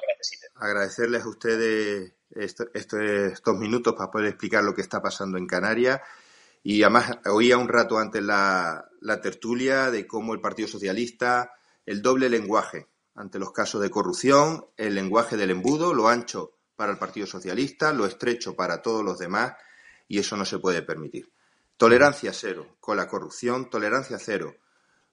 Agradecerles 0.55 1.23
a 1.23 1.29
ustedes 1.29 2.13
estos 2.35 3.57
minutos 3.57 3.95
para 3.97 4.11
poder 4.11 4.27
explicar 4.27 4.63
lo 4.63 4.75
que 4.75 4.81
está 4.81 5.01
pasando 5.01 5.39
en 5.39 5.47
Canarias. 5.47 5.99
Y 6.63 6.81
además 6.83 7.19
oía 7.25 7.57
un 7.57 7.67
rato 7.67 7.99
antes 7.99 8.23
la, 8.23 8.89
la 9.01 9.21
tertulia 9.21 9.91
de 9.91 10.07
cómo 10.07 10.33
el 10.33 10.41
Partido 10.41 10.67
Socialista, 10.67 11.53
el 11.85 12.01
doble 12.01 12.29
lenguaje 12.29 12.87
ante 13.15 13.37
los 13.37 13.51
casos 13.51 13.81
de 13.81 13.89
corrupción, 13.89 14.65
el 14.77 14.95
lenguaje 14.95 15.37
del 15.37 15.51
embudo, 15.51 15.93
lo 15.93 16.07
ancho 16.07 16.57
para 16.75 16.91
el 16.91 16.97
Partido 16.97 17.27
Socialista, 17.27 17.93
lo 17.93 18.05
estrecho 18.05 18.55
para 18.55 18.81
todos 18.81 19.03
los 19.03 19.19
demás, 19.19 19.53
y 20.07 20.19
eso 20.19 20.37
no 20.37 20.45
se 20.45 20.59
puede 20.59 20.81
permitir. 20.81 21.31
Tolerancia 21.77 22.33
cero 22.33 22.77
con 22.79 22.97
la 22.97 23.07
corrupción, 23.07 23.69
tolerancia 23.69 24.17
cero 24.19 24.55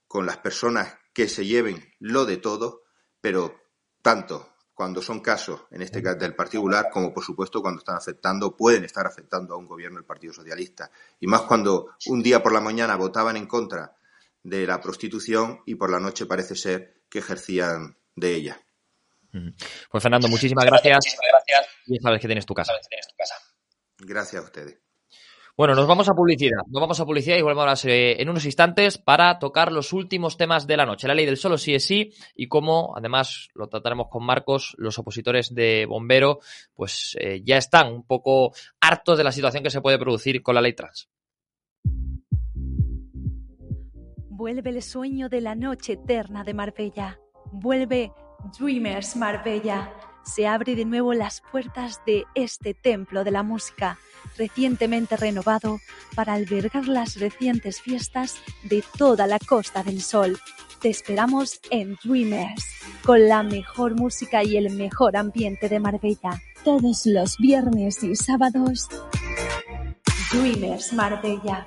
con 0.06 0.26
las 0.26 0.38
personas 0.38 0.98
que 1.12 1.28
se 1.28 1.46
lleven 1.46 1.92
lo 1.98 2.24
de 2.24 2.36
todo, 2.36 2.82
pero 3.20 3.60
tanto 4.02 4.49
cuando 4.80 5.02
son 5.02 5.20
casos, 5.20 5.60
en 5.72 5.82
este 5.82 6.02
caso 6.02 6.16
del 6.16 6.34
particular, 6.34 6.88
como 6.90 7.12
por 7.12 7.22
supuesto 7.22 7.60
cuando 7.60 7.80
están 7.80 7.96
afectando, 7.96 8.56
pueden 8.56 8.82
estar 8.82 9.06
afectando 9.06 9.52
a 9.52 9.58
un 9.58 9.66
gobierno 9.66 9.98
del 9.98 10.06
Partido 10.06 10.32
Socialista. 10.32 10.90
Y 11.20 11.26
más 11.26 11.42
cuando 11.42 11.96
un 12.06 12.22
día 12.22 12.42
por 12.42 12.54
la 12.54 12.62
mañana 12.62 12.96
votaban 12.96 13.36
en 13.36 13.46
contra 13.46 13.94
de 14.42 14.66
la 14.66 14.80
prostitución 14.80 15.60
y 15.66 15.74
por 15.74 15.90
la 15.90 16.00
noche 16.00 16.24
parece 16.24 16.56
ser 16.56 17.02
que 17.10 17.18
ejercían 17.18 17.98
de 18.16 18.34
ella. 18.34 18.58
Pues 19.90 20.02
Fernando, 20.02 20.28
muchísimas 20.28 20.64
gracias. 20.64 21.18
Y 21.84 21.98
sabes 21.98 22.18
que 22.18 22.26
tienes 22.26 22.46
tu 22.46 22.54
casa. 22.54 22.72
Gracias 23.98 24.42
a 24.42 24.46
ustedes. 24.46 24.78
Bueno, 25.60 25.74
nos 25.74 25.86
vamos 25.86 26.08
a 26.08 26.14
publicidad. 26.14 26.62
Nos 26.68 26.80
vamos 26.80 26.98
a 27.00 27.04
publicidad 27.04 27.36
y 27.36 27.42
volvemos 27.42 27.84
eh, 27.84 28.16
en 28.18 28.30
unos 28.30 28.46
instantes 28.46 28.96
para 28.96 29.38
tocar 29.38 29.72
los 29.72 29.92
últimos 29.92 30.38
temas 30.38 30.66
de 30.66 30.74
la 30.74 30.86
noche. 30.86 31.06
La 31.06 31.14
ley 31.14 31.26
del 31.26 31.36
solo 31.36 31.58
sí 31.58 31.74
es 31.74 31.84
sí 31.84 32.14
y 32.34 32.48
cómo, 32.48 32.94
además, 32.96 33.50
lo 33.52 33.68
trataremos 33.68 34.06
con 34.08 34.24
Marcos, 34.24 34.74
los 34.78 34.98
opositores 34.98 35.54
de 35.54 35.84
Bombero, 35.84 36.38
pues 36.72 37.14
eh, 37.20 37.42
ya 37.44 37.58
están 37.58 37.92
un 37.92 38.06
poco 38.06 38.54
hartos 38.80 39.18
de 39.18 39.24
la 39.24 39.32
situación 39.32 39.62
que 39.62 39.68
se 39.68 39.82
puede 39.82 39.98
producir 39.98 40.42
con 40.42 40.54
la 40.54 40.62
ley 40.62 40.72
trans. 40.72 41.10
Vuelve 44.30 44.70
el 44.70 44.82
sueño 44.82 45.28
de 45.28 45.42
la 45.42 45.54
noche 45.54 45.92
eterna 45.92 46.42
de 46.42 46.54
Marbella. 46.54 47.20
Vuelve 47.52 48.10
Dreamers 48.58 49.14
Marbella. 49.14 50.09
Se 50.22 50.46
abren 50.46 50.76
de 50.76 50.84
nuevo 50.84 51.14
las 51.14 51.42
puertas 51.50 52.00
de 52.06 52.24
este 52.34 52.74
templo 52.74 53.24
de 53.24 53.30
la 53.30 53.42
música 53.42 53.98
recientemente 54.36 55.16
renovado 55.16 55.80
para 56.14 56.34
albergar 56.34 56.88
las 56.88 57.18
recientes 57.18 57.80
fiestas 57.80 58.36
de 58.64 58.84
toda 58.96 59.26
la 59.26 59.38
Costa 59.38 59.82
del 59.82 60.02
Sol. 60.02 60.38
Te 60.80 60.88
esperamos 60.88 61.60
en 61.70 61.98
Dreamers, 62.02 62.64
con 63.04 63.28
la 63.28 63.42
mejor 63.42 63.96
música 63.96 64.42
y 64.42 64.56
el 64.56 64.70
mejor 64.70 65.16
ambiente 65.16 65.68
de 65.68 65.80
Marbella. 65.80 66.40
Todos 66.64 67.06
los 67.06 67.36
viernes 67.38 68.02
y 68.02 68.16
sábados. 68.16 68.88
Dreamers 70.32 70.92
Marbella. 70.92 71.66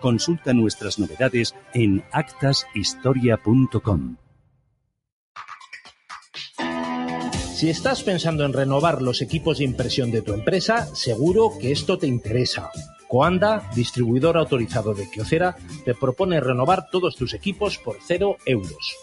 Consulta 0.00 0.54
nuestras 0.54 0.98
novedades 0.98 1.54
en 1.74 2.02
actashistoria.com. 2.12 4.16
Si 7.54 7.68
estás 7.68 8.02
pensando 8.02 8.46
en 8.46 8.54
renovar 8.54 9.02
los 9.02 9.20
equipos 9.20 9.58
de 9.58 9.64
impresión 9.64 10.10
de 10.10 10.22
tu 10.22 10.32
empresa, 10.32 10.86
seguro 10.94 11.50
que 11.60 11.72
esto 11.72 11.98
te 11.98 12.06
interesa. 12.06 12.70
Coanda, 13.06 13.70
distribuidor 13.74 14.38
autorizado 14.38 14.94
de 14.94 15.10
Kyocera, 15.10 15.56
te 15.84 15.94
propone 15.94 16.40
renovar 16.40 16.88
todos 16.90 17.16
tus 17.16 17.34
equipos 17.34 17.76
por 17.76 17.98
cero 18.00 18.38
euros. 18.46 18.96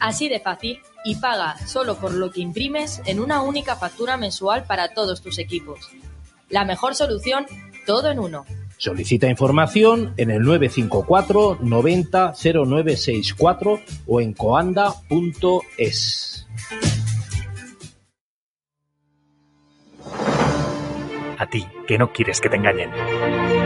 Así 0.00 0.30
de 0.30 0.40
fácil 0.40 0.78
y 1.04 1.16
paga 1.16 1.58
solo 1.66 1.96
por 1.96 2.14
lo 2.14 2.30
que 2.30 2.40
imprimes 2.40 3.02
en 3.04 3.20
una 3.20 3.42
única 3.42 3.76
factura 3.76 4.16
mensual 4.16 4.64
para 4.64 4.94
todos 4.94 5.20
tus 5.20 5.38
equipos. 5.38 5.90
La 6.48 6.64
mejor 6.64 6.94
solución, 6.94 7.44
todo 7.84 8.10
en 8.10 8.20
uno. 8.20 8.46
Solicita 8.78 9.28
información 9.28 10.14
en 10.16 10.30
el 10.30 10.42
954 10.42 11.58
90 11.60 12.32
0964 12.32 13.80
o 14.06 14.20
en 14.20 14.32
coanda.es. 14.34 16.46
A 21.38 21.46
ti, 21.46 21.66
que 21.88 21.98
no 21.98 22.12
quieres 22.12 22.40
que 22.40 22.48
te 22.48 22.54
engañen. 22.54 22.92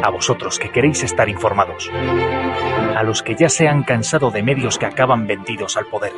A 0.02 0.10
vosotros, 0.10 0.58
que 0.58 0.70
queréis 0.70 1.02
estar 1.02 1.28
informados. 1.28 1.90
A 1.92 3.02
los 3.02 3.22
que 3.22 3.34
ya 3.34 3.50
se 3.50 3.68
han 3.68 3.82
cansado 3.82 4.30
de 4.30 4.42
medios 4.42 4.78
que 4.78 4.86
acaban 4.86 5.26
vendidos 5.26 5.76
al 5.76 5.86
poder. 5.86 6.12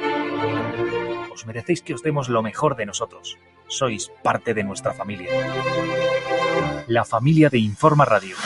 Os 1.33 1.47
merecéis 1.47 1.83
que 1.83 1.95
os 1.95 2.03
demos 2.03 2.29
lo 2.29 2.43
mejor 2.43 2.77
de 2.77 2.87
nosotros. 2.87 3.39
Sois 3.67 4.13
parte 4.23 4.55
de 4.55 4.63
nuestra 4.63 4.95
familia. 4.95 5.31
La 6.87 7.05
familia 7.05 7.49
de 7.49 7.59
Informa 7.59 8.05
Radio. 8.05 8.37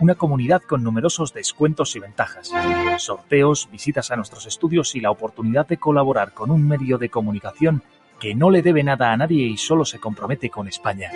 Una 0.00 0.14
comunidad 0.16 0.60
con 0.60 0.82
numerosos 0.82 1.32
descuentos 1.32 1.96
y 1.96 2.00
ventajas, 2.00 2.52
sorteos, 2.98 3.70
visitas 3.72 4.10
a 4.10 4.16
nuestros 4.16 4.44
estudios 4.44 4.94
y 4.94 5.00
la 5.00 5.10
oportunidad 5.10 5.66
de 5.66 5.78
colaborar 5.78 6.34
con 6.34 6.50
un 6.50 6.68
medio 6.68 6.98
de 6.98 7.08
comunicación 7.08 7.82
que 8.20 8.34
no 8.34 8.50
le 8.50 8.60
debe 8.60 8.82
nada 8.82 9.12
a 9.12 9.16
nadie 9.16 9.46
y 9.46 9.56
solo 9.56 9.86
se 9.86 9.98
compromete 9.98 10.50
con 10.50 10.68
España. 10.68 11.10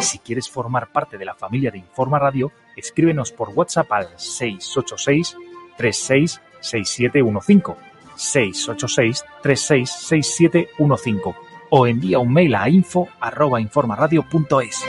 Si 0.00 0.18
quieres 0.18 0.50
formar 0.50 0.90
parte 0.90 1.18
de 1.18 1.26
la 1.26 1.34
familia 1.34 1.70
de 1.70 1.78
Informa 1.78 2.18
Radio, 2.18 2.50
escríbenos 2.76 3.30
por 3.30 3.50
WhatsApp 3.50 3.92
al 3.92 4.08
686 4.16 5.36
366715 5.76 7.76
686 8.16 9.24
366715 9.42 11.45
o 11.70 11.86
envía 11.86 12.18
un 12.18 12.32
mail 12.32 12.54
a 12.54 12.68
info@informaradio.es. 12.68 14.84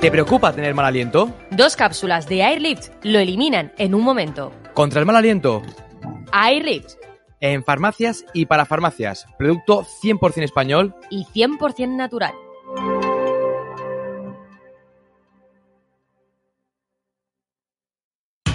¿Te 0.00 0.10
preocupa 0.10 0.52
tener 0.52 0.74
mal 0.74 0.86
aliento? 0.86 1.32
Dos 1.52 1.76
cápsulas 1.76 2.28
de 2.28 2.42
Airlift 2.42 2.88
lo 3.04 3.20
eliminan 3.20 3.72
en 3.78 3.94
un 3.94 4.02
momento. 4.02 4.52
¿Contra 4.74 4.98
el 4.98 5.06
mal 5.06 5.14
aliento? 5.14 5.62
Airlift. 6.32 6.94
En 7.38 7.62
farmacias 7.62 8.24
y 8.34 8.46
para 8.46 8.66
farmacias. 8.66 9.28
Producto 9.38 9.84
100% 9.84 10.42
español. 10.42 10.96
Y 11.08 11.24
100% 11.26 11.94
natural. 11.94 12.32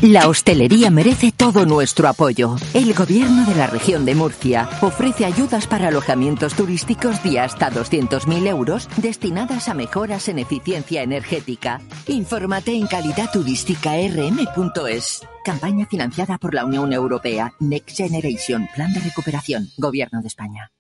La 0.04 0.28
hostelería 0.28 0.92
merece 0.92 1.32
todo 1.32 1.66
nuestro 1.66 2.08
apoyo. 2.08 2.56
El 2.76 2.94
gobierno 2.94 3.48
de 3.48 3.56
la 3.56 3.66
región 3.66 4.06
de 4.06 4.14
Murcia 4.14 4.70
ofrece 4.82 5.26
ayudas 5.26 5.66
para 5.66 5.88
alojamientos 5.88 6.54
turísticos 6.54 7.24
de 7.24 7.40
hasta 7.40 7.72
200.000 7.72 8.46
euros 8.46 8.88
destinadas 8.98 9.70
a 9.70 9.74
mejoras 9.74 10.30
en 10.30 10.38
eficiencia 10.38 11.02
energética. 11.02 11.82
Infórmate 12.06 12.76
en 12.76 12.86
calidadturística.rm.es. 12.86 15.28
Campaña 15.44 15.88
financiada 15.88 16.38
por 16.38 16.54
la 16.54 16.64
Unión 16.64 16.94
Europea. 16.94 17.56
Next 17.60 17.98
Generation. 17.98 18.70
Plan 18.76 18.94
de 18.94 19.00
recuperación. 19.00 19.72
Gobierno 19.78 20.22
de 20.22 20.28
España. 20.28 20.72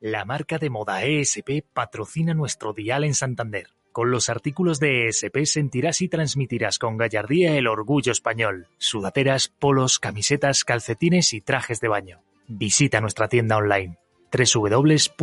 La 0.00 0.24
marca 0.24 0.58
de 0.58 0.70
moda 0.70 1.04
ESP 1.04 1.62
patrocina 1.72 2.34
nuestro 2.34 2.72
dial 2.72 3.04
en 3.04 3.14
Santander. 3.14 3.68
Con 3.94 4.10
los 4.10 4.28
artículos 4.28 4.80
de 4.80 5.06
ESP 5.06 5.44
sentirás 5.44 6.02
y 6.02 6.08
transmitirás 6.08 6.80
con 6.80 6.96
gallardía 6.96 7.56
el 7.56 7.68
orgullo 7.68 8.10
español. 8.10 8.66
Sudateras, 8.76 9.46
polos, 9.46 10.00
camisetas, 10.00 10.64
calcetines 10.64 11.32
y 11.32 11.40
trajes 11.40 11.80
de 11.80 11.86
baño. 11.86 12.20
Visita 12.48 13.00
nuestra 13.00 13.28
tienda 13.28 13.56
online 13.56 13.98
www.esp.es. 14.36 15.14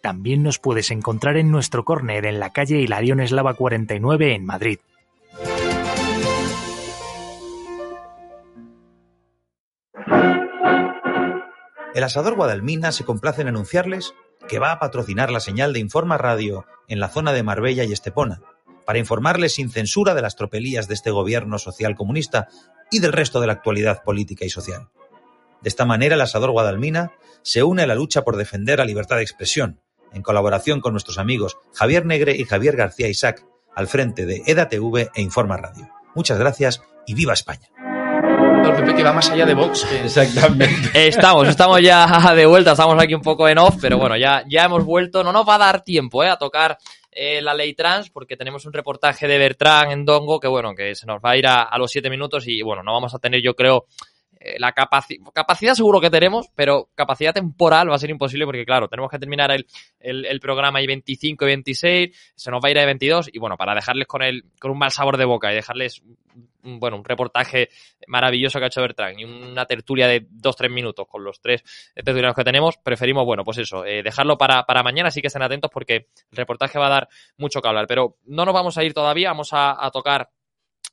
También 0.00 0.42
nos 0.42 0.58
puedes 0.58 0.90
encontrar 0.90 1.36
en 1.36 1.50
nuestro 1.50 1.84
córner 1.84 2.24
en 2.24 2.40
la 2.40 2.54
calle 2.54 2.80
Hilarión 2.80 3.20
Eslava 3.20 3.52
49 3.52 4.34
en 4.34 4.46
Madrid. 4.46 4.78
El 11.94 12.02
asador 12.02 12.34
Guadalmina 12.34 12.92
se 12.92 13.04
complace 13.04 13.42
en 13.42 13.48
anunciarles 13.48 14.14
que 14.50 14.58
va 14.58 14.72
a 14.72 14.80
patrocinar 14.80 15.30
la 15.30 15.38
señal 15.38 15.72
de 15.72 15.78
Informa 15.78 16.18
Radio 16.18 16.66
en 16.88 16.98
la 16.98 17.08
zona 17.08 17.32
de 17.32 17.44
Marbella 17.44 17.84
y 17.84 17.92
Estepona, 17.92 18.42
para 18.84 18.98
informarles 18.98 19.54
sin 19.54 19.70
censura 19.70 20.12
de 20.12 20.22
las 20.22 20.34
tropelías 20.34 20.88
de 20.88 20.94
este 20.94 21.12
gobierno 21.12 21.56
social 21.60 21.94
comunista 21.94 22.48
y 22.90 22.98
del 22.98 23.12
resto 23.12 23.40
de 23.40 23.46
la 23.46 23.52
actualidad 23.52 24.02
política 24.02 24.44
y 24.44 24.50
social. 24.50 24.88
De 25.62 25.68
esta 25.68 25.84
manera, 25.84 26.16
el 26.16 26.20
asador 26.20 26.50
Guadalmina 26.50 27.12
se 27.42 27.62
une 27.62 27.82
a 27.82 27.86
la 27.86 27.94
lucha 27.94 28.24
por 28.24 28.36
defender 28.36 28.80
la 28.80 28.86
libertad 28.86 29.16
de 29.16 29.22
expresión, 29.22 29.80
en 30.12 30.22
colaboración 30.22 30.80
con 30.80 30.94
nuestros 30.94 31.18
amigos 31.18 31.56
Javier 31.72 32.04
Negre 32.04 32.36
y 32.36 32.44
Javier 32.44 32.74
García 32.74 33.06
Isaac, 33.06 33.46
al 33.76 33.86
frente 33.86 34.26
de 34.26 34.42
EDATV 34.46 35.10
e 35.14 35.22
Informa 35.22 35.58
Radio. 35.58 35.88
Muchas 36.16 36.40
gracias 36.40 36.82
y 37.06 37.14
viva 37.14 37.34
España 37.34 37.68
que 39.00 39.04
va 39.04 39.12
más 39.14 39.30
allá 39.30 39.46
de 39.46 39.54
Vox. 39.54 39.86
Exactamente. 40.04 40.90
Estamos, 41.08 41.48
estamos 41.48 41.80
ya 41.80 42.06
de 42.36 42.44
vuelta, 42.44 42.72
estamos 42.72 43.02
aquí 43.02 43.14
un 43.14 43.22
poco 43.22 43.48
en 43.48 43.56
off, 43.56 43.76
pero 43.80 43.96
bueno, 43.96 44.14
ya, 44.16 44.44
ya 44.46 44.64
hemos 44.64 44.84
vuelto. 44.84 45.24
No 45.24 45.32
nos 45.32 45.48
va 45.48 45.54
a 45.54 45.58
dar 45.58 45.82
tiempo 45.82 46.22
¿eh? 46.22 46.28
a 46.28 46.36
tocar 46.36 46.76
eh, 47.10 47.40
la 47.40 47.54
ley 47.54 47.72
trans 47.72 48.10
porque 48.10 48.36
tenemos 48.36 48.66
un 48.66 48.74
reportaje 48.74 49.26
de 49.26 49.38
Bertrán 49.38 49.90
en 49.90 50.04
Dongo 50.04 50.38
que 50.38 50.48
bueno, 50.48 50.74
que 50.74 50.94
se 50.94 51.06
nos 51.06 51.20
va 51.22 51.30
a 51.30 51.36
ir 51.38 51.46
a, 51.46 51.76
los 51.78 51.90
siete 51.90 52.10
minutos 52.10 52.46
y 52.46 52.60
bueno, 52.60 52.82
no 52.82 52.92
vamos 52.92 53.14
a 53.14 53.18
tener 53.18 53.40
yo 53.42 53.54
creo 53.54 53.86
eh, 54.38 54.56
la 54.58 54.72
capacidad 54.72 55.74
seguro 55.74 55.98
que 55.98 56.10
tenemos, 56.10 56.48
pero 56.54 56.90
capacidad 56.94 57.32
temporal 57.32 57.90
va 57.90 57.94
a 57.94 57.98
ser 57.98 58.10
imposible 58.10 58.44
porque, 58.44 58.66
claro, 58.66 58.88
tenemos 58.88 59.10
que 59.10 59.18
terminar 59.18 59.50
el, 59.50 59.66
el, 59.98 60.40
programa 60.40 60.78
ahí 60.78 60.86
25 60.86 61.44
y 61.44 61.48
26, 61.48 62.32
se 62.34 62.50
nos 62.50 62.62
va 62.62 62.68
a 62.68 62.70
ir 62.70 62.78
a 62.78 62.84
22 62.84 63.30
y 63.32 63.38
bueno, 63.38 63.56
para 63.56 63.74
dejarles 63.74 64.06
con, 64.06 64.22
el, 64.22 64.44
con 64.58 64.70
un 64.70 64.78
mal 64.78 64.90
sabor 64.90 65.16
de 65.16 65.24
boca 65.24 65.50
y 65.50 65.54
dejarles 65.54 66.02
bueno, 66.62 66.96
un 66.96 67.04
reportaje 67.04 67.68
maravilloso 68.06 68.58
que 68.58 68.64
ha 68.64 68.68
hecho 68.68 68.80
Bertrand 68.80 69.18
y 69.18 69.24
una 69.24 69.66
tertulia 69.66 70.06
de 70.06 70.28
2-3 70.28 70.70
minutos 70.70 71.06
con 71.08 71.24
los 71.24 71.40
tres 71.40 71.62
tertulianos 71.94 72.34
que 72.34 72.44
tenemos, 72.44 72.76
preferimos, 72.78 73.24
bueno, 73.24 73.44
pues 73.44 73.58
eso, 73.58 73.84
eh, 73.84 74.02
dejarlo 74.02 74.38
para, 74.38 74.64
para 74.64 74.82
mañana, 74.82 75.08
así 75.08 75.20
que 75.20 75.28
estén 75.28 75.42
atentos 75.42 75.70
porque 75.72 76.08
el 76.30 76.36
reportaje 76.36 76.78
va 76.78 76.86
a 76.86 76.90
dar 76.90 77.08
mucho 77.36 77.60
que 77.60 77.68
hablar. 77.68 77.86
Pero 77.86 78.16
no 78.26 78.44
nos 78.44 78.54
vamos 78.54 78.76
a 78.78 78.84
ir 78.84 78.94
todavía, 78.94 79.28
vamos 79.28 79.50
a 79.52 79.90
tocar 79.92 80.30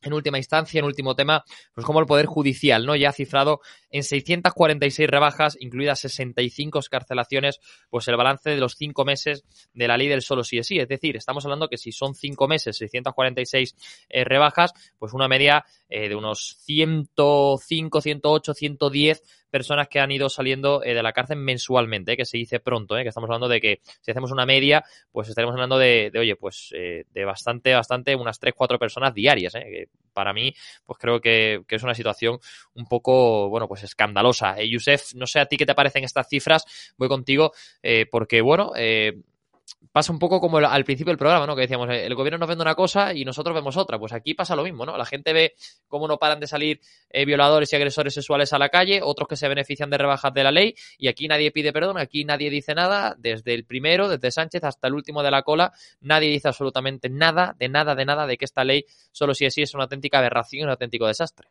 en 0.02 0.12
última 0.12 0.38
instancia, 0.38 0.78
en 0.78 0.84
último 0.84 1.14
tema, 1.14 1.44
pues 1.74 1.86
como 1.86 2.00
el 2.00 2.06
Poder 2.06 2.26
Judicial, 2.26 2.86
¿no? 2.86 2.94
Ya 2.96 3.10
ha 3.10 3.12
cifrado 3.12 3.60
en 3.90 4.02
646 4.02 5.08
rebajas, 5.08 5.56
incluidas 5.60 6.00
65 6.00 6.78
escarcelaciones, 6.78 7.60
pues 7.90 8.06
el 8.08 8.16
balance 8.16 8.50
de 8.50 8.58
los 8.58 8.74
cinco 8.76 9.04
meses 9.04 9.44
de 9.72 9.88
la 9.88 9.96
ley 9.96 10.08
del 10.08 10.22
solo 10.22 10.44
sí 10.44 10.58
es 10.58 10.66
sí. 10.66 10.78
Es 10.78 10.88
decir, 10.88 11.16
estamos 11.16 11.44
hablando 11.44 11.68
que 11.68 11.78
si 11.78 11.92
son 11.92 12.14
cinco 12.14 12.46
meses, 12.48 12.76
646 12.76 13.74
eh, 14.08 14.24
rebajas, 14.24 14.72
pues 14.98 15.12
una 15.12 15.28
media 15.28 15.64
eh, 15.88 16.08
de 16.08 16.14
unos 16.14 16.58
105, 16.60 18.00
108, 18.00 18.54
110 18.54 19.22
personas 19.50 19.88
que 19.88 20.00
han 20.00 20.10
ido 20.10 20.28
saliendo 20.28 20.82
eh, 20.82 20.94
de 20.94 21.02
la 21.02 21.12
cárcel 21.12 21.38
mensualmente, 21.38 22.16
que 22.16 22.24
se 22.24 22.38
dice 22.38 22.60
pronto, 22.60 22.94
que 22.96 23.08
estamos 23.08 23.28
hablando 23.28 23.48
de 23.48 23.60
que 23.60 23.80
si 24.00 24.10
hacemos 24.10 24.32
una 24.32 24.46
media, 24.46 24.84
pues 25.10 25.28
estaremos 25.28 25.54
hablando 25.54 25.78
de, 25.78 26.10
oye, 26.18 26.36
pues 26.36 26.70
de 26.70 27.24
bastante, 27.24 27.74
bastante, 27.74 28.14
unas 28.14 28.38
3, 28.38 28.54
4 28.56 28.78
personas 28.78 29.14
diarias, 29.14 29.54
que 29.54 29.88
para 30.12 30.32
mí, 30.32 30.54
pues 30.84 30.98
creo 30.98 31.20
que, 31.20 31.62
que, 31.66 31.76
es 31.76 31.82
una 31.82 31.94
situación 31.94 32.38
un 32.74 32.86
poco, 32.86 33.48
bueno, 33.48 33.68
pues 33.68 33.84
escandalosa. 33.84 34.56
Yusef, 34.62 35.14
no 35.14 35.26
sé 35.26 35.40
a 35.40 35.46
ti 35.46 35.56
qué 35.56 35.66
te 35.66 35.74
parecen 35.74 36.04
estas 36.04 36.28
cifras, 36.28 36.64
voy 36.96 37.08
contigo, 37.08 37.52
porque, 38.10 38.40
bueno, 38.40 38.72
pasa 39.92 40.12
un 40.12 40.18
poco 40.18 40.40
como 40.40 40.58
al 40.58 40.84
principio 40.84 41.10
del 41.10 41.18
programa, 41.18 41.46
¿no? 41.46 41.54
Que 41.54 41.62
decíamos, 41.62 41.88
el 41.90 42.14
gobierno 42.14 42.38
nos 42.38 42.48
vende 42.48 42.62
una 42.62 42.74
cosa 42.74 43.14
y 43.14 43.24
nosotros 43.24 43.54
vemos 43.54 43.76
otra. 43.76 43.98
Pues 43.98 44.12
aquí 44.12 44.34
pasa 44.34 44.56
lo 44.56 44.64
mismo, 44.64 44.84
¿no? 44.84 44.96
La 44.96 45.04
gente 45.04 45.32
ve 45.32 45.54
cómo 45.86 46.06
no 46.08 46.18
paran 46.18 46.40
de 46.40 46.46
salir 46.46 46.80
eh, 47.10 47.24
violadores 47.24 47.72
y 47.72 47.76
agresores 47.76 48.14
sexuales 48.14 48.52
a 48.52 48.58
la 48.58 48.68
calle, 48.68 49.00
otros 49.02 49.28
que 49.28 49.36
se 49.36 49.48
benefician 49.48 49.90
de 49.90 49.98
rebajas 49.98 50.32
de 50.32 50.44
la 50.44 50.50
ley 50.50 50.74
y 50.98 51.08
aquí 51.08 51.28
nadie 51.28 51.50
pide 51.50 51.72
perdón, 51.72 51.98
aquí 51.98 52.24
nadie 52.24 52.50
dice 52.50 52.74
nada, 52.74 53.14
desde 53.18 53.54
el 53.54 53.64
primero, 53.64 54.08
desde 54.08 54.30
Sánchez 54.30 54.64
hasta 54.64 54.88
el 54.88 54.94
último 54.94 55.22
de 55.22 55.30
la 55.30 55.42
cola, 55.42 55.72
nadie 56.00 56.30
dice 56.30 56.48
absolutamente 56.48 57.08
nada, 57.08 57.54
de 57.58 57.68
nada, 57.68 57.94
de 57.94 58.04
nada, 58.04 58.26
de 58.26 58.36
que 58.36 58.44
esta 58.44 58.64
ley 58.64 58.84
solo 59.12 59.34
si 59.34 59.46
así 59.46 59.62
es 59.62 59.74
una 59.74 59.84
auténtica 59.84 60.18
aberración 60.18 60.58
un 60.64 60.70
auténtico 60.70 61.06
desastre. 61.06 61.48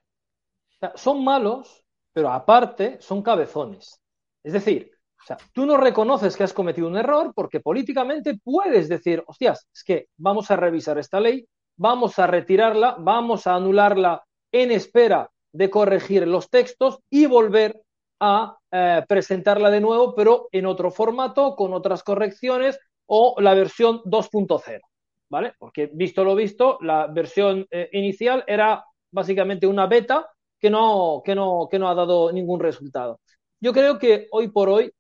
Son 0.96 1.24
malos, 1.24 1.84
pero 2.14 2.32
aparte 2.32 2.98
son 3.02 3.22
cabezones. 3.22 4.02
Es 4.44 4.54
decir, 4.54 4.97
sea, 5.28 5.38
tú 5.52 5.66
no 5.66 5.78
reconoces 5.78 6.36
que 6.36 6.44
has 6.44 6.54
cometido 6.54 6.88
un 6.88 6.98
error 6.98 7.34
porque 7.36 7.60
políticamente 7.60 8.40
puedes 8.44 8.88
decir, 8.88 9.24
hostias, 9.28 9.68
es 9.74 9.84
que 9.84 10.08
vamos 10.18 10.50
a 10.52 10.56
revisar 10.56 10.98
esta 10.98 11.20
ley, 11.20 11.46
vamos 11.76 12.18
a 12.20 12.28
retirarla, 12.28 12.96
vamos 13.00 13.46
a 13.48 13.56
anularla 13.56 14.24
en 14.52 14.72
espera 14.72 15.30
de 15.52 15.70
corregir 15.70 16.28
los 16.28 16.50
textos 16.50 17.00
y 17.10 17.26
volver 17.26 17.82
a 18.20 18.58
eh, 18.72 19.04
presentarla 19.08 19.70
de 19.70 19.82
nuevo, 19.82 20.16
pero 20.16 20.48
en 20.52 20.66
otro 20.66 20.92
formato, 20.92 21.56
con 21.56 21.74
otras 21.74 22.04
correcciones 22.04 22.80
o 23.06 23.36
la 23.40 23.54
versión 23.54 24.02
2.0, 24.04 24.80
¿vale? 25.30 25.54
Porque 25.60 25.90
visto 25.94 26.24
lo 26.24 26.36
visto, 26.36 26.78
la 26.82 27.08
versión 27.08 27.66
eh, 27.70 27.90
inicial 27.94 28.44
era 28.48 28.84
básicamente 29.12 29.68
una 29.68 29.88
beta 29.88 30.30
que 30.60 30.70
no, 30.70 31.22
que, 31.24 31.36
no, 31.36 31.68
que 31.70 31.80
no 31.80 31.90
ha 31.90 31.96
dado 31.96 32.32
ningún 32.32 32.60
resultado. 32.60 33.20
Yo 33.60 33.74
creo 33.74 33.98
que 33.98 34.28
hoy 34.32 34.50
por 34.50 34.70
hoy 34.70 34.92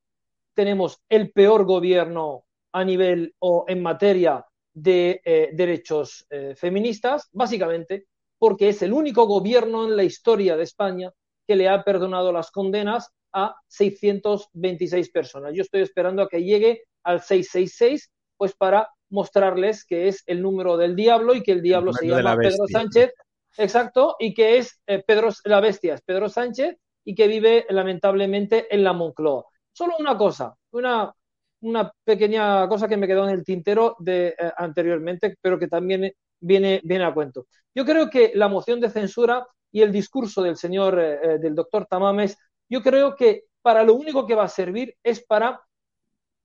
tenemos 0.57 0.99
el 1.07 1.31
peor 1.31 1.65
gobierno 1.65 2.45
a 2.71 2.83
nivel 2.83 3.35
o 3.37 3.65
en 3.67 3.83
materia 3.83 4.43
de 4.73 5.21
eh, 5.23 5.49
derechos 5.53 6.25
eh, 6.31 6.55
feministas, 6.57 7.29
básicamente 7.31 8.07
porque 8.39 8.69
es 8.69 8.81
el 8.81 8.91
único 8.91 9.27
gobierno 9.27 9.85
en 9.85 9.95
la 9.95 10.03
historia 10.03 10.57
de 10.57 10.63
España 10.63 11.13
que 11.47 11.55
le 11.55 11.69
ha 11.69 11.83
perdonado 11.83 12.31
las 12.31 12.49
condenas 12.49 13.11
a 13.33 13.55
626 13.67 15.11
personas. 15.11 15.53
Yo 15.53 15.61
estoy 15.61 15.81
esperando 15.81 16.23
a 16.23 16.27
que 16.27 16.43
llegue 16.43 16.85
al 17.03 17.21
666, 17.21 18.11
pues 18.35 18.55
para 18.55 18.89
mostrarles 19.11 19.85
que 19.85 20.07
es 20.07 20.23
el 20.25 20.41
número 20.41 20.75
del 20.75 20.95
diablo 20.95 21.35
y 21.35 21.43
que 21.43 21.51
el 21.51 21.61
diablo 21.61 21.93
se 21.93 22.07
llama 22.07 22.35
Pedro 22.35 22.67
Sánchez, 22.67 23.13
exacto, 23.57 24.15
y 24.19 24.33
que 24.33 24.57
es 24.57 24.81
eh, 24.87 25.03
Pedro, 25.05 25.29
la 25.45 25.59
bestia 25.59 25.93
es 25.93 26.01
Pedro 26.01 26.29
Sánchez 26.29 26.77
y 27.05 27.13
que 27.13 27.27
vive 27.27 27.67
lamentablemente 27.69 28.73
en 28.73 28.83
la 28.83 28.93
Moncloa. 28.93 29.45
Solo 29.77 29.93
una 29.99 30.17
cosa, 30.17 30.55
una, 30.71 31.13
una 31.61 31.91
pequeña 32.03 32.67
cosa 32.67 32.87
que 32.87 32.97
me 32.97 33.05
quedó 33.05 33.25
en 33.25 33.35
el 33.35 33.43
tintero 33.43 33.95
de 33.99 34.29
eh, 34.29 34.51
anteriormente, 34.57 35.35
pero 35.39 35.59
que 35.59 35.67
también 35.67 36.11
viene, 36.39 36.81
viene 36.83 37.03
a 37.03 37.13
cuento. 37.13 37.45
Yo 37.75 37.85
creo 37.85 38.09
que 38.09 38.31
la 38.33 38.47
moción 38.47 38.79
de 38.79 38.89
censura 38.89 39.45
y 39.71 39.83
el 39.83 39.91
discurso 39.91 40.41
del 40.41 40.57
señor, 40.57 40.99
eh, 40.99 41.19
eh, 41.21 41.37
del 41.37 41.53
doctor 41.53 41.85
Tamames, 41.85 42.39
yo 42.67 42.81
creo 42.81 43.15
que 43.15 43.43
para 43.61 43.83
lo 43.83 43.93
único 43.93 44.25
que 44.25 44.33
va 44.33 44.45
a 44.45 44.49
servir 44.49 44.95
es 45.03 45.23
para 45.23 45.61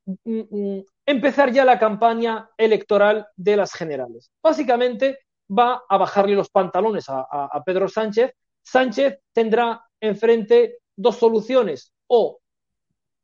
mm, 0.04 0.40
mm, 0.50 0.84
empezar 1.06 1.50
ya 1.52 1.64
la 1.64 1.78
campaña 1.78 2.50
electoral 2.58 3.26
de 3.34 3.56
las 3.56 3.72
generales. 3.72 4.30
Básicamente 4.42 5.20
va 5.48 5.82
a 5.88 5.96
bajarle 5.96 6.34
los 6.34 6.50
pantalones 6.50 7.06
a 7.08 7.62
Pedro 7.64 7.88
Sánchez. 7.88 8.30
Sánchez 8.60 9.20
tendrá 9.32 9.82
enfrente 10.00 10.80
dos 10.94 11.16
soluciones, 11.16 11.94
o 12.06 12.41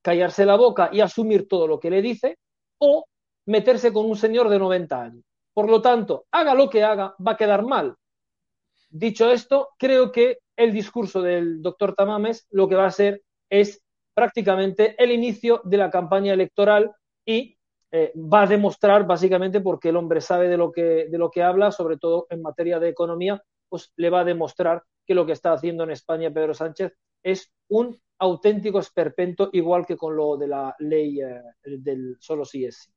callarse 0.03 0.47
la 0.47 0.57
boca 0.57 0.91
y 0.93 1.01
asumir 1.01 1.49
todo 1.49 1.67
lo 1.67 1.81
que 1.81 1.91
le 1.91 2.03
dice, 2.03 2.39
o 2.79 3.05
meterse 3.47 3.93
con 3.93 4.07
un 4.07 4.17
señor 4.17 4.49
de 4.49 4.59
90 4.59 5.03
años. 5.03 5.25
Por 5.53 5.69
lo 5.69 5.83
tanto, 5.83 6.27
haga 6.31 6.55
lo 6.55 6.71
que 6.71 6.85
haga, 6.85 7.15
va 7.25 7.33
a 7.33 7.37
quedar 7.37 7.65
mal. 7.65 7.97
Dicho 8.91 9.31
esto, 9.31 9.71
creo 9.79 10.13
que 10.13 10.39
el 10.57 10.73
discurso 10.73 11.21
del 11.21 11.63
doctor 11.63 11.95
Tamames 11.95 12.47
lo 12.51 12.69
que 12.69 12.75
va 12.75 12.87
a 12.87 12.91
ser 12.91 13.23
es 13.51 13.83
prácticamente 14.15 14.95
el 15.03 15.13
inicio 15.13 15.61
de 15.65 15.77
la 15.77 15.91
campaña 15.91 16.33
electoral 16.33 16.93
y 17.25 17.57
eh, 17.91 18.13
va 18.17 18.43
a 18.43 18.47
demostrar 18.47 19.07
básicamente 19.07 19.61
porque 19.61 19.91
el 19.91 19.97
hombre 19.97 20.21
sabe 20.21 20.49
de 20.49 20.57
lo 20.57 20.73
que 20.73 21.07
de 21.09 21.19
lo 21.19 21.31
que 21.31 21.43
habla, 21.43 21.71
sobre 21.71 21.97
todo 21.97 22.27
en 22.31 22.43
materia 22.43 22.79
de 22.79 22.89
economía, 22.89 23.43
pues 23.69 23.93
le 23.97 24.11
va 24.11 24.21
a 24.21 24.25
demostrar 24.25 24.83
que 25.07 25.15
lo 25.15 25.25
que 25.25 25.33
está 25.33 25.53
haciendo 25.53 25.85
en 25.85 25.91
España 25.91 26.31
Pedro 26.31 26.53
Sánchez 26.53 26.93
es 27.23 27.51
un 27.69 27.99
auténtico 28.19 28.81
esperpento, 28.81 29.51
igual 29.53 29.87
que 29.87 29.97
con 29.97 30.17
lo 30.17 30.37
de 30.37 30.49
la 30.49 30.75
ley 30.81 31.21
eh, 31.21 31.43
del 31.65 32.17
solo 32.19 32.45
sí 32.45 32.65
es 32.65 32.91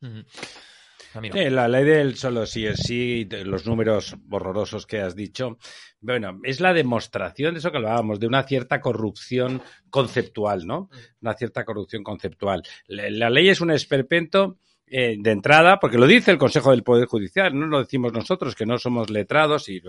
sí. 0.00 1.50
la 1.50 1.68
ley 1.68 1.84
del 1.84 2.16
solo 2.16 2.46
sí 2.46 2.66
es 2.66 2.78
sí, 2.78 3.26
los 3.44 3.66
números 3.66 4.16
horrorosos 4.30 4.86
que 4.86 5.00
has 5.00 5.14
dicho, 5.14 5.58
bueno, 6.00 6.40
es 6.42 6.60
la 6.60 6.72
demostración 6.72 7.54
de 7.54 7.58
eso 7.58 7.70
que 7.70 7.78
hablábamos, 7.78 8.20
de 8.20 8.26
una 8.26 8.42
cierta 8.42 8.80
corrupción 8.80 9.62
conceptual, 9.90 10.66
¿no? 10.66 10.90
Una 11.20 11.34
cierta 11.34 11.64
corrupción 11.64 12.02
conceptual. 12.02 12.62
La, 12.88 13.30
ley 13.30 13.48
es 13.48 13.60
un 13.60 13.70
esperpento 13.70 14.58
eh, 14.86 15.16
de 15.18 15.30
entrada, 15.30 15.80
porque 15.80 15.96
lo 15.96 16.06
dice 16.06 16.30
el 16.30 16.38
Consejo 16.38 16.70
del 16.70 16.82
Poder 16.82 17.06
Judicial, 17.06 17.58
no 17.58 17.66
lo 17.66 17.78
decimos 17.78 18.12
nosotros, 18.12 18.54
que 18.54 18.66
no 18.66 18.78
somos 18.78 19.08
letrados. 19.08 19.68
y 19.68 19.80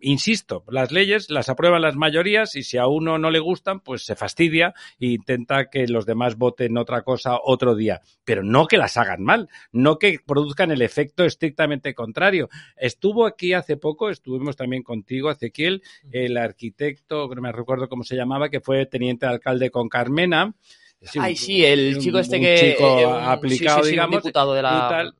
Insisto, 0.00 0.64
las 0.68 0.92
leyes 0.92 1.28
las 1.28 1.48
aprueban 1.48 1.82
las 1.82 1.96
mayorías 1.96 2.54
y 2.54 2.62
si 2.62 2.78
a 2.78 2.86
uno 2.86 3.18
no 3.18 3.30
le 3.30 3.40
gustan, 3.40 3.80
pues 3.80 4.04
se 4.04 4.14
fastidia 4.14 4.74
e 5.00 5.06
intenta 5.06 5.68
que 5.70 5.88
los 5.88 6.06
demás 6.06 6.36
voten 6.36 6.78
otra 6.78 7.02
cosa 7.02 7.38
otro 7.42 7.74
día. 7.74 8.00
Pero 8.24 8.44
no 8.44 8.66
que 8.66 8.78
las 8.78 8.96
hagan 8.96 9.24
mal, 9.24 9.48
no 9.72 9.98
que 9.98 10.20
produzcan 10.24 10.70
el 10.70 10.82
efecto 10.82 11.24
estrictamente 11.24 11.92
contrario. 11.92 12.48
Estuvo 12.76 13.26
aquí 13.26 13.54
hace 13.54 13.76
poco, 13.76 14.08
estuvimos 14.08 14.56
también 14.56 14.82
contigo, 14.82 15.30
Ezequiel, 15.30 15.82
el 16.12 16.36
arquitecto, 16.36 17.28
no 17.28 17.42
me 17.42 17.52
recuerdo 17.52 17.88
cómo 17.88 18.04
se 18.04 18.16
llamaba, 18.16 18.50
que 18.50 18.60
fue 18.60 18.86
teniente 18.86 19.26
alcalde 19.26 19.70
con 19.70 19.88
Carmena, 19.88 20.54
Ay, 21.18 21.36
sí, 21.36 21.64
el 21.64 21.98
chico 21.98 22.18
este 22.18 22.40
que. 22.40 22.74
Chico 22.74 22.98
eh, 22.98 23.04
aplicado, 23.04 23.84
digamos. 23.84 24.16
Un 24.16 24.20
diputado 24.22 24.54
de 24.54 24.62
la. 24.62 25.12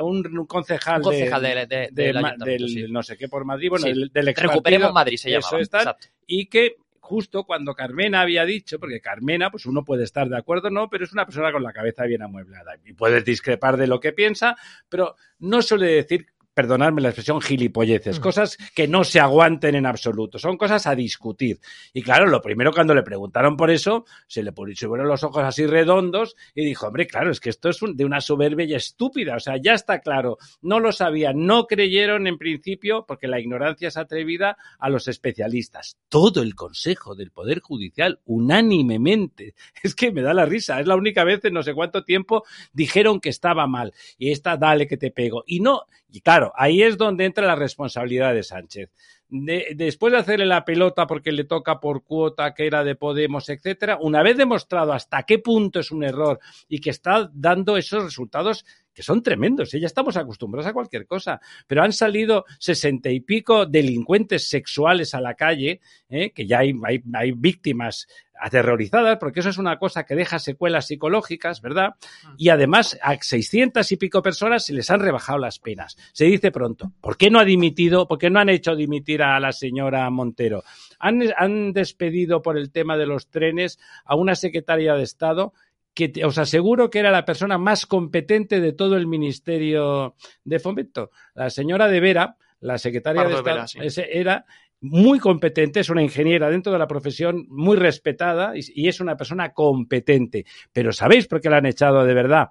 un, 0.00 0.46
concejal. 0.46 0.98
Un 0.98 1.02
concejal 1.02 1.42
de, 1.42 1.88
del, 1.92 2.92
no 2.92 3.02
sé 3.02 3.16
qué 3.16 3.28
por 3.28 3.44
Madrid, 3.44 3.70
bueno, 3.70 3.86
del, 3.86 4.10
del 4.12 4.28
ex 4.28 4.42
Recuperemos 4.42 4.92
Madrid 4.92 5.16
se 5.16 5.30
llama. 5.30 5.96
Y 6.26 6.46
que 6.46 6.76
justo 7.08 7.44
cuando 7.44 7.74
Carmena 7.74 8.20
había 8.20 8.44
dicho, 8.44 8.78
porque 8.78 9.00
Carmena, 9.00 9.50
pues 9.50 9.64
uno 9.64 9.82
puede 9.82 10.04
estar 10.04 10.28
de 10.28 10.36
acuerdo, 10.36 10.68
no, 10.68 10.90
pero 10.90 11.04
es 11.04 11.12
una 11.12 11.24
persona 11.24 11.50
con 11.50 11.62
la 11.62 11.72
cabeza 11.72 12.04
bien 12.04 12.22
amueblada 12.22 12.76
y 12.84 12.92
puedes 12.92 13.24
discrepar 13.24 13.78
de 13.78 13.86
lo 13.86 13.98
que 13.98 14.12
piensa, 14.12 14.56
pero 14.90 15.16
no 15.38 15.62
suele 15.62 15.86
decir 15.86 16.26
perdonadme 16.58 17.00
la 17.00 17.10
expresión, 17.10 17.40
gilipolleces, 17.40 18.18
cosas 18.18 18.58
que 18.74 18.88
no 18.88 19.04
se 19.04 19.20
aguanten 19.20 19.76
en 19.76 19.86
absoluto, 19.86 20.40
son 20.40 20.56
cosas 20.56 20.88
a 20.88 20.96
discutir. 20.96 21.60
Y 21.92 22.02
claro, 22.02 22.26
lo 22.26 22.42
primero 22.42 22.72
cuando 22.72 22.96
le 22.96 23.04
preguntaron 23.04 23.56
por 23.56 23.70
eso, 23.70 24.06
se 24.26 24.42
le 24.42 24.50
pusieron 24.50 25.06
los 25.06 25.22
ojos 25.22 25.44
así 25.44 25.68
redondos 25.68 26.34
y 26.56 26.64
dijo, 26.64 26.88
hombre, 26.88 27.06
claro, 27.06 27.30
es 27.30 27.38
que 27.38 27.50
esto 27.50 27.68
es 27.68 27.78
de 27.94 28.04
una 28.04 28.20
soberbia 28.20 28.66
y 28.66 28.74
estúpida, 28.74 29.36
o 29.36 29.38
sea, 29.38 29.56
ya 29.56 29.74
está 29.74 30.00
claro, 30.00 30.38
no 30.60 30.80
lo 30.80 30.90
sabían, 30.90 31.46
no 31.46 31.68
creyeron 31.68 32.26
en 32.26 32.38
principio, 32.38 33.04
porque 33.06 33.28
la 33.28 33.38
ignorancia 33.38 33.86
es 33.86 33.96
atrevida 33.96 34.56
a 34.80 34.88
los 34.88 35.06
especialistas. 35.06 35.96
Todo 36.08 36.42
el 36.42 36.56
Consejo 36.56 37.14
del 37.14 37.30
Poder 37.30 37.60
Judicial, 37.60 38.18
unánimemente, 38.24 39.54
es 39.84 39.94
que 39.94 40.10
me 40.10 40.22
da 40.22 40.34
la 40.34 40.44
risa, 40.44 40.80
es 40.80 40.88
la 40.88 40.96
única 40.96 41.22
vez 41.22 41.44
en 41.44 41.54
no 41.54 41.62
sé 41.62 41.72
cuánto 41.72 42.02
tiempo 42.02 42.42
dijeron 42.72 43.20
que 43.20 43.28
estaba 43.28 43.68
mal 43.68 43.94
y 44.18 44.32
esta 44.32 44.56
dale 44.56 44.88
que 44.88 44.96
te 44.96 45.12
pego. 45.12 45.44
Y 45.46 45.60
no, 45.60 45.82
y 46.10 46.20
claro, 46.20 46.52
ahí 46.56 46.82
es 46.82 46.96
donde 46.96 47.24
entra 47.24 47.46
la 47.46 47.56
responsabilidad 47.56 48.34
de 48.34 48.42
Sánchez. 48.42 48.90
después 49.28 50.12
de 50.12 50.18
hacerle 50.18 50.46
la 50.46 50.64
pelota 50.64 51.06
porque 51.06 51.32
le 51.32 51.44
toca 51.44 51.80
por 51.80 52.02
cuota 52.02 52.54
que 52.54 52.66
era 52.66 52.82
de 52.82 52.94
Podemos, 52.94 53.48
etcétera, 53.50 53.98
una 54.00 54.22
vez 54.22 54.38
demostrado 54.38 54.94
hasta 54.94 55.24
qué 55.24 55.38
punto 55.38 55.80
es 55.80 55.90
un 55.90 56.02
error 56.02 56.40
y 56.66 56.80
que 56.80 56.90
está 56.90 57.30
dando 57.34 57.76
esos 57.76 58.04
resultados 58.04 58.64
que 58.98 59.04
son 59.04 59.22
tremendos, 59.22 59.72
¿eh? 59.74 59.78
ya 59.78 59.86
estamos 59.86 60.16
acostumbrados 60.16 60.66
a 60.66 60.72
cualquier 60.72 61.06
cosa, 61.06 61.40
pero 61.68 61.84
han 61.84 61.92
salido 61.92 62.46
sesenta 62.58 63.08
y 63.10 63.20
pico 63.20 63.64
delincuentes 63.64 64.48
sexuales 64.48 65.14
a 65.14 65.20
la 65.20 65.34
calle, 65.34 65.80
¿eh? 66.08 66.32
que 66.32 66.48
ya 66.48 66.58
hay, 66.58 66.72
hay, 67.14 67.30
víctimas 67.30 68.08
aterrorizadas, 68.40 69.18
porque 69.18 69.38
eso 69.38 69.50
es 69.50 69.58
una 69.58 69.78
cosa 69.78 70.02
que 70.02 70.16
deja 70.16 70.40
secuelas 70.40 70.88
psicológicas, 70.88 71.62
¿verdad? 71.62 71.94
Y 72.36 72.48
además 72.48 72.98
a 73.00 73.16
seiscientas 73.20 73.92
y 73.92 73.98
pico 73.98 74.20
personas 74.20 74.64
se 74.66 74.72
les 74.72 74.90
han 74.90 74.98
rebajado 74.98 75.38
las 75.38 75.60
penas. 75.60 75.96
Se 76.12 76.24
dice 76.24 76.50
pronto, 76.50 76.90
¿por 77.00 77.16
qué 77.16 77.30
no 77.30 77.38
ha 77.38 77.44
dimitido, 77.44 78.08
por 78.08 78.18
qué 78.18 78.30
no 78.30 78.40
han 78.40 78.48
hecho 78.48 78.74
dimitir 78.74 79.22
a 79.22 79.38
la 79.38 79.52
señora 79.52 80.10
Montero? 80.10 80.64
Han, 80.98 81.22
han 81.36 81.72
despedido 81.72 82.42
por 82.42 82.58
el 82.58 82.72
tema 82.72 82.96
de 82.96 83.06
los 83.06 83.28
trenes 83.28 83.78
a 84.04 84.16
una 84.16 84.34
secretaria 84.34 84.94
de 84.94 85.04
Estado 85.04 85.52
que 85.98 86.24
os 86.24 86.38
aseguro 86.38 86.90
que 86.90 87.00
era 87.00 87.10
la 87.10 87.24
persona 87.24 87.58
más 87.58 87.84
competente 87.84 88.60
de 88.60 88.72
todo 88.72 88.96
el 88.96 89.08
Ministerio 89.08 90.14
de 90.44 90.60
Fomento. 90.60 91.10
La 91.34 91.50
señora 91.50 91.88
de 91.88 91.98
Vera, 91.98 92.36
la 92.60 92.78
secretaria 92.78 93.24
de 93.24 93.34
Estado, 93.34 93.66
era 94.08 94.44
muy 94.80 95.18
competente, 95.18 95.80
es 95.80 95.90
una 95.90 96.04
ingeniera 96.04 96.50
dentro 96.50 96.72
de 96.72 96.78
la 96.78 96.86
profesión, 96.86 97.46
muy 97.48 97.76
respetada 97.76 98.56
y, 98.56 98.60
y, 98.76 98.86
es 98.86 99.00
una 99.00 99.16
persona 99.16 99.52
competente. 99.52 100.44
Pero 100.72 100.92
¿sabéis 100.92 101.26
por 101.26 101.40
qué 101.40 101.50
la 101.50 101.56
han 101.56 101.66
echado 101.66 102.04
de 102.04 102.14
verdad? 102.14 102.50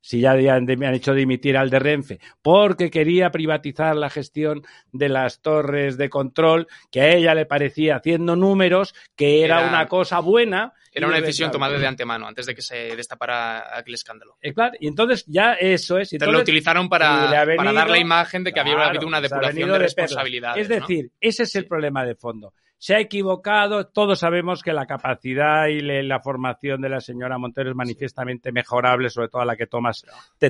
Si 0.00 0.20
ya 0.20 0.34
me 0.34 0.86
han 0.86 0.94
hecho 0.94 1.14
dimitir 1.14 1.56
al 1.56 1.70
de 1.70 1.78
Renfe, 1.78 2.18
porque 2.42 2.90
quería 2.90 3.30
privatizar 3.30 3.96
la 3.96 4.10
gestión 4.10 4.62
de 4.92 5.08
las 5.08 5.40
torres 5.40 5.96
de 5.96 6.08
control, 6.08 6.68
que 6.90 7.00
a 7.00 7.14
ella 7.14 7.34
le 7.34 7.46
parecía, 7.46 7.96
haciendo 7.96 8.36
números, 8.36 8.94
que 9.16 9.44
era, 9.44 9.68
una 9.68 9.86
cosa 9.86 10.20
buena. 10.20 10.72
Era 10.92 11.06
una 11.06 11.20
decisión 11.20 11.50
tomada 11.50 11.78
de 11.78 11.86
antemano, 11.86 12.26
antes 12.26 12.46
de 12.46 12.54
que 12.54 12.62
se 12.62 12.96
destapara 12.96 13.76
aquel 13.76 13.94
escándalo. 13.94 14.36
Eh, 14.40 14.52
claro, 14.52 14.74
y 14.80 14.88
entonces 14.88 15.24
ya 15.26 15.54
eso 15.54 15.98
es. 15.98 16.12
Entonces, 16.12 16.32
lo 16.32 16.40
utilizaron 16.40 16.88
para, 16.88 17.30
para, 17.56 17.72
dar 17.72 17.90
la 17.90 17.98
imagen 17.98 18.44
de 18.44 18.52
que 18.52 18.60
había 18.60 18.86
habido 18.86 19.06
una 19.06 19.20
depuración 19.20 19.70
de, 19.70 19.78
responsabilidades. 19.78 20.62
Es 20.62 20.68
decir, 20.68 21.12
ese 21.20 21.44
es 21.44 21.54
el 21.54 21.66
problema 21.66 22.04
de 22.04 22.14
fondo 22.14 22.52
se 22.78 22.94
ha 22.94 23.00
equivocado. 23.00 23.86
Todos 23.86 24.20
sabemos 24.20 24.62
que 24.62 24.72
la 24.72 24.86
capacidad 24.86 25.66
y 25.66 25.80
la 25.80 26.20
formación 26.20 26.80
de 26.80 26.88
la 26.88 27.00
señora 27.00 27.38
Montero 27.38 27.70
es 27.70 27.76
manifiestamente 27.76 28.52
mejorable, 28.52 29.10
sobre 29.10 29.28
todo 29.28 29.42
a 29.42 29.44
la 29.44 29.56
que 29.56 29.66
tomas 29.66 30.04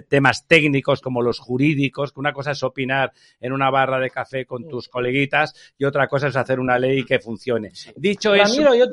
temas 0.09 0.47
técnicos 0.47 1.01
como 1.01 1.23
los 1.23 1.39
jurídicos, 1.41 2.13
que 2.13 2.21
una 2.21 2.33
cosa 2.33 2.53
es 2.53 2.63
opinar 2.63 3.13
en 3.41 3.53
una 3.53 3.71
barra 3.71 3.99
de 3.99 4.11
café 4.11 4.45
con 4.45 4.69
tus 4.69 4.89
coleguitas 4.89 5.55
y 5.79 5.85
otra 5.85 6.07
cosa 6.07 6.29
es 6.29 6.37
hacer 6.37 6.61
una 6.61 6.79
ley 6.79 7.05
que 7.05 7.19
funcione. 7.19 7.73
Dicho 7.97 8.35
Ramiro, 8.35 8.75
yo 8.75 8.87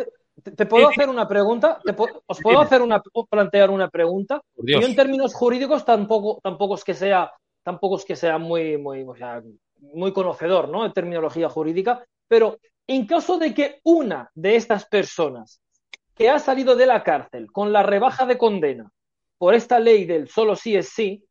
te, 0.55 0.65
puedo 0.65 0.89
hacer 0.89 1.09
una 1.09 1.27
pregunta, 1.27 1.79
os 2.25 2.41
puedo 2.41 2.59
hacer 2.59 2.81
una 2.81 3.01
plantear 3.29 3.69
una 3.69 3.89
pregunta. 3.89 4.41
Yo 4.57 4.79
en 4.79 4.95
términos 4.95 5.33
jurídicos 5.33 5.85
tampoco 5.85 6.39
tampoco 6.41 6.75
es 6.75 6.83
que 6.83 6.93
sea 6.93 7.31
tampoco 7.63 7.97
es 7.97 8.05
que 8.05 8.15
sea 8.15 8.37
muy 8.37 8.77
muy 8.77 9.05
muy 9.93 10.13
conocedor, 10.13 10.69
¿no? 10.69 10.85
En 10.85 10.93
terminología 10.93 11.49
jurídica, 11.49 12.03
pero 12.27 12.57
en 12.87 13.05
caso 13.05 13.37
de 13.37 13.53
que 13.53 13.79
una 13.83 14.31
de 14.35 14.55
estas 14.55 14.85
personas 14.85 15.61
que 16.15 16.29
ha 16.29 16.39
salido 16.39 16.75
de 16.75 16.85
la 16.85 17.03
cárcel 17.03 17.51
con 17.51 17.73
la 17.73 17.83
rebaja 17.83 18.25
de 18.25 18.37
condena 18.37 18.91
por 19.37 19.53
esta 19.53 19.79
ley 19.79 20.05
del 20.05 20.29
solo 20.29 20.55
sí 20.55 20.75
es 20.75 20.89
sí, 20.89 21.25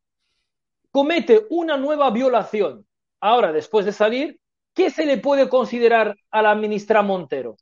comete 0.91 1.47
una 1.51 1.77
nueva 1.77 2.11
violación, 2.11 2.87
ahora 3.21 3.53
después 3.53 3.87
de 3.87 3.93
salir, 3.93 4.39
¿qué 4.75 4.91
se 4.91 5.07
le 5.07 5.19
puede 5.19 5.49
considerar 5.49 6.17
a 6.31 6.43
la 6.43 6.55
ministra 6.55 7.03
Montero? 7.03 7.57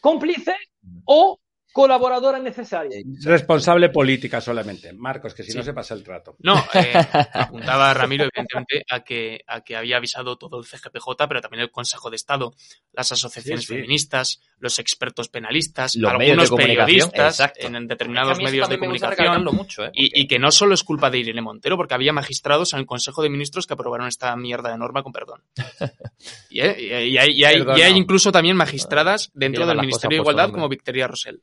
¿Cómplice 0.00 0.56
o 1.04 1.38
colaboradora 1.72 2.38
necesaria. 2.38 2.98
Eh, 2.98 3.04
responsable 3.22 3.88
política 3.90 4.40
solamente. 4.40 4.92
Marcos, 4.92 5.34
que 5.34 5.42
si 5.42 5.56
no 5.56 5.62
se 5.62 5.72
pasa 5.72 5.94
el 5.94 6.02
trato. 6.02 6.36
No, 6.40 6.56
eh, 6.74 6.92
apuntaba 7.34 7.92
Ramiro, 7.94 8.24
evidentemente, 8.24 8.84
a 8.90 9.00
que, 9.00 9.40
a 9.46 9.62
que 9.62 9.76
había 9.76 9.96
avisado 9.96 10.36
todo 10.36 10.58
el 10.58 10.64
CGPJ, 10.64 11.28
pero 11.28 11.40
también 11.40 11.62
el 11.62 11.70
Consejo 11.70 12.10
de 12.10 12.16
Estado, 12.16 12.54
las 12.92 13.12
asociaciones 13.12 13.66
feministas, 13.66 14.40
los 14.58 14.78
expertos 14.78 15.28
penalistas, 15.28 15.96
algunos 15.96 16.50
periodistas 16.50 17.42
en 17.56 17.86
determinados 17.86 18.38
medios 18.38 18.68
de 18.68 18.78
comunicación. 18.78 19.44
Mucho, 19.50 19.84
¿eh? 19.86 19.90
y, 19.92 20.26
que 20.26 20.38
no 20.38 20.50
solo 20.50 20.74
es 20.74 20.84
culpa 20.84 21.10
de 21.10 21.18
Irene 21.18 21.42
Montero, 21.42 21.76
porque 21.76 21.94
había 21.94 22.12
magistrados 22.12 22.72
en 22.72 22.80
el 22.80 22.86
Consejo 22.86 23.22
de 23.22 23.30
Ministros 23.30 23.66
que 23.66 23.74
aprobaron 23.74 24.06
esta 24.06 24.34
mierda 24.36 24.70
de 24.70 24.78
norma 24.78 25.02
con 25.02 25.12
perdón. 25.12 25.42
y, 26.50 26.60
hay, 26.60 27.16
hay, 27.16 27.96
incluso 27.96 28.32
también 28.32 28.56
magistradas 28.56 29.30
dentro 29.34 29.66
del 29.66 29.78
Ministerio 29.78 30.18
de 30.18 30.22
Igualdad 30.22 30.50
como 30.50 30.68
Victoria 30.68 31.06
Rosell. 31.06 31.42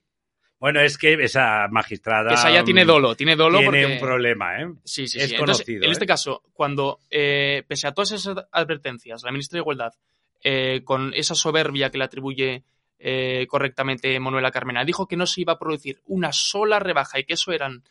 Bueno, 0.60 0.82
es 0.82 0.98
que 0.98 1.14
esa 1.14 1.68
magistrada. 1.70 2.34
Esa 2.34 2.52
ya 2.52 2.64
tiene 2.64 2.84
dolo, 2.84 3.16
tiene 3.16 3.36
dolo 3.36 3.60
tiene 3.60 3.86
un 3.86 4.00
problema, 4.00 4.60
¿eh? 4.60 4.68
Sí, 4.84 5.08
sí, 5.08 5.20
es 5.20 5.30
sí. 5.30 5.36
conocido. 5.36 5.86
en 5.86 5.92
este 5.92 6.06
¿eh? 6.06 6.08
caso, 6.08 6.42
cuando, 6.54 7.00
eh, 7.12 7.64
pese 7.68 7.88
a 7.88 7.92
todas 7.92 8.12
esas 8.12 8.38
advertencias, 8.52 9.22
la 9.24 9.32
ministra 9.32 9.58
de 9.58 9.62
Igualdad, 9.62 9.94
eh, 10.44 10.82
con 10.84 11.14
esa 11.14 11.36
soberbia 11.36 11.92
que 11.92 11.98
le 11.98 12.04
atribuye 12.04 12.64
correctamente 13.48 14.20
Manuela 14.20 14.50
Carmena, 14.50 14.84
dijo 14.84 15.08
que 15.08 15.16
no 15.16 15.28
se 15.28 15.42
iba 15.42 15.54
a 15.54 15.60
producir 15.60 16.02
una 16.08 16.34
sola 16.34 16.80
rebaja 16.80 17.20
y 17.20 17.26
que 17.26 17.36
eso 17.36 17.52
eran 17.52 17.84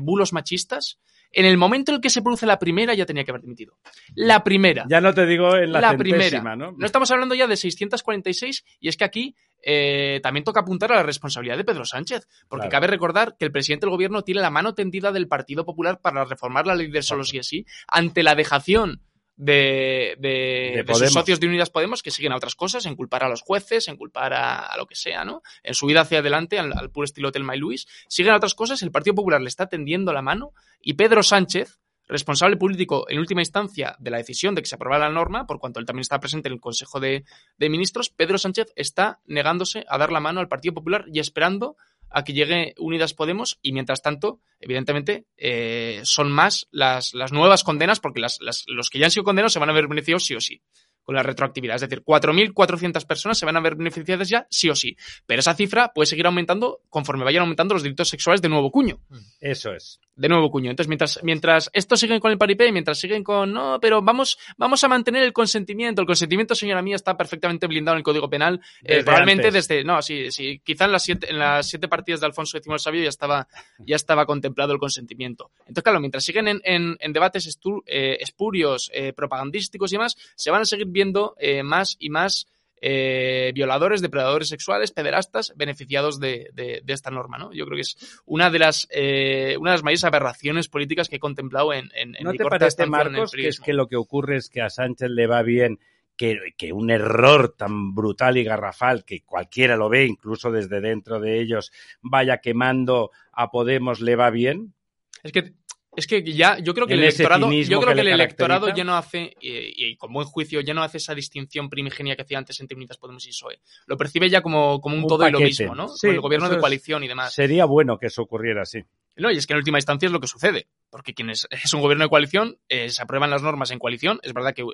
bulos 0.00 0.32
machistas, 0.32 0.98
en 1.34 1.46
el 1.46 1.56
momento 1.56 1.92
en 1.92 1.96
el 1.96 2.00
que 2.00 2.10
se 2.10 2.22
produce 2.22 2.46
la 2.46 2.58
primera 2.58 2.94
ya 2.94 3.06
tenía 3.06 3.24
que 3.24 3.30
haber 3.30 3.42
dimitido. 3.42 3.76
La 4.14 4.44
primera. 4.44 4.84
Ya 4.88 5.00
no 5.00 5.12
te 5.12 5.26
digo 5.26 5.56
en 5.56 5.72
la, 5.72 5.80
la 5.80 5.96
primera. 5.96 6.56
¿no? 6.56 6.72
No 6.72 6.86
estamos 6.86 7.10
hablando 7.10 7.34
ya 7.34 7.46
de 7.46 7.56
646 7.56 8.64
y 8.80 8.88
es 8.88 8.96
que 8.96 9.04
aquí 9.04 9.36
eh, 9.62 10.20
también 10.22 10.44
toca 10.44 10.60
apuntar 10.60 10.92
a 10.92 10.96
la 10.96 11.02
responsabilidad 11.02 11.56
de 11.56 11.64
Pedro 11.64 11.84
Sánchez, 11.84 12.28
porque 12.48 12.68
cabe 12.68 12.86
recordar 12.86 13.36
que 13.38 13.46
el 13.46 13.52
presidente 13.52 13.86
del 13.86 13.92
gobierno 13.92 14.22
tiene 14.22 14.42
la 14.42 14.50
mano 14.50 14.74
tendida 14.74 15.10
del 15.10 15.26
Partido 15.26 15.64
Popular 15.64 16.00
para 16.00 16.24
reformar 16.24 16.66
la 16.66 16.74
ley 16.74 16.90
del 16.90 17.02
solo 17.02 17.24
sí 17.24 17.38
es 17.38 17.46
sí 17.46 17.66
ante 17.88 18.22
la 18.22 18.34
dejación 18.34 19.00
de, 19.36 20.16
de, 20.18 20.84
sus 20.94 21.12
socios 21.12 21.40
de 21.40 21.48
Unidas 21.48 21.70
Podemos 21.70 22.02
que 22.02 22.10
siguen 22.10 22.32
a 22.32 22.36
otras 22.36 22.54
cosas, 22.54 22.86
en 22.86 22.94
culpar 22.94 23.24
a 23.24 23.28
los 23.28 23.42
jueces, 23.42 23.88
en 23.88 23.96
culpar 23.96 24.32
a, 24.32 24.76
lo 24.76 24.86
que 24.86 24.94
sea, 24.94 25.24
¿no? 25.24 25.42
En 25.62 25.74
su 25.74 25.86
vida 25.86 26.02
hacia 26.02 26.20
adelante, 26.20 26.58
al, 26.58 26.90
puro 26.90 27.04
estilo 27.04 27.32
Telma 27.32 27.56
y 27.56 27.58
Luis, 27.58 27.86
siguen 28.08 28.32
a 28.32 28.36
otras 28.36 28.54
cosas, 28.54 28.82
el 28.82 28.92
Partido 28.92 29.14
Popular 29.14 29.40
le 29.40 29.48
está 29.48 29.68
tendiendo 29.68 30.12
la 30.12 30.22
mano 30.22 30.52
y 30.80 30.94
Pedro 30.94 31.22
Sánchez, 31.22 31.80
responsable 32.06 32.56
político 32.56 33.06
en 33.08 33.18
última 33.18 33.40
instancia 33.40 33.96
de 33.98 34.10
la 34.10 34.18
decisión 34.18 34.54
de 34.54 34.62
que 34.62 34.68
se 34.68 34.74
aprobara 34.74 35.08
la 35.08 35.14
norma, 35.14 35.46
por 35.46 35.58
cuanto 35.58 35.80
él 35.80 35.86
también 35.86 36.02
está 36.02 36.20
presente 36.20 36.48
en 36.48 36.54
el 36.54 36.60
Consejo 36.60 37.00
de, 37.00 37.24
de 37.56 37.68
Ministros, 37.70 38.10
Pedro 38.10 38.38
Sánchez 38.38 38.72
está 38.76 39.20
negándose 39.24 39.84
a 39.88 39.98
dar 39.98 40.12
la 40.12 40.20
mano 40.20 40.40
al 40.40 40.48
Partido 40.48 40.74
Popular 40.74 41.06
y 41.12 41.18
esperando 41.18 41.76
a 42.14 42.22
que 42.22 42.32
llegue 42.32 42.74
Unidas 42.78 43.12
Podemos 43.12 43.58
y 43.60 43.72
mientras 43.72 44.00
tanto, 44.00 44.40
evidentemente, 44.60 45.26
eh, 45.36 46.00
son 46.04 46.30
más 46.30 46.68
las, 46.70 47.12
las, 47.12 47.32
nuevas 47.32 47.64
condenas 47.64 47.98
porque 47.98 48.20
las, 48.20 48.38
los 48.40 48.88
que 48.88 49.00
ya 49.00 49.06
han 49.06 49.10
sido 49.10 49.24
condenados 49.24 49.52
se 49.52 49.58
van 49.58 49.68
a 49.68 49.72
ver 49.72 49.88
beneficiados 49.88 50.24
sí 50.24 50.34
o 50.36 50.40
sí 50.40 50.62
con 51.04 51.14
la 51.14 51.22
retroactividad. 51.22 51.76
Es 51.76 51.82
decir, 51.82 52.02
4.400 52.02 53.06
personas 53.06 53.38
se 53.38 53.46
van 53.46 53.56
a 53.56 53.60
ver 53.60 53.76
beneficiadas 53.76 54.28
ya 54.28 54.46
sí 54.50 54.68
o 54.70 54.74
sí. 54.74 54.96
Pero 55.26 55.40
esa 55.40 55.54
cifra 55.54 55.92
puede 55.94 56.06
seguir 56.06 56.26
aumentando 56.26 56.80
conforme 56.88 57.24
vayan 57.24 57.42
aumentando 57.42 57.74
los 57.74 57.82
delitos 57.82 58.08
sexuales 58.08 58.42
de 58.42 58.48
nuevo 58.48 58.70
cuño. 58.70 58.98
Eso 59.40 59.72
es 59.72 60.00
de 60.16 60.28
nuevo 60.28 60.50
cuño. 60.50 60.70
Entonces, 60.70 60.88
mientras, 60.88 61.20
mientras 61.22 61.70
estos 61.72 62.00
siguen 62.00 62.20
con 62.20 62.30
el 62.30 62.38
paripé, 62.38 62.70
mientras 62.70 62.98
siguen 62.98 63.24
con, 63.24 63.52
no, 63.52 63.78
pero 63.80 64.00
vamos, 64.02 64.38
vamos 64.56 64.82
a 64.84 64.88
mantener 64.88 65.22
el 65.22 65.32
consentimiento. 65.32 66.00
El 66.00 66.06
consentimiento, 66.06 66.54
señora 66.54 66.82
mía, 66.82 66.96
está 66.96 67.16
perfectamente 67.16 67.66
blindado 67.66 67.96
en 67.96 67.98
el 67.98 68.04
Código 68.04 68.28
Penal. 68.28 68.60
Eh, 68.82 69.02
probablemente 69.02 69.50
desde, 69.50 69.82
no, 69.82 70.00
sí, 70.02 70.30
sí, 70.30 70.60
quizá 70.64 70.84
en 70.84 70.92
las 70.92 71.02
siete, 71.02 71.30
en 71.30 71.38
las 71.38 71.68
siete 71.68 71.88
partidas 71.88 72.20
de 72.20 72.26
Alfonso 72.26 72.56
X 72.58 72.70
el 72.70 72.78
Sabio 72.78 73.02
ya 73.02 73.08
estaba, 73.08 73.48
ya 73.78 73.96
estaba 73.96 74.26
contemplado 74.26 74.72
el 74.72 74.78
consentimiento. 74.78 75.50
Entonces, 75.60 75.82
claro, 75.82 76.00
mientras 76.00 76.24
siguen 76.24 76.48
en, 76.48 76.60
en, 76.62 77.12
debates 77.12 77.58
eh, 77.86 78.18
espurios, 78.20 78.90
eh, 78.94 79.12
propagandísticos 79.12 79.92
y 79.92 79.96
demás, 79.96 80.16
se 80.34 80.50
van 80.50 80.62
a 80.62 80.64
seguir 80.64 80.86
viendo 80.94 81.36
más 81.62 81.96
y 81.98 82.08
más 82.08 82.46
eh, 82.86 83.50
violadores, 83.54 84.02
depredadores 84.02 84.48
sexuales, 84.48 84.90
pederastas, 84.90 85.54
beneficiados 85.56 86.20
de, 86.20 86.50
de, 86.52 86.82
esta 86.88 87.10
norma, 87.10 87.38
¿no? 87.38 87.50
Yo 87.50 87.64
creo 87.64 87.76
que 87.76 87.80
es 87.80 88.20
una 88.26 88.50
de 88.50 88.58
las 88.58 88.86
eh, 88.90 89.56
una 89.58 89.70
de 89.70 89.76
las 89.76 89.82
mayores 89.84 90.04
aberraciones 90.04 90.68
políticas 90.68 91.08
que 91.08 91.16
he 91.16 91.18
contemplado 91.18 91.72
en, 91.72 91.90
en, 91.94 92.12
¿No 92.20 92.34
te 92.34 92.44
parece, 92.44 92.84
Marcos, 92.84 93.32
que 93.32 93.48
es 93.48 93.58
que 93.58 93.72
lo 93.72 93.88
que 93.88 93.96
ocurre 93.96 94.36
es 94.36 94.50
que 94.50 94.60
a 94.60 94.68
Sánchez 94.68 95.08
le 95.08 95.26
va 95.26 95.42
bien 95.42 95.78
que, 96.14 96.38
que, 96.58 96.74
un 96.74 96.90
error 96.90 97.54
tan 97.56 97.94
brutal 97.94 98.36
y 98.36 98.44
garrafal 98.44 99.06
que 99.06 99.22
cualquiera 99.22 99.76
lo 99.76 99.88
ve, 99.88 100.04
incluso 100.04 100.50
desde 100.50 100.82
dentro 100.82 101.20
de 101.20 101.40
ellos, 101.40 101.72
vaya 102.02 102.42
quemando 102.42 103.12
a 103.32 103.50
Podemos 103.50 104.02
le 104.02 104.14
va 104.14 104.28
bien? 104.28 104.74
Es 105.22 105.32
que 105.32 105.54
es 105.96 106.06
que 106.06 106.22
ya, 106.22 106.58
yo 106.58 106.74
creo 106.74 106.86
que 106.86 106.94
el 106.94 107.00
electorado, 107.00 107.50
yo 107.52 107.80
creo 107.80 107.94
que, 107.94 108.00
el 108.00 108.08
electorado 108.08 108.74
ya 108.74 108.84
no 108.84 108.96
hace, 108.96 109.34
y, 109.40 109.96
con 109.96 110.12
buen 110.12 110.26
juicio, 110.26 110.60
ya 110.60 110.74
no 110.74 110.82
hace 110.82 110.98
esa 110.98 111.14
distinción 111.14 111.68
primigenia 111.68 112.16
que 112.16 112.22
hacía 112.22 112.38
antes 112.38 112.60
entre 112.60 112.76
Unidas 112.76 112.98
Podemos 112.98 113.24
y 113.26 113.30
PSOE. 113.30 113.60
Lo 113.86 113.96
percibe 113.96 114.28
ya 114.28 114.42
como, 114.42 114.80
como 114.80 114.96
un, 114.96 115.06
todo 115.06 115.26
y 115.26 115.30
lo 115.30 115.40
mismo, 115.40 115.74
¿no? 115.74 115.86
con 115.86 116.10
el 116.10 116.20
gobierno 116.20 116.48
de 116.48 116.58
coalición 116.58 117.04
y 117.04 117.08
demás. 117.08 117.34
Sería 117.34 117.64
bueno 117.64 117.98
que 117.98 118.06
eso 118.06 118.22
ocurriera 118.22 118.62
así. 118.62 118.80
No, 119.16 119.30
y 119.30 119.36
es 119.36 119.46
que 119.46 119.52
en 119.52 119.58
última 119.58 119.78
instancia 119.78 120.06
es 120.06 120.12
lo 120.12 120.20
que 120.20 120.26
sucede, 120.26 120.68
porque 120.90 121.14
quienes 121.14 121.46
es 121.50 121.72
un 121.72 121.80
gobierno 121.80 122.04
de 122.04 122.10
coalición, 122.10 122.58
eh, 122.68 122.90
se 122.90 123.02
aprueban 123.02 123.30
las 123.30 123.42
normas 123.42 123.70
en 123.70 123.78
coalición. 123.78 124.18
Es 124.22 124.32
verdad 124.32 124.54
que 124.54 124.64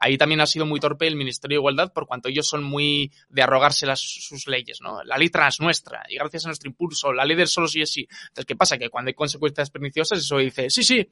ahí 0.00 0.18
también 0.18 0.40
ha 0.40 0.46
sido 0.46 0.66
muy 0.66 0.80
torpe 0.80 1.06
el 1.06 1.16
Ministerio 1.16 1.56
de 1.56 1.60
Igualdad 1.60 1.92
por 1.92 2.06
cuanto 2.06 2.28
ellos 2.28 2.46
son 2.48 2.62
muy 2.62 3.12
de 3.28 3.42
arrogarse 3.42 3.86
sus 3.96 4.46
leyes, 4.46 4.80
¿no? 4.80 5.02
La 5.04 5.16
ley 5.16 5.30
trans 5.30 5.60
nuestra, 5.60 6.04
y 6.08 6.16
gracias 6.16 6.44
a 6.44 6.48
nuestro 6.48 6.68
impulso, 6.68 7.12
la 7.12 7.24
ley 7.24 7.36
del 7.36 7.48
solo 7.48 7.68
sí 7.68 7.80
es 7.80 7.92
sí. 7.92 8.06
Entonces, 8.28 8.46
¿qué 8.46 8.56
pasa? 8.56 8.78
Que 8.78 8.90
cuando 8.90 9.08
hay 9.08 9.14
consecuencias 9.14 9.70
perniciosas, 9.70 10.18
eso 10.18 10.38
dice, 10.38 10.68
sí, 10.70 10.82
sí, 10.82 11.08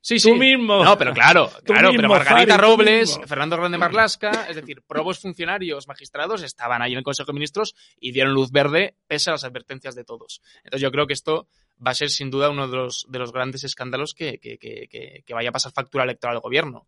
Sí, 0.00 0.20
sí. 0.20 0.30
Tú 0.30 0.36
mismo. 0.36 0.84
No, 0.84 0.96
pero 0.96 1.12
claro, 1.12 1.50
claro, 1.64 1.90
pero 1.94 2.08
Margarita 2.08 2.56
Robles, 2.56 3.18
Fernando 3.26 3.56
Grande 3.56 3.78
Marlasca, 3.78 4.46
es 4.48 4.56
decir, 4.56 4.82
probos 4.86 5.18
funcionarios, 5.18 5.88
magistrados 5.88 6.42
estaban 6.42 6.80
ahí 6.82 6.92
en 6.92 6.98
el 6.98 7.04
Consejo 7.04 7.32
de 7.32 7.34
Ministros 7.34 7.74
y 7.98 8.12
dieron 8.12 8.32
luz 8.32 8.52
verde 8.52 8.96
pese 9.08 9.30
a 9.30 9.32
las 9.32 9.44
advertencias 9.44 9.94
de 9.94 10.04
todos. 10.04 10.42
Entonces 10.58 10.80
yo 10.80 10.92
creo 10.92 11.06
que 11.06 11.12
esto 11.12 11.48
va 11.84 11.90
a 11.90 11.94
ser 11.94 12.10
sin 12.10 12.30
duda 12.30 12.50
uno 12.50 12.68
de 12.68 12.76
los, 12.76 13.06
de 13.08 13.18
los 13.18 13.32
grandes 13.32 13.64
escándalos 13.64 14.14
que, 14.14 14.38
que, 14.38 14.58
que, 14.58 14.88
que 15.24 15.34
vaya 15.34 15.48
a 15.48 15.52
pasar 15.52 15.72
factura 15.72 16.04
electoral 16.04 16.36
al 16.36 16.42
gobierno. 16.42 16.86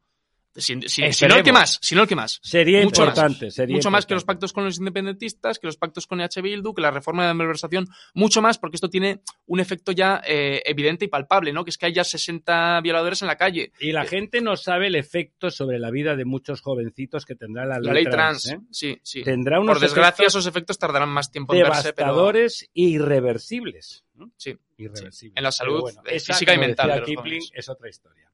Si, 0.58 0.74
no 0.74 1.36
el 1.36 1.42
que 1.42 1.52
más, 1.52 1.78
si 1.80 1.94
no 1.94 2.02
el 2.02 2.08
que 2.08 2.16
más. 2.16 2.40
Sería 2.42 2.82
mucho 2.82 3.02
importante. 3.02 3.46
Más, 3.46 3.54
sería 3.54 3.76
mucho 3.76 3.90
más 3.90 4.06
que 4.06 4.14
los 4.14 4.24
pactos 4.24 4.52
con 4.52 4.64
los 4.64 4.78
independentistas, 4.78 5.58
que 5.58 5.66
los 5.66 5.76
pactos 5.76 6.06
con 6.06 6.20
EH 6.20 6.42
Bildu, 6.42 6.74
que 6.74 6.82
la 6.82 6.90
reforma 6.90 7.22
de 7.22 7.28
la 7.28 7.34
malversación, 7.34 7.86
mucho 8.14 8.42
más, 8.42 8.58
porque 8.58 8.76
esto 8.76 8.90
tiene 8.90 9.22
un 9.46 9.60
efecto 9.60 9.92
ya 9.92 10.20
eh, 10.26 10.62
evidente 10.64 11.04
y 11.04 11.08
palpable, 11.08 11.52
¿no? 11.52 11.64
Que 11.64 11.70
es 11.70 11.78
que 11.78 11.86
haya 11.86 12.04
60 12.04 12.80
violadores 12.82 13.22
en 13.22 13.28
la 13.28 13.36
calle. 13.36 13.72
Y 13.78 13.92
la 13.92 14.04
gente 14.04 14.40
no 14.40 14.56
sabe 14.56 14.88
el 14.88 14.96
efecto 14.96 15.50
sobre 15.50 15.78
la 15.78 15.90
vida 15.90 16.16
de 16.16 16.24
muchos 16.24 16.60
jovencitos 16.60 17.24
que 17.24 17.34
tendrá 17.34 17.64
la 17.64 17.78
ley, 17.78 17.86
la 17.86 17.92
ley 17.94 18.04
trans. 18.04 18.48
¿eh? 18.50 18.60
Sí, 18.70 18.98
sí. 19.02 19.22
Tendrá 19.22 19.60
unos 19.60 19.76
Por 19.76 19.82
desgracia, 19.82 20.26
esos 20.26 20.46
efectos 20.46 20.78
tardarán 20.78 21.08
más 21.08 21.30
tiempo 21.30 21.54
en 21.54 21.62
verse, 21.62 21.92
pero... 21.92 22.30
e 22.30 22.48
irreversibles. 22.74 24.04
Sí. 24.36 24.56
Irreversibles. 24.76 25.36
En 25.36 25.42
la 25.42 25.52
salud 25.52 25.90
física 26.04 26.54
y 26.54 26.58
mental. 26.58 27.04
es 27.52 27.68
otra 27.68 27.88
historia. 27.88 28.27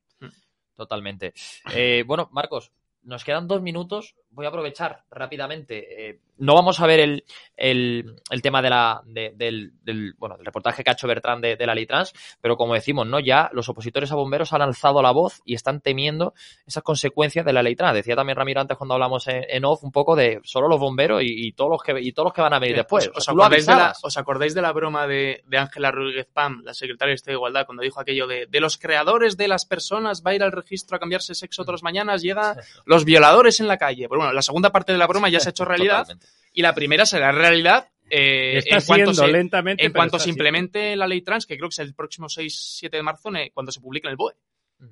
Totalmente. 0.76 1.34
Eh, 1.72 2.04
bueno, 2.06 2.28
Marcos, 2.32 2.72
nos 3.02 3.24
quedan 3.24 3.46
dos 3.48 3.62
minutos. 3.62 4.14
Voy 4.34 4.46
a 4.46 4.48
aprovechar 4.48 5.04
rápidamente. 5.10 6.08
Eh, 6.10 6.20
no 6.38 6.54
vamos 6.54 6.80
a 6.80 6.86
ver 6.86 7.00
el, 7.00 7.24
el, 7.56 8.16
el 8.30 8.42
tema 8.42 8.60
de 8.60 8.70
la, 8.70 9.00
del, 9.06 9.72
del, 9.82 10.14
bueno, 10.18 10.36
del 10.36 10.44
reportaje 10.44 10.82
que 10.82 10.90
ha 10.90 10.94
hecho 10.94 11.06
Bertrand 11.06 11.42
de, 11.42 11.56
de, 11.56 11.66
la 11.66 11.74
ley 11.74 11.86
trans, 11.86 12.12
pero 12.40 12.56
como 12.56 12.74
decimos, 12.74 13.06
¿no? 13.06 13.20
Ya 13.20 13.50
los 13.52 13.68
opositores 13.68 14.10
a 14.10 14.16
bomberos 14.16 14.52
han 14.52 14.62
alzado 14.62 15.00
la 15.00 15.12
voz 15.12 15.40
y 15.44 15.54
están 15.54 15.80
temiendo 15.80 16.34
esas 16.66 16.82
consecuencias 16.82 17.46
de 17.46 17.52
la 17.52 17.62
ley 17.62 17.76
trans. 17.76 17.94
Decía 17.94 18.16
también 18.16 18.36
Ramiro 18.36 18.60
antes 18.60 18.76
cuando 18.76 18.94
hablamos 18.94 19.28
en, 19.28 19.44
en 19.48 19.64
off 19.64 19.84
un 19.84 19.92
poco 19.92 20.16
de 20.16 20.40
solo 20.42 20.68
los 20.68 20.80
bomberos 20.80 21.22
y, 21.22 21.46
y, 21.46 21.52
todos 21.52 21.70
los 21.70 21.82
que 21.82 22.00
y 22.00 22.12
todos 22.12 22.26
los 22.26 22.32
que 22.34 22.42
van 22.42 22.54
a 22.54 22.58
venir 22.58 22.76
después. 22.76 23.08
¿Os, 23.14 23.28
acordáis, 23.28 23.66
de 23.66 23.74
la, 23.74 23.94
¿Os 24.02 24.16
acordáis 24.16 24.54
de 24.54 24.62
la 24.62 24.72
broma 24.72 25.06
de 25.06 25.42
Ángela 25.52 25.92
Rodríguez 25.92 26.26
Pam, 26.32 26.62
la 26.64 26.74
secretaria 26.74 27.10
de 27.10 27.14
Estado 27.14 27.32
de 27.32 27.38
Igualdad, 27.38 27.66
cuando 27.66 27.82
dijo 27.84 28.00
aquello 28.00 28.26
de 28.26 28.46
de 28.54 28.60
los 28.60 28.78
creadores 28.78 29.36
de 29.36 29.48
las 29.48 29.66
personas 29.66 30.22
va 30.24 30.30
a 30.30 30.34
ir 30.34 30.42
al 30.42 30.52
registro 30.52 30.96
a 30.96 31.00
cambiarse 31.00 31.34
sexo 31.34 31.64
las 31.64 31.82
mañanas, 31.82 32.22
llega 32.22 32.56
los 32.86 33.04
violadores 33.04 33.60
en 33.60 33.66
la 33.66 33.78
calle? 33.78 34.06
Pero 34.08 34.20
bueno, 34.20 34.23
la 34.32 34.42
segunda 34.42 34.70
parte 34.70 34.92
de 34.92 34.98
la 34.98 35.06
broma 35.06 35.28
ya 35.28 35.40
se 35.40 35.48
ha 35.48 35.50
hecho 35.50 35.64
realidad. 35.66 36.00
Totalmente 36.00 36.26
y 36.54 36.62
la 36.62 36.74
primera 36.74 37.04
será 37.04 37.32
realidad 37.32 37.90
eh, 38.08 38.58
está 38.58 38.76
en 38.76 38.82
cuanto 38.82 39.12
siendo, 39.12 39.26
se, 39.26 39.32
lentamente, 39.32 39.84
en 39.84 39.92
cuanto 39.92 40.18
se 40.18 40.30
implemente 40.30 40.94
la 40.94 41.08
ley 41.08 41.20
trans, 41.22 41.46
que 41.46 41.56
creo 41.56 41.68
que 41.68 41.74
es 41.74 41.78
el 41.80 41.94
próximo 41.94 42.28
6-7 42.28 42.90
de 42.90 43.02
marzo, 43.02 43.30
cuando 43.52 43.72
se 43.72 43.80
publique 43.80 44.06
en 44.06 44.12
el 44.12 44.16
BOE. 44.16 44.34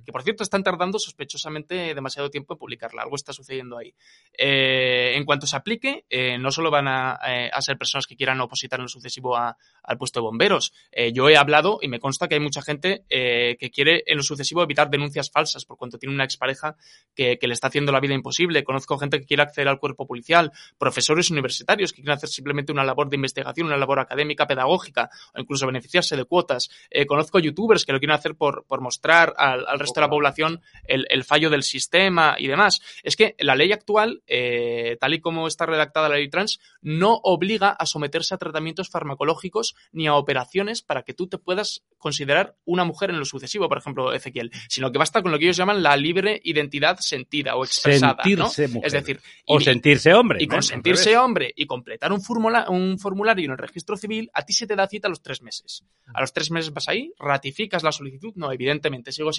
Que 0.05 0.13
por 0.13 0.23
cierto 0.23 0.43
están 0.43 0.63
tardando 0.63 0.99
sospechosamente 0.99 1.95
demasiado 1.95 2.31
tiempo 2.31 2.55
en 2.55 2.59
publicarla. 2.59 3.03
Algo 3.03 3.17
está 3.17 3.33
sucediendo 3.33 3.79
ahí. 3.79 3.95
Eh, 4.37 5.13
en 5.17 5.25
cuanto 5.25 5.47
se 5.47 5.57
aplique, 5.57 6.05
eh, 6.11 6.39
no 6.39 6.51
solo 6.51 6.71
van 6.71 6.89
a, 6.89 7.19
eh, 7.27 7.51
a, 7.53 7.61
ser 7.61 7.79
personas 7.79 8.07
que 8.07 8.17
quieran 8.17 8.41
opositar 8.41 8.81
en 8.81 8.85
lo 8.85 8.89
sucesivo 8.89 9.37
a, 9.37 9.57
al 9.83 9.99
puesto 9.99 10.21
de 10.21 10.25
bomberos. 10.25 10.73
Eh, 10.91 11.13
yo 11.13 11.29
he 11.29 11.37
hablado 11.37 11.79
y 11.81 11.89
me 11.89 12.01
consta 12.01 12.29
que 12.29 12.35
hay 12.35 12.41
mucha 12.41 12.63
gente 12.63 13.05
eh, 13.09 13.57
que 13.59 13.71
quiere 13.71 14.03
en 14.07 14.17
lo 14.17 14.23
sucesivo 14.23 14.63
evitar 14.63 14.91
denuncias 14.91 15.31
falsas 15.31 15.65
por 15.65 15.77
cuanto 15.77 15.99
tiene 15.99 16.15
una 16.15 16.25
expareja 16.25 16.77
que, 17.15 17.39
que 17.39 17.47
le 17.47 17.55
está 17.55 17.69
haciendo 17.69 17.93
la 17.93 18.01
vida 18.01 18.15
imposible. 18.15 18.65
Conozco 18.65 18.99
gente 18.99 19.21
que 19.21 19.27
quiere 19.27 19.43
acceder 19.43 19.69
al 19.69 19.79
cuerpo 19.79 20.07
policial, 20.07 20.53
profesores 20.79 21.31
universitarios 21.31 21.93
que 21.93 22.03
quieren 22.03 22.17
hacer 22.17 22.29
simplemente 22.29 22.73
una 22.73 22.85
labor 22.85 23.09
de 23.09 23.17
investigación, 23.17 23.67
una 23.67 23.77
labor 23.77 24.01
académica, 24.01 24.47
pedagógica 24.47 25.11
o 25.35 25.41
incluso 25.41 25.67
beneficiarse 25.67 26.17
de 26.17 26.25
cuotas. 26.25 26.71
conozco 27.07 27.39
youtubers 27.39 27.85
que 27.85 27.93
lo 27.93 27.99
quieren 27.99 28.15
hacer 28.15 28.35
por, 28.35 28.65
por 28.67 28.81
mostrar 28.81 29.35
al, 29.37 29.67
al 29.67 29.79
resto 29.83 30.01
de 30.01 30.07
la 30.07 30.11
población 30.11 30.61
el, 30.85 31.07
el, 31.09 31.25
fallo 31.25 31.51
del 31.51 31.63
sistema 31.63 32.37
y 32.39 32.47
demás. 32.47 32.81
Es 33.03 33.17
que 33.17 33.35
la 33.39 33.55
ley 33.55 33.73
actual, 33.73 34.23
eh, 34.27 34.97
tal 35.01 35.15
y 35.15 35.21
como 35.21 35.47
está 35.47 35.67
redactada 35.67 36.09
la 36.09 36.17
ley 36.17 36.29
trans, 36.29 36.61
no 36.81 37.21
obliga 37.23 37.71
a 37.71 37.87
someterse 37.87 38.35
a 38.35 38.39
tratamientos 38.39 38.89
farmacológicos 38.89 39.75
ni 39.93 40.07
a 40.07 40.15
operaciones 40.15 40.83
para 40.83 41.03
que 41.03 41.15
tú 41.15 41.29
te 41.29 41.39
puedas 41.39 41.85
considerar 41.99 42.57
una 42.65 42.85
mujer 42.85 43.11
en 43.11 43.19
lo 43.19 43.25
sucesivo, 43.25 43.69
por 43.69 43.79
ejemplo, 43.79 44.13
Ezequiel, 44.13 44.51
sino 44.69 44.91
que 44.91 44.99
basta 44.99 45.23
con 45.23 45.31
lo 45.31 45.39
que 45.39 45.45
ellos 45.45 45.57
llaman 45.57 45.83
la 45.83 45.97
libre 45.97 46.41
identidad 46.45 46.99
sentida 47.01 47.57
o 47.57 47.65
expresada. 47.65 48.23
Sentirse 48.23 48.69
¿no? 48.69 48.75
mujer. 48.75 48.87
Es 48.87 48.93
decir, 48.93 49.21
o 49.47 49.61
y, 49.61 49.65
sentirse 49.65 50.15
hombre. 50.15 50.39
Y 50.43 50.47
con 50.47 50.63
sentirse 50.63 51.17
hombre 51.17 51.53
y 51.55 51.67
completar 51.67 52.13
un, 52.13 52.23
formula, 52.23 52.67
un 52.69 52.99
formulario 52.99 53.45
en 53.45 53.53
el 53.53 53.59
registro 53.59 53.97
civil, 53.97 54.31
a 54.35 54.45
ti 54.45 54.53
se 54.53 54.67
te 54.67 54.77
da 54.77 54.87
cita 54.89 55.09
a 55.09 55.11
los 55.11 55.23
tres 55.23 55.43
meses. 55.43 55.85
A 56.15 56.21
los 56.21 56.33
tres 56.33 56.51
meses 56.51 56.73
vas 56.73 56.89
ahí, 56.89 57.13
ratificas 57.19 57.83
la 57.83 57.93
solicitud. 57.93 58.33
No, 58.37 58.53
evidentemente, 58.53 59.13
sigo 59.13 59.33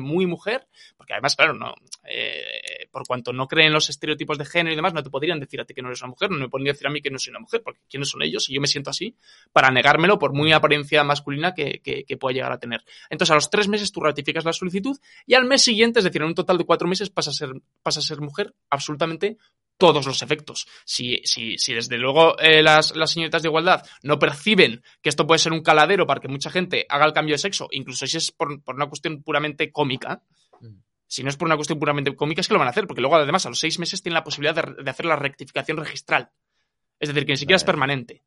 muy 0.00 0.26
mujer, 0.26 0.66
porque 0.96 1.14
además, 1.14 1.34
claro, 1.36 1.54
no, 1.54 1.74
eh, 2.04 2.88
por 2.90 3.06
cuanto 3.06 3.32
no 3.32 3.46
creen 3.46 3.72
los 3.72 3.88
estereotipos 3.90 4.38
de 4.38 4.44
género 4.44 4.72
y 4.72 4.76
demás, 4.76 4.94
no 4.94 5.02
te 5.02 5.10
podrían 5.10 5.40
decir 5.40 5.60
a 5.60 5.64
ti 5.64 5.74
que 5.74 5.82
no 5.82 5.88
eres 5.88 6.02
una 6.02 6.10
mujer, 6.10 6.30
no 6.30 6.38
me 6.38 6.48
podrían 6.48 6.74
decir 6.74 6.86
a 6.86 6.90
mí 6.90 7.00
que 7.00 7.10
no 7.10 7.18
soy 7.18 7.30
una 7.30 7.40
mujer, 7.40 7.62
porque 7.62 7.80
¿quiénes 7.88 8.08
son 8.08 8.22
ellos? 8.22 8.48
Y 8.48 8.54
yo 8.54 8.60
me 8.60 8.66
siento 8.66 8.90
así, 8.90 9.16
para 9.52 9.70
negármelo 9.70 10.18
por 10.18 10.32
muy 10.32 10.52
apariencia 10.52 11.02
masculina 11.04 11.54
que, 11.54 11.80
que, 11.82 12.16
pueda 12.16 12.34
llegar 12.34 12.52
a 12.52 12.58
tener. 12.58 12.84
Entonces, 13.10 13.30
a 13.32 13.34
los 13.34 13.50
tres 13.50 13.68
meses 13.68 13.92
tú 13.92 14.00
ratificas 14.00 14.44
la 14.44 14.52
solicitud 14.52 14.98
y 15.26 15.34
al 15.34 15.44
mes 15.44 15.62
siguiente, 15.62 16.00
es 16.00 16.04
decir, 16.04 16.22
en 16.22 16.28
un 16.28 16.34
total 16.34 16.58
de 16.58 16.64
cuatro 16.64 16.88
meses, 16.88 17.10
pasa 17.10 17.30
a 17.30 17.32
ser, 17.32 17.50
pasa 17.82 18.00
a 18.00 18.02
ser 18.02 18.20
mujer 18.20 18.54
absolutamente 18.70 19.38
todos 19.78 20.06
los 20.06 20.22
efectos. 20.22 20.66
Si, 20.84 21.22
si, 21.24 21.56
si 21.56 21.72
desde 21.72 21.96
luego 21.96 22.38
eh, 22.38 22.62
las, 22.62 22.94
las 22.94 23.12
señoritas 23.12 23.42
de 23.42 23.48
igualdad 23.48 23.86
no 24.02 24.18
perciben 24.18 24.82
que 25.00 25.08
esto 25.08 25.26
puede 25.26 25.38
ser 25.38 25.52
un 25.52 25.62
caladero 25.62 26.06
para 26.06 26.20
que 26.20 26.28
mucha 26.28 26.50
gente 26.50 26.84
haga 26.88 27.06
el 27.06 27.12
cambio 27.12 27.34
de 27.34 27.38
sexo, 27.38 27.68
incluso 27.70 28.06
si 28.06 28.16
es 28.16 28.32
por, 28.32 28.62
por 28.62 28.74
una 28.74 28.88
cuestión 28.88 29.22
puramente 29.22 29.72
cómica, 29.72 30.22
si 31.06 31.22
no 31.22 31.30
es 31.30 31.36
por 31.36 31.46
una 31.46 31.56
cuestión 31.56 31.78
puramente 31.78 32.14
cómica, 32.14 32.42
es 32.42 32.48
que 32.48 32.54
lo 32.54 32.58
van 32.58 32.68
a 32.68 32.72
hacer, 32.72 32.86
porque 32.86 33.00
luego 33.00 33.16
además 33.16 33.46
a 33.46 33.48
los 33.48 33.58
seis 33.58 33.78
meses 33.78 34.02
tienen 34.02 34.14
la 34.14 34.24
posibilidad 34.24 34.54
de, 34.54 34.82
de 34.82 34.90
hacer 34.90 35.06
la 35.06 35.16
rectificación 35.16 35.78
registral. 35.78 36.30
Es 37.00 37.08
decir, 37.08 37.24
que 37.24 37.32
ni 37.32 37.38
siquiera 37.38 37.56
vale. 37.56 37.62
es 37.62 37.64
permanente. 37.64 38.22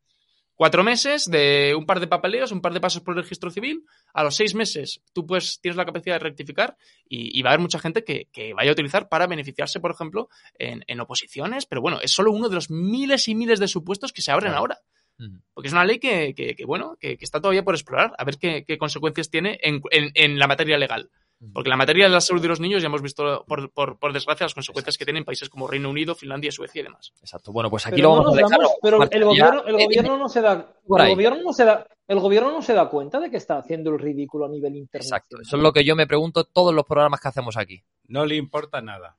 Cuatro 0.55 0.83
meses 0.83 1.29
de 1.29 1.73
un 1.75 1.85
par 1.85 1.99
de 1.99 2.07
papeleos, 2.07 2.51
un 2.51 2.61
par 2.61 2.73
de 2.73 2.79
pasos 2.79 3.01
por 3.01 3.15
el 3.15 3.23
registro 3.23 3.49
civil. 3.49 3.83
A 4.13 4.23
los 4.23 4.35
seis 4.35 4.53
meses 4.53 5.01
tú 5.13 5.25
pues 5.25 5.59
tienes 5.59 5.75
la 5.75 5.85
capacidad 5.85 6.15
de 6.15 6.19
rectificar 6.19 6.77
y, 7.07 7.37
y 7.37 7.41
va 7.41 7.49
a 7.49 7.53
haber 7.53 7.61
mucha 7.61 7.79
gente 7.79 8.03
que, 8.03 8.27
que, 8.31 8.53
vaya 8.53 8.69
a 8.69 8.73
utilizar 8.73 9.09
para 9.09 9.27
beneficiarse, 9.27 9.79
por 9.79 9.91
ejemplo, 9.91 10.29
en, 10.59 10.83
en, 10.87 10.99
oposiciones. 10.99 11.65
Pero 11.65 11.81
bueno, 11.81 11.99
es 12.01 12.11
solo 12.11 12.31
uno 12.31 12.47
de 12.47 12.55
los 12.55 12.69
miles 12.69 13.27
y 13.27 13.35
miles 13.35 13.59
de 13.59 13.67
supuestos 13.67 14.13
que 14.13 14.21
se 14.21 14.31
abren 14.31 14.51
claro. 14.51 14.59
ahora. 14.59 14.77
Porque 15.53 15.67
es 15.67 15.73
una 15.73 15.85
ley 15.85 15.99
que, 15.99 16.33
que, 16.33 16.55
que 16.55 16.65
bueno, 16.65 16.97
que, 16.99 17.17
está 17.19 17.39
todavía 17.39 17.63
por 17.63 17.75
explorar, 17.75 18.13
a 18.17 18.23
ver 18.23 18.37
qué, 18.37 18.65
qué 18.65 18.77
consecuencias 18.77 19.29
tiene 19.29 19.59
en, 19.61 19.81
en, 19.91 20.11
en, 20.15 20.39
la 20.39 20.47
materia 20.47 20.77
legal. 20.77 21.11
Porque 21.53 21.69
la 21.69 21.77
materia 21.77 22.05
de 22.05 22.11
la 22.11 22.21
salud 22.21 22.41
de 22.41 22.47
los 22.47 22.59
niños 22.59 22.83
ya 22.83 22.85
hemos 22.85 23.01
visto, 23.01 23.43
por, 23.47 23.71
por, 23.71 23.97
por 23.97 24.13
desgracia, 24.13 24.45
las 24.45 24.53
consecuencias 24.53 24.93
Exacto. 24.93 24.99
que 24.99 25.05
tienen 25.05 25.25
países 25.25 25.49
como 25.49 25.67
Reino 25.67 25.89
Unido, 25.89 26.13
Finlandia, 26.13 26.51
Suecia 26.51 26.81
y 26.81 26.83
demás. 26.83 27.13
Exacto. 27.19 27.51
Bueno, 27.51 27.69
pues 27.69 27.87
aquí 27.87 27.95
pero 27.95 28.09
lo 28.09 28.15
vamos 28.17 28.25
no 28.25 28.33
a 28.33 28.35
dejar. 28.35 28.59
Damos, 28.59 28.71
pero 28.81 29.03
el 29.09 29.25
gobierno, 29.25 29.63
el 29.65 29.83
gobierno 29.83 30.17
no 30.17 30.29
se 30.29 30.41
da, 30.41 30.73
el 30.87 31.09
gobierno 31.09 31.41
no 31.41 31.51
se 31.51 31.65
da, 31.65 31.87
el 32.07 32.19
gobierno 32.19 32.51
no 32.51 32.61
se 32.61 32.73
da 32.73 32.89
cuenta 32.89 33.19
de 33.19 33.31
que 33.31 33.37
está 33.37 33.57
haciendo 33.57 33.89
el 33.89 33.99
ridículo 33.99 34.45
a 34.45 34.49
nivel 34.49 34.75
internacional. 34.75 35.19
Exacto. 35.19 35.41
Eso 35.41 35.57
es 35.57 35.63
lo 35.63 35.73
que 35.73 35.83
yo 35.83 35.95
me 35.95 36.05
pregunto 36.05 36.43
todos 36.43 36.75
los 36.75 36.85
programas 36.85 37.19
que 37.19 37.29
hacemos 37.29 37.57
aquí. 37.57 37.83
No 38.07 38.25
le 38.25 38.35
importa 38.35 38.81
nada. 38.81 39.17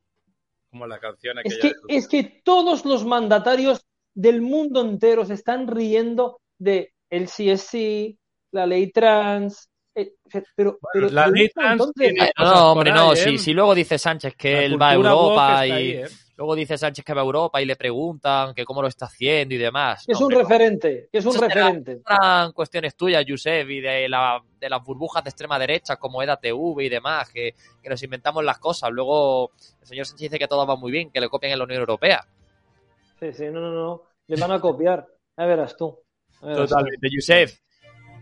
Como 0.70 0.86
la 0.86 1.01
canción 1.01 1.39
es 1.44 1.59
que, 1.59 1.73
es 1.89 2.09
que 2.09 2.23
todos 2.44 2.85
los 2.85 3.05
mandatarios 3.05 3.85
del 4.15 4.43
mundo 4.43 4.81
entero 4.81 5.24
se 5.24 5.35
están 5.35 5.66
riendo 5.66 6.40
de 6.59 6.94
el 7.11 7.27
CSC, 7.27 8.16
la 8.53 8.66
ley 8.66 8.93
trans, 8.93 9.69
eh, 9.94 10.14
pero, 10.56 10.78
pero, 10.93 11.10
la 11.10 11.27
ley 11.27 11.48
trans 11.51 11.93
tiene 11.94 12.31
no, 12.39 12.73
hombre, 12.73 12.90
no, 12.90 13.12
¿eh? 13.12 13.16
si, 13.16 13.39
si, 13.39 13.52
luego 13.52 13.74
dice 13.74 13.98
Sánchez 13.98 14.35
que 14.36 14.52
la 14.52 14.62
él 14.62 14.81
va 14.81 14.90
a 14.90 14.94
Europa 14.94 15.66
y... 15.66 15.70
ahí, 15.70 15.90
¿eh? 15.93 16.06
Luego 16.43 16.56
dice 16.56 16.78
Sánchez 16.78 17.05
que 17.05 17.14
va 17.14 17.20
a 17.20 17.24
Europa 17.24 17.60
y 17.60 17.66
le 17.66 17.77
preguntan 17.77 18.55
que 18.55 18.64
cómo 18.64 18.81
lo 18.82 18.89
está 18.89 19.05
haciendo 19.06 19.55
y 19.55 19.59
demás. 19.59 20.05
Es 20.09 20.20
un 20.20 20.31
referente, 20.31 21.09
es 21.12 21.24
un 21.24 21.39
referente. 21.39 22.01
Eran 22.05 22.52
cuestiones 22.52 22.97
tuyas, 22.97 23.24
Josep, 23.28 23.69
y 23.69 23.81
de, 23.81 24.09
la, 24.09 24.43
de 24.59 24.69
las 24.69 24.82
burbujas 24.82 25.23
de 25.23 25.31
extrema 25.31 25.59
derecha 25.59 25.97
como 25.97 26.23
EDATV 26.23 26.81
y 26.81 26.89
demás, 26.89 27.31
que, 27.31 27.55
que 27.82 27.89
nos 27.89 28.02
inventamos 28.02 28.43
las 28.44 28.59
cosas. 28.59 28.90
Luego 28.90 29.52
el 29.82 29.86
señor 29.86 30.06
Sánchez 30.06 30.31
dice 30.31 30.39
que 30.39 30.48
todo 30.48 30.66
va 30.66 30.74
muy 30.74 30.90
bien, 30.90 31.10
que 31.10 31.20
le 31.20 31.28
copian 31.28 31.52
en 31.52 31.59
la 31.59 31.64
Unión 31.64 31.81
Europea. 31.81 32.27
Sí, 33.20 33.32
sí, 33.32 33.44
no, 33.44 33.60
no, 33.60 33.70
no. 33.70 34.02
Le 34.27 34.40
van 34.40 34.52
a 34.52 34.60
copiar. 34.60 35.06
Ya 35.36 35.47
verás 35.47 35.77
tú. 35.77 35.98
Ya 36.40 36.48
verás 36.48 36.70
tú. 36.70 36.74
Totalmente. 36.74 37.09
Josep, 37.14 37.51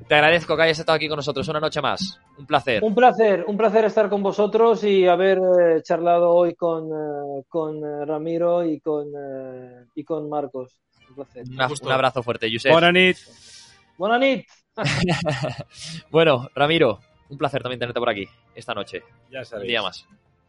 te 0.08 0.14
agradezco 0.14 0.56
que 0.56 0.62
hayas 0.62 0.78
estado 0.78 0.96
aquí 0.96 1.08
con 1.08 1.16
nosotros 1.16 1.46
una 1.48 1.60
noche 1.60 1.80
más. 1.80 2.20
Un 2.38 2.46
placer. 2.46 2.82
Un 2.82 2.94
placer, 2.94 3.44
un 3.46 3.56
placer 3.56 3.84
estar 3.84 4.08
con 4.08 4.22
vosotros 4.22 4.82
y 4.84 5.06
haber 5.06 5.38
eh, 5.38 5.82
charlado 5.82 6.30
hoy 6.30 6.54
con, 6.54 6.86
eh, 6.88 7.44
con 7.48 7.76
eh, 7.84 8.04
Ramiro 8.04 8.64
y 8.64 8.80
con, 8.80 9.08
eh, 9.16 9.84
y 9.94 10.04
con 10.04 10.28
Marcos. 10.28 10.78
Un 11.08 11.14
placer. 11.16 11.44
Una- 11.48 11.68
un 11.68 11.92
abrazo 11.92 12.22
fuerte, 12.22 12.48
Josep. 12.52 12.72
Buenas 12.72 12.92
noches. 12.92 13.76
Buenas 13.98 14.20
nit. 14.20 14.46
bueno, 16.10 16.48
Ramiro, 16.54 17.00
un 17.28 17.38
placer 17.38 17.62
también 17.62 17.78
tenerte 17.80 18.00
por 18.00 18.08
aquí 18.10 18.26
esta 18.54 18.74
noche. 18.74 19.02
Ya 19.30 19.40
Un 19.40 19.44
sabéis. 19.44 19.68
día 19.68 19.82
más. 19.82 20.06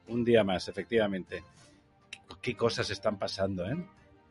Un 0.08 0.24
día 0.24 0.44
más, 0.44 0.68
efectivamente. 0.68 1.44
¿Qué, 2.10 2.20
qué 2.42 2.56
cosas 2.56 2.90
están 2.90 3.18
pasando, 3.18 3.66
eh? 3.70 3.76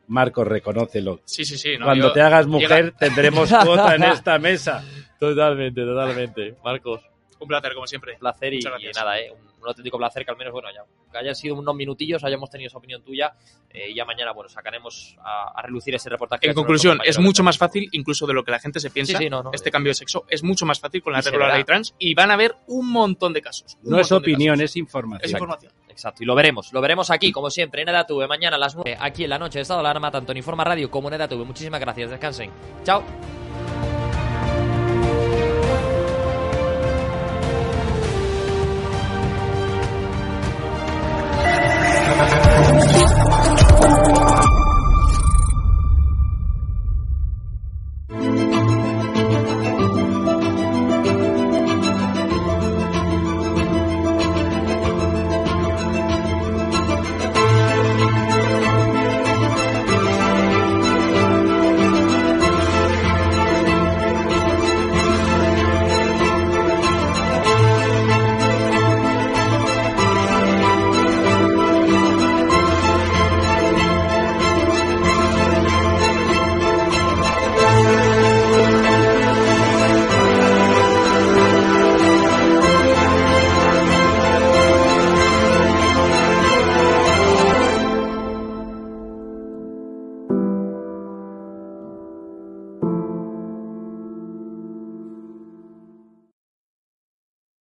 Marcos, 0.07 0.47
reconócelo. 0.47 1.21
Sí, 1.25 1.45
sí, 1.45 1.57
sí. 1.57 1.77
no, 1.77 1.85
Cuando 1.85 2.07
yo- 2.07 2.13
te 2.13 2.21
hagas 2.21 2.47
mujer, 2.47 2.85
llega- 2.85 2.97
tendremos 2.99 3.49
cuota 3.63 3.95
en 3.95 4.03
esta 4.03 4.37
mesa. 4.39 4.83
Totalmente, 5.19 5.81
totalmente. 5.85 6.55
Marcos. 6.63 7.01
Un 7.39 7.47
placer, 7.47 7.73
como 7.73 7.87
siempre. 7.87 8.17
placer 8.19 8.53
y, 8.53 8.59
nada, 8.95 9.19
¿eh? 9.19 9.31
un, 9.31 9.39
un 9.61 9.67
auténtico 9.67 9.97
placer 9.97 10.23
que 10.23 10.29
al 10.31 10.37
menos, 10.37 10.53
bueno, 10.53 10.67
ya, 10.71 10.83
que 11.11 11.17
hayan 11.17 11.33
sido 11.33 11.55
unos 11.55 11.73
minutillos, 11.75 12.23
hayamos 12.23 12.51
tenido 12.51 12.67
esa 12.67 12.77
opinión 12.77 13.01
tuya 13.03 13.33
eh, 13.71 13.89
y 13.89 13.95
ya 13.95 14.05
mañana, 14.05 14.31
bueno, 14.31 14.47
sacaremos 14.47 15.15
a, 15.23 15.51
a 15.55 15.61
relucir 15.63 15.95
ese 15.95 16.07
reportaje. 16.09 16.47
En 16.47 16.53
conclusión, 16.53 16.99
es 17.03 17.17
mucho 17.17 17.41
más 17.41 17.57
fácil, 17.57 17.87
incluso 17.93 18.27
de 18.27 18.33
lo 18.35 18.43
que 18.43 18.51
la 18.51 18.59
gente 18.59 18.79
se 18.79 18.91
piensa, 18.91 19.17
Sí, 19.17 19.23
sí, 19.23 19.29
no, 19.29 19.41
no. 19.41 19.49
este 19.53 19.71
cambio 19.71 19.89
de 19.89 19.95
sexo 19.95 20.25
es 20.29 20.43
mucho 20.43 20.67
más 20.67 20.79
fácil 20.79 21.01
con 21.01 21.13
la 21.13 21.21
verá. 21.21 21.55
ley 21.55 21.63
trans 21.63 21.95
y 21.97 22.13
van 22.13 22.29
a 22.29 22.35
haber 22.35 22.55
un 22.67 22.91
montón 22.91 23.33
de 23.33 23.41
casos. 23.41 23.75
un 23.83 23.91
No 23.91 23.99
es 23.99 24.11
opinión, 24.11 24.57
casos. 24.57 24.65
es 24.71 24.75
información. 24.77 25.25
Es 25.25 25.31
información. 25.31 25.71
Exacto, 25.91 26.23
y 26.23 26.25
lo 26.25 26.35
veremos, 26.35 26.71
lo 26.73 26.81
veremos 26.81 27.11
aquí, 27.11 27.31
como 27.31 27.49
siempre, 27.49 27.81
en 27.81 27.89
EDATV, 27.89 28.27
mañana 28.27 28.55
a 28.55 28.59
las 28.59 28.75
9, 28.75 28.97
aquí 28.99 29.25
en 29.25 29.29
la 29.29 29.37
noche 29.37 29.59
de 29.59 29.63
Estado 29.63 29.81
de 29.81 29.87
Alarma, 29.87 30.09
tanto 30.09 30.31
en 30.31 30.37
Informa 30.37 30.63
Radio 30.63 30.89
como 30.89 31.09
en 31.09 31.15
EDATV. 31.15 31.45
Muchísimas 31.45 31.79
gracias, 31.79 32.09
descansen. 32.09 32.49
Chao. 32.83 33.03